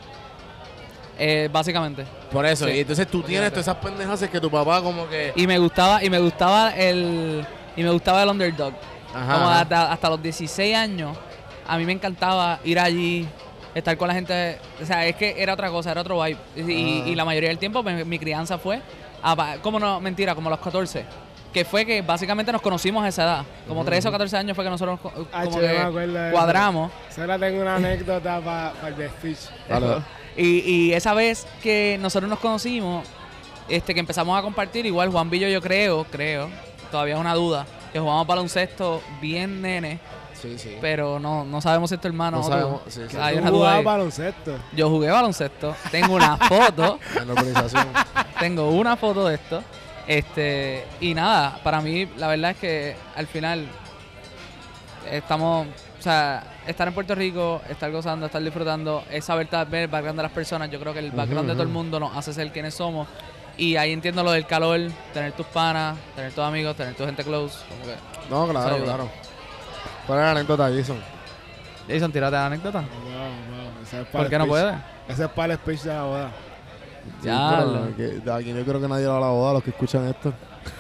eh, 1.18 1.49
básicamente. 1.53 2.07
Por 2.32 2.46
eso, 2.46 2.66
Sí. 2.66 2.72
y 2.72 2.80
entonces 2.80 3.07
tú 3.09 3.22
tienes 3.22 3.51
todas 3.51 3.66
esas 3.66 3.76
pendejas 3.76 4.20
que 4.28 4.40
tu 4.40 4.51
papá 4.51 4.80
como 4.82 5.07
que 5.09 5.32
Y 5.36 5.46
me 5.46 5.59
gustaba, 5.59 6.03
y 6.03 6.09
me 6.09 6.18
gustaba 6.18 6.70
el. 6.70 7.46
Y 7.76 7.82
me 7.82 7.90
gustaba 7.90 8.22
el 8.22 8.28
underdog. 8.30 8.72
Ajá, 9.14 9.34
Como 9.34 9.49
ajá. 9.51 9.61
hasta, 9.61 9.92
hasta 9.92 10.09
los 10.11 10.22
16 10.22 10.74
años, 10.76 11.16
a 11.66 11.76
mí 11.78 11.84
me 11.84 11.92
encantaba 11.92 12.61
ir 12.64 12.78
allí, 12.78 13.26
estar 13.74 13.96
con 13.96 14.08
la 14.08 14.14
gente. 14.14 14.58
O 14.82 14.86
sea, 14.86 15.06
es 15.06 15.16
que 15.16 15.34
era 15.42 15.54
otra 15.54 15.70
cosa, 15.70 15.90
era 15.92 16.00
otro 16.00 16.22
vibe. 16.22 16.38
Y, 16.56 17.02
Ah. 17.02 17.08
y 17.08 17.14
la 17.14 17.24
mayoría 17.24 17.48
del 17.50 17.58
tiempo 17.58 17.82
mi, 17.82 18.04
mi 18.04 18.18
crianza 18.18 18.58
fue. 18.58 18.80
a 19.22 19.56
como 19.62 19.78
no, 19.80 20.00
mentira, 20.00 20.34
como 20.34 20.48
a 20.48 20.50
los 20.50 20.60
14. 20.60 21.04
Que 21.52 21.64
fue 21.64 21.86
que 21.86 22.02
básicamente 22.02 22.52
nos 22.52 22.60
conocimos 22.60 23.02
a 23.04 23.08
esa 23.08 23.22
edad. 23.24 23.44
Como 23.66 23.84
13 23.84 24.08
o 24.08 24.12
14 24.12 24.36
años 24.36 24.54
fue 24.54 24.64
que 24.64 24.70
nosotros 24.70 25.00
Ah, 25.32 25.44
como 25.44 25.56
yo 25.56 25.62
me 25.66 25.72
que 25.72 25.78
acuerdo 25.78 26.30
cuadramos. 26.30 26.92
Solo 27.14 27.38
tengo 27.38 27.62
una 27.62 27.76
anécdota 27.76 28.40
para 28.40 28.88
el. 28.88 29.10
Dale. 29.68 30.02
Y, 30.36 30.58
y 30.70 30.92
esa 30.92 31.14
vez 31.14 31.46
que 31.62 31.98
nosotros 32.00 32.28
nos 32.30 32.38
conocimos, 32.38 33.04
este, 33.68 33.92
que 33.94 34.00
empezamos 34.00 34.38
a 34.38 34.42
compartir, 34.42 34.86
igual 34.86 35.10
Juan 35.10 35.30
Villo 35.30 35.48
yo 35.48 35.60
creo, 35.60 36.04
creo, 36.04 36.48
todavía 36.92 37.14
es 37.14 37.20
una 37.20 37.34
duda, 37.34 37.66
que 37.92 37.98
jugamos 37.98 38.26
baloncesto 38.26 39.02
bien 39.20 39.60
nene, 39.60 39.98
Sí, 40.41 40.57
sí. 40.59 40.76
pero 40.80 41.18
no, 41.18 41.45
no 41.45 41.61
sabemos 41.61 41.91
si 41.91 41.97
es 41.97 42.01
tu 42.01 42.09
hermano 42.09 42.39
No 42.39 42.43
o 42.43 42.47
tú. 42.47 42.51
sabemos, 42.51 42.80
sí, 42.89 43.03
sí. 43.09 43.16
Hay 43.20 43.34
Tú 43.36 43.41
una 43.43 43.51
duda 43.51 43.59
jugabas 43.59 43.78
ahí. 43.78 43.84
baloncesto. 43.84 44.57
Yo 44.72 44.89
jugué 44.91 45.11
baloncesto, 45.11 45.74
tengo 45.91 46.14
una 46.14 46.36
foto, 46.49 46.99
En 47.16 47.26
la 47.26 47.32
organización. 47.34 47.86
tengo 48.39 48.68
una 48.70 48.97
foto 48.97 49.26
de 49.28 49.34
esto. 49.34 49.62
Este, 50.07 50.86
y 51.01 51.12
nada, 51.14 51.61
para 51.62 51.80
mí 51.80 52.09
la 52.16 52.28
verdad 52.28 52.53
es 52.53 52.57
que 52.59 52.97
al 53.16 53.26
final 53.26 53.66
estamos, 55.11 55.66
o 55.99 56.03
sea, 56.03 56.43
estar 56.66 56.89
en 56.89 56.95
Puerto 56.95 57.14
Rico, 57.14 57.61
estar 57.68 57.91
gozando, 57.91 58.26
estar 58.26 58.43
disfrutando, 58.43 59.05
es 59.11 59.24
saber 59.24 59.49
ver 59.70 59.82
el 59.82 59.89
background 59.89 60.18
de 60.18 60.22
las 60.22 60.32
personas. 60.32 60.70
Yo 60.70 60.78
creo 60.80 60.93
que 60.93 61.01
el 61.01 61.11
background 61.11 61.49
de 61.49 61.55
todo 61.55 61.62
el 61.62 61.68
mundo 61.68 61.99
nos 62.01 62.16
hace 62.16 62.32
ser 62.32 62.51
quienes 62.53 62.74
somos. 62.74 63.07
Y 63.57 63.74
ahí 63.76 63.93
entiendo 63.93 64.22
lo 64.22 64.30
del 64.30 64.47
calor, 64.47 64.78
tener 65.12 65.32
tus 65.32 65.47
panas, 65.47 65.99
tener 66.14 66.32
tus 66.32 66.45
amigos, 66.45 66.76
tener 66.76 66.95
tu 66.95 67.05
gente 67.05 67.24
close. 67.24 67.59
Como 67.68 67.82
que, 67.82 68.30
No, 68.30 68.49
claro, 68.49 68.84
claro. 68.84 69.09
¿Cuál 70.09 70.18
es 70.20 70.24
la 70.24 70.30
anécdota, 70.32 70.70
Jason? 70.74 70.98
Jason, 71.88 72.11
tírate 72.12 72.32
la 72.32 72.46
anécdota. 72.46 72.80
No, 72.80 72.88
no, 72.88 73.82
ese 73.82 74.00
es 74.00 74.06
para 74.09 74.24
¿Por 74.24 74.30
qué 74.30 74.38
no 74.38 74.46
puede? 74.46 74.74
Ese 75.09 75.24
es 75.24 75.30
para 75.30 75.52
el 75.52 75.59
speech 75.61 75.82
de 75.82 75.94
la 75.94 76.02
boda. 76.02 76.30
Ya, 77.22 77.64
Sí, 77.96 78.02
de 78.02 78.32
aquí 78.32 78.52
yo 78.52 78.64
creo 78.64 78.80
que 78.80 78.88
nadie 78.88 79.04
le 79.04 79.09
da 79.12 79.20
la 79.20 79.28
boda 79.28 79.50
a 79.50 79.54
los 79.54 79.62
que 79.62 79.70
escuchan 79.70 80.09
esto. 80.09 80.34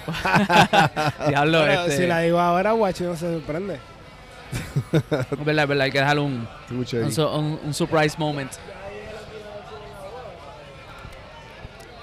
Diablo, 1.28 1.66
este, 1.66 1.96
si 1.96 2.06
la 2.06 2.20
digo 2.20 2.38
ahora, 2.40 2.72
Guachi 2.72 3.04
no 3.04 3.14
se 3.16 3.32
sorprende. 3.32 3.78
es 4.92 5.44
verdad, 5.44 5.62
es 5.64 5.68
verdad, 5.68 5.80
hay 5.84 5.90
que 5.92 6.02
un, 6.18 6.48
un, 6.70 7.12
su- 7.12 7.26
un- 7.28 7.60
un 7.64 7.72
surprise 7.74 8.16
moment. 8.18 8.50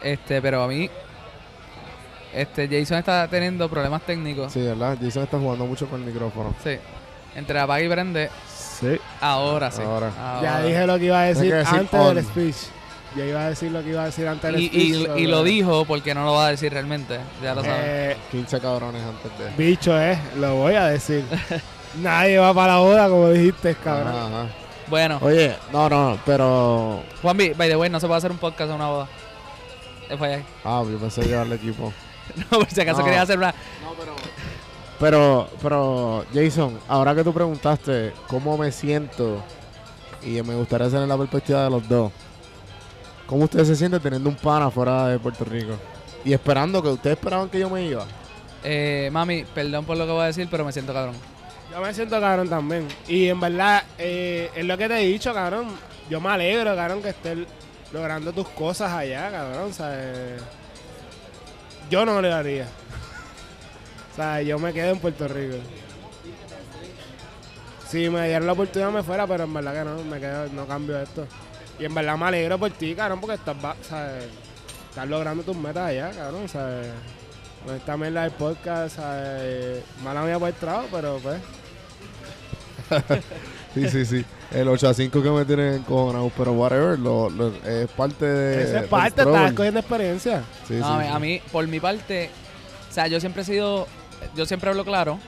Este, 0.03 0.41
pero 0.41 0.63
a 0.63 0.67
mí, 0.67 0.89
este, 2.33 2.67
Jason 2.67 2.97
está 2.99 3.27
teniendo 3.27 3.67
problemas 3.69 4.01
técnicos. 4.03 4.51
Sí, 4.53 4.61
¿verdad? 4.61 4.97
Jason 5.01 5.23
está 5.23 5.39
jugando 5.39 5.65
mucho 5.65 5.87
con 5.87 6.01
el 6.01 6.07
micrófono. 6.07 6.53
Sí. 6.63 6.77
Entre 7.35 7.59
apaga 7.59 7.81
y 7.83 7.89
prende, 7.89 8.29
Sí. 8.79 8.97
ahora 9.21 9.71
sí. 9.71 9.81
Ahora. 9.81 10.11
Ya 10.41 10.61
dije 10.61 10.87
lo 10.87 10.97
que 10.97 11.05
iba 11.05 11.19
a 11.21 11.23
decir, 11.25 11.53
antes 11.53 11.99
on. 11.99 12.15
del 12.15 12.25
speech. 12.25 12.55
Ya 13.15 13.25
iba 13.25 13.41
a 13.45 13.49
decir 13.49 13.71
lo 13.71 13.81
que 13.81 13.89
iba 13.91 14.01
a 14.03 14.05
decir 14.07 14.27
antes 14.27 14.51
del 14.51 14.61
Y, 14.61 14.67
speech. 14.67 15.17
y- 15.17 15.27
lo 15.27 15.43
dijo 15.43 15.85
porque 15.85 16.13
no 16.13 16.25
lo 16.25 16.33
va 16.33 16.47
a 16.47 16.49
decir 16.51 16.71
realmente. 16.73 17.17
Ya 17.41 17.55
lo 17.55 17.61
sabes. 17.63 17.79
Eh, 17.83 18.17
15 18.31 18.59
cabrones 18.59 19.01
antes 19.03 19.31
de. 19.39 19.49
bicho 19.57 19.97
es, 19.99 20.17
lo 20.37 20.55
voy 20.55 20.75
a 20.75 20.85
decir. 20.87 21.23
Nadie 22.01 22.37
va 22.37 22.53
para 22.53 22.73
la 22.73 22.79
boda, 22.79 23.07
como 23.07 23.29
dijiste, 23.29 23.75
cabrón. 23.75 24.07
Ajá, 24.09 24.27
ajá. 24.27 24.47
Bueno, 24.87 25.17
Oye, 25.21 25.55
no, 25.71 25.89
no, 25.89 26.17
pero. 26.25 27.01
Juan 27.21 27.37
B, 27.37 27.53
by 27.57 27.69
the 27.69 27.75
way, 27.77 27.89
no 27.89 27.99
se 27.99 28.05
puede 28.07 28.17
hacer 28.17 28.31
un 28.31 28.37
podcast 28.37 28.69
en 28.69 28.75
una 28.75 28.87
boda. 28.89 29.07
Es 30.09 30.21
ahí. 30.21 30.43
Ah, 30.63 30.83
yo 30.89 30.97
pensé 30.99 31.23
llevarle 31.23 31.55
equipo. 31.55 31.91
No, 32.51 32.59
por 32.59 32.69
si 32.69 32.81
acaso 32.81 32.99
No. 32.99 33.05
quería 33.05 33.21
hacer 33.21 33.37
una. 33.37 33.53
Pero, 33.97 34.15
pero, 34.99 36.25
Jason, 36.33 36.79
ahora 36.87 37.13
que 37.13 37.23
tú 37.23 37.33
preguntaste 37.33 38.13
cómo 38.27 38.57
me 38.57 38.71
siento 38.71 39.43
y 40.23 40.41
me 40.41 40.55
gustaría 40.55 40.87
hacer 40.87 41.01
en 41.01 41.09
la 41.09 41.17
perspectiva 41.17 41.63
de 41.65 41.69
los 41.69 41.87
dos, 41.87 42.11
¿cómo 43.25 43.43
ustedes 43.43 43.67
se 43.67 43.75
sienten 43.75 44.01
teniendo 44.01 44.29
un 44.29 44.35
pana 44.35 44.71
fuera 44.71 45.07
de 45.07 45.19
Puerto 45.19 45.43
Rico? 45.45 45.73
Y 46.23 46.33
esperando 46.33 46.81
que 46.81 46.89
ustedes 46.89 47.17
esperaban 47.17 47.49
que 47.49 47.59
yo 47.59 47.69
me 47.69 47.83
iba. 47.85 48.05
Eh, 48.63 49.09
mami, 49.11 49.43
perdón 49.53 49.85
por 49.85 49.95
lo 49.95 50.05
que 50.05 50.11
voy 50.11 50.23
a 50.23 50.27
decir, 50.27 50.47
pero 50.49 50.65
me 50.65 50.71
siento 50.71 50.91
cabrón. 50.93 51.15
Yo 51.71 51.81
me 51.81 51.93
siento 51.93 52.19
cabrón 52.19 52.49
también. 52.49 52.87
Y 53.07 53.27
en 53.27 53.39
verdad, 53.39 53.83
eh, 53.97 54.49
es 54.55 54.65
lo 54.65 54.77
que 54.77 54.87
te 54.87 54.95
he 54.95 55.05
dicho, 55.05 55.33
cabrón. 55.33 55.67
Yo 56.09 56.19
me 56.21 56.29
alegro, 56.29 56.75
cabrón, 56.75 57.01
que 57.01 57.09
estés 57.09 57.39
logrando 57.91 58.31
tus 58.33 58.47
cosas 58.49 58.91
allá, 58.91 59.29
cabrón. 59.29 59.69
O 59.69 59.73
sea, 59.73 59.91
eh, 59.93 60.37
yo 61.89 62.05
no 62.05 62.21
lo 62.21 62.33
haría. 62.33 62.67
O 64.15 64.17
sea, 64.17 64.41
yo 64.41 64.57
me 64.57 64.71
quedo 64.73 64.91
en 64.91 64.99
Puerto 64.99 65.27
Rico. 65.27 65.57
Si 67.89 68.09
me 68.09 68.25
dieran 68.27 68.45
la 68.47 68.53
oportunidad 68.53 68.91
me 68.91 69.03
fuera, 69.03 69.27
pero 69.27 69.43
en 69.43 69.53
verdad 69.53 69.73
que 69.73 69.83
no, 69.89 70.03
me 70.03 70.19
quedo, 70.19 70.47
no 70.49 70.65
cambio 70.65 70.99
esto. 70.99 71.27
Y 71.79 71.85
en 71.85 71.93
verdad 71.93 72.17
me 72.17 72.25
alegro 72.25 72.57
por 72.57 72.71
ti, 72.71 72.95
cabrón, 72.95 73.19
porque 73.19 73.35
estás, 73.35 73.55
va- 73.63 73.75
¿sabes? 73.87 74.25
estás 74.89 75.07
logrando 75.07 75.43
tus 75.43 75.55
metas 75.55 75.89
allá, 75.89 76.11
cabrón. 76.11 76.47
¿sabes? 76.49 76.87
Con 77.65 77.75
esta 77.75 77.97
mierda 77.97 78.23
del 78.23 78.31
podcast, 78.31 78.95
¿sabes? 78.95 79.83
mala 80.03 80.23
mía 80.23 80.39
por 80.39 80.47
el 80.49 80.55
trabajo, 80.55 80.87
pero 80.91 81.19
pues... 81.21 81.39
Sí, 83.75 83.89
sí, 83.89 84.05
sí. 84.05 84.25
El 84.51 84.69
8 84.69 84.87
a 84.87 84.93
5 84.93 85.21
que 85.21 85.29
me 85.29 85.43
tienen 85.43 85.73
encojonado, 85.73 86.31
pero 86.37 86.53
whatever, 86.53 86.97
lo, 86.97 87.29
lo- 87.29 87.53
es 87.67 87.89
parte 87.89 88.23
de. 88.25 88.63
Esa 88.63 88.71
del 88.75 88.83
es 88.85 88.89
parte, 88.89 89.21
estás 89.21 89.51
cogiendo 89.51 89.79
experiencia. 89.81 90.43
Sí, 90.65 90.75
No, 90.75 90.87
sí, 90.87 90.93
a, 90.93 90.97
mí, 90.97 91.03
sí. 91.07 91.11
a 91.13 91.19
mí, 91.19 91.41
por 91.51 91.67
mi 91.67 91.81
parte, 91.81 92.29
o 92.89 92.93
sea, 92.93 93.07
yo 93.07 93.19
siempre 93.19 93.41
he 93.41 93.45
sido, 93.45 93.85
yo 94.35 94.45
siempre 94.45 94.69
hablo 94.69 94.83
claro 94.85 95.19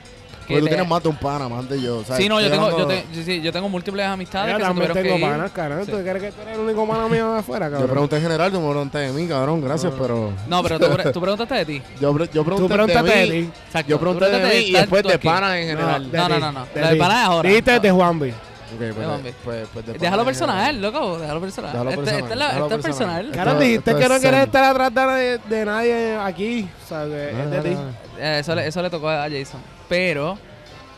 que 0.46 0.54
Porque 0.54 0.60
tú 0.60 0.64
te- 0.64 0.70
tienes 0.76 0.88
más 0.88 1.02
de 1.02 1.08
un 1.10 1.16
pana, 1.16 1.46
más 1.46 1.68
de 1.68 1.78
yo. 1.78 2.02
sea, 2.04 2.16
Sí, 2.16 2.26
no, 2.26 2.40
yo 2.40 2.50
tengo, 2.50 2.70
yo, 2.78 2.86
te- 2.86 3.04
sí, 3.12 3.22
sí, 3.22 3.40
yo 3.42 3.52
tengo 3.52 3.68
múltiples 3.68 4.06
amistades 4.06 4.52
Yo 4.52 4.56
que 4.56 4.62
se 4.64 4.68
también 4.68 4.92
tengo 4.94 5.16
que 5.16 5.20
panas, 5.22 5.50
cabrón. 5.50 5.84
Sí. 5.84 5.90
¿Tú 5.92 5.98
crees 5.98 6.22
que 6.22 6.32
tú 6.32 6.40
eres 6.40 6.54
el 6.54 6.60
único 6.60 6.86
mano 6.86 7.06
mío 7.10 7.32
de 7.34 7.38
afuera, 7.40 7.66
Yo 7.66 7.72
cabrón? 7.72 7.90
pregunté 7.90 8.16
en 8.16 8.22
general, 8.22 8.50
tú 8.50 8.58
me 8.60 8.70
preguntaste 8.70 9.06
de 9.08 9.12
mí, 9.12 9.28
cabrón, 9.28 9.60
gracias, 9.60 9.92
pero... 9.98 10.32
No, 10.48 10.62
pero 10.62 10.78
tú, 10.80 10.86
pre- 10.90 11.12
tú 11.12 11.20
preguntaste 11.20 11.54
de 11.54 11.64
ti. 11.66 11.82
Yo, 12.00 12.14
pre- 12.14 12.30
yo 12.32 12.44
pregunté 12.44 12.62
Tú 12.66 12.68
pregúntate 12.74 13.08
de 13.10 13.14
de 13.26 13.26
mí, 13.26 13.42
ti. 13.46 13.52
Exacto. 13.66 13.90
yo 13.90 14.00
pregunté 14.00 14.24
de 14.24 14.30
preguntaste 14.30 14.58
mí 14.58 14.64
y 14.64 14.72
después 14.72 15.02
de 15.02 15.12
aquí. 15.14 15.28
pana 15.28 15.60
en 15.60 15.68
general. 15.68 16.10
de 16.10 16.16
No, 16.18 16.28
no, 16.30 16.38
no, 16.38 16.52
no. 16.52 16.66
de 16.74 16.80
La 16.80 16.86
de 16.88 16.92
ti. 16.94 16.98
pana 16.98 17.20
es 17.22 17.28
ahora. 17.28 17.48
Dijiste 17.50 17.80
de 17.80 17.90
Juanvi. 17.90 18.34
Ok, 18.74 18.78
pues, 19.22 19.34
pues, 19.44 19.68
pues 19.72 19.86
de 19.86 19.92
pana 19.94 20.02
Déjalo 20.04 20.24
personal, 20.24 20.80
loco. 20.82 21.18
Déjalo 21.18 21.40
personal. 21.40 21.72
Déjalo 21.72 21.90
Este- 21.90 22.02
personal, 22.02 22.20
Esta 22.22 22.32
es 22.34 22.38
la- 22.38 22.46
déjalo 22.48 22.64
esta 22.66 22.76
es 22.76 22.82
personal. 22.82 23.30
Claro, 23.32 23.58
dijiste 23.58 23.90
que 23.94 24.00
no 24.00 24.18
quieres 24.18 24.20
zen. 24.20 24.34
estar 24.44 24.64
atrás 24.80 24.94
de, 25.16 25.38
de 25.38 25.64
nadie 25.64 26.16
aquí. 26.16 26.68
O 26.84 26.88
sea, 26.88 27.04
que 27.04 27.30
es 27.30 27.50
de 27.50 27.60
ti. 27.62 27.76
Eh, 28.18 28.36
eso, 28.40 28.54
le, 28.54 28.66
eso 28.66 28.82
le 28.82 28.90
tocó 28.90 29.08
a 29.08 29.28
Jason. 29.30 29.60
Pero, 29.88 30.38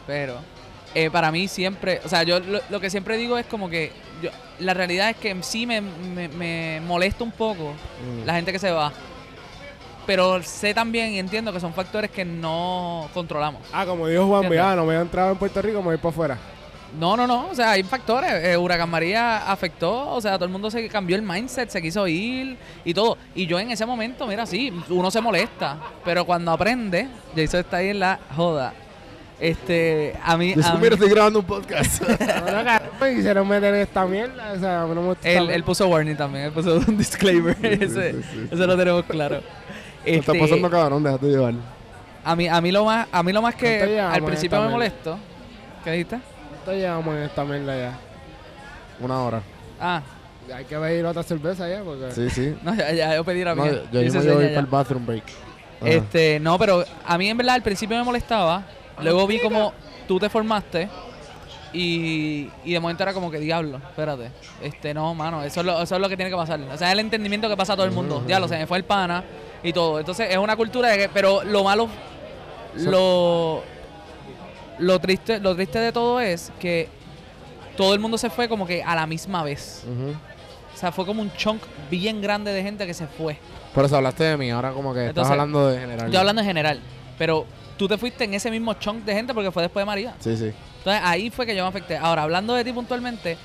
pero, 0.06 0.34
eh, 0.94 1.10
para 1.10 1.30
mí 1.30 1.46
siempre, 1.48 2.00
o 2.04 2.08
sea, 2.08 2.22
yo 2.24 2.40
lo, 2.40 2.60
lo 2.68 2.80
que 2.80 2.90
siempre 2.90 3.16
digo 3.16 3.38
es 3.38 3.46
como 3.46 3.68
que 3.68 3.92
yo, 4.22 4.30
la 4.58 4.74
realidad 4.74 5.10
es 5.10 5.16
que 5.16 5.36
sí 5.42 5.66
me, 5.66 5.80
me, 5.80 6.28
me 6.28 6.80
molesta 6.86 7.22
un 7.24 7.30
poco 7.32 7.72
Mm. 7.72 8.26
la 8.26 8.34
gente 8.34 8.52
que 8.52 8.58
se 8.58 8.70
va. 8.70 8.92
Pero 10.06 10.42
sé 10.42 10.74
también 10.74 11.10
y 11.12 11.18
entiendo 11.20 11.52
que 11.52 11.60
son 11.60 11.72
factores 11.72 12.10
que 12.10 12.24
no 12.24 13.08
controlamos. 13.14 13.62
Ah, 13.72 13.86
como 13.86 14.08
dijo 14.08 14.42
Entiendo. 14.42 14.66
ah, 14.66 14.74
no 14.74 14.84
me 14.86 14.94
he 14.94 15.00
entrado 15.00 15.30
en 15.32 15.36
Puerto 15.38 15.62
Rico, 15.62 15.78
me 15.80 15.88
voy 15.88 15.96
para 15.98 16.08
afuera. 16.08 16.38
No, 16.98 17.16
no, 17.16 17.26
no. 17.26 17.48
O 17.48 17.54
sea, 17.54 17.70
hay 17.72 17.82
factores. 17.82 18.32
Eh, 18.44 18.56
Huracán 18.56 18.90
María 18.90 19.50
afectó. 19.50 20.10
O 20.10 20.20
sea, 20.20 20.32
todo 20.34 20.44
el 20.46 20.50
mundo 20.50 20.70
se 20.70 20.88
cambió 20.88 21.16
el 21.16 21.22
mindset, 21.22 21.68
se 21.70 21.80
quiso 21.80 22.06
ir 22.08 22.56
y 22.84 22.92
todo. 22.94 23.16
Y 23.34 23.46
yo 23.46 23.58
en 23.60 23.70
ese 23.70 23.86
momento, 23.86 24.26
mira, 24.26 24.44
sí, 24.46 24.72
uno 24.88 25.10
se 25.10 25.20
molesta. 25.20 25.76
Pero 26.04 26.24
cuando 26.24 26.50
aprende, 26.50 27.06
Jason 27.36 27.60
está 27.60 27.76
ahí 27.78 27.88
en 27.90 28.00
la 28.00 28.18
joda. 28.36 28.72
Este, 29.38 30.14
a 30.22 30.36
mí. 30.36 30.54
Yo 30.54 30.66
a 30.66 30.74
mí- 30.74 30.80
mira, 30.82 30.94
estoy 30.96 31.08
grabando 31.10 31.38
un 31.38 31.44
podcast. 31.46 32.02
Me 33.00 33.14
quisieron 33.14 33.48
meter 33.48 33.74
en 33.74 33.80
esta 33.80 34.04
mierda. 34.06 34.52
O 34.54 34.58
sea, 34.58 34.82
a 34.82 34.86
mí 34.86 34.94
no 34.94 35.00
me 35.00 35.08
gusta. 35.08 35.28
él, 35.28 35.48
él 35.50 35.64
puso 35.64 35.86
warning 35.88 36.16
también. 36.16 36.46
Él 36.46 36.52
puso 36.52 36.76
un 36.76 36.96
disclaimer. 36.98 37.56
ese, 37.64 38.12
sí, 38.12 38.18
sí. 38.32 38.48
Eso 38.50 38.66
lo 38.66 38.76
tenemos 38.76 39.04
claro. 39.04 39.40
¿Qué 40.04 40.16
está 40.16 40.32
Este, 40.32 40.40
pasando, 40.44 40.68
cabrón? 40.70 41.02
Déjate 41.02 41.26
llevar. 41.26 41.54
a 42.24 42.36
mí, 42.36 42.48
a 42.48 42.60
mí 42.60 42.70
lo 42.72 42.84
más, 42.84 43.06
a 43.10 43.22
mí 43.22 43.32
lo 43.32 43.40
más 43.40 43.54
que 43.54 43.78
¿Cuánto 43.78 43.94
llevamos 43.94 44.14
al 44.16 44.24
principio 44.24 44.60
me 44.60 44.68
molesto. 44.68 45.18
¿Qué 45.84 45.90
dijiste? 45.92 46.18
¿Cuánto 46.64 46.72
llevamos 46.80 47.16
en 47.16 47.22
esta 47.22 47.44
mierda 47.44 47.76
ya? 47.76 47.98
Una 49.00 49.22
hora. 49.22 49.42
Ah, 49.80 50.02
Hay 50.54 50.64
que 50.64 50.76
pedir 50.76 51.06
otra 51.06 51.22
cerveza 51.22 51.68
ya, 51.68 51.82
porque... 51.82 52.10
Sí, 52.12 52.28
sí. 52.30 52.54
no, 52.62 52.74
ya, 52.74 52.92
ya 52.92 53.14
yo 53.16 53.24
pedí 53.24 53.42
la 53.44 53.54
No, 53.54 53.62
mía. 53.64 53.82
yo, 53.90 54.00
yo 54.02 54.12
me 54.12 54.20
seña 54.20 54.34
voy 54.34 54.42
ya. 54.44 54.48
para 54.50 54.60
el 54.60 54.66
bathroom 54.66 55.06
break. 55.06 55.24
Ajá. 55.80 55.90
Este, 55.90 56.38
no, 56.40 56.58
pero 56.58 56.84
a 57.06 57.16
mí 57.16 57.28
en 57.30 57.36
verdad 57.36 57.54
al 57.54 57.62
principio 57.62 57.96
me 57.96 58.04
molestaba. 58.04 58.64
Luego 59.02 59.26
vi 59.26 59.40
como 59.40 59.72
tú 60.06 60.18
te 60.18 60.28
formaste 60.28 60.88
y, 61.72 62.50
y 62.64 62.72
de 62.74 62.80
momento 62.80 63.02
era 63.04 63.14
como 63.14 63.30
que 63.30 63.38
diablo, 63.38 63.78
espérate. 63.78 64.30
Este, 64.60 64.92
no, 64.92 65.14
mano, 65.14 65.42
eso 65.42 65.60
es 65.60 65.66
lo, 65.66 65.80
eso 65.80 65.94
es 65.94 66.00
lo 66.00 66.08
que 66.10 66.16
tiene 66.16 66.30
que 66.30 66.36
pasar. 66.36 66.60
O 66.60 66.76
sea, 66.76 66.88
es 66.88 66.92
el 66.92 67.00
entendimiento 67.00 67.48
que 67.48 67.56
pasa 67.56 67.72
a 67.72 67.76
todo 67.76 67.86
el 67.86 67.92
mundo. 67.92 68.22
Diablo, 68.26 68.46
se 68.48 68.58
me 68.58 68.66
fue 68.66 68.76
el 68.76 68.84
pana 68.84 69.24
y 69.62 69.72
todo. 69.72 69.98
Entonces 69.98 70.28
es 70.30 70.36
una 70.36 70.54
cultura 70.56 70.88
de 70.90 70.98
que, 70.98 71.08
pero 71.08 71.42
lo 71.44 71.64
malo, 71.64 71.88
lo, 72.76 73.62
lo 74.80 74.98
triste, 74.98 75.38
lo 75.40 75.54
triste 75.54 75.78
de 75.78 75.92
todo 75.92 76.20
es 76.20 76.52
que 76.58 76.88
todo 77.76 77.94
el 77.94 78.00
mundo 78.00 78.18
se 78.18 78.30
fue 78.30 78.48
como 78.48 78.66
que 78.66 78.82
a 78.82 78.94
la 78.94 79.06
misma 79.06 79.42
vez. 79.42 79.84
O 80.74 80.76
sea, 80.76 80.92
fue 80.92 81.04
como 81.04 81.22
un 81.22 81.32
chunk 81.34 81.62
bien 81.90 82.20
grande 82.22 82.52
de 82.52 82.62
gente 82.62 82.86
que 82.86 82.94
se 82.94 83.06
fue. 83.06 83.36
Por 83.74 83.84
eso 83.84 83.96
hablaste 83.96 84.24
de 84.24 84.36
mí, 84.36 84.50
ahora 84.50 84.72
como 84.72 84.92
que 84.94 85.08
estás 85.08 85.30
hablando 85.30 85.68
de 85.68 85.78
general. 85.78 86.10
Yo 86.10 86.18
hablando 86.18 86.40
en 86.42 86.48
general. 86.48 86.80
Pero 87.18 87.46
tú 87.76 87.86
te 87.86 87.98
fuiste 87.98 88.24
en 88.24 88.34
ese 88.34 88.50
mismo 88.50 88.74
chunk 88.74 89.04
de 89.04 89.14
gente 89.14 89.34
porque 89.34 89.50
fue 89.50 89.62
después 89.62 89.82
de 89.82 89.86
María. 89.86 90.14
Sí, 90.20 90.36
sí. 90.36 90.52
Entonces 90.78 91.02
ahí 91.04 91.30
fue 91.30 91.44
que 91.46 91.54
yo 91.54 91.62
me 91.62 91.68
afecté. 91.68 91.96
Ahora, 91.96 92.22
hablando 92.22 92.54
de 92.54 92.64
ti 92.64 92.72
puntualmente, 92.72 93.36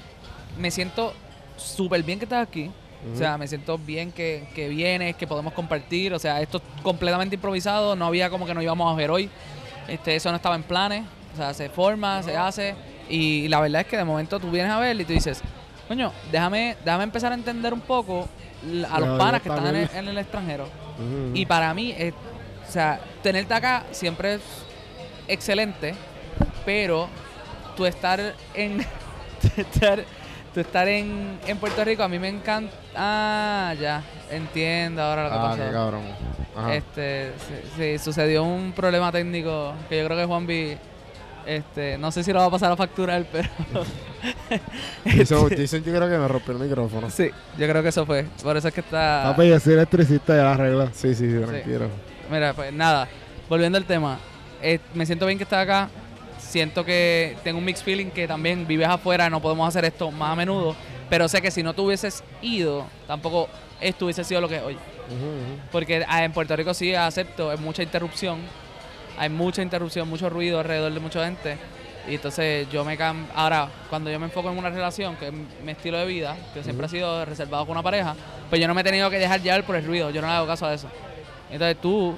me 0.57 0.71
siento 0.71 1.13
súper 1.57 2.03
bien 2.03 2.19
que 2.19 2.25
estás 2.25 2.47
aquí. 2.47 2.71
O 3.13 3.17
sea, 3.17 3.37
me 3.37 3.47
siento 3.47 3.77
bien 3.77 4.11
que, 4.11 4.47
que 4.55 4.67
vienes, 4.67 5.15
que 5.15 5.27
podemos 5.27 5.53
compartir. 5.53 6.13
O 6.13 6.17
sea, 6.17 6.41
esto 6.41 6.57
es 6.57 6.81
completamente 6.81 7.35
improvisado. 7.35 7.95
No 7.95 8.07
había 8.07 8.31
como 8.31 8.47
que 8.47 8.53
nos 8.53 8.63
íbamos 8.63 8.91
a 8.91 8.95
ver 8.95 9.11
hoy. 9.11 9.29
Este, 9.87 10.15
eso 10.15 10.31
no 10.31 10.37
estaba 10.37 10.55
en 10.55 10.63
planes. 10.63 11.03
O 11.35 11.37
sea, 11.37 11.53
se 11.53 11.69
forma, 11.69 12.23
se 12.23 12.35
hace. 12.35 12.73
Y 13.09 13.47
la 13.49 13.59
verdad 13.59 13.81
es 13.81 13.87
que 13.87 13.97
de 13.97 14.03
momento 14.05 14.39
tú 14.39 14.49
vienes 14.49 14.71
a 14.71 14.79
ver 14.79 14.99
y 14.99 15.05
tú 15.05 15.13
dices, 15.13 15.41
coño, 15.87 16.11
déjame, 16.31 16.75
déjame 16.83 17.03
empezar 17.03 17.31
a 17.31 17.35
entender 17.35 17.73
un 17.73 17.81
poco 17.81 18.27
a 18.91 18.99
los 18.99 19.09
No, 19.09 19.17
panas 19.17 19.41
que 19.41 19.49
están 19.49 19.67
en 19.67 19.75
el, 19.75 19.89
en 19.93 20.07
el 20.07 20.17
extranjero. 20.17 20.67
Y 21.33 21.45
para 21.45 21.73
mí, 21.73 21.93
o 22.67 22.71
sea, 22.71 22.99
tenerte 23.21 23.53
acá 23.53 23.83
siempre 23.91 24.35
es 24.35 24.41
excelente, 25.27 25.93
pero 26.65 27.07
tú 27.75 27.85
estar 27.85 28.19
en. 28.53 28.77
tú 29.41 29.61
estar, 29.61 30.03
tú 30.53 30.59
estar 30.61 30.87
en, 30.87 31.37
en 31.45 31.57
Puerto 31.57 31.83
Rico, 31.83 32.01
a 32.03 32.07
mí 32.07 32.17
me 32.17 32.29
encanta. 32.29 32.73
Ah, 32.95 33.73
ya, 33.79 34.01
entiendo 34.31 35.01
ahora 35.03 35.23
lo 35.25 35.29
que 35.29 35.35
Ah, 35.35 35.41
pasó. 35.41 35.57
qué 35.65 35.71
cabrón. 35.71 36.01
Ajá. 36.57 36.73
Este, 36.75 37.33
sí, 37.47 37.53
sí, 37.75 37.99
sucedió 37.99 38.43
un 38.43 38.71
problema 38.71 39.11
técnico 39.11 39.73
que 39.89 39.99
yo 39.99 40.05
creo 40.05 40.17
que 40.17 40.25
Juanvi. 40.25 40.77
Este, 41.45 41.97
no 41.97 42.11
sé 42.11 42.23
si 42.23 42.33
lo 42.33 42.39
va 42.39 42.45
a 42.45 42.49
pasar 42.49 42.71
a 42.71 42.75
facturar, 42.75 43.25
pero. 43.31 43.47
Jason, 45.05 45.49
Jason 45.55 45.83
yo 45.83 45.93
creo 45.93 46.09
que 46.09 46.17
me 46.17 46.27
rompió 46.27 46.53
el 46.53 46.59
micrófono. 46.59 47.09
sí, 47.09 47.29
yo 47.57 47.67
creo 47.67 47.83
que 47.83 47.89
eso 47.89 48.05
fue. 48.05 48.25
Por 48.41 48.57
eso 48.57 48.67
es 48.67 48.73
que 48.73 48.81
está. 48.81 49.33
Papi, 49.35 49.49
yo 49.49 49.59
soy 49.59 49.73
electricista, 49.73 50.35
ya 50.35 50.43
la 50.43 50.53
arreglo. 50.53 50.89
Sí, 50.93 51.13
sí, 51.13 51.29
sí, 51.29 51.39
tranquilo. 51.45 51.87
Mira, 52.31 52.53
pues 52.53 52.73
nada, 52.73 53.07
volviendo 53.47 53.77
al 53.77 53.85
tema, 53.85 54.17
eh, 54.61 54.79
me 54.93 55.05
siento 55.05 55.25
bien 55.25 55.37
que 55.37 55.43
estás 55.43 55.63
acá. 55.63 55.89
Siento 56.39 56.85
que 56.85 57.35
tengo 57.43 57.59
un 57.59 57.65
mixed 57.65 57.83
feeling 57.83 58.07
que 58.07 58.27
también 58.27 58.65
vives 58.65 58.87
afuera, 58.87 59.29
no 59.29 59.41
podemos 59.41 59.67
hacer 59.67 59.85
esto 59.85 60.09
más 60.11 60.31
a 60.31 60.35
menudo. 60.35 60.75
Pero 61.09 61.27
sé 61.27 61.41
que 61.41 61.51
si 61.51 61.61
no 61.61 61.73
te 61.73 61.81
hubieses 61.81 62.23
ido, 62.41 62.85
tampoco 63.07 63.47
esto 63.79 64.05
hubiese 64.05 64.23
sido 64.23 64.41
lo 64.41 64.47
que 64.47 64.57
es 64.57 64.63
hoy. 64.63 64.77
Porque 65.71 66.03
ah, 66.07 66.23
en 66.23 66.31
Puerto 66.31 66.55
Rico 66.55 66.73
sí 66.73 66.95
acepto, 66.95 67.51
hay 67.51 67.57
mucha 67.57 67.83
interrupción. 67.83 68.39
Hay 69.17 69.29
mucha 69.29 69.61
interrupción, 69.61 70.09
mucho 70.09 70.29
ruido 70.29 70.59
alrededor 70.59 70.93
de 70.93 70.99
mucha 70.99 71.23
gente. 71.25 71.57
Y 72.07 72.15
entonces 72.15 72.69
yo 72.69 72.85
me 72.85 72.97
cambio. 72.97 73.27
Ahora, 73.35 73.69
cuando 73.89 74.11
yo 74.11 74.19
me 74.19 74.25
enfoco 74.25 74.51
en 74.51 74.57
una 74.57 74.69
relación, 74.69 75.15
que 75.15 75.27
es 75.27 75.33
mi 75.33 75.71
estilo 75.71 75.97
de 75.97 76.05
vida, 76.05 76.37
que 76.53 76.63
siempre 76.63 76.85
ha 76.85 76.89
sido 76.89 77.25
reservado 77.25 77.65
con 77.65 77.71
una 77.71 77.83
pareja, 77.83 78.15
pues 78.49 78.61
yo 78.61 78.67
no 78.67 78.73
me 78.73 78.81
he 78.81 78.83
tenido 78.83 79.09
que 79.09 79.17
dejar 79.17 79.41
llevar 79.41 79.63
por 79.63 79.75
el 79.75 79.85
ruido. 79.85 80.11
Yo 80.11 80.21
no 80.21 80.27
le 80.27 80.33
hago 80.33 80.47
caso 80.47 80.65
a 80.65 80.73
eso. 80.73 80.87
Entonces 81.49 81.77
tú, 81.81 82.15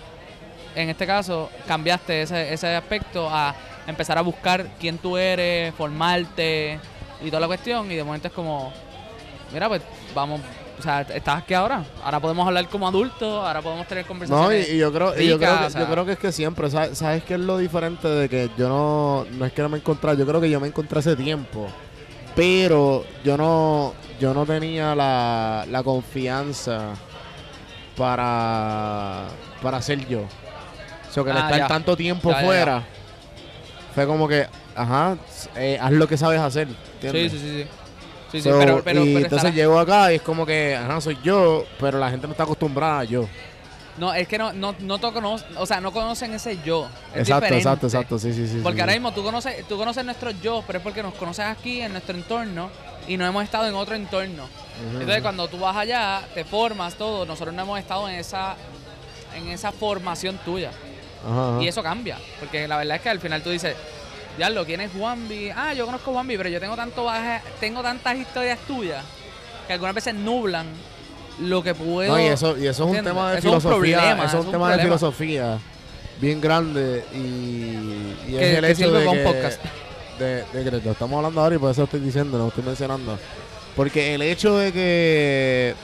en 0.75 0.89
este 0.89 1.05
caso, 1.05 1.49
cambiaste 1.67 2.23
ese, 2.23 2.53
ese 2.53 2.75
aspecto 2.75 3.29
a 3.29 3.55
empezar 3.87 4.17
a 4.17 4.21
buscar 4.21 4.67
quién 4.79 4.97
tú 4.97 5.17
eres, 5.17 5.73
formarte 5.75 6.79
y 7.21 7.27
toda 7.27 7.39
la 7.39 7.47
cuestión. 7.47 7.89
Y 7.91 7.95
de 7.95 8.03
momento 8.03 8.27
es 8.27 8.33
como, 8.33 8.73
mira, 9.53 9.69
pues 9.69 9.81
vamos. 10.13 10.41
O 10.79 10.81
sea, 10.81 11.01
estás 11.01 11.39
aquí 11.43 11.53
ahora. 11.55 11.83
Ahora 12.03 12.19
podemos 12.19 12.45
hablar 12.47 12.67
como 12.69 12.87
adultos, 12.87 13.43
ahora 13.45 13.61
podemos 13.61 13.87
tener 13.87 14.03
No, 14.03 14.05
y, 14.05 14.07
conversaciones. 14.09 14.69
y 14.69 14.77
yo 14.77 14.93
creo, 14.93 15.19
y 15.19 15.27
yo, 15.27 15.37
creo 15.39 15.59
que, 15.59 15.65
o 15.65 15.69
sea. 15.71 15.81
yo 15.81 15.87
creo 15.91 16.05
que 16.05 16.11
es 16.11 16.19
que 16.19 16.31
siempre, 16.31 16.69
¿sabes, 16.69 16.97
¿sabes 16.97 17.23
qué 17.23 17.33
es 17.33 17.39
lo 17.39 17.57
diferente 17.57 18.07
de 18.07 18.29
que 18.29 18.49
yo 18.57 18.69
no, 18.69 19.25
no 19.37 19.45
es 19.45 19.53
que 19.53 19.61
no 19.63 19.69
me 19.69 19.77
encontré, 19.79 20.15
yo 20.15 20.25
creo 20.27 20.39
que 20.39 20.49
yo 20.49 20.59
me 20.59 20.67
encontré 20.67 20.99
hace 20.99 21.15
tiempo, 21.15 21.67
pero 22.35 23.05
yo 23.23 23.37
no, 23.37 23.93
yo 24.19 24.33
no 24.35 24.45
tenía 24.45 24.93
la, 24.93 25.65
la 25.67 25.81
confianza 25.81 26.89
para, 27.95 29.25
para 29.61 29.81
ser 29.81 30.07
yo. 30.07 30.21
O 30.21 31.11
sea, 31.11 31.23
que 31.23 31.31
el 31.31 31.37
Ah, 31.37 31.41
estar 31.45 31.57
ya. 31.57 31.67
tanto 31.67 31.95
tiempo 31.97 32.29
Ya, 32.29 32.39
ya, 32.41 32.45
fuera, 32.45 32.83
fue 33.95 34.05
como 34.05 34.27
que, 34.27 34.45
ajá, 34.75 35.17
eh, 35.55 35.79
haz 35.81 35.91
lo 35.91 36.07
que 36.07 36.17
sabes 36.17 36.39
hacer, 36.39 36.67
sí, 37.01 37.09
sí. 37.11 37.29
sí. 37.29 37.39
Sí, 37.39 37.67
sí, 38.31 38.41
So, 38.41 38.57
pero, 38.59 38.81
pero, 38.83 39.03
y 39.05 39.13
pero 39.13 39.25
entonces 39.25 39.53
llego 39.53 39.79
acá 39.79 40.11
y 40.11 40.15
es 40.15 40.21
como 40.21 40.45
que, 40.45 40.75
ajá, 40.75 40.99
soy 41.01 41.17
yo, 41.23 41.65
pero 41.79 41.97
la 41.99 42.09
gente 42.09 42.27
no 42.27 42.31
está 42.31 42.43
acostumbrada 42.43 42.99
a 42.99 43.03
yo. 43.03 43.27
No, 43.97 44.13
es 44.13 44.27
que 44.27 44.37
no, 44.37 44.53
no, 44.53 44.75
no 44.79 44.99
te 44.99 45.07
cono- 45.11 45.37
o 45.57 45.65
sea, 45.65 45.81
no 45.81 45.91
conocen 45.91 46.31
ese 46.33 46.59
yo. 46.63 46.87
Es 47.15 47.21
exacto, 47.21 47.45
diferente. 47.45 47.57
exacto, 47.57 47.87
exacto, 47.87 48.19
sí, 48.19 48.31
sí, 48.31 48.47
sí. 48.47 48.59
Porque 48.61 48.75
sí, 48.77 48.81
ahora 48.81 48.93
sí. 48.93 48.99
mismo 48.99 49.11
tú 49.11 49.23
conoces, 49.23 49.67
tú 49.67 49.75
conoces 49.77 50.05
nuestro 50.05 50.29
yo, 50.31 50.63
pero 50.67 50.77
es 50.77 50.83
porque 50.83 51.01
nos 51.01 51.15
conoces 51.15 51.45
aquí 51.45 51.81
en 51.81 51.93
nuestro 51.93 52.15
entorno 52.15 52.69
y 53.07 53.17
no 53.17 53.25
hemos 53.25 53.43
estado 53.43 53.67
en 53.67 53.73
otro 53.73 53.95
entorno. 53.95 54.47
Entonces 54.93 55.23
cuando 55.23 55.47
tú 55.47 55.57
vas 55.57 55.75
allá, 55.75 56.21
te 56.35 56.43
formas 56.45 56.93
todo, 56.93 57.25
nosotros 57.25 57.55
no 57.55 57.63
hemos 57.63 57.79
estado 57.79 58.07
en 58.07 58.15
esa, 58.15 58.55
en 59.35 59.47
esa 59.49 59.71
formación 59.71 60.37
tuya. 60.45 60.69
Y 61.59 61.67
eso 61.67 61.81
cambia, 61.81 62.17
porque 62.39 62.67
la 62.67 62.77
verdad 62.77 62.97
es 62.97 63.01
que 63.01 63.09
al 63.09 63.19
final 63.19 63.41
tú 63.41 63.49
dices, 63.49 63.75
diablo, 64.37 64.65
¿quién 64.65 64.81
es 64.81 64.91
Juanvi? 64.91 65.49
Ah, 65.49 65.73
yo 65.73 65.85
conozco 65.85 66.11
a 66.11 66.13
Juanvi, 66.15 66.37
pero 66.37 66.49
yo 66.49 66.59
tengo 66.59 66.75
tanto 66.75 67.03
baja, 67.05 67.41
tengo 67.59 67.81
tantas 67.81 68.17
historias 68.17 68.59
tuyas 68.67 69.03
que 69.67 69.73
algunas 69.73 69.95
veces 69.95 70.13
nublan 70.13 70.67
lo 71.41 71.61
que 71.63 71.73
puedo. 71.75 72.15
No, 72.15 72.19
y 72.21 72.27
eso, 72.27 72.57
y 72.57 72.61
eso 72.67 72.69
es 72.69 72.79
un 72.79 72.87
¿entiendes? 72.95 73.13
tema 73.13 73.31
de 73.31 73.37
Eso 73.39 73.47
es 73.49 73.53
un 73.55 73.61
filosofía. 73.61 73.97
problema, 73.97 74.23
eso 74.25 74.27
eso 74.27 74.39
es 74.39 74.45
un 74.45 74.51
tema 74.51 74.75
de 74.77 74.83
filosofía 74.83 75.57
bien 76.21 76.41
grande 76.41 77.03
y, 77.13 77.17
y 77.17 78.37
Que- 78.37 78.51
es 78.53 78.57
el 78.57 78.65
hecho 78.65 78.91
de 78.91 79.03
que, 79.05 79.23
podcast. 79.23 79.61
de, 80.19 80.43
de 80.53 80.63
que 80.63 80.71
lo 80.85 80.91
estamos 80.91 81.17
hablando 81.17 81.41
ahora 81.41 81.55
y 81.55 81.59
por 81.59 81.71
eso 81.71 81.83
estoy 81.83 81.99
diciendo, 81.99 82.37
no 82.37 82.47
estoy 82.47 82.63
mencionando. 82.63 83.19
Porque 83.75 84.15
el 84.15 84.23
hecho 84.23 84.57
de 84.57 84.71
que, 84.73 85.75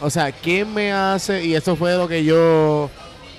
o 0.00 0.08
sea, 0.08 0.32
¿quién 0.32 0.72
me 0.72 0.92
hace? 0.92 1.44
Y 1.44 1.54
eso 1.54 1.76
fue 1.76 1.94
lo 1.96 2.08
que 2.08 2.24
yo, 2.24 2.88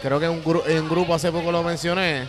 creo 0.03 0.19
que 0.19 0.25
en 0.25 0.31
un, 0.33 0.43
gru- 0.43 0.61
en 0.67 0.83
un 0.83 0.89
grupo 0.89 1.15
hace 1.15 1.31
poco 1.31 1.51
lo 1.51 1.63
mencioné, 1.63 2.25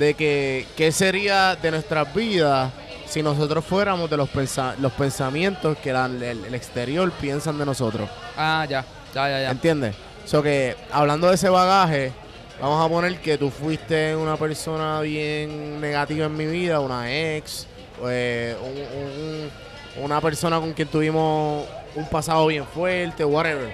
de 0.00 0.14
que 0.14 0.66
qué 0.76 0.90
sería 0.92 1.54
de 1.56 1.70
nuestras 1.70 2.12
vidas 2.14 2.72
si 3.06 3.22
nosotros 3.22 3.64
fuéramos 3.64 4.08
de 4.08 4.16
los, 4.16 4.30
pensa- 4.30 4.74
los 4.78 4.92
pensamientos 4.92 5.76
que 5.78 5.92
la- 5.92 6.06
el, 6.06 6.22
el 6.22 6.54
exterior 6.54 7.12
piensan 7.20 7.58
de 7.58 7.66
nosotros. 7.66 8.08
Ah, 8.36 8.66
ya, 8.68 8.82
ya, 9.14 9.28
ya, 9.28 9.40
ya. 9.42 9.50
¿Entiendes? 9.50 9.94
So 10.24 10.42
que 10.42 10.74
hablando 10.90 11.28
de 11.28 11.34
ese 11.34 11.48
bagaje, 11.50 12.12
vamos 12.60 12.84
a 12.84 12.88
poner 12.88 13.18
que 13.20 13.36
tú 13.36 13.50
fuiste 13.50 14.16
una 14.16 14.36
persona 14.36 15.00
bien 15.02 15.80
negativa 15.80 16.26
en 16.26 16.36
mi 16.36 16.46
vida, 16.46 16.80
una 16.80 17.12
ex, 17.36 17.66
eh, 18.08 18.56
un- 18.62 20.00
un- 20.00 20.04
una 20.04 20.20
persona 20.22 20.58
con 20.60 20.72
quien 20.72 20.88
tuvimos 20.88 21.66
un 21.94 22.06
pasado 22.08 22.46
bien 22.46 22.64
fuerte, 22.64 23.22
whatever. 23.24 23.70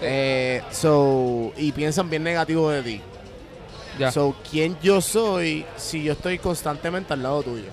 Eh, 0.00 0.62
so, 0.72 1.52
y 1.56 1.70
piensan 1.70 2.10
bien 2.10 2.24
negativo 2.24 2.70
de 2.70 2.82
ti. 2.82 3.00
Ya. 3.98 4.10
So, 4.10 4.34
¿quién 4.50 4.76
yo 4.82 5.00
soy 5.00 5.64
si 5.76 6.02
yo 6.02 6.12
estoy 6.12 6.38
constantemente 6.38 7.12
al 7.12 7.22
lado 7.22 7.42
tuyo? 7.42 7.68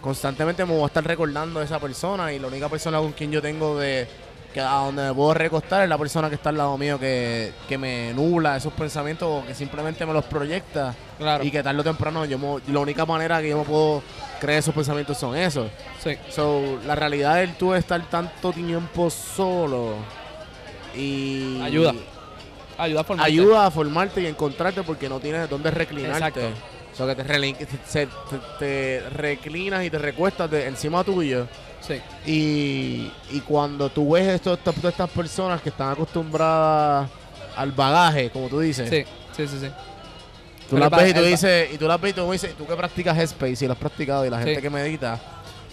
Constantemente 0.00 0.64
me 0.64 0.72
voy 0.74 0.82
a 0.82 0.86
estar 0.86 1.02
recordando 1.04 1.60
de 1.60 1.66
esa 1.66 1.78
persona 1.80 2.32
y 2.32 2.38
la 2.38 2.46
única 2.48 2.68
persona 2.68 2.98
con 2.98 3.12
quien 3.12 3.32
yo 3.32 3.40
tengo 3.40 3.78
de 3.78 4.06
que 4.52 4.60
a 4.60 4.70
donde 4.84 5.02
me 5.02 5.14
puedo 5.14 5.34
recostar 5.34 5.82
es 5.82 5.88
la 5.88 5.98
persona 5.98 6.28
que 6.28 6.36
está 6.36 6.50
al 6.50 6.56
lado 6.58 6.78
mío 6.78 6.96
que, 7.00 7.52
que 7.68 7.76
me 7.76 8.12
nubla 8.14 8.56
esos 8.56 8.72
pensamientos 8.72 9.42
o 9.42 9.44
que 9.44 9.52
simplemente 9.54 10.06
me 10.06 10.12
los 10.12 10.24
proyecta 10.26 10.94
Claro. 11.18 11.42
y 11.42 11.50
que 11.50 11.60
tarde 11.62 11.80
o 11.80 11.82
temprano 11.82 12.24
yo 12.24 12.38
me- 12.38 12.60
la 12.72 12.78
única 12.78 13.04
manera 13.04 13.40
que 13.42 13.48
yo 13.48 13.58
me 13.58 13.64
puedo 13.64 14.00
creer 14.40 14.60
esos 14.60 14.72
pensamientos 14.74 15.18
son 15.18 15.36
esos. 15.36 15.68
Sí. 16.04 16.16
So, 16.30 16.78
la 16.86 16.94
realidad 16.94 17.36
del 17.36 17.54
tú 17.56 17.74
estar 17.74 18.00
tanto 18.08 18.52
tiempo 18.52 19.10
solo 19.10 19.94
y 20.94 21.60
Ayuda. 21.62 21.92
Ayuda 22.78 23.00
a 23.00 23.04
formarte. 23.04 23.30
ayuda 23.32 23.66
a 23.66 23.70
formarte 23.70 24.20
y 24.22 24.26
encontrarte 24.26 24.82
porque 24.82 25.08
no 25.08 25.20
tienes 25.20 25.48
dónde 25.48 25.70
reclinarte. 25.70 26.16
Exacto. 26.40 26.40
O 26.92 26.96
sea, 26.96 27.14
que 27.16 27.24
te, 27.24 27.66
se- 27.86 28.06
te- 28.06 28.10
te 28.58 29.10
reclinas 29.10 29.84
y 29.84 29.90
te 29.90 29.98
recuestas 29.98 30.50
de- 30.50 30.66
encima 30.66 31.02
tuyo. 31.04 31.46
Sí. 31.80 32.00
Y, 32.26 33.12
y 33.36 33.40
cuando 33.40 33.90
tú 33.90 34.12
ves 34.12 34.26
esto, 34.28 34.54
esto- 34.54 34.72
todas 34.72 34.92
estas 34.92 35.10
personas 35.10 35.60
que 35.60 35.68
están 35.70 35.90
acostumbradas 35.90 37.08
al 37.56 37.72
bagaje, 37.72 38.30
como 38.30 38.48
tú 38.48 38.60
dices, 38.60 38.88
Sí, 38.88 39.04
sí, 39.36 39.46
sí, 39.46 39.58
sí. 39.60 39.70
tú 40.70 40.76
El 40.76 40.80
las 40.80 40.90
ves 40.90 41.10
y 41.10 41.14
tú 41.14 41.22
dices, 41.22 41.68
y 41.74 41.78
tú 41.78 41.86
las 41.86 42.00
ves 42.00 42.10
y 42.12 42.14
tú 42.14 42.30
dices, 42.32 42.54
tú 42.54 42.66
que 42.66 42.74
practicas 42.74 43.16
Headspace 43.18 43.64
y 43.64 43.66
lo 43.66 43.72
has 43.74 43.78
practicado 43.78 44.24
y 44.24 44.30
la 44.30 44.38
gente 44.38 44.56
Sí. 44.56 44.62
que 44.62 44.70
medita, 44.70 45.20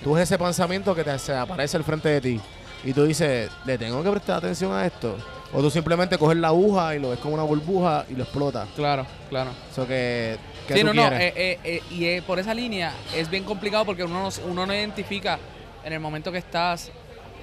tú 0.04 0.14
ves 0.14 0.24
ese 0.24 0.38
pensamiento 0.38 0.94
que 0.94 1.04
te 1.04 1.18
se 1.18 1.34
aparece 1.36 1.78
al 1.78 1.84
frente 1.84 2.10
de 2.10 2.22
ti 2.22 2.42
y 2.84 2.94
tú 2.94 3.06
dices, 3.06 3.50
¿le 3.66 3.78
tengo 3.78 4.04
que 4.04 4.10
prestar 4.12 4.38
atención 4.38 4.74
a 4.74 4.86
esto? 4.86 5.16
O 5.54 5.62
tú 5.62 5.70
simplemente 5.70 6.18
coges 6.18 6.38
la 6.38 6.48
aguja 6.50 6.96
y 6.96 7.00
lo 7.00 7.10
ves 7.10 7.20
como 7.20 7.34
una 7.34 7.44
burbuja 7.44 8.06
y 8.10 8.14
lo 8.16 8.24
explotas. 8.24 8.70
Claro, 8.76 9.06
claro. 9.30 9.52
Eso 9.70 9.86
que, 9.86 10.38
que 10.68 10.74
Sí, 10.76 10.80
tú 10.82 10.88
no, 10.88 10.94
no. 10.94 11.02
quieres. 11.10 11.22
eh, 11.22 11.34
eh, 11.36 11.60
eh, 11.64 11.82
y 11.92 12.06
eh, 12.06 12.22
por 12.26 12.40
esa 12.40 12.54
línea 12.54 12.94
es 13.16 13.30
bien 13.30 13.44
complicado 13.44 13.84
porque 13.86 14.04
uno 14.04 14.24
no, 14.24 14.30
uno 14.50 14.66
no 14.66 14.74
identifica 14.74 15.38
en 15.84 15.92
el 15.94 16.00
momento 16.00 16.32
que 16.32 16.38
estás. 16.38 16.92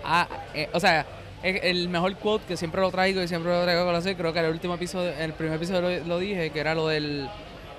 ah, 0.05 0.27
eh, 0.55 0.69
o 0.73 0.81
sea, 0.81 1.05
el 1.43 1.89
mejor 1.89 2.17
quote 2.17 2.47
que 2.47 2.57
siempre 2.57 2.81
lo 2.81 2.91
traigo 2.91 3.23
y 3.23 3.29
siempre 3.29 3.53
lo 3.53 3.63
traigo 3.63 3.83
a 3.83 3.85
colación, 3.85 4.15
creo 4.15 4.33
que 4.33 4.39
en 4.39 4.47
el 4.47 4.53
último 4.53 4.75
episodio, 4.75 5.11
en 5.13 5.21
el 5.23 5.33
primer 5.35 5.55
episodio 5.57 5.81
lo, 5.83 5.91
lo 6.07 6.19
dije, 6.19 6.51
que 6.51 6.61
era 6.61 6.75
lo 6.75 6.89
del. 6.89 7.29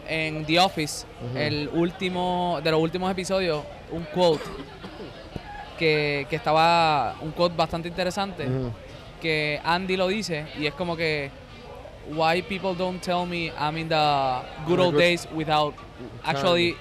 En 0.08 0.44
The 0.46 0.60
Office, 0.60 1.06
Ujú. 1.30 1.38
el 1.38 1.70
último. 1.74 2.60
De 2.64 2.72
los 2.72 2.80
últimos 2.82 3.12
episodios, 3.12 3.64
un 3.92 4.04
quote. 4.06 4.44
Que, 5.78 6.26
que 6.30 6.36
estaba. 6.36 7.16
Un 7.22 7.32
quote 7.32 7.56
bastante 7.56 7.88
interesante. 7.88 8.46
Ujú. 8.48 8.72
Que 9.22 9.60
Andy 9.64 9.98
lo 9.98 10.08
dice 10.08 10.48
y 10.58 10.66
es 10.66 10.74
como 10.74 10.96
que 10.96 11.32
why 12.10 12.42
people 12.42 12.76
don't 12.76 13.02
tell 13.02 13.26
me 13.26 13.52
I'm 13.58 13.78
in 13.78 13.90
the 13.90 14.42
good 14.66 14.80
old 14.80 14.98
days 14.98 15.28
without 15.34 15.74
actually 16.24 16.76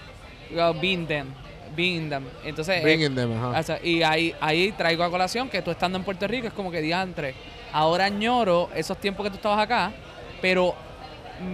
uh, 0.57 0.72
being 0.80 1.07
them 1.07 1.34
being 1.76 2.09
them. 2.09 2.24
Entonces 2.45 2.82
eh, 2.84 3.11
them, 3.11 3.32
ajá. 3.32 3.61
o 3.61 3.62
sea, 3.62 3.80
y 3.82 4.03
ahí 4.03 4.34
ahí 4.41 4.72
traigo 4.72 5.05
a 5.05 5.11
colación 5.11 5.49
que 5.49 5.62
tú 5.62 5.70
estando 5.70 5.99
en 5.99 6.05
Puerto 6.05 6.26
Rico 6.26 6.49
es 6.49 6.53
como 6.53 6.70
que 6.70 6.80
diantre. 6.80 7.34
Ahora 7.72 8.07
añoro 8.07 8.70
esos 8.74 8.99
tiempos 8.99 9.24
que 9.24 9.30
tú 9.30 9.36
estabas 9.36 9.61
acá 9.61 9.93
pero 10.41 10.74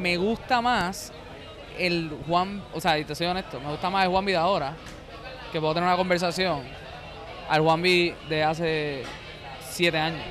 me 0.00 0.16
gusta 0.16 0.60
más 0.60 1.12
el 1.78 2.10
Juan 2.28 2.62
o 2.72 2.80
sea 2.80 2.98
y 2.98 3.04
te 3.04 3.14
soy 3.14 3.26
honesto 3.26 3.60
me 3.60 3.68
gusta 3.70 3.90
más 3.90 4.04
el 4.04 4.10
Juan 4.10 4.24
B 4.24 4.32
de 4.32 4.38
ahora 4.38 4.76
que 5.52 5.60
puedo 5.60 5.74
tener 5.74 5.88
una 5.88 5.96
conversación 5.96 6.62
al 7.48 7.60
Juan 7.60 7.82
B 7.82 8.14
de 8.28 8.44
hace 8.44 9.02
siete 9.60 9.98
años 9.98 10.22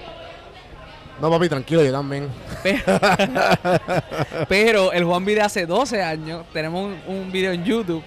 No, 1.21 1.29
papi, 1.29 1.47
tranquilo, 1.49 1.83
yo 1.83 1.91
también. 1.91 2.27
pero, 2.63 2.83
pero 4.49 4.91
el 4.93 5.03
Juan 5.05 5.25
de 5.25 5.41
hace 5.41 5.65
12 5.65 6.01
años, 6.01 6.45
tenemos 6.51 6.91
un, 7.07 7.15
un 7.15 7.31
video 7.31 7.51
en 7.51 7.63
YouTube 7.63 8.03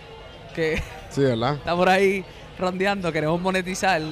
que 0.55 0.83
Sí, 1.11 1.23
¿verdad? 1.23 1.55
está 1.55 1.75
por 1.75 1.89
ahí 1.89 2.25
rondeando, 2.59 3.13
queremos 3.13 3.41
monetizar. 3.41 4.03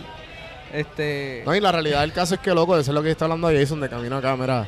Este, 0.72 1.42
No, 1.47 1.55
y 1.55 1.61
la 1.61 1.70
realidad 1.70 2.01
del 2.01 2.12
caso 2.12 2.34
es 2.34 2.40
que, 2.40 2.53
loco, 2.55 2.76
eso 2.76 2.90
es 2.90 2.95
lo 2.95 3.03
que 3.03 3.11
está 3.11 3.26
hablando 3.26 3.49
Jason 3.49 3.80
de 3.80 3.88
camino 3.88 4.16
a 4.16 4.22
cámara. 4.22 4.66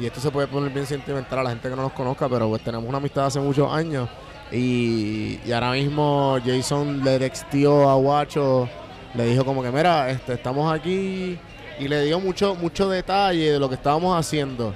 Y 0.00 0.06
esto 0.06 0.20
se 0.20 0.30
puede 0.30 0.48
poner 0.48 0.70
bien 0.70 0.86
sentimental 0.86 1.38
a 1.40 1.42
la 1.44 1.50
gente 1.50 1.68
que 1.68 1.76
no 1.76 1.82
nos 1.82 1.92
conozca, 1.92 2.28
pero 2.28 2.48
pues 2.48 2.62
tenemos 2.62 2.88
una 2.88 2.98
amistad 2.98 3.26
hace 3.26 3.38
muchos 3.38 3.70
años. 3.72 4.08
Y, 4.50 5.38
y 5.44 5.52
ahora 5.52 5.72
mismo 5.72 6.38
Jason 6.44 7.04
le 7.04 7.18
textió 7.18 7.88
a 7.88 7.94
Guacho, 7.94 8.68
le 9.14 9.26
dijo 9.26 9.44
como 9.44 9.62
que, 9.62 9.70
mira, 9.70 10.10
este, 10.10 10.34
estamos 10.34 10.72
aquí. 10.72 11.38
Y 11.78 11.88
le 11.88 12.02
dio 12.04 12.20
mucho, 12.20 12.54
mucho 12.54 12.88
detalle 12.88 13.52
de 13.52 13.58
lo 13.58 13.68
que 13.68 13.74
estábamos 13.74 14.18
haciendo. 14.18 14.74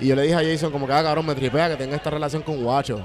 Y 0.00 0.08
yo 0.08 0.16
le 0.16 0.22
dije 0.22 0.34
a 0.34 0.38
Jason 0.42 0.72
como 0.72 0.86
que, 0.86 0.92
ah, 0.92 1.02
cabrón, 1.02 1.26
me 1.26 1.34
tripea 1.34 1.68
que 1.68 1.76
tenga 1.76 1.94
esta 1.96 2.10
relación 2.10 2.42
con 2.42 2.62
Guacho. 2.62 3.00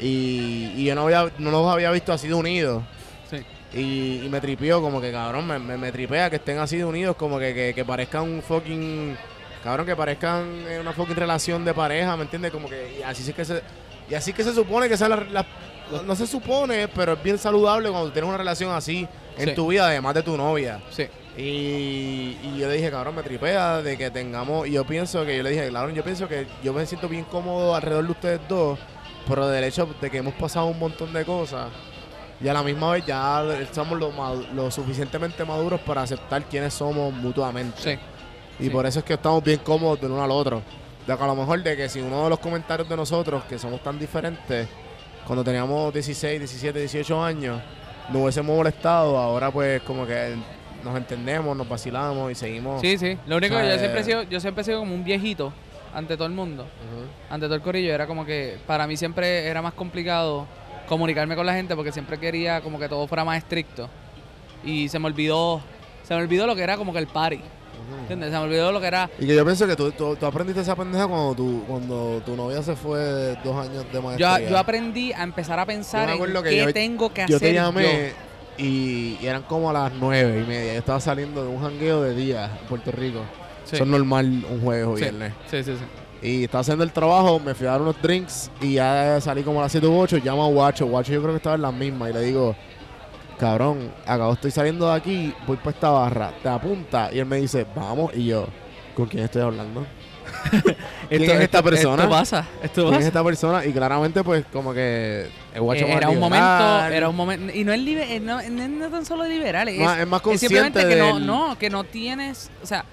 Y, 0.00 0.72
y 0.76 0.84
yo 0.84 0.94
no, 0.94 1.02
había, 1.02 1.30
no 1.38 1.50
los 1.50 1.66
había 1.72 1.90
visto 1.90 2.12
así 2.12 2.28
de 2.28 2.34
unidos. 2.34 2.82
sí, 3.30 3.38
Y, 3.78 4.26
y 4.26 4.28
me 4.30 4.40
tripió 4.40 4.80
como 4.80 5.00
que, 5.00 5.10
cabrón, 5.12 5.46
me, 5.46 5.58
me, 5.58 5.76
me 5.76 5.92
tripea 5.92 6.30
que 6.30 6.36
estén 6.36 6.58
así 6.58 6.76
de 6.76 6.84
unidos, 6.84 7.16
como 7.16 7.38
que, 7.38 7.54
que, 7.54 7.72
que 7.74 7.84
parezcan 7.84 8.22
un 8.24 8.42
fucking... 8.42 9.16
Cabrón, 9.62 9.86
que 9.86 9.96
parezcan 9.96 10.44
eh, 10.68 10.78
una 10.80 10.92
fucking 10.92 11.16
relación 11.16 11.64
de 11.64 11.74
pareja, 11.74 12.16
¿me 12.16 12.22
entiendes? 12.22 12.52
Como 12.52 12.68
que 12.68 12.98
y 13.00 13.02
así 13.02 13.22
sí 13.24 13.32
que 13.32 13.44
se... 13.44 13.60
Y 14.08 14.14
así 14.14 14.32
que 14.32 14.42
se 14.44 14.52
supone 14.54 14.88
que 14.88 14.96
sea 14.96 15.08
la... 15.08 15.16
la- 15.30 15.46
no, 15.90 16.02
no 16.02 16.14
se 16.16 16.26
supone, 16.26 16.86
pero 16.88 17.14
es 17.14 17.22
bien 17.22 17.38
saludable 17.38 17.88
cuando 17.90 18.12
tienes 18.12 18.28
una 18.28 18.36
relación 18.38 18.70
así 18.72 19.08
en 19.38 19.48
Sí. 19.48 19.54
tu 19.54 19.68
vida, 19.68 19.86
además 19.88 20.14
de 20.14 20.22
tu 20.22 20.36
novia. 20.36 20.80
sí, 20.90 21.06
Y, 21.38 22.36
y 22.42 22.58
yo 22.58 22.66
le 22.66 22.74
dije, 22.74 22.90
cabrón, 22.90 23.14
me 23.14 23.22
tripea 23.22 23.80
de 23.80 23.96
que 23.96 24.10
tengamos. 24.10 24.66
Y 24.66 24.72
yo 24.72 24.84
pienso 24.84 25.24
que, 25.24 25.36
yo 25.36 25.44
le 25.44 25.50
dije, 25.50 25.70
cabrón, 25.72 25.94
yo 25.94 26.02
pienso 26.02 26.26
que 26.26 26.48
yo 26.64 26.72
me 26.72 26.84
siento 26.84 27.08
bien 27.08 27.24
cómodo 27.24 27.76
alrededor 27.76 28.06
de 28.06 28.10
ustedes 28.10 28.40
dos, 28.48 28.76
pero 29.28 29.46
del 29.46 29.62
hecho 29.62 29.88
de 30.00 30.10
que 30.10 30.18
hemos 30.18 30.34
pasado 30.34 30.66
un 30.66 30.78
montón 30.80 31.12
de 31.12 31.24
cosas. 31.24 31.68
Y 32.40 32.48
a 32.48 32.52
la 32.52 32.64
misma 32.64 32.92
vez 32.92 33.06
ya 33.06 33.44
estamos 33.60 33.98
lo, 33.98 34.70
suficientemente 34.72 35.44
maduros 35.44 35.80
para 35.80 36.02
aceptar 36.02 36.42
quiénes 36.44 36.74
somos 36.74 37.12
mutuamente. 37.12 37.80
sí, 37.80 37.98
Y 38.58 38.64
sí. 38.64 38.70
por 38.70 38.84
eso 38.86 38.98
es 38.98 39.04
que 39.04 39.14
estamos 39.14 39.42
bien 39.42 39.60
cómodos 39.60 40.00
del 40.00 40.10
uno 40.10 40.24
al 40.24 40.32
otro. 40.32 40.60
De 41.06 41.16
que 41.16 41.22
a 41.22 41.26
lo 41.26 41.36
mejor 41.36 41.62
de 41.62 41.76
que 41.76 41.88
si 41.88 42.00
uno 42.00 42.24
de 42.24 42.30
los 42.30 42.40
comentarios 42.40 42.88
de 42.88 42.96
nosotros, 42.96 43.44
que 43.44 43.60
somos 43.60 43.80
tan 43.80 43.96
diferentes, 43.96 44.68
cuando 45.24 45.44
teníamos 45.44 45.92
16, 45.92 46.40
17, 46.40 46.80
18 46.80 47.22
años, 47.22 47.60
nos 48.08 48.22
hubiésemos 48.22 48.56
molestado, 48.56 49.16
ahora 49.16 49.50
pues 49.52 49.82
como 49.82 50.06
que 50.06 50.34
nos 50.84 50.96
entendemos, 50.96 51.56
nos 51.56 51.68
vacilamos 51.68 52.30
y 52.32 52.34
seguimos. 52.34 52.80
sí, 52.80 52.96
sí. 52.98 53.16
Lo 53.26 53.36
único 53.36 53.54
O 53.54 53.58
sea, 53.58 53.66
que 53.66 53.72
yo 53.74 53.78
siempre 53.78 53.98
he 54.00 54.02
eh, 54.02 54.04
sido, 54.04 54.22
yo 54.24 54.40
siempre 54.40 54.62
he 54.62 54.64
sido 54.64 54.78
como 54.80 54.94
un 54.94 55.04
viejito 55.04 55.52
ante 55.94 56.16
todo 56.16 56.26
el 56.26 56.34
mundo, 56.34 56.66
ante 57.30 57.46
todo 57.46 57.54
el 57.56 57.62
corillo. 57.62 57.92
Era 57.92 58.06
como 58.06 58.24
que 58.24 58.58
para 58.66 58.86
mí 58.86 58.96
siempre 58.96 59.46
era 59.46 59.62
más 59.62 59.72
complicado 59.74 60.46
comunicarme 60.88 61.36
con 61.36 61.44
la 61.46 61.54
gente 61.54 61.74
porque 61.76 61.92
siempre 61.92 62.18
quería 62.18 62.60
como 62.60 62.78
que 62.78 62.88
todo 62.88 63.06
fuera 63.06 63.24
más 63.24 63.38
estricto. 63.38 63.88
Y 64.64 64.88
se 64.88 64.98
me 64.98 65.06
olvidó, 65.06 65.60
se 66.02 66.14
me 66.14 66.20
olvidó 66.22 66.46
lo 66.46 66.54
que 66.56 66.62
era 66.62 66.76
como 66.76 66.92
que 66.92 66.98
el 66.98 67.06
party. 67.06 67.40
¿Entiendes? 68.02 68.30
Se 68.32 68.36
me 68.38 68.44
olvidó 68.44 68.70
lo 68.70 68.80
que 68.82 68.86
era 68.86 69.08
Y 69.18 69.26
que 69.26 69.34
yo 69.34 69.44
pienso 69.46 69.66
que 69.66 69.74
tú, 69.74 69.90
tú, 69.92 70.14
tú 70.16 70.26
aprendiste 70.26 70.60
esa 70.60 70.76
pendeja 70.76 71.06
cuando 71.06 71.34
tu, 71.34 71.64
cuando 71.66 72.20
tu 72.24 72.36
novia 72.36 72.62
se 72.62 72.76
fue 72.76 72.98
de 72.98 73.36
dos 73.36 73.56
años 73.56 73.84
de 73.90 73.92
Yo, 73.94 74.02
maestría. 74.02 74.40
yo 74.50 74.58
aprendí 74.58 75.12
a 75.12 75.22
empezar 75.22 75.58
a 75.58 75.64
pensar 75.64 76.06
Yo 76.08 76.24
en 76.26 76.42
qué 76.42 76.56
yo- 76.58 76.72
tengo 76.74 77.08
que 77.14 77.24
yo 77.26 77.36
hacer 77.36 77.48
te 77.48 77.54
llamé 77.54 78.12
y, 78.58 79.16
y 79.20 79.26
eran 79.26 79.42
como 79.42 79.70
a 79.70 79.72
las 79.72 79.92
nueve 79.94 80.42
y 80.44 80.46
media. 80.48 80.72
Yo 80.74 80.78
estaba 80.80 81.00
saliendo 81.00 81.42
de 81.42 81.48
un 81.48 81.60
jangueo 81.62 82.02
de 82.02 82.14
día 82.14 82.58
en 82.60 82.66
Puerto 82.68 82.90
Rico. 82.92 83.20
Sí. 83.64 83.76
Eso 83.76 83.84
es 83.84 83.90
normal 83.90 84.44
un 84.50 84.60
jueves 84.62 84.86
o 84.86 84.96
Sí. 84.96 85.02
viernes. 85.02 85.32
Sí, 85.50 85.62
sí, 85.62 85.72
sí. 85.76 85.84
Y 86.26 86.44
estaba 86.44 86.62
haciendo 86.62 86.82
el 86.84 86.90
trabajo, 86.92 87.38
me 87.38 87.54
fui 87.54 87.66
a 87.66 87.70
dar 87.72 87.80
unos 87.82 88.00
drinks 88.02 88.50
y 88.60 88.74
ya 88.74 89.20
salí 89.20 89.42
como 89.44 89.60
a 89.60 89.62
las 89.64 89.72
7 89.72 89.86
u 89.86 89.96
8. 90.00 90.18
Llamo 90.24 90.44
a 90.44 90.48
Guacho. 90.48 90.86
Guacho 90.86 91.12
yo 91.12 91.20
creo 91.20 91.32
que 91.32 91.36
estaba 91.36 91.54
en 91.56 91.62
las 91.62 91.72
mismas 91.74 92.10
y 92.10 92.12
le 92.14 92.20
digo, 92.22 92.56
cabrón, 93.38 93.92
acabo 94.04 94.32
estoy 94.32 94.50
saliendo 94.50 94.86
de 94.88 94.94
aquí, 94.94 95.32
voy 95.46 95.56
para 95.58 95.70
esta 95.70 95.90
barra, 95.90 96.32
te 96.42 96.48
apunta. 96.48 97.10
Y 97.12 97.20
él 97.20 97.26
me 97.26 97.36
dice, 97.36 97.64
vamos. 97.76 98.10
Y 98.16 98.26
yo, 98.26 98.46
¿con 98.96 99.06
quién 99.06 99.24
estoy 99.24 99.42
hablando? 99.42 99.86
¿Quién 101.08 101.22
es 101.22 101.40
esta 101.40 101.62
persona? 101.62 102.02
Esto 102.04 102.14
pasa, 102.14 102.44
esto 102.62 102.88
¿Quién 102.88 103.00
es 103.00 103.06
esta 103.06 103.24
persona? 103.24 103.64
Y 103.64 103.72
claramente, 103.72 104.22
pues, 104.22 104.44
como 104.52 104.72
que 104.74 105.28
el 105.54 105.60
Guacho 105.60 105.86
Eh, 105.86 105.92
era 105.92 106.10
un 106.10 106.18
momento, 106.20 106.84
era 106.86 107.08
un 107.08 107.16
momento, 107.16 107.52
y 107.54 107.64
no 107.64 107.72
es, 107.72 107.80
libe- 107.80 108.06
eh, 108.10 108.20
no, 108.20 108.40
no 108.42 108.84
es 108.86 108.90
tan 108.90 109.04
solo 109.06 109.24
liberal, 109.24 109.68
es, 109.68 109.78
Más- 109.80 109.98
es 109.98 110.06
más 110.06 110.22
es 110.26 110.40
simplemente 110.40 110.80
consciente 110.80 110.94
que 111.04 111.10
no, 111.10 111.14
del- 111.18 111.26
no, 111.26 111.58
que 111.58 111.70
no 111.70 111.84
tienes, 111.84 112.50
o 112.62 112.66
sea, 112.66 112.84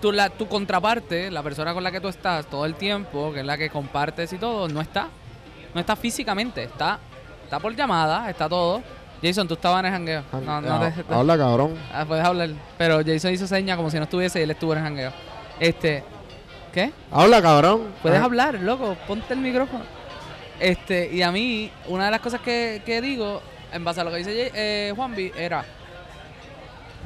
tu, 0.00 0.12
la, 0.12 0.30
tu 0.30 0.46
contraparte, 0.46 1.30
la 1.30 1.42
persona 1.42 1.74
con 1.74 1.82
la 1.82 1.90
que 1.90 2.00
tú 2.00 2.08
estás 2.08 2.46
todo 2.46 2.64
el 2.64 2.74
tiempo, 2.76 3.32
que 3.32 3.40
es 3.40 3.46
la 3.46 3.58
que 3.58 3.68
compartes 3.70 4.32
y 4.32 4.38
todo, 4.38 4.68
no 4.68 4.80
está, 4.80 5.08
no 5.74 5.80
está 5.80 5.96
físicamente, 5.96 6.62
está 6.62 6.98
está 7.44 7.58
por 7.58 7.74
llamada, 7.74 8.28
está 8.28 8.46
todo. 8.48 8.82
Jason, 9.22 9.48
tú 9.48 9.54
estabas 9.54 9.80
en 9.80 9.86
el 9.86 9.92
jangueo. 9.92 10.22
No, 10.44 10.60
no 10.60 10.74
Ah, 10.74 10.92
te- 10.94 11.02
te- 11.02 11.14
Habla, 11.14 11.36
cabrón. 11.38 11.74
Ah, 11.92 12.04
puedes 12.06 12.22
hablar. 12.24 12.50
Pero 12.76 13.00
Jason 13.04 13.32
hizo 13.32 13.46
seña 13.48 13.74
como 13.76 13.90
si 13.90 13.96
no 13.96 14.04
estuviese 14.04 14.38
y 14.38 14.42
él 14.42 14.50
estuvo 14.52 14.72
en 14.74 14.78
el 14.78 14.84
jangueo. 14.84 15.12
Este, 15.58 16.04
¿qué? 16.72 16.92
Habla, 17.10 17.40
cabrón. 17.42 17.94
Puedes 18.02 18.20
Ah. 18.20 18.24
hablar, 18.24 18.54
loco, 18.54 18.96
ponte 19.06 19.34
el 19.34 19.40
micrófono. 19.40 19.84
Este, 20.60 21.10
y 21.12 21.22
a 21.22 21.30
mí, 21.30 21.70
una 21.86 22.06
de 22.06 22.10
las 22.10 22.20
cosas 22.20 22.40
que, 22.40 22.82
que 22.84 23.00
digo, 23.00 23.40
en 23.72 23.84
base 23.84 24.00
a 24.00 24.04
lo 24.04 24.10
que 24.10 24.16
dice 24.18 24.50
eh, 24.54 24.92
Juanvi, 24.96 25.32
era, 25.36 25.64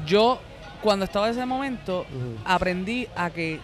yo 0.05 0.39
cuando 0.81 1.05
estaba 1.05 1.27
en 1.27 1.33
ese 1.33 1.45
momento, 1.45 2.05
aprendí 2.45 3.07
a 3.15 3.29
que 3.29 3.59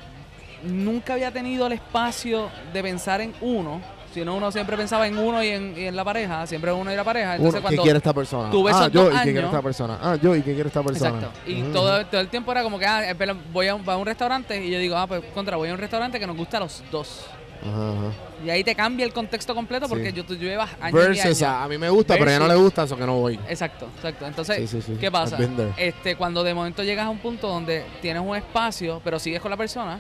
nunca 0.64 1.14
había 1.14 1.32
tenido 1.32 1.68
el 1.68 1.74
espacio 1.74 2.50
de 2.72 2.82
pensar 2.84 3.20
en 3.22 3.34
uno, 3.42 3.82
sino 4.14 4.36
uno 4.36 4.52
siempre 4.52 4.76
pensaba 4.78 5.08
en 5.08 5.18
uno 5.18 5.44
y 5.44 5.48
en, 5.50 5.74
y 5.78 5.86
en 5.86 5.96
la 5.96 6.04
pareja, 6.04 6.46
siempre 6.48 6.72
uno 6.72 6.92
y 6.92 6.96
la 6.96 7.04
pareja. 7.04 7.36
Entonces 7.36 7.54
Uno, 7.54 7.58
¿Qué 7.60 7.62
cuando 7.76 7.84
quiere 7.84 7.98
esta 7.98 8.14
persona? 8.14 8.50
tuve 8.50 8.72
ah, 8.74 8.88
yo, 8.88 9.08
¿y 9.08 9.14
qué 9.16 9.22
quiere 9.24 9.40
años- 9.40 9.46
esta 9.52 9.62
persona? 9.62 10.00
Ah, 10.02 10.16
yo, 10.22 10.36
¿y 10.36 10.42
qué 10.42 10.54
quiere 10.54 10.68
esta 10.68 10.84
persona? 10.84 11.10
Exacto. 11.18 11.40
Y 11.50 11.62
Ujú. 11.64 11.72
todo, 11.74 12.06
todo 12.06 12.22
el 12.22 12.28
tiempo 12.30 12.52
era 12.52 12.64
como 12.64 12.80
que, 12.80 12.86
ah, 12.86 13.14
voy 13.54 13.68
a, 13.68 13.74
voy 13.76 13.94
a 13.94 13.98
un- 13.98 14.06
restaurante 14.06 14.64
y 14.66 14.72
yo 14.72 14.80
digo, 14.80 14.96
ah, 14.98 15.08
pues 15.08 15.24
contra, 15.34 15.58
voy 15.58 15.70
a 15.70 15.74
un 15.74 15.78
restaurante 15.80 16.20
que 16.20 16.26
nos 16.28 16.36
gusta 16.38 16.58
a 16.58 16.62
los 16.62 16.84
dos. 16.92 17.26
Ajá, 17.62 17.90
ajá. 17.90 18.12
Y 18.46 18.50
ahí 18.50 18.64
te 18.64 18.74
cambia 18.74 19.06
el 19.06 19.12
contexto 19.12 19.54
completo 19.54 19.90
porque 19.90 20.12
Sí. 20.12 20.16
yo, 20.16 20.24
tú 20.26 20.36
llevas 20.38 20.70
años 20.80 20.94
y 20.94 21.08
Versus, 21.08 21.42
años. 21.44 21.44
a, 21.44 21.68
mí 21.68 21.78
me 21.78 21.90
gusta, 21.90 22.14
pero 22.18 22.30
a 22.30 22.34
ella 22.36 22.40
no 22.40 22.48
le 22.48 22.56
gusta, 22.56 22.84
eso 22.84 22.96
que 22.96 23.06
no 23.06 23.18
voy. 23.20 23.38
Exacto, 23.50 23.88
exacto. 23.98 24.26
Entonces, 24.26 24.58
Sí, 24.58 24.68
sí, 24.68 24.82
sí. 24.82 24.98
¿qué 25.00 25.12
pasa? 25.12 25.38
Este, 25.76 26.16
cuando 26.16 26.42
de 26.44 26.54
momento 26.54 26.84
llegas 26.84 27.06
a 27.06 27.10
un 27.10 27.18
punto 27.20 27.50
donde 27.50 27.84
tienes 28.02 28.24
un 28.26 28.36
espacio, 28.38 29.02
pero 29.04 29.20
sigues 29.20 29.42
con 29.42 29.52
la 29.52 29.58
persona, 29.58 30.00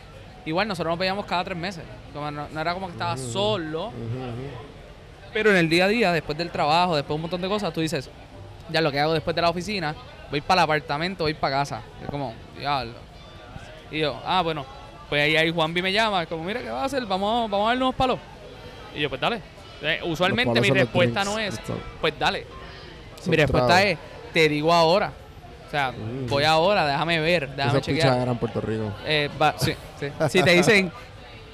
igual 0.49 0.67
nosotros 0.67 0.91
nos 0.91 0.99
veíamos 0.99 1.25
cada 1.25 1.43
tres 1.43 1.57
meses. 1.57 1.83
Como 2.13 2.29
no, 2.31 2.47
no 2.49 2.59
era 2.59 2.73
como 2.73 2.87
que 2.87 2.93
estabas 2.93 3.19
solo, 3.19 3.91
pero 5.33 5.51
en 5.51 5.57
el 5.57 5.69
día 5.69 5.85
a 5.85 5.87
día, 5.87 6.11
después 6.11 6.37
del 6.37 6.49
trabajo, 6.49 6.95
después 6.95 7.09
de 7.09 7.15
un 7.15 7.21
montón 7.21 7.41
de 7.41 7.47
cosas, 7.47 7.71
tú 7.73 7.81
dices, 7.81 8.09
ya 8.69 8.81
lo 8.81 8.91
que 8.91 8.99
hago 8.99 9.13
después 9.13 9.35
de 9.35 9.41
la 9.41 9.49
oficina, 9.49 9.95
voy 10.29 10.41
para 10.41 10.61
el 10.61 10.63
apartamento, 10.65 11.23
voy 11.23 11.33
para 11.33 11.57
casa. 11.57 11.81
Es 12.01 12.09
como, 12.09 12.33
diablo. 12.57 12.93
Y 13.91 13.99
yo, 13.99 14.19
ah, 14.25 14.41
bueno, 14.41 14.65
pues 15.07 15.23
ahí, 15.23 15.35
ahí 15.35 15.51
Juanvi 15.51 15.81
me 15.81 15.91
llama, 15.91 16.25
como, 16.25 16.43
mira, 16.43 16.61
¿qué 16.61 16.69
vas 16.69 16.81
a 16.81 16.85
hacer? 16.85 17.05
Vamos, 17.05 17.49
vamos 17.49 17.67
a 17.67 17.69
darnos 17.69 17.87
unos 17.87 17.95
palos. 17.95 18.19
Y 18.95 19.01
yo, 19.01 19.09
pues 19.09 19.21
dale. 19.21 19.41
Eh, 19.81 20.01
usualmente 20.03 20.59
palos 20.59 20.61
mi 20.61 20.71
respuesta 20.71 21.23
no 21.23 21.39
es, 21.39 21.59
pues 22.01 22.13
dale. 22.19 22.45
son 23.21 23.31
Mi 23.31 23.37
respuesta 23.37 23.83
es, 23.83 23.97
te 24.33 24.49
digo 24.49 24.73
ahora. 24.73 25.13
O 25.69 25.71
sea, 25.71 25.91
Mm. 25.91 26.25
voy 26.27 26.43
ahora, 26.45 26.87
déjame 26.87 27.19
ver, 27.19 27.55
déjame 27.55 27.79
chequear. 27.81 28.27
en 28.27 28.37
Puerto 28.37 28.59
Rico. 28.59 28.91
Eh, 29.05 29.29
va- 29.39 29.53
sí, 29.59 29.73
sí. 29.99 30.07
Si 30.29 30.41
te 30.41 30.49
dicen, 30.51 30.91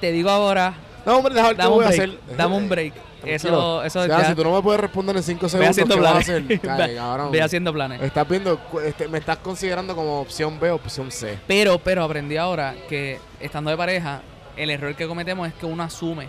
te 0.00 0.10
digo 0.10 0.30
ahora, 0.30 0.72
No, 1.04 1.18
hombre, 1.18 1.34
déjame 1.34 1.54
dame 1.54 1.70
un 1.70 1.78
break. 1.78 1.90
hacer. 1.92 2.18
Dame 2.36 2.56
un 2.56 2.68
break. 2.68 2.94
Eso, 3.26 3.48
Tranquilo. 3.48 3.84
eso 3.84 4.00
O 4.00 4.06
sea, 4.06 4.18
ya- 4.22 4.28
si 4.28 4.34
tú 4.34 4.42
no 4.44 4.54
me 4.54 4.62
puedes 4.62 4.80
responder 4.80 5.16
en 5.16 5.22
5 5.22 5.42
Ve 5.46 5.48
segundos, 5.50 5.70
haciendo 5.70 5.94
¿qué 5.96 6.00
vas 6.00 6.10
a 6.10 6.24
planes. 6.24 6.28
hacer? 6.60 6.60
Cabrón. 6.96 7.30
Ve 7.32 7.42
haciendo 7.42 7.72
planes. 7.72 8.02
Estás 8.02 8.28
viendo, 8.28 8.60
este, 8.84 9.08
me 9.08 9.18
estás 9.18 9.36
considerando 9.38 9.94
como 9.94 10.20
opción 10.20 10.58
B 10.58 10.70
o 10.70 10.76
opción 10.76 11.10
C. 11.10 11.38
Pero, 11.46 11.78
pero 11.78 12.02
aprendí 12.04 12.36
ahora 12.38 12.74
que 12.88 13.18
estando 13.40 13.70
de 13.70 13.76
pareja, 13.76 14.22
el 14.56 14.70
error 14.70 14.94
que 14.96 15.06
cometemos 15.06 15.46
es 15.48 15.54
que 15.54 15.66
uno 15.66 15.82
asume. 15.82 16.28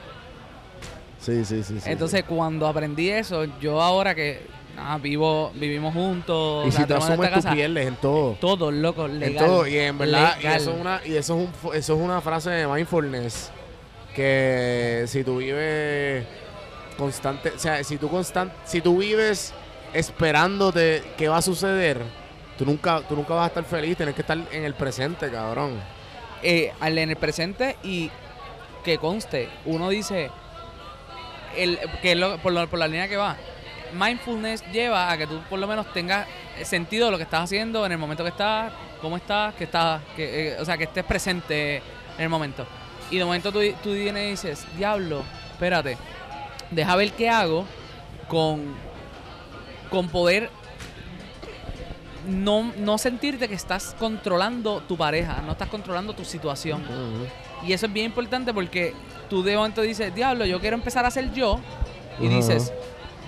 Sí, 1.19 1.43
sí, 1.45 1.63
sí. 1.63 1.79
sí, 1.79 1.89
Entonces, 1.89 2.23
cuando 2.23 2.67
aprendí 2.67 3.09
eso, 3.09 3.45
yo 3.59 3.81
ahora 3.81 4.13
que 4.15 4.41
ah, 4.77 4.97
vivo, 5.01 5.51
vivimos 5.55 5.93
juntos, 5.93 6.67
y 6.67 6.71
si 6.71 6.85
te 6.85 6.93
asumes, 6.93 7.31
tú 7.33 7.49
pierdes 7.53 7.87
en 7.87 7.95
todo. 7.95 8.33
todo, 8.39 8.71
loco, 8.71 9.05
En 9.05 9.19
legal. 9.19 9.45
todo. 9.45 9.67
Y 9.67 9.77
en 9.77 9.97
verdad, 9.97 10.37
y 10.41 10.45
eso 10.47 10.71
es 10.73 10.79
una, 10.79 11.01
y 11.05 11.15
eso 11.15 11.37
es 11.39 11.45
un, 11.47 11.53
fo- 11.53 11.73
eso 11.75 11.93
es 11.95 11.99
una 11.99 12.21
frase 12.21 12.49
de 12.51 12.67
mindfulness 12.67 13.51
que 14.15 15.03
si 15.07 15.23
tú 15.23 15.37
vives 15.37 16.25
constante, 16.97 17.49
o 17.55 17.59
sea, 17.59 17.83
si 17.83 17.97
tú 17.97 18.09
constant, 18.09 18.51
si 18.65 18.81
tú 18.81 18.97
vives 18.97 19.53
esperándote 19.93 21.03
qué 21.17 21.27
va 21.29 21.37
a 21.37 21.41
suceder, 21.41 22.01
tú 22.57 22.65
nunca, 22.65 23.01
tú 23.07 23.15
nunca 23.15 23.33
vas 23.35 23.43
a 23.45 23.47
estar 23.47 23.63
feliz, 23.65 23.95
tienes 23.97 24.15
que 24.15 24.21
estar 24.21 24.37
en 24.51 24.63
el 24.63 24.73
presente, 24.73 25.29
cabrón. 25.29 25.79
eh, 26.43 26.71
en 26.81 26.97
el 27.09 27.15
presente 27.15 27.77
y 27.83 28.09
que 28.83 28.97
conste, 28.97 29.49
uno 29.65 29.89
dice 29.89 30.29
el, 31.55 31.79
que 32.01 32.15
lo- 32.15 32.37
por, 32.39 32.53
lo- 32.53 32.67
por 32.67 32.79
la 32.79 32.87
línea 32.87 33.07
que 33.07 33.17
va. 33.17 33.35
Mindfulness 33.93 34.63
lleva 34.71 35.11
a 35.11 35.17
que 35.17 35.27
tú 35.27 35.39
por 35.49 35.59
lo 35.59 35.67
menos 35.67 35.91
tengas 35.93 36.27
sentido 36.63 37.05
de 37.05 37.11
lo 37.11 37.17
que 37.17 37.23
estás 37.23 37.43
haciendo 37.43 37.85
en 37.85 37.91
el 37.91 37.97
momento 37.97 38.23
que 38.23 38.29
estás, 38.29 38.71
cómo 39.01 39.17
estás, 39.17 39.53
que 39.55 39.65
estás, 39.65 40.01
que, 40.15 40.49
eh, 40.49 40.57
o 40.59 40.65
sea, 40.65 40.77
que 40.77 40.85
estés 40.85 41.03
presente 41.03 41.77
en 41.77 42.23
el 42.23 42.29
momento. 42.29 42.65
Y 43.09 43.17
de 43.17 43.25
momento 43.25 43.51
tú, 43.51 43.59
tú 43.83 43.93
vienes 43.93 44.25
y 44.25 44.29
dices, 44.31 44.65
diablo, 44.77 45.23
espérate, 45.51 45.97
deja 46.71 46.95
ver 46.95 47.11
qué 47.13 47.29
hago 47.29 47.65
con, 48.27 48.75
con 49.89 50.09
poder 50.09 50.49
no, 52.27 52.73
no 52.77 52.97
sentirte 52.97 53.47
que 53.47 53.55
estás 53.55 53.95
controlando 53.97 54.81
tu 54.81 54.97
pareja, 54.97 55.41
no 55.45 55.53
estás 55.53 55.69
controlando 55.69 56.13
tu 56.13 56.25
situación. 56.25 56.83
Y 57.65 57.73
eso 57.73 57.85
es 57.85 57.93
bien 57.93 58.07
importante 58.07 58.53
porque 58.53 58.93
tú 59.29 59.43
de 59.43 59.55
momento 59.55 59.81
dices, 59.81 60.13
diablo, 60.13 60.45
yo 60.45 60.59
quiero 60.59 60.75
empezar 60.75 61.05
a 61.05 61.11
ser 61.11 61.31
yo. 61.33 61.59
Y 62.19 62.27
dices, 62.27 62.73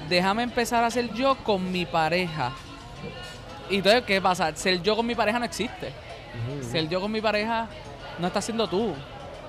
déjame 0.10 0.44
empezar 0.44 0.84
a 0.84 0.92
ser 0.92 1.14
yo 1.14 1.36
con 1.44 1.72
mi 1.72 1.86
pareja. 1.86 2.52
Y 3.70 3.76
entonces, 3.78 4.04
¿qué 4.04 4.20
pasa? 4.22 4.56
Ser 4.56 4.82
yo 4.82 4.96
con 4.96 5.06
mi 5.06 5.16
pareja 5.16 5.40
no 5.40 5.46
existe. 5.46 5.92
Ser 6.72 6.90
yo 6.90 7.00
con 7.00 7.12
mi 7.12 7.22
pareja 7.22 7.68
no 8.18 8.28
está 8.28 8.42
siendo 8.42 8.68
tú. 8.68 8.94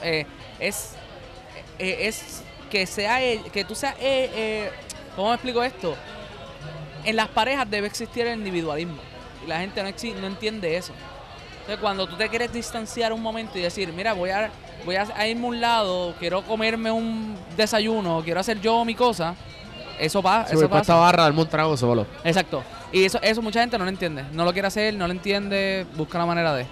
Eh, 0.03 0.27
es, 0.59 0.95
eh, 1.79 1.99
es 2.03 2.43
que 2.71 2.87
sea 2.87 3.23
él- 3.23 3.43
que 3.53 3.65
tú 3.65 3.75
seas, 3.75 3.95
eh, 4.01 4.71
¿cómo 5.17 5.29
me 5.29 5.35
explico 5.35 5.63
esto? 5.63 5.97
En 7.05 7.17
las 7.17 7.29
parejas 7.29 7.69
debe 7.71 7.87
existir 7.87 8.27
el 8.27 8.39
individualismo. 8.39 8.99
Y 9.45 9.47
la 9.49 9.59
gente 9.61 9.83
no, 9.83 9.89
no 10.21 10.27
entiende 10.27 10.77
eso. 10.77 10.93
Entonces, 11.61 11.79
cuando 11.81 12.07
tú 12.07 12.17
te 12.17 12.29
quieres 12.29 12.53
distanciar 12.53 13.13
un 13.13 13.23
momento 13.23 13.59
y 13.59 13.63
decir, 13.63 13.93
mira, 13.93 14.13
voy 14.13 14.31
a, 14.31 14.51
voy 14.85 14.97
a, 14.97 15.07
a 15.17 15.27
irme 15.27 15.45
a 15.47 15.49
un 15.49 15.61
lado, 15.61 16.15
quiero 16.19 16.43
comerme 16.43 16.91
un 16.91 17.37
desayuno, 17.57 18.23
quiero 18.23 18.41
hacer 18.41 18.61
yo 18.61 18.85
mi 18.85 18.95
cosa, 18.95 19.35
eso, 20.01 20.20
Sí, 20.20 20.20
eso 20.22 20.22
para 20.22 20.46
esta 20.55 20.68
pasa. 20.68 20.94
barra, 20.96 21.22
darme 21.24 21.40
un 21.42 21.48
trago 21.48 21.76
solo. 21.76 22.07
Exacto. 22.24 22.62
Y 22.92 23.05
eso, 23.05 23.18
eso 23.22 23.40
mucha 23.42 23.61
gente 23.61 23.78
no 23.78 23.84
lo 23.84 23.90
entiende. 23.90 24.24
No 24.32 24.44
lo 24.44 24.53
quiere 24.53 24.68
hacer, 24.68 24.94
no 24.94 25.07
lo 25.07 25.12
entiende, 25.12 25.86
busca 25.96 26.18
la 26.18 26.26
manera 26.26 26.55
de. 26.55 26.66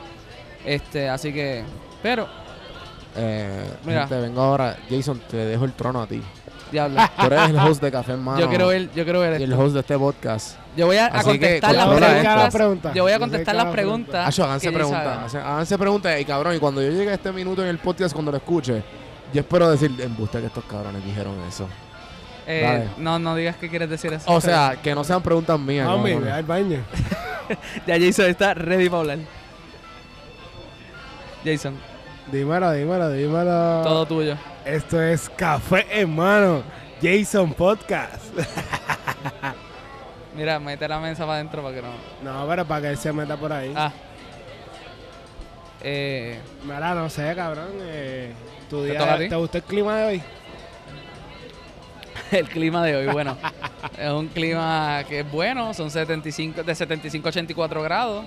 Este, 0.64 1.08
así 1.08 1.32
que. 1.32 1.64
Pero, 2.02 2.26
Eh, 3.16 3.70
Mira. 3.84 4.00
gente, 4.06 4.20
vengo 4.20 4.40
ahora. 4.42 4.76
Jason, 4.90 5.20
te 5.28 5.36
dejo 5.38 5.64
el 5.64 5.72
trono 5.72 6.02
a 6.02 6.06
ti. 6.06 6.22
diablo. 6.70 7.00
Tú 7.18 7.26
eres 7.26 7.48
el 7.48 7.58
host 7.58 7.82
de 7.82 7.90
Café 7.90 8.12
en 8.12 8.20
Mano. 8.22 8.38
yo 8.38 8.48
quiero 8.48 8.66
ver, 8.68 8.90
yo 8.94 9.02
quiero 9.04 9.20
ver 9.20 9.40
Y 9.40 9.44
el 9.44 9.52
esto. 9.52 9.64
host 9.64 9.74
de 9.74 9.80
este 9.80 9.98
podcast. 9.98 10.56
Yo 10.76 10.86
voy 10.86 10.96
a, 10.98 11.10
contestar 11.10 11.74
las 11.74 11.86
preguntas. 11.88 12.44
esto. 12.44 12.58
pregunta. 12.58 12.92
Yo 12.94 13.02
voy 13.02 13.12
a 13.12 13.18
contestar 13.18 13.54
las 13.56 13.64
pregunta. 13.66 14.06
preguntas. 14.12 14.28
Hacho, 14.28 14.44
háganse 14.44 14.70
preguntas. 14.72 15.34
Háganse 15.34 15.78
preguntas. 15.78 16.20
Y 16.20 16.24
cabrón, 16.24 16.54
y 16.54 16.58
cuando 16.58 16.82
yo 16.82 16.90
llegue 16.90 17.10
a 17.10 17.14
este 17.14 17.32
minuto 17.32 17.62
en 17.62 17.68
el 17.68 17.78
podcast, 17.78 18.12
cuando 18.12 18.30
lo 18.30 18.36
escuche, 18.36 18.82
yo 19.32 19.40
espero 19.40 19.70
decir, 19.70 19.90
embuste 20.00 20.38
que 20.40 20.46
estos 20.46 20.64
cabrones 20.64 21.04
dijeron 21.04 21.34
eso. 21.48 21.66
Eh, 22.51 22.62
Dale. 22.62 22.88
no, 22.96 23.18
no 23.18 23.36
digas 23.36 23.57
que 23.57 23.68
quieres 23.68 23.90
decir 23.90 24.11
eso. 24.11 24.32
O 24.32 24.40
sea, 24.40 24.78
que 24.82 24.94
no 24.94 25.05
sean 25.05 25.22
preguntas 25.22 25.61
mías. 25.61 25.86
Mami, 25.86 26.12
cabrones. 26.12 26.24
ve 26.24 26.32
al 26.32 26.44
baño. 26.44 26.80
ya 27.86 27.99
Jason 28.01 28.24
está 28.26 28.55
ready 28.55 28.88
para 28.88 29.01
hablar. 29.01 29.18
Jason, 31.44 31.76
Dímelo, 32.32 32.72
dímelo, 32.72 33.11
dímelo. 33.11 33.82
todo 33.82 34.07
tuyo. 34.07 34.36
Esto 34.64 35.01
es 35.03 35.28
Café 35.31 35.86
Hermano. 35.90 36.62
Jason 37.02 37.52
Podcast. 37.52 38.24
Mira, 40.35 40.59
mete 40.59 40.89
la 40.89 40.98
mesa 41.01 41.24
para 41.24 41.35
adentro 41.35 41.62
para 41.62 41.74
que 41.74 41.82
no. 41.82 41.89
No, 42.22 42.47
pero 42.48 42.64
para 42.64 42.81
que 42.82 42.89
él 42.89 42.97
se 42.97 43.12
meta 43.12 43.36
por 43.36 43.52
ahí. 43.52 43.72
Ah. 43.77 43.93
Eh, 45.82 46.40
Mira, 46.64 46.94
no 46.94 47.09
sé, 47.10 47.35
cabrón. 47.36 47.68
Eh, 47.82 48.32
¿tu 48.68 48.82
¿Te 48.85 48.90
día, 48.93 49.18
ti? 49.18 49.28
¿Te 49.28 49.36
gustó 49.36 49.59
el 49.59 49.64
clima 49.64 49.97
de 49.98 50.06
hoy? 50.06 50.22
el 52.32 52.49
clima 52.49 52.85
de 52.85 52.97
hoy, 52.97 53.07
bueno, 53.07 53.36
es 53.99 54.11
un 54.11 54.28
clima 54.28 55.03
que 55.09 55.20
es 55.20 55.31
bueno, 55.31 55.73
son 55.74 55.90
75, 55.90 56.62
de 56.62 56.74
75 56.74 57.28
a 57.28 57.31
84 57.31 57.82
grados. 57.82 58.24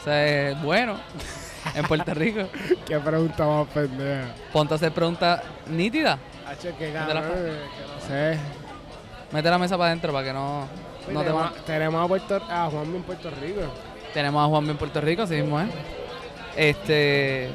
O 0.00 0.04
sea, 0.04 0.50
es 0.50 0.62
bueno 0.62 0.96
en 1.74 1.84
Puerto 1.86 2.14
Rico. 2.14 2.48
Qué 2.86 2.98
pregunta 2.98 3.46
más 3.46 3.66
pendeja. 3.68 4.28
Ponte 4.52 4.74
a 4.74 4.76
hacer 4.76 4.92
preguntas 4.92 5.42
nítidas. 5.68 6.18
Hacho, 6.46 6.68
cabrón. 6.92 7.24
eh, 7.34 7.62
que 7.76 7.82
no 7.92 8.08
sé. 8.08 8.38
Mete 9.32 9.50
la 9.50 9.58
mesa 9.58 9.76
para 9.76 9.88
adentro 9.88 10.12
para 10.12 10.24
que 10.26 10.32
no, 10.32 10.60
no 10.60 10.66
te 11.20 11.26
tenemos, 11.26 11.42
va- 11.42 11.52
tenemos 11.66 12.04
a, 12.04 12.08
Puerto, 12.08 12.36
a 12.48 12.68
Juan 12.70 12.94
en 12.94 13.02
Puerto 13.02 13.30
Rico. 13.42 13.62
Tenemos 14.14 14.44
a 14.44 14.46
Juan 14.48 14.70
en 14.70 14.76
Puerto 14.76 15.00
Rico, 15.00 15.22
así 15.22 15.34
mismo 15.34 15.60
es. 15.60 15.68
Este, 16.56 17.48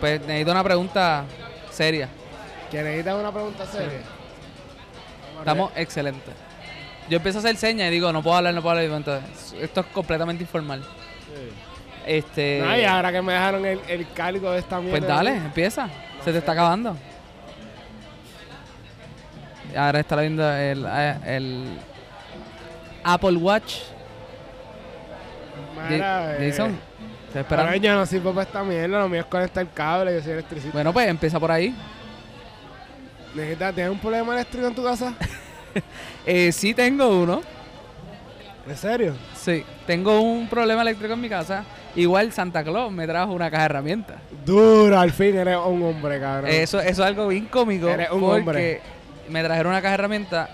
pues 0.00 0.20
necesito 0.20 0.52
una 0.52 0.62
pregunta 0.62 1.24
seria. 1.70 2.08
¿Que 2.70 2.82
necesitas 2.82 3.16
una 3.18 3.32
pregunta 3.32 3.66
seria? 3.66 4.00
Estamos 5.38 5.72
excelentes. 5.76 6.34
Yo 7.08 7.16
empiezo 7.16 7.38
a 7.38 7.40
hacer 7.40 7.56
señas 7.56 7.88
y 7.88 7.90
digo, 7.92 8.12
no 8.12 8.22
puedo 8.22 8.36
hablar, 8.36 8.52
no 8.54 8.60
puedo 8.62 8.76
hablar. 8.78 8.96
Entonces, 8.98 9.54
esto 9.60 9.80
es 9.80 9.86
completamente 9.86 10.42
informal. 10.42 10.82
Este, 12.06 12.62
No, 12.64 12.76
y 12.76 12.84
ahora 12.84 13.12
que 13.12 13.20
me 13.22 13.32
dejaron 13.34 13.64
el, 13.66 13.80
el 13.88 14.10
cargo 14.12 14.50
de 14.52 14.58
esta 14.60 14.78
mierda. 14.80 14.98
pues 14.98 15.08
dale, 15.08 15.30
empieza. 15.36 15.88
Se 16.24 16.32
te 16.32 16.38
está 16.38 16.52
acabando. 16.52 16.96
Ahora 19.76 20.00
está 20.00 20.16
viendo 20.16 20.50
el, 20.50 20.86
el 21.26 21.78
Apple 23.04 23.36
Watch. 23.36 23.74
Mira, 25.90 26.04
Ja- 26.04 26.36
eh, 26.36 26.50
Jason, 26.50 26.78
estoy 27.34 27.44
yo 27.80 27.94
no 27.94 28.06
sirvo 28.06 28.32
para 28.32 28.42
esta 28.46 28.62
mierda, 28.64 28.98
lo 29.00 29.08
mío 29.08 29.20
es 29.20 29.26
conectar 29.26 29.62
el 29.62 29.70
cable, 29.72 30.14
yo 30.14 30.22
soy 30.22 30.32
electricista. 30.32 30.72
Bueno, 30.72 30.92
pues 30.92 31.06
empieza 31.08 31.38
por 31.38 31.50
ahí. 31.52 31.74
Necesitas, 33.34 33.74
¿tienes 33.74 33.92
un 33.92 33.98
problema 33.98 34.34
eléctrico 34.34 34.66
en 34.66 34.74
tu 34.74 34.82
casa? 34.84 35.14
Eh, 36.26 36.50
sí 36.50 36.74
tengo 36.74 37.08
uno. 37.22 37.40
¿En 38.68 38.76
serio? 38.76 39.14
Sí, 39.34 39.64
tengo 39.86 40.20
un 40.20 40.48
problema 40.48 40.82
eléctrico 40.82 41.14
en 41.14 41.20
mi 41.20 41.28
casa. 41.28 41.64
Igual 41.94 42.32
Santa 42.32 42.64
Claus 42.64 42.90
me 42.92 43.06
trajo 43.06 43.32
una 43.32 43.50
caja 43.50 43.62
de 43.62 43.66
herramientas. 43.66 44.16
Duro, 44.44 44.98
al 44.98 45.12
fin 45.12 45.36
eres 45.36 45.56
un 45.56 45.82
hombre, 45.82 46.18
cabrón. 46.20 46.50
Eso, 46.50 46.80
eso 46.80 46.90
es 47.02 47.08
algo 47.08 47.28
bien 47.28 47.46
cómico. 47.46 47.88
Eres 47.88 48.10
un 48.10 48.20
porque 48.20 48.38
hombre. 48.40 48.80
me 49.28 49.42
trajeron 49.44 49.72
una 49.72 49.80
caja 49.80 49.92
de 49.92 49.94
herramientas 49.94 50.50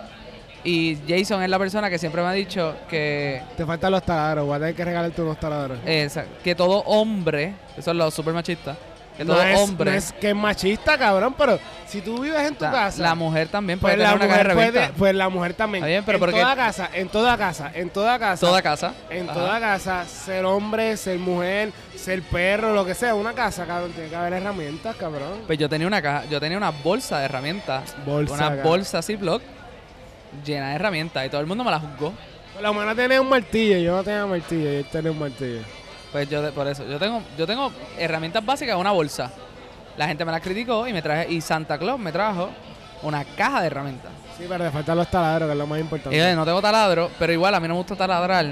y 0.63 0.99
Jason 1.09 1.43
es 1.43 1.49
la 1.51 1.59
persona 1.59 1.89
que 1.91 1.99
siempre 1.99 2.23
me 2.23 2.29
ha 2.29 2.33
dicho 2.33 2.75
que, 2.89 3.41
Te 3.57 3.65
faltan 3.67 3.93
los 3.93 4.03
taladros, 4.05 4.47
voy 4.47 4.57
a 4.57 4.59
tener 4.59 4.75
que 4.75 4.85
regalarte 4.85 5.23
unos 5.23 5.39
taladros. 5.41 5.79
esa- 5.87 6.25
que 6.43 6.55
todo 6.55 6.81
hombre, 6.85 7.55
eso 7.77 7.91
es 7.91 7.97
lo 7.97 8.11
super 8.11 8.33
machista, 8.35 8.77
que 9.17 9.25
no 9.25 9.35
todo 9.35 9.43
es, 9.45 9.61
hombre, 9.61 9.91
no 9.93 9.97
es 9.97 10.13
que 10.13 10.31
es 10.31 10.35
machista, 10.35 10.99
cabrón, 10.99 11.35
pero 11.39 11.59
si 11.87 12.01
tú 12.01 12.21
vives 12.21 12.41
en 12.49 12.57
tu 12.57 12.65
la, 12.65 12.73
casa, 12.73 13.03
la 13.03 13.15
mujer 13.15 13.49
también 13.49 13.79
puede 13.79 13.95
pues 13.97 14.05
tener 14.09 14.19
la, 14.19 14.25
una 14.27 14.35
mujer 14.43 14.55
puede, 14.73 14.89
pues 14.97 15.15
la 15.15 15.29
mujer 15.29 15.55
también. 15.55 15.85
Está 15.85 15.89
bien, 15.89 16.03
pero 16.05 16.17
en 16.17 16.21
porque- 16.21 16.41
toda 16.41 16.57
casa, 16.57 16.91
en 16.93 17.09
toda 17.09 17.37
casa, 17.39 17.71
en 17.75 17.91
toda 17.91 18.19
casa, 18.19 18.41
Toda 18.47 18.63
casa. 18.63 18.95
en 19.11 19.25
Ajá. 19.31 19.35
toda 19.39 19.61
casa, 19.61 20.05
ser 20.07 20.45
hombre, 20.45 20.97
ser 20.97 21.19
mujer, 21.19 21.73
ser 21.95 22.23
perro, 22.23 22.73
lo 22.75 22.85
que 22.85 22.95
sea, 22.95 23.15
una 23.15 23.33
casa, 23.33 23.65
cabrón, 23.67 23.93
tiene 23.93 24.11
que 24.11 24.17
haber 24.17 24.33
herramientas, 24.33 24.97
cabrón. 24.97 25.43
Pues 25.47 25.59
yo 25.59 25.69
tenía 25.69 25.87
una 25.87 26.03
caja, 26.03 26.25
yo 26.27 26.41
tenía 26.41 26.59
una 26.59 26.71
bolsa 26.71 27.19
de 27.21 27.27
herramientas, 27.27 27.95
Bolsa, 28.05 28.35
una 28.35 28.43
cabrón. 28.49 28.65
bolsa 28.65 29.01
Ziploc 29.03 29.43
llena 30.45 30.71
de 30.71 30.75
herramientas 30.75 31.25
y 31.25 31.29
todo 31.29 31.41
el 31.41 31.47
mundo 31.47 31.63
me 31.63 31.71
la 31.71 31.79
juzgó. 31.79 32.13
La 32.61 32.71
humana 32.71 32.95
tenía 32.95 33.21
un 33.21 33.29
martillo, 33.29 33.79
yo 33.79 33.97
no 33.97 34.03
tenía 34.05 34.27
martillo, 34.27 34.73
yo 34.73 34.85
tenía 34.87 35.11
un 35.13 35.19
martillo. 35.19 35.61
Pues 36.15 36.31
yo 36.31 36.49
por 36.53 36.69
eso, 36.69 36.87
yo 36.87 36.97
tengo, 36.97 37.21
yo 37.37 37.45
tengo 37.45 37.73
herramientas 37.99 38.47
básicas 38.47 38.77
una 38.77 38.93
bolsa. 38.93 39.33
La 39.97 40.07
gente 40.07 40.25
me 40.25 40.31
las 40.31 40.41
criticó 40.41 40.87
y 40.87 40.93
me 40.93 41.03
traje, 41.03 41.27
y 41.29 41.41
Santa 41.41 41.77
Claus 41.77 41.99
me 41.99 42.13
trajo 42.13 42.51
una 43.03 43.25
caja 43.25 43.61
de 43.63 43.67
herramientas. 43.67 44.13
Sí, 44.39 44.45
pero 44.49 44.63
te 44.63 44.71
faltan 44.71 44.97
los 44.97 45.11
taladros, 45.11 45.49
que 45.49 45.53
es 45.55 45.59
lo 45.59 45.67
más 45.67 45.81
importante. 45.81 46.17
Y 46.17 46.21
yo 46.21 46.37
no 46.37 46.45
tengo 46.45 46.63
taladro, 46.63 47.11
pero 47.19 47.33
igual 47.33 47.53
a 47.57 47.59
mí 47.59 47.67
no 47.67 47.75
me 47.75 47.79
gusta 47.79 47.97
taladrar. 47.97 48.47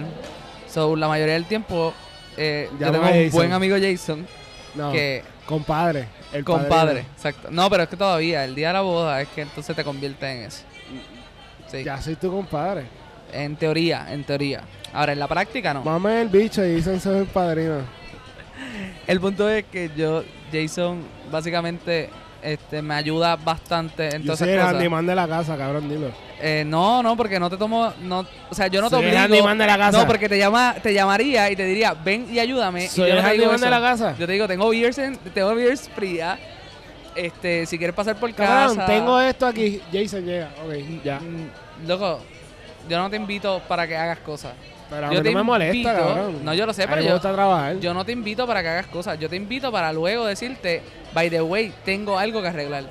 So, 0.67 0.97
la 0.97 1.07
mayoría 1.07 1.35
del 1.35 1.45
tiempo, 1.45 1.95
eh, 2.37 2.69
yo 2.81 2.91
tengo 2.91 3.07
un 3.09 3.31
buen 3.31 3.53
amigo 3.53 3.77
Jason 3.81 4.27
no, 4.75 4.91
que 4.91 5.23
compadre. 5.47 6.09
El 6.33 6.45
compadre, 6.45 7.03
exacto. 7.15 7.47
No, 7.53 7.71
pero 7.71 7.85
es 7.85 7.89
que 7.89 7.97
todavía, 7.97 8.45
el 8.45 8.57
día 8.57 8.69
de 8.69 8.73
la 8.73 8.81
boda 8.81 9.21
es 9.21 9.29
que 9.29 9.43
entonces 9.43 9.77
te 9.77 9.85
convierte 9.85 10.29
en 10.29 10.47
eso. 10.47 10.65
Sí. 11.69 11.85
Ya 11.85 12.03
soy 12.03 12.17
tu 12.17 12.29
compadre. 12.29 12.87
En 13.33 13.55
teoría, 13.55 14.13
en 14.13 14.25
teoría. 14.25 14.65
Ahora, 14.93 15.13
en 15.13 15.19
la 15.19 15.27
práctica 15.29 15.73
no. 15.75 15.83
Mame 15.83 16.21
el 16.23 16.29
bicho 16.29 16.65
y 16.65 16.75
dicen 16.75 17.01
soy 17.01 17.19
el 17.21 17.27
padrino. 17.27 17.79
El 19.07 19.21
punto 19.21 19.49
es 19.49 19.65
que 19.65 19.91
yo, 19.97 20.23
Jason, 20.53 21.03
básicamente 21.31 22.09
este, 22.43 22.83
me 22.83 22.95
ayuda 22.95 23.37
bastante 23.37 24.15
en 24.15 24.23
Yo 24.23 24.27
todas 24.27 24.39
soy 24.41 24.49
esas 24.51 24.59
el 24.59 24.61
cosas. 24.65 24.75
handyman 24.77 25.07
de 25.07 25.15
la 25.15 25.29
casa, 25.29 25.57
cabrón, 25.57 25.89
dilo. 25.89 26.11
Eh, 26.41 26.65
no, 26.67 27.03
no, 27.03 27.17
porque 27.17 27.39
no 27.41 27.49
te 27.49 27.57
tomo, 27.57 27.93
no, 28.03 28.27
o 28.51 28.55
sea, 28.55 28.67
yo 28.67 28.81
no 28.81 28.91
te 28.91 28.97
Soy 28.97 29.05
el 29.05 29.11
obligo. 29.13 29.25
handyman 29.25 29.59
de 29.59 29.67
la 29.67 29.79
casa. 29.79 29.99
No, 30.01 30.07
porque 30.07 30.29
te 30.29 30.39
llama, 30.39 30.75
te 30.83 30.93
llamaría 30.93 31.51
y 31.51 31.57
te 31.57 31.65
diría, 31.65 31.95
ven 31.95 32.27
y 32.31 32.39
ayúdame. 32.39 32.89
Soy 32.89 33.05
y 33.05 33.13
yo 33.13 33.17
el 33.19 33.23
no 33.23 33.29
te 33.29 33.33
digo 33.35 33.45
handyman 33.51 33.61
de 33.61 33.67
eso. 33.67 33.71
la 33.71 33.81
casa. 33.81 34.17
Yo 34.19 34.27
te 34.27 34.33
digo, 34.33 34.49
tengo 34.49 34.69
beers, 34.71 34.99
en, 34.99 35.17
tengo 35.19 35.55
beers 35.55 35.89
fría. 35.89 36.39
Este, 37.15 37.67
si 37.67 37.77
quieres 37.79 37.95
pasar 37.95 38.17
por 38.17 38.33
Cabrón, 38.35 38.77
casa. 38.77 38.87
tengo 38.93 39.21
esto 39.21 39.47
aquí. 39.47 39.81
Jason 39.93 40.25
llega. 40.25 40.51
Ok, 40.65 40.75
ya. 41.05 41.19
Mm, 41.21 41.87
Loco, 41.89 42.21
yo 42.89 42.99
no 42.99 43.11
te 43.11 43.17
invito 43.17 43.61
para 43.69 43.87
que 43.87 43.97
hagas 43.97 44.19
cosas. 44.21 44.53
Pero 44.95 45.07
a 45.07 45.11
yo 45.11 45.19
mí 45.19 45.23
te 45.23 45.31
no 45.33 45.39
me 45.39 45.43
molesta, 45.43 45.75
invito- 45.77 45.93
cabrón. 46.09 46.45
No, 46.45 46.55
yo 46.55 46.67
lo 46.67 46.73
sé, 46.75 46.87
pero 46.87 47.01
yo, 47.01 47.13
gusta 47.15 47.33
trabajar. 47.33 47.79
yo 47.81 47.95
no 47.95 48.05
te 48.05 48.13
invito 48.13 48.47
para 48.47 48.63
que 48.63 48.69
hagas 48.69 48.87
cosas. 48.89 49.19
Yo 49.19 49.29
te 49.29 49.37
invito 49.37 49.73
para 49.73 49.93
luego 49.93 50.27
decirte, 50.27 50.83
by 51.15 51.31
the 51.31 51.41
way, 51.43 51.73
tengo 51.85 52.19
algo 52.19 52.43
que 52.43 52.49
arreglar. 52.49 52.85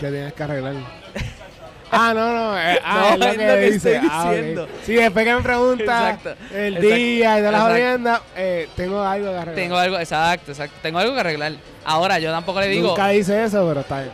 Que 0.00 0.08
tienes 0.10 0.32
que 0.32 0.42
arreglar. 0.42 0.74
ah, 1.92 2.12
no, 2.14 2.32
no. 2.32 2.58
eh, 2.58 2.78
ah, 2.84 3.00
No, 3.06 3.12
es 3.14 3.18
lo 3.20 3.26
es 3.26 3.38
que, 3.38 3.46
lo 3.46 3.54
que 3.54 3.70
dice. 3.70 3.94
estoy 3.96 4.08
Ah. 4.10 4.66
Sí, 4.84 4.94
después 4.94 5.24
que 5.24 5.34
me 5.34 5.42
pregunta 5.42 5.82
Exacto, 6.10 6.30
el 6.54 6.76
exacto, 6.78 6.94
día 6.96 7.38
y 7.38 7.42
de 7.42 7.50
las 7.52 7.60
exacto. 7.60 7.70
jodiendas, 7.70 8.20
eh, 8.36 8.68
tengo 8.74 9.02
algo 9.02 9.26
que 9.30 9.36
arreglar. 9.36 9.54
Tengo 9.54 9.76
algo, 9.76 9.98
exacto, 9.98 10.50
exacto. 10.52 10.76
Tengo 10.82 10.98
algo 10.98 11.14
que 11.14 11.20
arreglar. 11.20 11.52
Ahora, 11.84 12.18
yo 12.18 12.32
tampoco 12.32 12.60
le 12.60 12.68
digo, 12.68 12.88
Nunca 12.88 13.08
dice 13.10 13.44
eso, 13.44 13.64
pero 13.68 13.80
está 13.80 14.00
bien. 14.00 14.12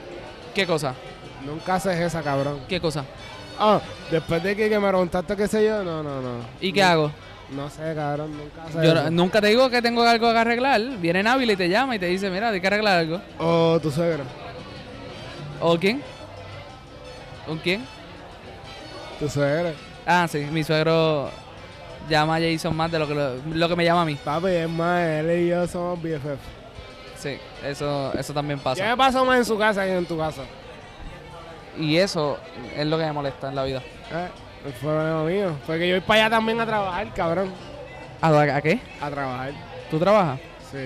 ¿qué 0.55 0.66
cosa? 0.66 0.94
Nunca 1.47 1.76
haces 1.76 1.98
esa, 2.01 2.20
cabrón. 2.22 2.60
¿Qué 2.68 2.80
cosa? 2.80 3.05
Ah, 3.59 3.80
después 4.10 4.43
de 4.43 4.55
que, 4.56 4.68
que 4.68 4.78
me 4.78 4.89
preguntaste 4.89 5.35
qué 5.36 5.48
sé 5.48 5.64
yo, 5.64 5.82
no, 5.82 6.02
no, 6.02 6.20
no. 6.20 6.30
¿Y 6.60 6.72
qué 6.72 6.80
No- 6.82 6.86
hago? 6.89 7.12
No 7.51 7.70
sé, 7.70 7.94
cabrón, 7.94 8.36
nunca 8.36 8.62
haces 8.64 8.74
Yo 8.82 8.93
eso. 8.93 9.10
nunca 9.10 9.40
te 9.40 9.47
digo 9.47 9.70
que 9.70 9.80
tengo 9.80 10.02
algo 10.02 10.30
que 10.32 10.39
arreglar. 10.39 10.80
Viene 10.98 11.22
Nabil 11.22 11.51
y 11.51 11.56
te 11.56 11.68
llama 11.70 11.97
y 11.97 11.98
te 11.98 12.05
dice, 12.06 12.28
mira, 12.30 12.51
hay 12.51 12.60
que 12.60 12.66
arreglar 12.66 12.98
algo. 12.98 13.20
O 13.39 13.78
tu 13.80 13.90
suegro. 13.90 14.24
¿O 15.60 15.78
quién? 15.78 16.02
¿Un 17.47 17.56
quién? 17.59 17.85
Tu 19.18 19.28
suegro. 19.30 19.70
Ah, 20.06 20.26
sí, 20.30 20.47
mi 20.52 20.62
suegro 20.62 21.30
llama 22.09 22.36
a 22.36 22.40
Jason 22.40 22.76
más 22.76 22.93
de 22.93 22.98
lo 22.98 23.09
que, 23.09 23.14
lo, 23.14 23.36
lo 23.55 23.68
que 23.68 23.76
me 23.76 23.85
llama 23.85 24.02
a 24.02 24.05
mí. 24.05 24.14
Papi, 24.22 24.48
es 24.48 24.68
más, 24.68 25.02
él 25.02 25.40
y 25.40 25.48
yo 25.48 25.66
somos 25.66 26.01
BFF. 26.02 26.39
Sí, 27.18 27.39
eso, 27.64 28.12
eso 28.16 28.32
también 28.35 28.59
¿Qué 28.59 28.64
pasa. 28.64 28.85
me 28.85 28.97
pasa 28.97 29.24
más 29.24 29.39
en 29.39 29.44
su 29.47 29.59
casa 29.59 29.85
que 29.85 29.97
en 29.97 30.05
tu 30.06 30.16
casa? 30.18 30.43
Y 31.78 31.96
eso 31.96 32.38
es 32.76 32.86
lo 32.86 32.98
que 32.98 33.05
me 33.05 33.12
molesta 33.12 33.48
en 33.48 33.55
la 33.55 33.64
vida. 33.64 33.82
Eh, 34.12 34.28
el 34.66 34.72
problema 34.72 35.24
mío. 35.24 35.52
Porque 35.66 35.88
yo 35.88 35.94
voy 35.94 36.00
para 36.00 36.20
allá 36.26 36.30
también 36.36 36.60
a 36.60 36.66
trabajar, 36.66 37.12
cabrón. 37.14 37.52
¿A, 38.20 38.28
a 38.28 38.60
qué? 38.60 38.80
A 39.00 39.10
trabajar. 39.10 39.52
¿Tú 39.90 39.98
trabajas? 39.98 40.40
Sí. 40.70 40.78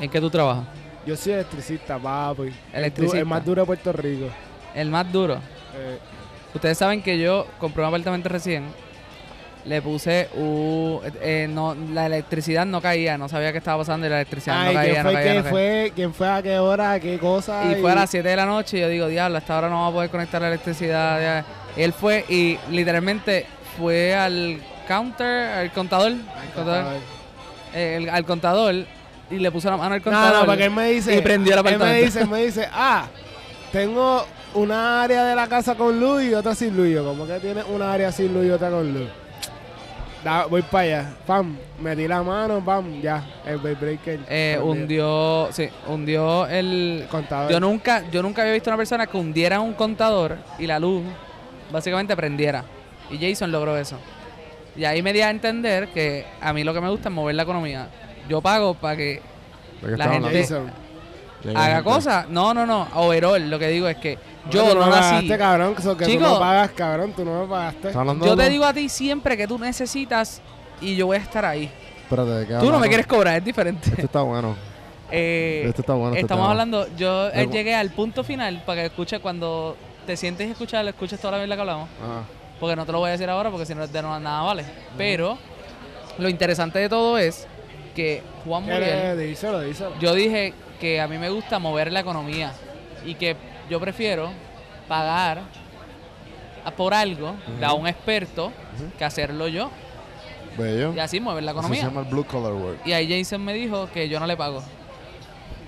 ¿En 0.00 0.10
qué 0.10 0.20
tú 0.20 0.30
trabajas? 0.30 0.64
Yo 1.06 1.16
soy 1.16 1.32
electricista, 1.34 1.98
papi. 1.98 2.52
Electricista. 2.72 3.18
El 3.18 3.26
más 3.26 3.44
duro 3.44 3.62
de 3.62 3.66
Puerto 3.66 3.92
Rico. 3.92 4.26
El 4.74 4.90
más 4.90 5.10
duro. 5.12 5.34
Eh, 5.74 5.98
Ustedes 6.54 6.78
saben 6.78 7.02
que 7.02 7.18
yo 7.18 7.46
compré 7.58 7.82
un 7.82 7.88
apartamento 7.88 8.28
recién. 8.30 8.64
Le 9.64 9.82
puse 9.82 10.28
un... 10.34 11.00
eh, 11.20 11.46
no, 11.50 11.74
la 11.92 12.06
electricidad 12.06 12.64
no 12.64 12.80
caía. 12.80 13.18
No 13.18 13.28
sabía 13.28 13.52
qué 13.52 13.58
estaba 13.58 13.78
pasando 13.78 14.06
y 14.06 14.10
la 14.10 14.16
electricidad 14.16 14.56
Ay, 14.60 14.66
no 14.68 14.80
caía, 14.80 14.92
¿quién 14.92 15.02
no 15.04 15.10
fue, 15.10 15.12
caía, 15.14 15.22
quién 15.24 15.36
no 15.36 15.42
caía. 15.42 15.50
fue, 15.50 15.92
quién 15.94 16.14
fue 16.14 16.28
a 16.28 16.42
qué 16.42 16.58
hora, 16.58 17.00
qué 17.00 17.18
cosa? 17.18 17.64
Y 17.72 17.80
fue 17.80 17.92
a 17.92 17.94
las 17.96 18.10
7 18.10 18.28
de 18.28 18.36
la 18.36 18.46
noche 18.46 18.78
y 18.78 18.80
yo 18.80 18.88
digo, 18.88 19.06
diablo, 19.08 19.36
hasta 19.38 19.54
ahora 19.54 19.68
no 19.68 19.74
vamos 19.76 19.90
a 19.90 19.94
poder 19.94 20.10
conectar 20.10 20.40
la 20.40 20.48
electricidad. 20.48 21.20
ya". 21.20 21.44
Él 21.76 21.92
fue 21.92 22.24
y 22.28 22.58
literalmente 22.70 23.46
fue 23.76 24.14
al 24.14 24.58
counter, 24.86 25.50
al 25.50 25.72
contador, 25.72 26.12
Ay, 26.12 26.48
contador, 26.54 26.82
contador. 26.84 27.02
eh, 27.74 27.96
el- 27.96 28.08
al 28.08 28.24
contador 28.24 28.74
y 29.30 29.36
le 29.38 29.50
puso 29.52 29.68
la 29.70 29.76
mano 29.76 29.94
al 29.94 30.00
No, 30.00 30.04
contador. 30.04 30.40
no, 30.40 30.46
porque 30.46 30.64
él 30.64 30.70
me 30.70 30.90
dice. 30.90 31.14
y 31.14 31.20
prendió 31.20 31.60
el 31.60 31.66
Él 31.66 31.78
me 31.78 31.94
dice, 32.02 32.24
me 32.26 32.44
dice, 32.44 32.66
ah, 32.72 33.06
tengo 33.70 34.24
una 34.54 35.02
área 35.02 35.24
de 35.24 35.36
la 35.36 35.46
casa 35.46 35.74
con 35.74 36.00
luz 36.00 36.22
y 36.22 36.32
otra 36.32 36.54
sin 36.54 36.74
luz. 36.74 36.88
Yo, 36.88 37.04
¿cómo 37.04 37.26
que 37.26 37.38
tiene 37.38 37.62
una 37.64 37.92
área 37.92 38.10
sin 38.10 38.32
luz 38.32 38.46
y 38.46 38.50
otra 38.50 38.70
con 38.70 38.90
luz? 38.94 39.08
Da- 40.24 40.46
voy 40.46 40.62
para 40.62 40.82
allá, 40.84 41.14
pam, 41.26 41.56
metí 41.80 42.08
la 42.08 42.22
mano, 42.22 42.64
pam, 42.64 43.00
ya, 43.00 43.24
el 43.46 43.58
break 43.58 43.78
breaker. 43.80 44.20
Eh, 44.28 44.58
hundió, 44.60 45.48
sí, 45.52 45.68
hundió 45.86 46.46
el... 46.48 47.02
El 47.02 47.08
contador. 47.08 47.50
Yo 47.52 47.60
nunca, 47.60 48.02
yo 48.10 48.22
nunca 48.22 48.42
había 48.42 48.54
visto 48.54 48.68
una 48.70 48.76
persona 48.76 49.06
que 49.06 49.16
hundiera 49.16 49.60
un 49.60 49.74
contador 49.74 50.36
y 50.58 50.66
la 50.66 50.78
luz 50.80 51.02
básicamente 51.70 52.16
prendiera. 52.16 52.64
Y 53.10 53.18
Jason 53.18 53.52
logró 53.52 53.76
eso. 53.78 53.96
Y 54.76 54.84
ahí 54.84 55.02
me 55.02 55.12
di 55.12 55.20
a 55.20 55.30
entender 55.30 55.88
que 55.88 56.26
a 56.40 56.52
mí 56.52 56.64
lo 56.64 56.74
que 56.74 56.80
me 56.80 56.88
gusta 56.90 57.08
es 57.08 57.14
mover 57.14 57.34
la 57.34 57.44
economía. 57.44 57.88
Yo 58.28 58.40
pago 58.40 58.74
para 58.74 58.96
que 58.96 59.22
¿De 59.82 59.90
qué 59.90 59.96
La 59.96 60.08
gente- 60.08 60.44
hablando? 60.44 60.72
Haga 61.54 61.82
cosas. 61.84 62.28
No, 62.28 62.52
no, 62.52 62.66
no. 62.66 62.88
Overall, 62.94 63.48
lo 63.48 63.58
que 63.60 63.68
digo 63.68 63.86
es 63.88 63.96
que 63.98 64.18
yo 64.50 64.64
tú 64.68 64.74
no 64.78 64.84
me 64.86 64.90
nací. 64.90 65.00
pagaste, 65.10 65.38
cabrón, 65.38 65.74
que, 65.74 65.80
eso 65.80 65.96
que 65.96 66.04
tú 66.04 66.10
Chico. 66.10 66.22
no 66.24 66.38
pagas, 66.38 66.70
cabrón, 66.72 67.12
tú 67.14 67.24
no 67.24 67.42
me 67.42 67.48
pagaste. 67.48 67.78
¿Estás 67.88 67.96
hablando 67.96 68.26
Yo 68.26 68.36
te 68.36 68.48
digo 68.50 68.64
a 68.64 68.72
ti 68.74 68.88
siempre 68.88 69.36
que 69.36 69.46
tú 69.46 69.58
necesitas 69.58 70.40
y 70.80 70.96
yo 70.96 71.06
voy 71.06 71.16
a 71.16 71.20
estar 71.20 71.44
ahí. 71.44 71.70
Espérate, 72.02 72.30
¿de 72.30 72.46
qué 72.46 72.54
Tú 72.54 72.70
no 72.70 72.78
me 72.78 72.88
quieres 72.88 73.06
cobrar, 73.06 73.36
es 73.36 73.44
diferente. 73.44 73.88
Este 73.90 74.02
está 74.02 74.22
bueno. 74.22 74.56
Eh, 75.10 75.64
Este 75.66 75.80
está 75.80 75.94
bueno. 75.94 76.10
este 76.10 76.20
estamos 76.20 76.42
tema. 76.44 76.50
hablando, 76.50 76.86
yo 76.98 77.28
eh, 77.30 77.48
llegué 77.50 77.74
al 77.74 77.88
punto 77.92 78.22
final 78.22 78.62
para 78.66 78.82
que 78.82 78.86
escuches 78.88 79.20
cuando 79.20 79.74
te 80.04 80.18
sientes 80.18 80.46
y 80.46 80.50
escuchas, 80.50 80.86
escuches 80.86 81.18
toda 81.18 81.38
la 81.38 81.44
vida 81.44 81.54
que 81.54 81.60
hablamos. 81.62 81.88
Ah, 82.02 82.20
Porque 82.60 82.76
no 82.76 82.84
te 82.84 82.92
lo 82.92 82.98
voy 82.98 83.08
a 83.08 83.12
decir 83.12 83.30
ahora 83.30 83.50
porque 83.50 83.64
si 83.64 83.74
no 83.74 83.86
de 83.86 84.02
no- 84.02 84.20
nada 84.20 84.42
vale. 84.42 84.64
Pero 84.98 85.38
lo 86.18 86.28
interesante 86.28 86.78
de 86.78 86.90
todo 86.90 87.16
es 87.16 87.46
que 87.94 88.22
Juan 88.44 88.64
Muriel, 88.64 89.18
díselo, 89.18 89.60
díselo. 89.62 89.98
yo 89.98 90.12
dije 90.14 90.52
que 90.78 91.00
a 91.00 91.08
mí 91.08 91.16
me 91.16 91.30
gusta 91.30 91.58
mover 91.58 91.90
la 91.90 92.00
economía 92.00 92.52
y 93.06 93.14
que 93.14 93.34
yo 93.68 93.80
prefiero 93.80 94.30
pagar 94.88 95.40
a- 96.64 96.70
por 96.70 96.94
algo 96.94 97.34
a 97.62 97.72
un 97.74 97.86
experto 97.86 98.52
que 98.98 99.04
hacerlo 99.04 99.48
yo 99.48 99.70
bello. 100.56 100.92
y 100.94 100.98
así 100.98 101.20
mover 101.20 101.42
la 101.44 101.52
Eso 101.52 101.60
se 101.60 101.66
economía. 101.66 101.84
llama 101.88 102.00
el 102.00 102.06
blue 102.06 102.24
collar 102.24 102.52
work. 102.52 102.78
Y 102.86 102.92
ahí 102.92 103.08
Jason 103.22 103.44
me 103.44 103.52
dijo 103.54 103.88
que 103.92 104.08
yo 104.08 104.18
no 104.20 104.26
le 104.26 104.36
pago. 104.36 104.62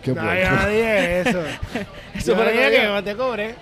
Qué 0.03 0.13
No, 0.13 0.23
yo 0.35 0.51
no 0.51 0.67
dije 0.69 1.21
eso. 1.21 1.41
Eso 2.15 2.35
yo 2.35 2.45
dije 2.45 2.65
me 2.65 2.71
que 2.71 2.85
no 2.87 3.05
te 3.05 3.15
cobré. 3.17 3.55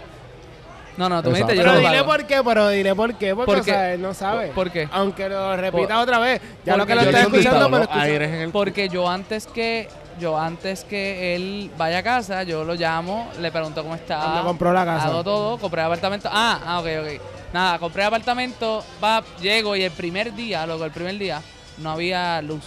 No, 0.96 1.08
no, 1.08 1.22
tú 1.22 1.30
me 1.30 1.38
dijiste 1.38 1.54
yo 1.56 1.62
Pero 1.62 1.74
lo 1.74 1.78
dile 1.78 1.92
pago. 1.98 2.06
por 2.06 2.24
qué, 2.26 2.42
pero 2.44 2.68
dile 2.70 2.94
por 2.94 3.14
qué, 3.14 3.34
porque 3.34 3.46
¿Por 3.52 3.60
o 3.60 3.64
qué? 3.64 3.70
sea, 3.70 3.92
él 3.94 4.02
no 4.02 4.14
sabe. 4.14 4.48
¿Por 4.48 4.70
qué? 4.70 4.88
Aunque 4.90 5.28
lo 5.28 5.56
repita 5.56 5.94
Por- 5.94 6.02
otra 6.02 6.18
vez, 6.18 6.40
ya 6.64 6.76
lo 6.76 6.86
que 6.86 6.94
lo 6.96 7.02
yo 7.02 7.10
está 7.10 7.22
tengo 7.24 7.36
escuchando, 7.36 7.70
pero 7.70 7.82
escucha- 7.84 8.52
Porque 8.52 8.88
yo 8.88 9.08
antes 9.08 9.46
que 9.46 9.88
yo 10.18 10.38
antes 10.38 10.84
que 10.84 11.34
él 11.34 11.70
vaya 11.76 11.98
a 11.98 12.02
casa, 12.02 12.42
yo 12.42 12.64
lo 12.64 12.74
llamo, 12.74 13.28
le 13.40 13.50
pregunto 13.52 13.82
cómo 13.82 13.94
está. 13.94 14.18
Cuando 14.20 14.44
compró 14.44 14.72
la 14.72 14.84
casa. 14.84 15.06
Hago 15.06 15.24
todo, 15.24 15.58
compré 15.58 15.82
apartamento. 15.82 16.28
Ah, 16.32 16.60
ah, 16.64 16.80
ok, 16.80 16.86
ok. 17.02 17.22
Nada, 17.52 17.78
compré 17.78 18.04
apartamento, 18.04 18.84
va, 19.02 19.22
llego 19.40 19.74
y 19.76 19.82
el 19.82 19.90
primer 19.92 20.34
día, 20.34 20.66
luego 20.66 20.84
el 20.84 20.90
primer 20.90 21.16
día, 21.18 21.40
no 21.78 21.90
había 21.92 22.42
luz. 22.42 22.62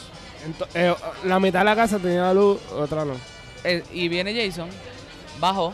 Ento- 0.47 0.67
eh, 0.73 0.95
la 1.25 1.39
mitad 1.39 1.59
de 1.59 1.65
la 1.65 1.75
casa 1.75 1.99
tenía 1.99 2.33
luz, 2.33 2.59
otra 2.75 3.05
no. 3.05 3.13
Eh, 3.63 3.83
y 3.93 4.07
viene 4.07 4.33
Jason, 4.33 4.69
bajó. 5.39 5.73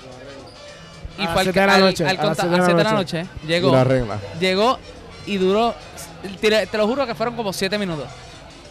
Y 1.17 1.21
A 1.21 1.25
las 1.25 1.31
fue 1.33 1.39
al, 1.41 1.45
siete 1.45 1.59
de 1.61 1.67
la 1.67 1.73
al- 1.75 1.81
noche, 1.81 2.03
al 2.03 2.09
a 2.09 2.13
las 2.13 2.25
conta- 2.25 2.41
siete 2.41 2.49
de 2.49 2.55
a 2.55 2.67
la 2.67 2.73
de 2.77 2.83
la 2.83 2.91
noche. 2.93 3.25
Llegó. 3.47 3.71
la 3.71 3.83
regla. 3.85 4.17
Llegó 4.39 4.77
y 5.25 5.37
duró, 5.37 5.73
te, 6.41 6.67
te 6.67 6.77
lo 6.77 6.85
juro 6.87 7.05
que 7.07 7.15
fueron 7.15 7.35
como 7.35 7.53
siete 7.53 7.77
minutos. 7.77 8.07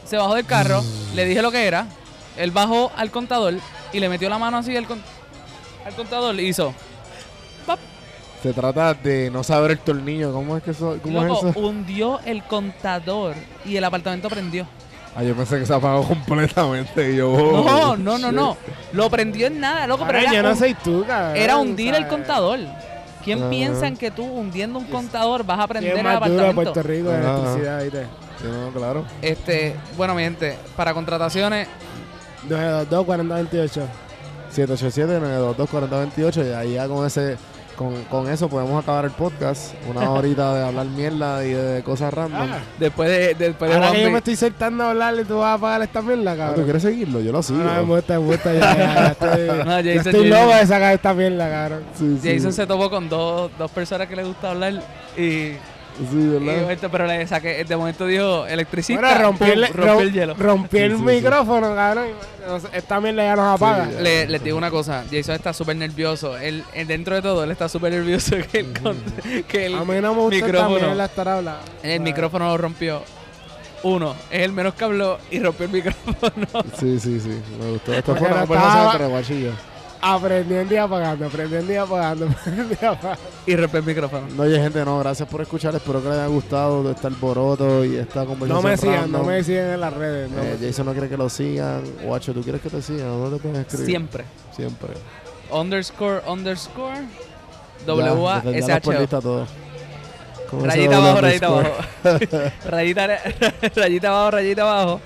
Se 0.04 0.16
bajó 0.18 0.34
del 0.34 0.44
carro, 0.46 0.84
le 1.14 1.24
dije 1.24 1.40
lo 1.42 1.50
que 1.50 1.66
era, 1.66 1.86
él 2.36 2.50
bajó 2.50 2.90
al 2.96 3.10
contador 3.10 3.54
y 3.92 4.00
le 4.00 4.08
metió 4.08 4.28
la 4.28 4.38
mano 4.38 4.58
así 4.58 4.76
al, 4.76 4.86
con- 4.86 5.02
al 5.84 5.94
contador 5.94 6.34
y 6.40 6.48
hizo. 6.48 6.72
¡pap! 7.66 7.78
Se 8.42 8.52
trata 8.52 8.94
de 8.94 9.30
no 9.30 9.42
saber 9.42 9.72
el 9.72 9.78
tornillo. 9.78 10.32
¿Cómo 10.32 10.56
es 10.56 10.62
que 10.62 10.70
eso? 10.72 10.98
¿Cómo 11.02 11.22
Loco, 11.22 11.46
es 11.48 11.50
eso? 11.56 11.58
hundió 11.60 12.20
el 12.24 12.42
contador 12.44 13.34
y 13.64 13.76
el 13.76 13.84
apartamento 13.84 14.28
prendió. 14.28 14.66
Ah, 15.16 15.22
yo 15.24 15.34
pensé 15.34 15.58
que 15.58 15.64
se 15.66 15.72
apagó 15.74 16.02
completamente. 16.06 17.12
Y 17.12 17.16
yo, 17.16 17.32
oh, 17.32 17.64
No, 17.64 17.96
no, 17.96 18.18
no, 18.18 18.30
no. 18.30 18.56
Lo 18.92 19.08
prendió 19.08 19.46
en 19.46 19.58
nada, 19.60 19.86
loco, 19.86 20.04
pero 20.06 20.18
Ahora, 20.18 20.30
era, 20.30 20.36
yo 20.36 20.42
no 20.42 20.50
un- 20.50 20.56
soy 20.58 20.74
tú, 20.74 21.04
cabrón. 21.06 21.36
era 21.36 21.56
hundir 21.56 21.94
el 21.94 22.06
contador. 22.06 22.58
¿Quién 23.24 23.48
piensa 23.50 23.88
en 23.88 23.96
que 23.96 24.10
tú 24.12 24.22
hundiendo 24.24 24.78
un 24.78 24.84
contador 24.84 25.42
vas 25.44 25.58
a 25.58 25.66
¿Quién 25.66 25.68
prender 25.68 25.94
es 25.94 26.00
el 26.00 26.06
apartamento? 26.06 26.54
Puerto 26.54 26.82
Rico 26.84 27.10
electricidad, 27.10 27.82
¿viste? 27.82 28.02
Sí, 28.40 28.44
no, 28.46 28.70
claro. 28.70 29.04
Este, 29.22 29.74
bueno, 29.96 30.14
mi 30.14 30.22
gente, 30.22 30.56
para 30.76 30.92
contrataciones, 30.94 31.66
222 32.48 33.04
4028 33.06 33.82
787-922-4028 34.54 36.50
y 36.50 36.52
ahí 36.54 36.72
ya 36.74 36.88
con 36.88 37.06
ese 37.06 37.36
con, 37.76 38.04
con 38.04 38.26
eso 38.26 38.48
podemos 38.48 38.82
acabar 38.82 39.04
el 39.04 39.10
podcast. 39.10 39.74
Una 39.86 40.10
horita 40.12 40.54
de 40.54 40.64
hablar 40.64 40.86
mierda 40.86 41.44
y 41.44 41.50
de 41.52 41.82
cosas 41.82 42.14
random. 42.14 42.48
Ah, 42.50 42.58
después 42.78 43.10
de, 43.10 43.34
después 43.34 43.70
de 43.70 43.76
ahora 43.76 43.92
que 43.92 44.00
yo 44.00 44.08
Juanpi- 44.08 44.12
me 44.12 44.18
estoy 44.18 44.36
soltando 44.36 44.84
a 44.84 44.90
hablarle, 44.92 45.26
tú 45.26 45.36
vas 45.38 45.58
a 45.58 45.60
pagar 45.60 45.82
esta 45.82 46.00
mierda, 46.00 46.30
Ah, 46.30 46.34
¿Tú 46.34 46.40
cabrón. 46.40 46.64
quieres 46.64 46.82
seguirlo? 46.82 47.20
Yo 47.20 47.32
lo 47.32 47.42
sigo. 47.42 47.58
No, 47.58 47.74
me 47.74 47.94
gusta, 47.96 48.18
me 48.18 48.24
gusta, 48.26 48.54
ya, 48.54 48.60
ya, 48.60 48.76
ya 48.94 49.06
estoy, 49.12 49.46
No, 49.66 49.80
ya 49.80 49.94
Jason, 49.94 50.14
estoy 50.14 50.30
Jason. 50.30 50.46
loco 50.46 50.56
de 50.58 50.66
sacar 50.66 50.94
esta 50.94 51.12
mierda, 51.14 51.50
cabrón. 51.50 51.82
Sí, 51.98 52.18
sí. 52.22 52.32
Jason 52.34 52.52
se 52.54 52.66
topó 52.66 52.88
con 52.88 53.08
dos, 53.10 53.50
dos 53.58 53.70
personas 53.70 54.08
que 54.08 54.16
le 54.16 54.24
gusta 54.24 54.52
hablar 54.52 54.72
y, 55.18 55.52
Sí, 55.98 56.28
¿verdad? 56.28 56.70
esto, 56.72 56.90
pero 56.90 57.06
le 57.06 57.26
saqué, 57.26 57.64
de 57.64 57.76
momento 57.76 58.06
dijo 58.06 58.46
electricista, 58.46 59.00
Bueno, 59.00 59.22
rompí 59.22 59.44
el, 59.44 59.62
rompió 59.68 59.84
rom- 59.94 60.00
el 60.02 60.12
hielo. 60.12 60.34
rompí 60.34 60.78
el 60.78 60.92
Sí, 60.92 60.98
sí, 60.98 61.04
sí. 61.08 61.14
micrófono, 61.16 61.74
cabrón. 61.74 62.06
Esta 62.72 63.00
mierda 63.00 63.24
ya 63.24 63.36
nos 63.36 63.54
apaga. 63.56 63.90
ya. 63.90 64.00
Le, 64.00 64.26
les 64.28 64.44
digo 64.44 64.56
una 64.58 64.70
cosa, 64.70 65.04
Jason 65.10 65.34
está 65.34 65.52
súper 65.52 65.76
nervioso. 65.76 66.36
Él, 66.38 66.62
él, 66.74 66.86
dentro 66.86 67.14
de 67.14 67.22
todo, 67.22 67.42
él 67.44 67.50
está 67.50 67.68
súper 67.68 67.92
nervioso 67.92 68.36
que 68.52 68.60
el, 68.60 69.44
que 69.48 69.66
el 69.66 69.74
a 69.74 69.84
mí 69.84 69.94
no 70.00 70.14
me 70.14 70.20
gusta 70.20 70.44
micrófono, 70.46 70.86
mierda 70.86 71.04
estar 71.06 71.28
hablando. 71.28 71.60
el 71.82 72.00
micrófono 72.00 72.48
lo 72.48 72.58
rompió. 72.58 73.02
Uno, 73.82 74.14
es 74.30 74.42
el 74.42 74.52
menos 74.52 74.74
que 74.74 74.84
habló 74.84 75.18
y 75.30 75.38
rompió 75.38 75.66
el 75.66 75.72
micrófono. 75.78 76.46
Sí, 76.78 76.98
sí, 76.98 77.20
sí. 77.20 77.40
Me 77.60 77.70
gustó. 77.72 77.94
Esto 77.94 78.16
fue 78.16 78.28
una 78.28 78.40
conversación 78.40 78.86
entre 78.92 79.06
guachillos. 79.06 79.54
Aprendiendo 80.00 80.74
y 80.74 80.76
apagando, 80.76 81.26
aprendiendo 81.26 81.72
y 81.72 81.76
apagando, 81.76 82.26
aprendiendo 82.26 82.74
y 82.80 82.84
apagando. 82.84 83.20
y 83.46 83.56
rompió 83.56 83.80
el 83.80 83.86
micrófono. 83.86 84.26
No, 84.36 84.42
oye, 84.42 84.60
gente, 84.60 84.84
no, 84.84 84.98
gracias 84.98 85.28
por 85.28 85.40
escuchar. 85.42 85.74
Espero 85.74 86.02
que 86.02 86.08
les 86.08 86.18
haya 86.18 86.26
gustado 86.26 86.82
de 86.84 86.92
este 86.92 87.06
alboroto 87.06 87.84
y 87.84 87.96
esta 87.96 88.24
conversación. 88.24 88.62
No 88.62 88.68
me 88.68 88.76
sigan, 88.76 88.94
random. 89.02 89.22
no 89.22 89.28
me 89.28 89.42
sigan 89.44 89.70
en 89.70 89.80
las 89.80 89.92
redes. 89.94 90.30
No 90.30 90.42
Eh, 90.42 90.58
Jason 90.60 90.86
no 90.86 90.92
quiere 90.92 91.08
que 91.08 91.16
lo 91.16 91.28
sigan. 91.28 91.82
Guacho, 92.04 92.32
¿tú 92.34 92.42
quieres 92.42 92.60
que 92.60 92.70
te 92.70 92.82
sigan? 92.82 93.08
¿Dónde 93.08 93.36
te 93.36 93.42
pueden 93.42 93.60
escribir? 93.62 93.86
Siempre. 93.86 94.24
Siempre. 94.54 94.88
Underscore, 95.50 96.20
underscore, 96.26 97.00
Ya, 97.80 97.86
W-A, 97.86 98.40
desde 98.40 98.60
ya 98.66 98.74
los 98.74 98.82
por 98.82 98.94
S-H-O. 98.94 99.00
lista 99.00 99.20
todo. 99.20 99.46
Con 100.50 100.58
ese 100.60 100.68
Rayita 100.68 100.96
abajo, 100.96 101.20
rayita 101.20 101.46
abajo. 101.46 101.70
rayita, 102.68 103.06
rayita 103.74 104.08
abajo, 104.08 104.30
rayita 104.30 104.62
abajo. 104.62 105.00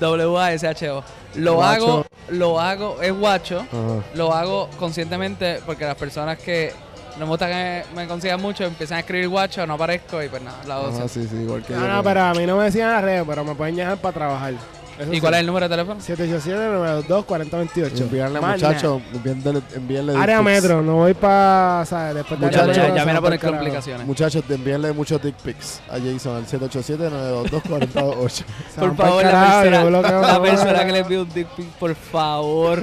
W-A-S-H-O. 0.00 1.02
Lo 1.36 1.54
Guacho. 1.54 1.84
hago, 1.84 2.06
lo 2.30 2.60
hago, 2.60 3.02
es 3.02 3.12
guacho. 3.12 3.60
Ajá. 3.60 4.04
Lo 4.14 4.32
hago 4.32 4.68
conscientemente 4.78 5.60
porque 5.66 5.84
las 5.84 5.96
personas 5.96 6.38
que 6.38 6.72
no 7.18 7.24
me 7.24 7.30
gusta 7.30 7.46
que 7.48 7.84
me, 7.94 8.02
me 8.02 8.08
consigan 8.08 8.40
mucho 8.42 8.64
empiezan 8.64 8.96
a 8.98 9.00
escribir 9.00 9.28
guacho, 9.28 9.66
no 9.66 9.74
aparezco 9.74 10.22
y 10.22 10.28
pues 10.28 10.42
nada, 10.42 10.58
la 10.66 10.76
hago 10.76 10.86
Ajá, 10.88 11.08
siempre. 11.08 11.22
sí, 11.22 11.28
sí, 11.28 11.42
igual 11.42 11.62
que 11.64 11.72
yo. 11.72 11.80
No, 11.80 11.88
no, 11.88 12.02
pero 12.02 12.22
a 12.22 12.34
mí 12.34 12.44
no 12.46 12.56
me 12.56 12.66
en 12.68 12.78
las 12.78 13.02
redes, 13.02 13.24
pero 13.26 13.44
me 13.44 13.54
pueden 13.54 13.76
llamar 13.76 13.98
para 13.98 14.12
trabajar. 14.14 14.54
Eso 14.98 15.12
¿Y 15.12 15.16
sí. 15.16 15.20
cuál 15.20 15.34
es 15.34 15.40
el 15.40 15.46
número 15.46 15.68
de 15.68 15.76
teléfono? 15.76 16.00
787-922-4028. 16.00 18.00
Enviarle, 18.00 18.40
muchachos, 18.40 19.02
enviarle, 19.12 19.62
enviarle. 19.74 20.16
Área 20.16 20.42
metro, 20.42 20.82
no 20.82 20.94
voy 20.96 21.14
para, 21.14 21.84
¿sabes? 21.86 22.14
Después 22.14 22.40
de 22.40 22.50
Ya, 22.50 22.62
área 22.62 22.74
ya, 22.74 22.82
metro, 22.82 22.96
ya 22.96 23.04
me 23.04 23.12
va 23.12 23.18
a 23.18 23.22
poner 23.22 23.40
complicaciones. 23.40 24.06
Muchachos, 24.06 24.46
de 24.48 24.54
enviarle 24.54 24.92
muchos 24.92 25.20
dick 25.22 25.34
pics 25.36 25.80
a 25.88 25.98
Jason 25.98 26.36
al 26.36 26.46
787-922-4028. 26.46 28.30
Se 28.30 28.44
Por 28.80 28.96
favor, 28.96 29.24
la 29.24 29.60
persona, 29.62 30.12
la 30.22 30.42
persona 30.42 30.86
que 30.86 30.92
le 30.92 30.98
envíe 31.00 31.16
un 31.18 31.28
dick 31.32 31.48
pic, 31.48 31.66
por 31.72 31.94
favor, 31.94 32.82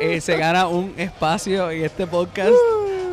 eh, 0.00 0.20
se 0.20 0.36
gana 0.36 0.68
un 0.68 0.94
espacio 0.96 1.70
en 1.70 1.84
este 1.84 2.06
podcast 2.06 2.50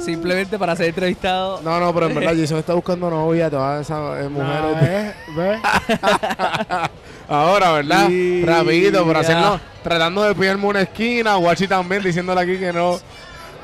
simplemente 0.03 0.57
para 0.59 0.75
ser 0.75 0.87
entrevistado. 0.87 1.61
No, 1.63 1.79
no, 1.79 1.93
pero 1.93 2.07
en 2.07 2.15
verdad 2.15 2.33
Jason 2.37 2.57
está 2.59 2.73
buscando 2.73 3.09
novia, 3.09 3.49
todas 3.49 3.81
esas 3.81 4.19
eh, 4.19 4.23
No, 4.23 4.29
mujeres. 4.29 4.81
¿ves? 4.81 5.35
¿Ves? 5.35 5.59
Ahora, 7.29 7.71
¿verdad? 7.71 8.07
Sí, 8.07 8.43
Rapidito, 8.45 9.03
por 9.05 9.13
ya. 9.15 9.21
hacerlo, 9.21 9.59
tratando 9.81 10.23
de 10.23 10.35
pillarme 10.35 10.65
una 10.67 10.81
esquina, 10.81 11.35
Guachi 11.35 11.67
también 11.67 12.03
diciéndole 12.03 12.41
aquí 12.41 12.57
que 12.57 12.73
no, 12.73 12.99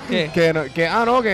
¿Qué? 0.10 0.32
que, 0.34 0.54
no- 0.54 0.64
que 0.74 0.88
ah, 0.88 1.04
no, 1.06 1.22
que 1.22 1.30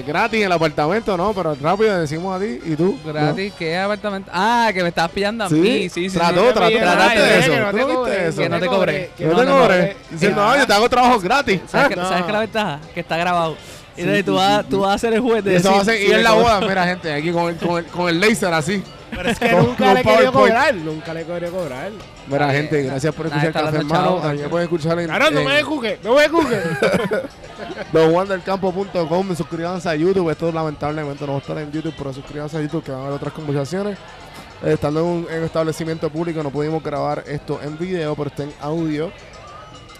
eh, 0.00 0.04
gratis 0.06 0.44
el 0.44 0.52
apartamento, 0.52 1.16
no, 1.16 1.32
pero 1.32 1.56
rápido 1.62 1.98
decimos 2.00 2.36
a 2.36 2.40
ti 2.44 2.60
y 2.64 2.74
tú. 2.76 2.98
Gratis, 3.04 3.52
¿qué 3.58 3.78
apartamento? 3.78 4.30
Ah, 4.34 4.70
que 4.74 4.82
me 4.82 4.88
estabas 4.88 5.12
pillando 5.12 5.44
a 5.44 5.48
¿Sí? 5.48 5.54
mí. 5.54 5.88
Sí, 5.88 6.10
sí, 6.10 6.18
Trató, 6.18 6.48
sí. 6.48 6.52
trató, 6.52 6.68
Te 6.68 6.78
trataste 6.78 7.20
de 7.20 7.28
que 7.28 7.38
eso. 7.38 7.48
no 7.60 7.70
¿Tú 7.70 7.76
te 7.76 7.80
no 7.80 7.86
viste 7.86 7.94
cobré, 7.94 8.28
eso? 8.28 8.42
Que 8.42 8.48
no 8.48 8.60
te 8.60 8.66
cobré. 8.66 9.10
Que 9.16 9.24
no, 9.24 9.32
No, 9.32 9.38
te 9.38 9.44
no, 9.46 9.54
no, 9.56 9.62
cobré. 9.62 9.96
Diciendo, 10.10 10.44
no, 10.44 10.56
yo 10.58 10.66
te 10.66 10.72
hago 10.74 10.88
trabajos 10.90 11.22
gratis. 11.22 11.60
¿Sabes, 11.68 11.88
qué, 11.88 11.96
No. 11.96 12.02
¿Sabes 12.08 12.22
qué 12.24 12.26
es 12.28 12.32
la 12.34 12.40
ventaja? 12.40 12.80
Que 12.92 13.00
está 13.00 13.16
grabado. 13.16 13.56
Y 13.98 14.02
entonces 14.02 14.16
Sí, 14.18 14.22
tú, 14.24 14.32
sí, 14.32 14.36
vas, 14.38 14.60
sí, 14.62 14.66
tú 14.70 14.80
vas 14.80 14.94
a 14.94 14.98
ser 14.98 15.14
el 15.14 15.20
juez 15.20 15.44
de 15.44 15.52
Y 15.52 15.56
eso 15.56 15.72
va 15.72 15.80
a 15.80 15.84
ser, 15.84 16.00
y 16.00 16.12
en 16.12 16.22
la 16.22 16.32
boda, 16.32 16.60
mira 16.60 16.84
gente, 16.86 17.12
aquí 17.12 17.30
con 17.32 17.48
el, 17.50 17.56
con 17.56 17.78
el, 17.78 17.84
con 17.86 18.08
el 18.08 18.20
laser 18.20 18.52
así. 18.54 18.82
Pero 19.10 19.30
es 19.30 19.38
que 19.38 19.50
Con- 19.50 19.66
nunca 19.66 19.84
con 19.86 19.94
le 19.94 20.02
quería 20.02 20.30
cobrar. 20.30 20.74
Nunca 20.74 21.14
le 21.14 21.24
quería 21.24 21.50
cobrar. 21.50 21.90
Mira 22.28 22.48
Ay, 22.48 22.56
gente, 22.58 22.82
gracias 22.82 23.14
por 23.14 23.26
escuchar 23.26 23.52
Café 23.52 23.76
Hermano. 23.78 24.16
tranquilo. 24.20 24.50
pueden 24.50 24.64
escuchar 24.66 24.98
en, 25.00 25.06
Claro, 25.06 25.30
no 25.30 25.42
me 25.44 25.64
cuque, 25.64 25.98
no 26.04 26.14
me 26.14 26.28
cuque. 26.28 26.60
donwandercampo.com, 27.92 29.34
suscríbanse 29.36 29.88
a 29.88 29.94
YouTube, 29.94 30.30
esto 30.30 30.52
lamentablemente 30.52 31.24
no 31.26 31.32
va 31.32 31.38
a 31.38 31.40
estar 31.40 31.58
en 31.58 31.72
YouTube, 31.72 31.94
pero 31.96 32.12
suscríbanse 32.12 32.58
a 32.58 32.60
YouTube 32.60 32.84
que 32.84 32.92
van 32.92 33.00
a 33.00 33.04
ver 33.04 33.12
otras 33.14 33.32
conversaciones. 33.32 33.98
Estando 34.64 35.00
en 35.00 35.06
un, 35.06 35.26
en 35.30 35.38
un 35.38 35.44
establecimiento 35.44 36.10
público 36.10 36.42
no 36.42 36.50
pudimos 36.50 36.82
grabar 36.82 37.24
esto 37.26 37.60
en 37.62 37.78
video, 37.78 38.14
pero 38.16 38.28
está 38.28 38.42
en 38.42 38.52
audio. 38.60 39.10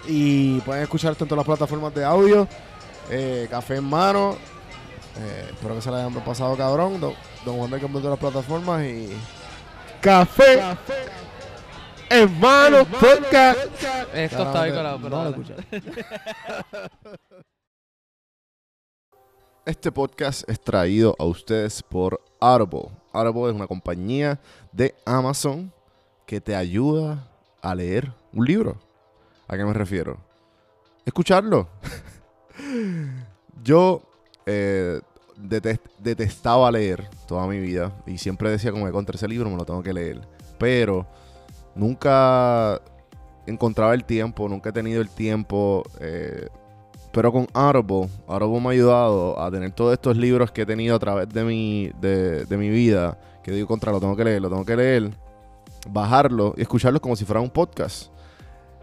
Y 0.07 0.59
pueden 0.61 0.83
escuchar 0.83 1.11
esto 1.13 1.23
en 1.23 1.29
todas 1.29 1.45
las 1.47 1.57
plataformas 1.57 1.93
de 1.95 2.03
audio. 2.03 2.47
Eh, 3.09 3.47
Café 3.49 3.77
en 3.77 3.85
mano. 3.85 4.37
Eh, 5.17 5.49
espero 5.51 5.75
que 5.75 5.81
se 5.81 5.91
la 5.91 5.97
hayan 5.97 6.13
pasado 6.23 6.55
cabrón. 6.55 6.99
Don, 6.99 7.13
Don 7.45 7.59
Wander 7.59 7.81
Campo 7.81 7.97
en 7.97 8.03
todas 8.03 8.19
las 8.19 8.31
plataformas 8.31 8.83
y... 8.85 9.09
Café. 10.01 10.61
Hermano, 12.09 12.85
podcast. 12.85 13.59
Esto 14.13 14.43
está 14.43 14.61
ahí 14.63 14.71
Claramente 14.71 14.73
colado, 14.73 15.01
pero 15.01 15.09
no 15.09 15.31
lo. 15.31 15.43
Este 19.65 19.91
podcast 19.91 20.49
es 20.49 20.59
traído 20.59 21.15
a 21.19 21.25
ustedes 21.25 21.83
por 21.83 22.19
Audible. 22.39 22.89
Audible 23.13 23.49
es 23.49 23.55
una 23.55 23.67
compañía 23.67 24.39
de 24.71 24.95
Amazon 25.05 25.71
que 26.25 26.41
te 26.41 26.55
ayuda 26.55 27.27
a 27.61 27.75
leer 27.75 28.11
un 28.33 28.45
libro. 28.45 28.77
¿A 29.47 29.55
qué 29.57 29.65
me 29.65 29.73
refiero? 29.73 30.17
Escucharlo. 31.05 31.67
Yo 33.63 34.01
eh, 34.45 35.01
detest- 35.37 35.89
detestaba 35.99 36.71
leer 36.71 37.09
toda 37.27 37.47
mi 37.47 37.59
vida 37.59 37.91
y 38.05 38.17
siempre 38.17 38.49
decía 38.49 38.71
como 38.71 38.85
que 38.85 38.91
contra 38.91 39.15
ese 39.15 39.27
libro 39.27 39.49
me 39.49 39.57
lo 39.57 39.65
tengo 39.65 39.83
que 39.83 39.93
leer. 39.93 40.21
Pero 40.57 41.05
nunca 41.75 42.81
encontraba 43.45 43.93
el 43.93 44.03
tiempo, 44.03 44.47
nunca 44.49 44.69
he 44.69 44.73
tenido 44.73 45.01
el 45.01 45.09
tiempo. 45.09 45.83
eh, 45.99 46.47
pero 47.11 47.31
con 47.31 47.47
Audible, 47.53 48.07
Audible 48.27 48.59
me 48.61 48.67
ha 48.67 48.71
ayudado 48.71 49.41
a 49.41 49.49
tener 49.49 49.71
todos 49.71 49.93
estos 49.93 50.15
libros 50.15 50.51
que 50.51 50.61
he 50.61 50.65
tenido 50.65 50.95
a 50.95 50.99
través 50.99 51.27
de 51.29 51.43
mi, 51.43 51.91
de, 51.99 52.45
de 52.45 52.57
mi 52.57 52.69
vida. 52.69 53.17
Que 53.43 53.51
digo, 53.51 53.67
contra, 53.67 53.91
lo 53.91 53.99
tengo 53.99 54.15
que 54.15 54.23
leer, 54.23 54.41
lo 54.41 54.49
tengo 54.49 54.63
que 54.65 54.75
leer. 54.75 55.09
Bajarlo 55.89 56.53
y 56.57 56.61
escucharlo 56.61 57.01
como 57.01 57.15
si 57.15 57.25
fuera 57.25 57.39
un 57.41 57.49
podcast. 57.49 58.11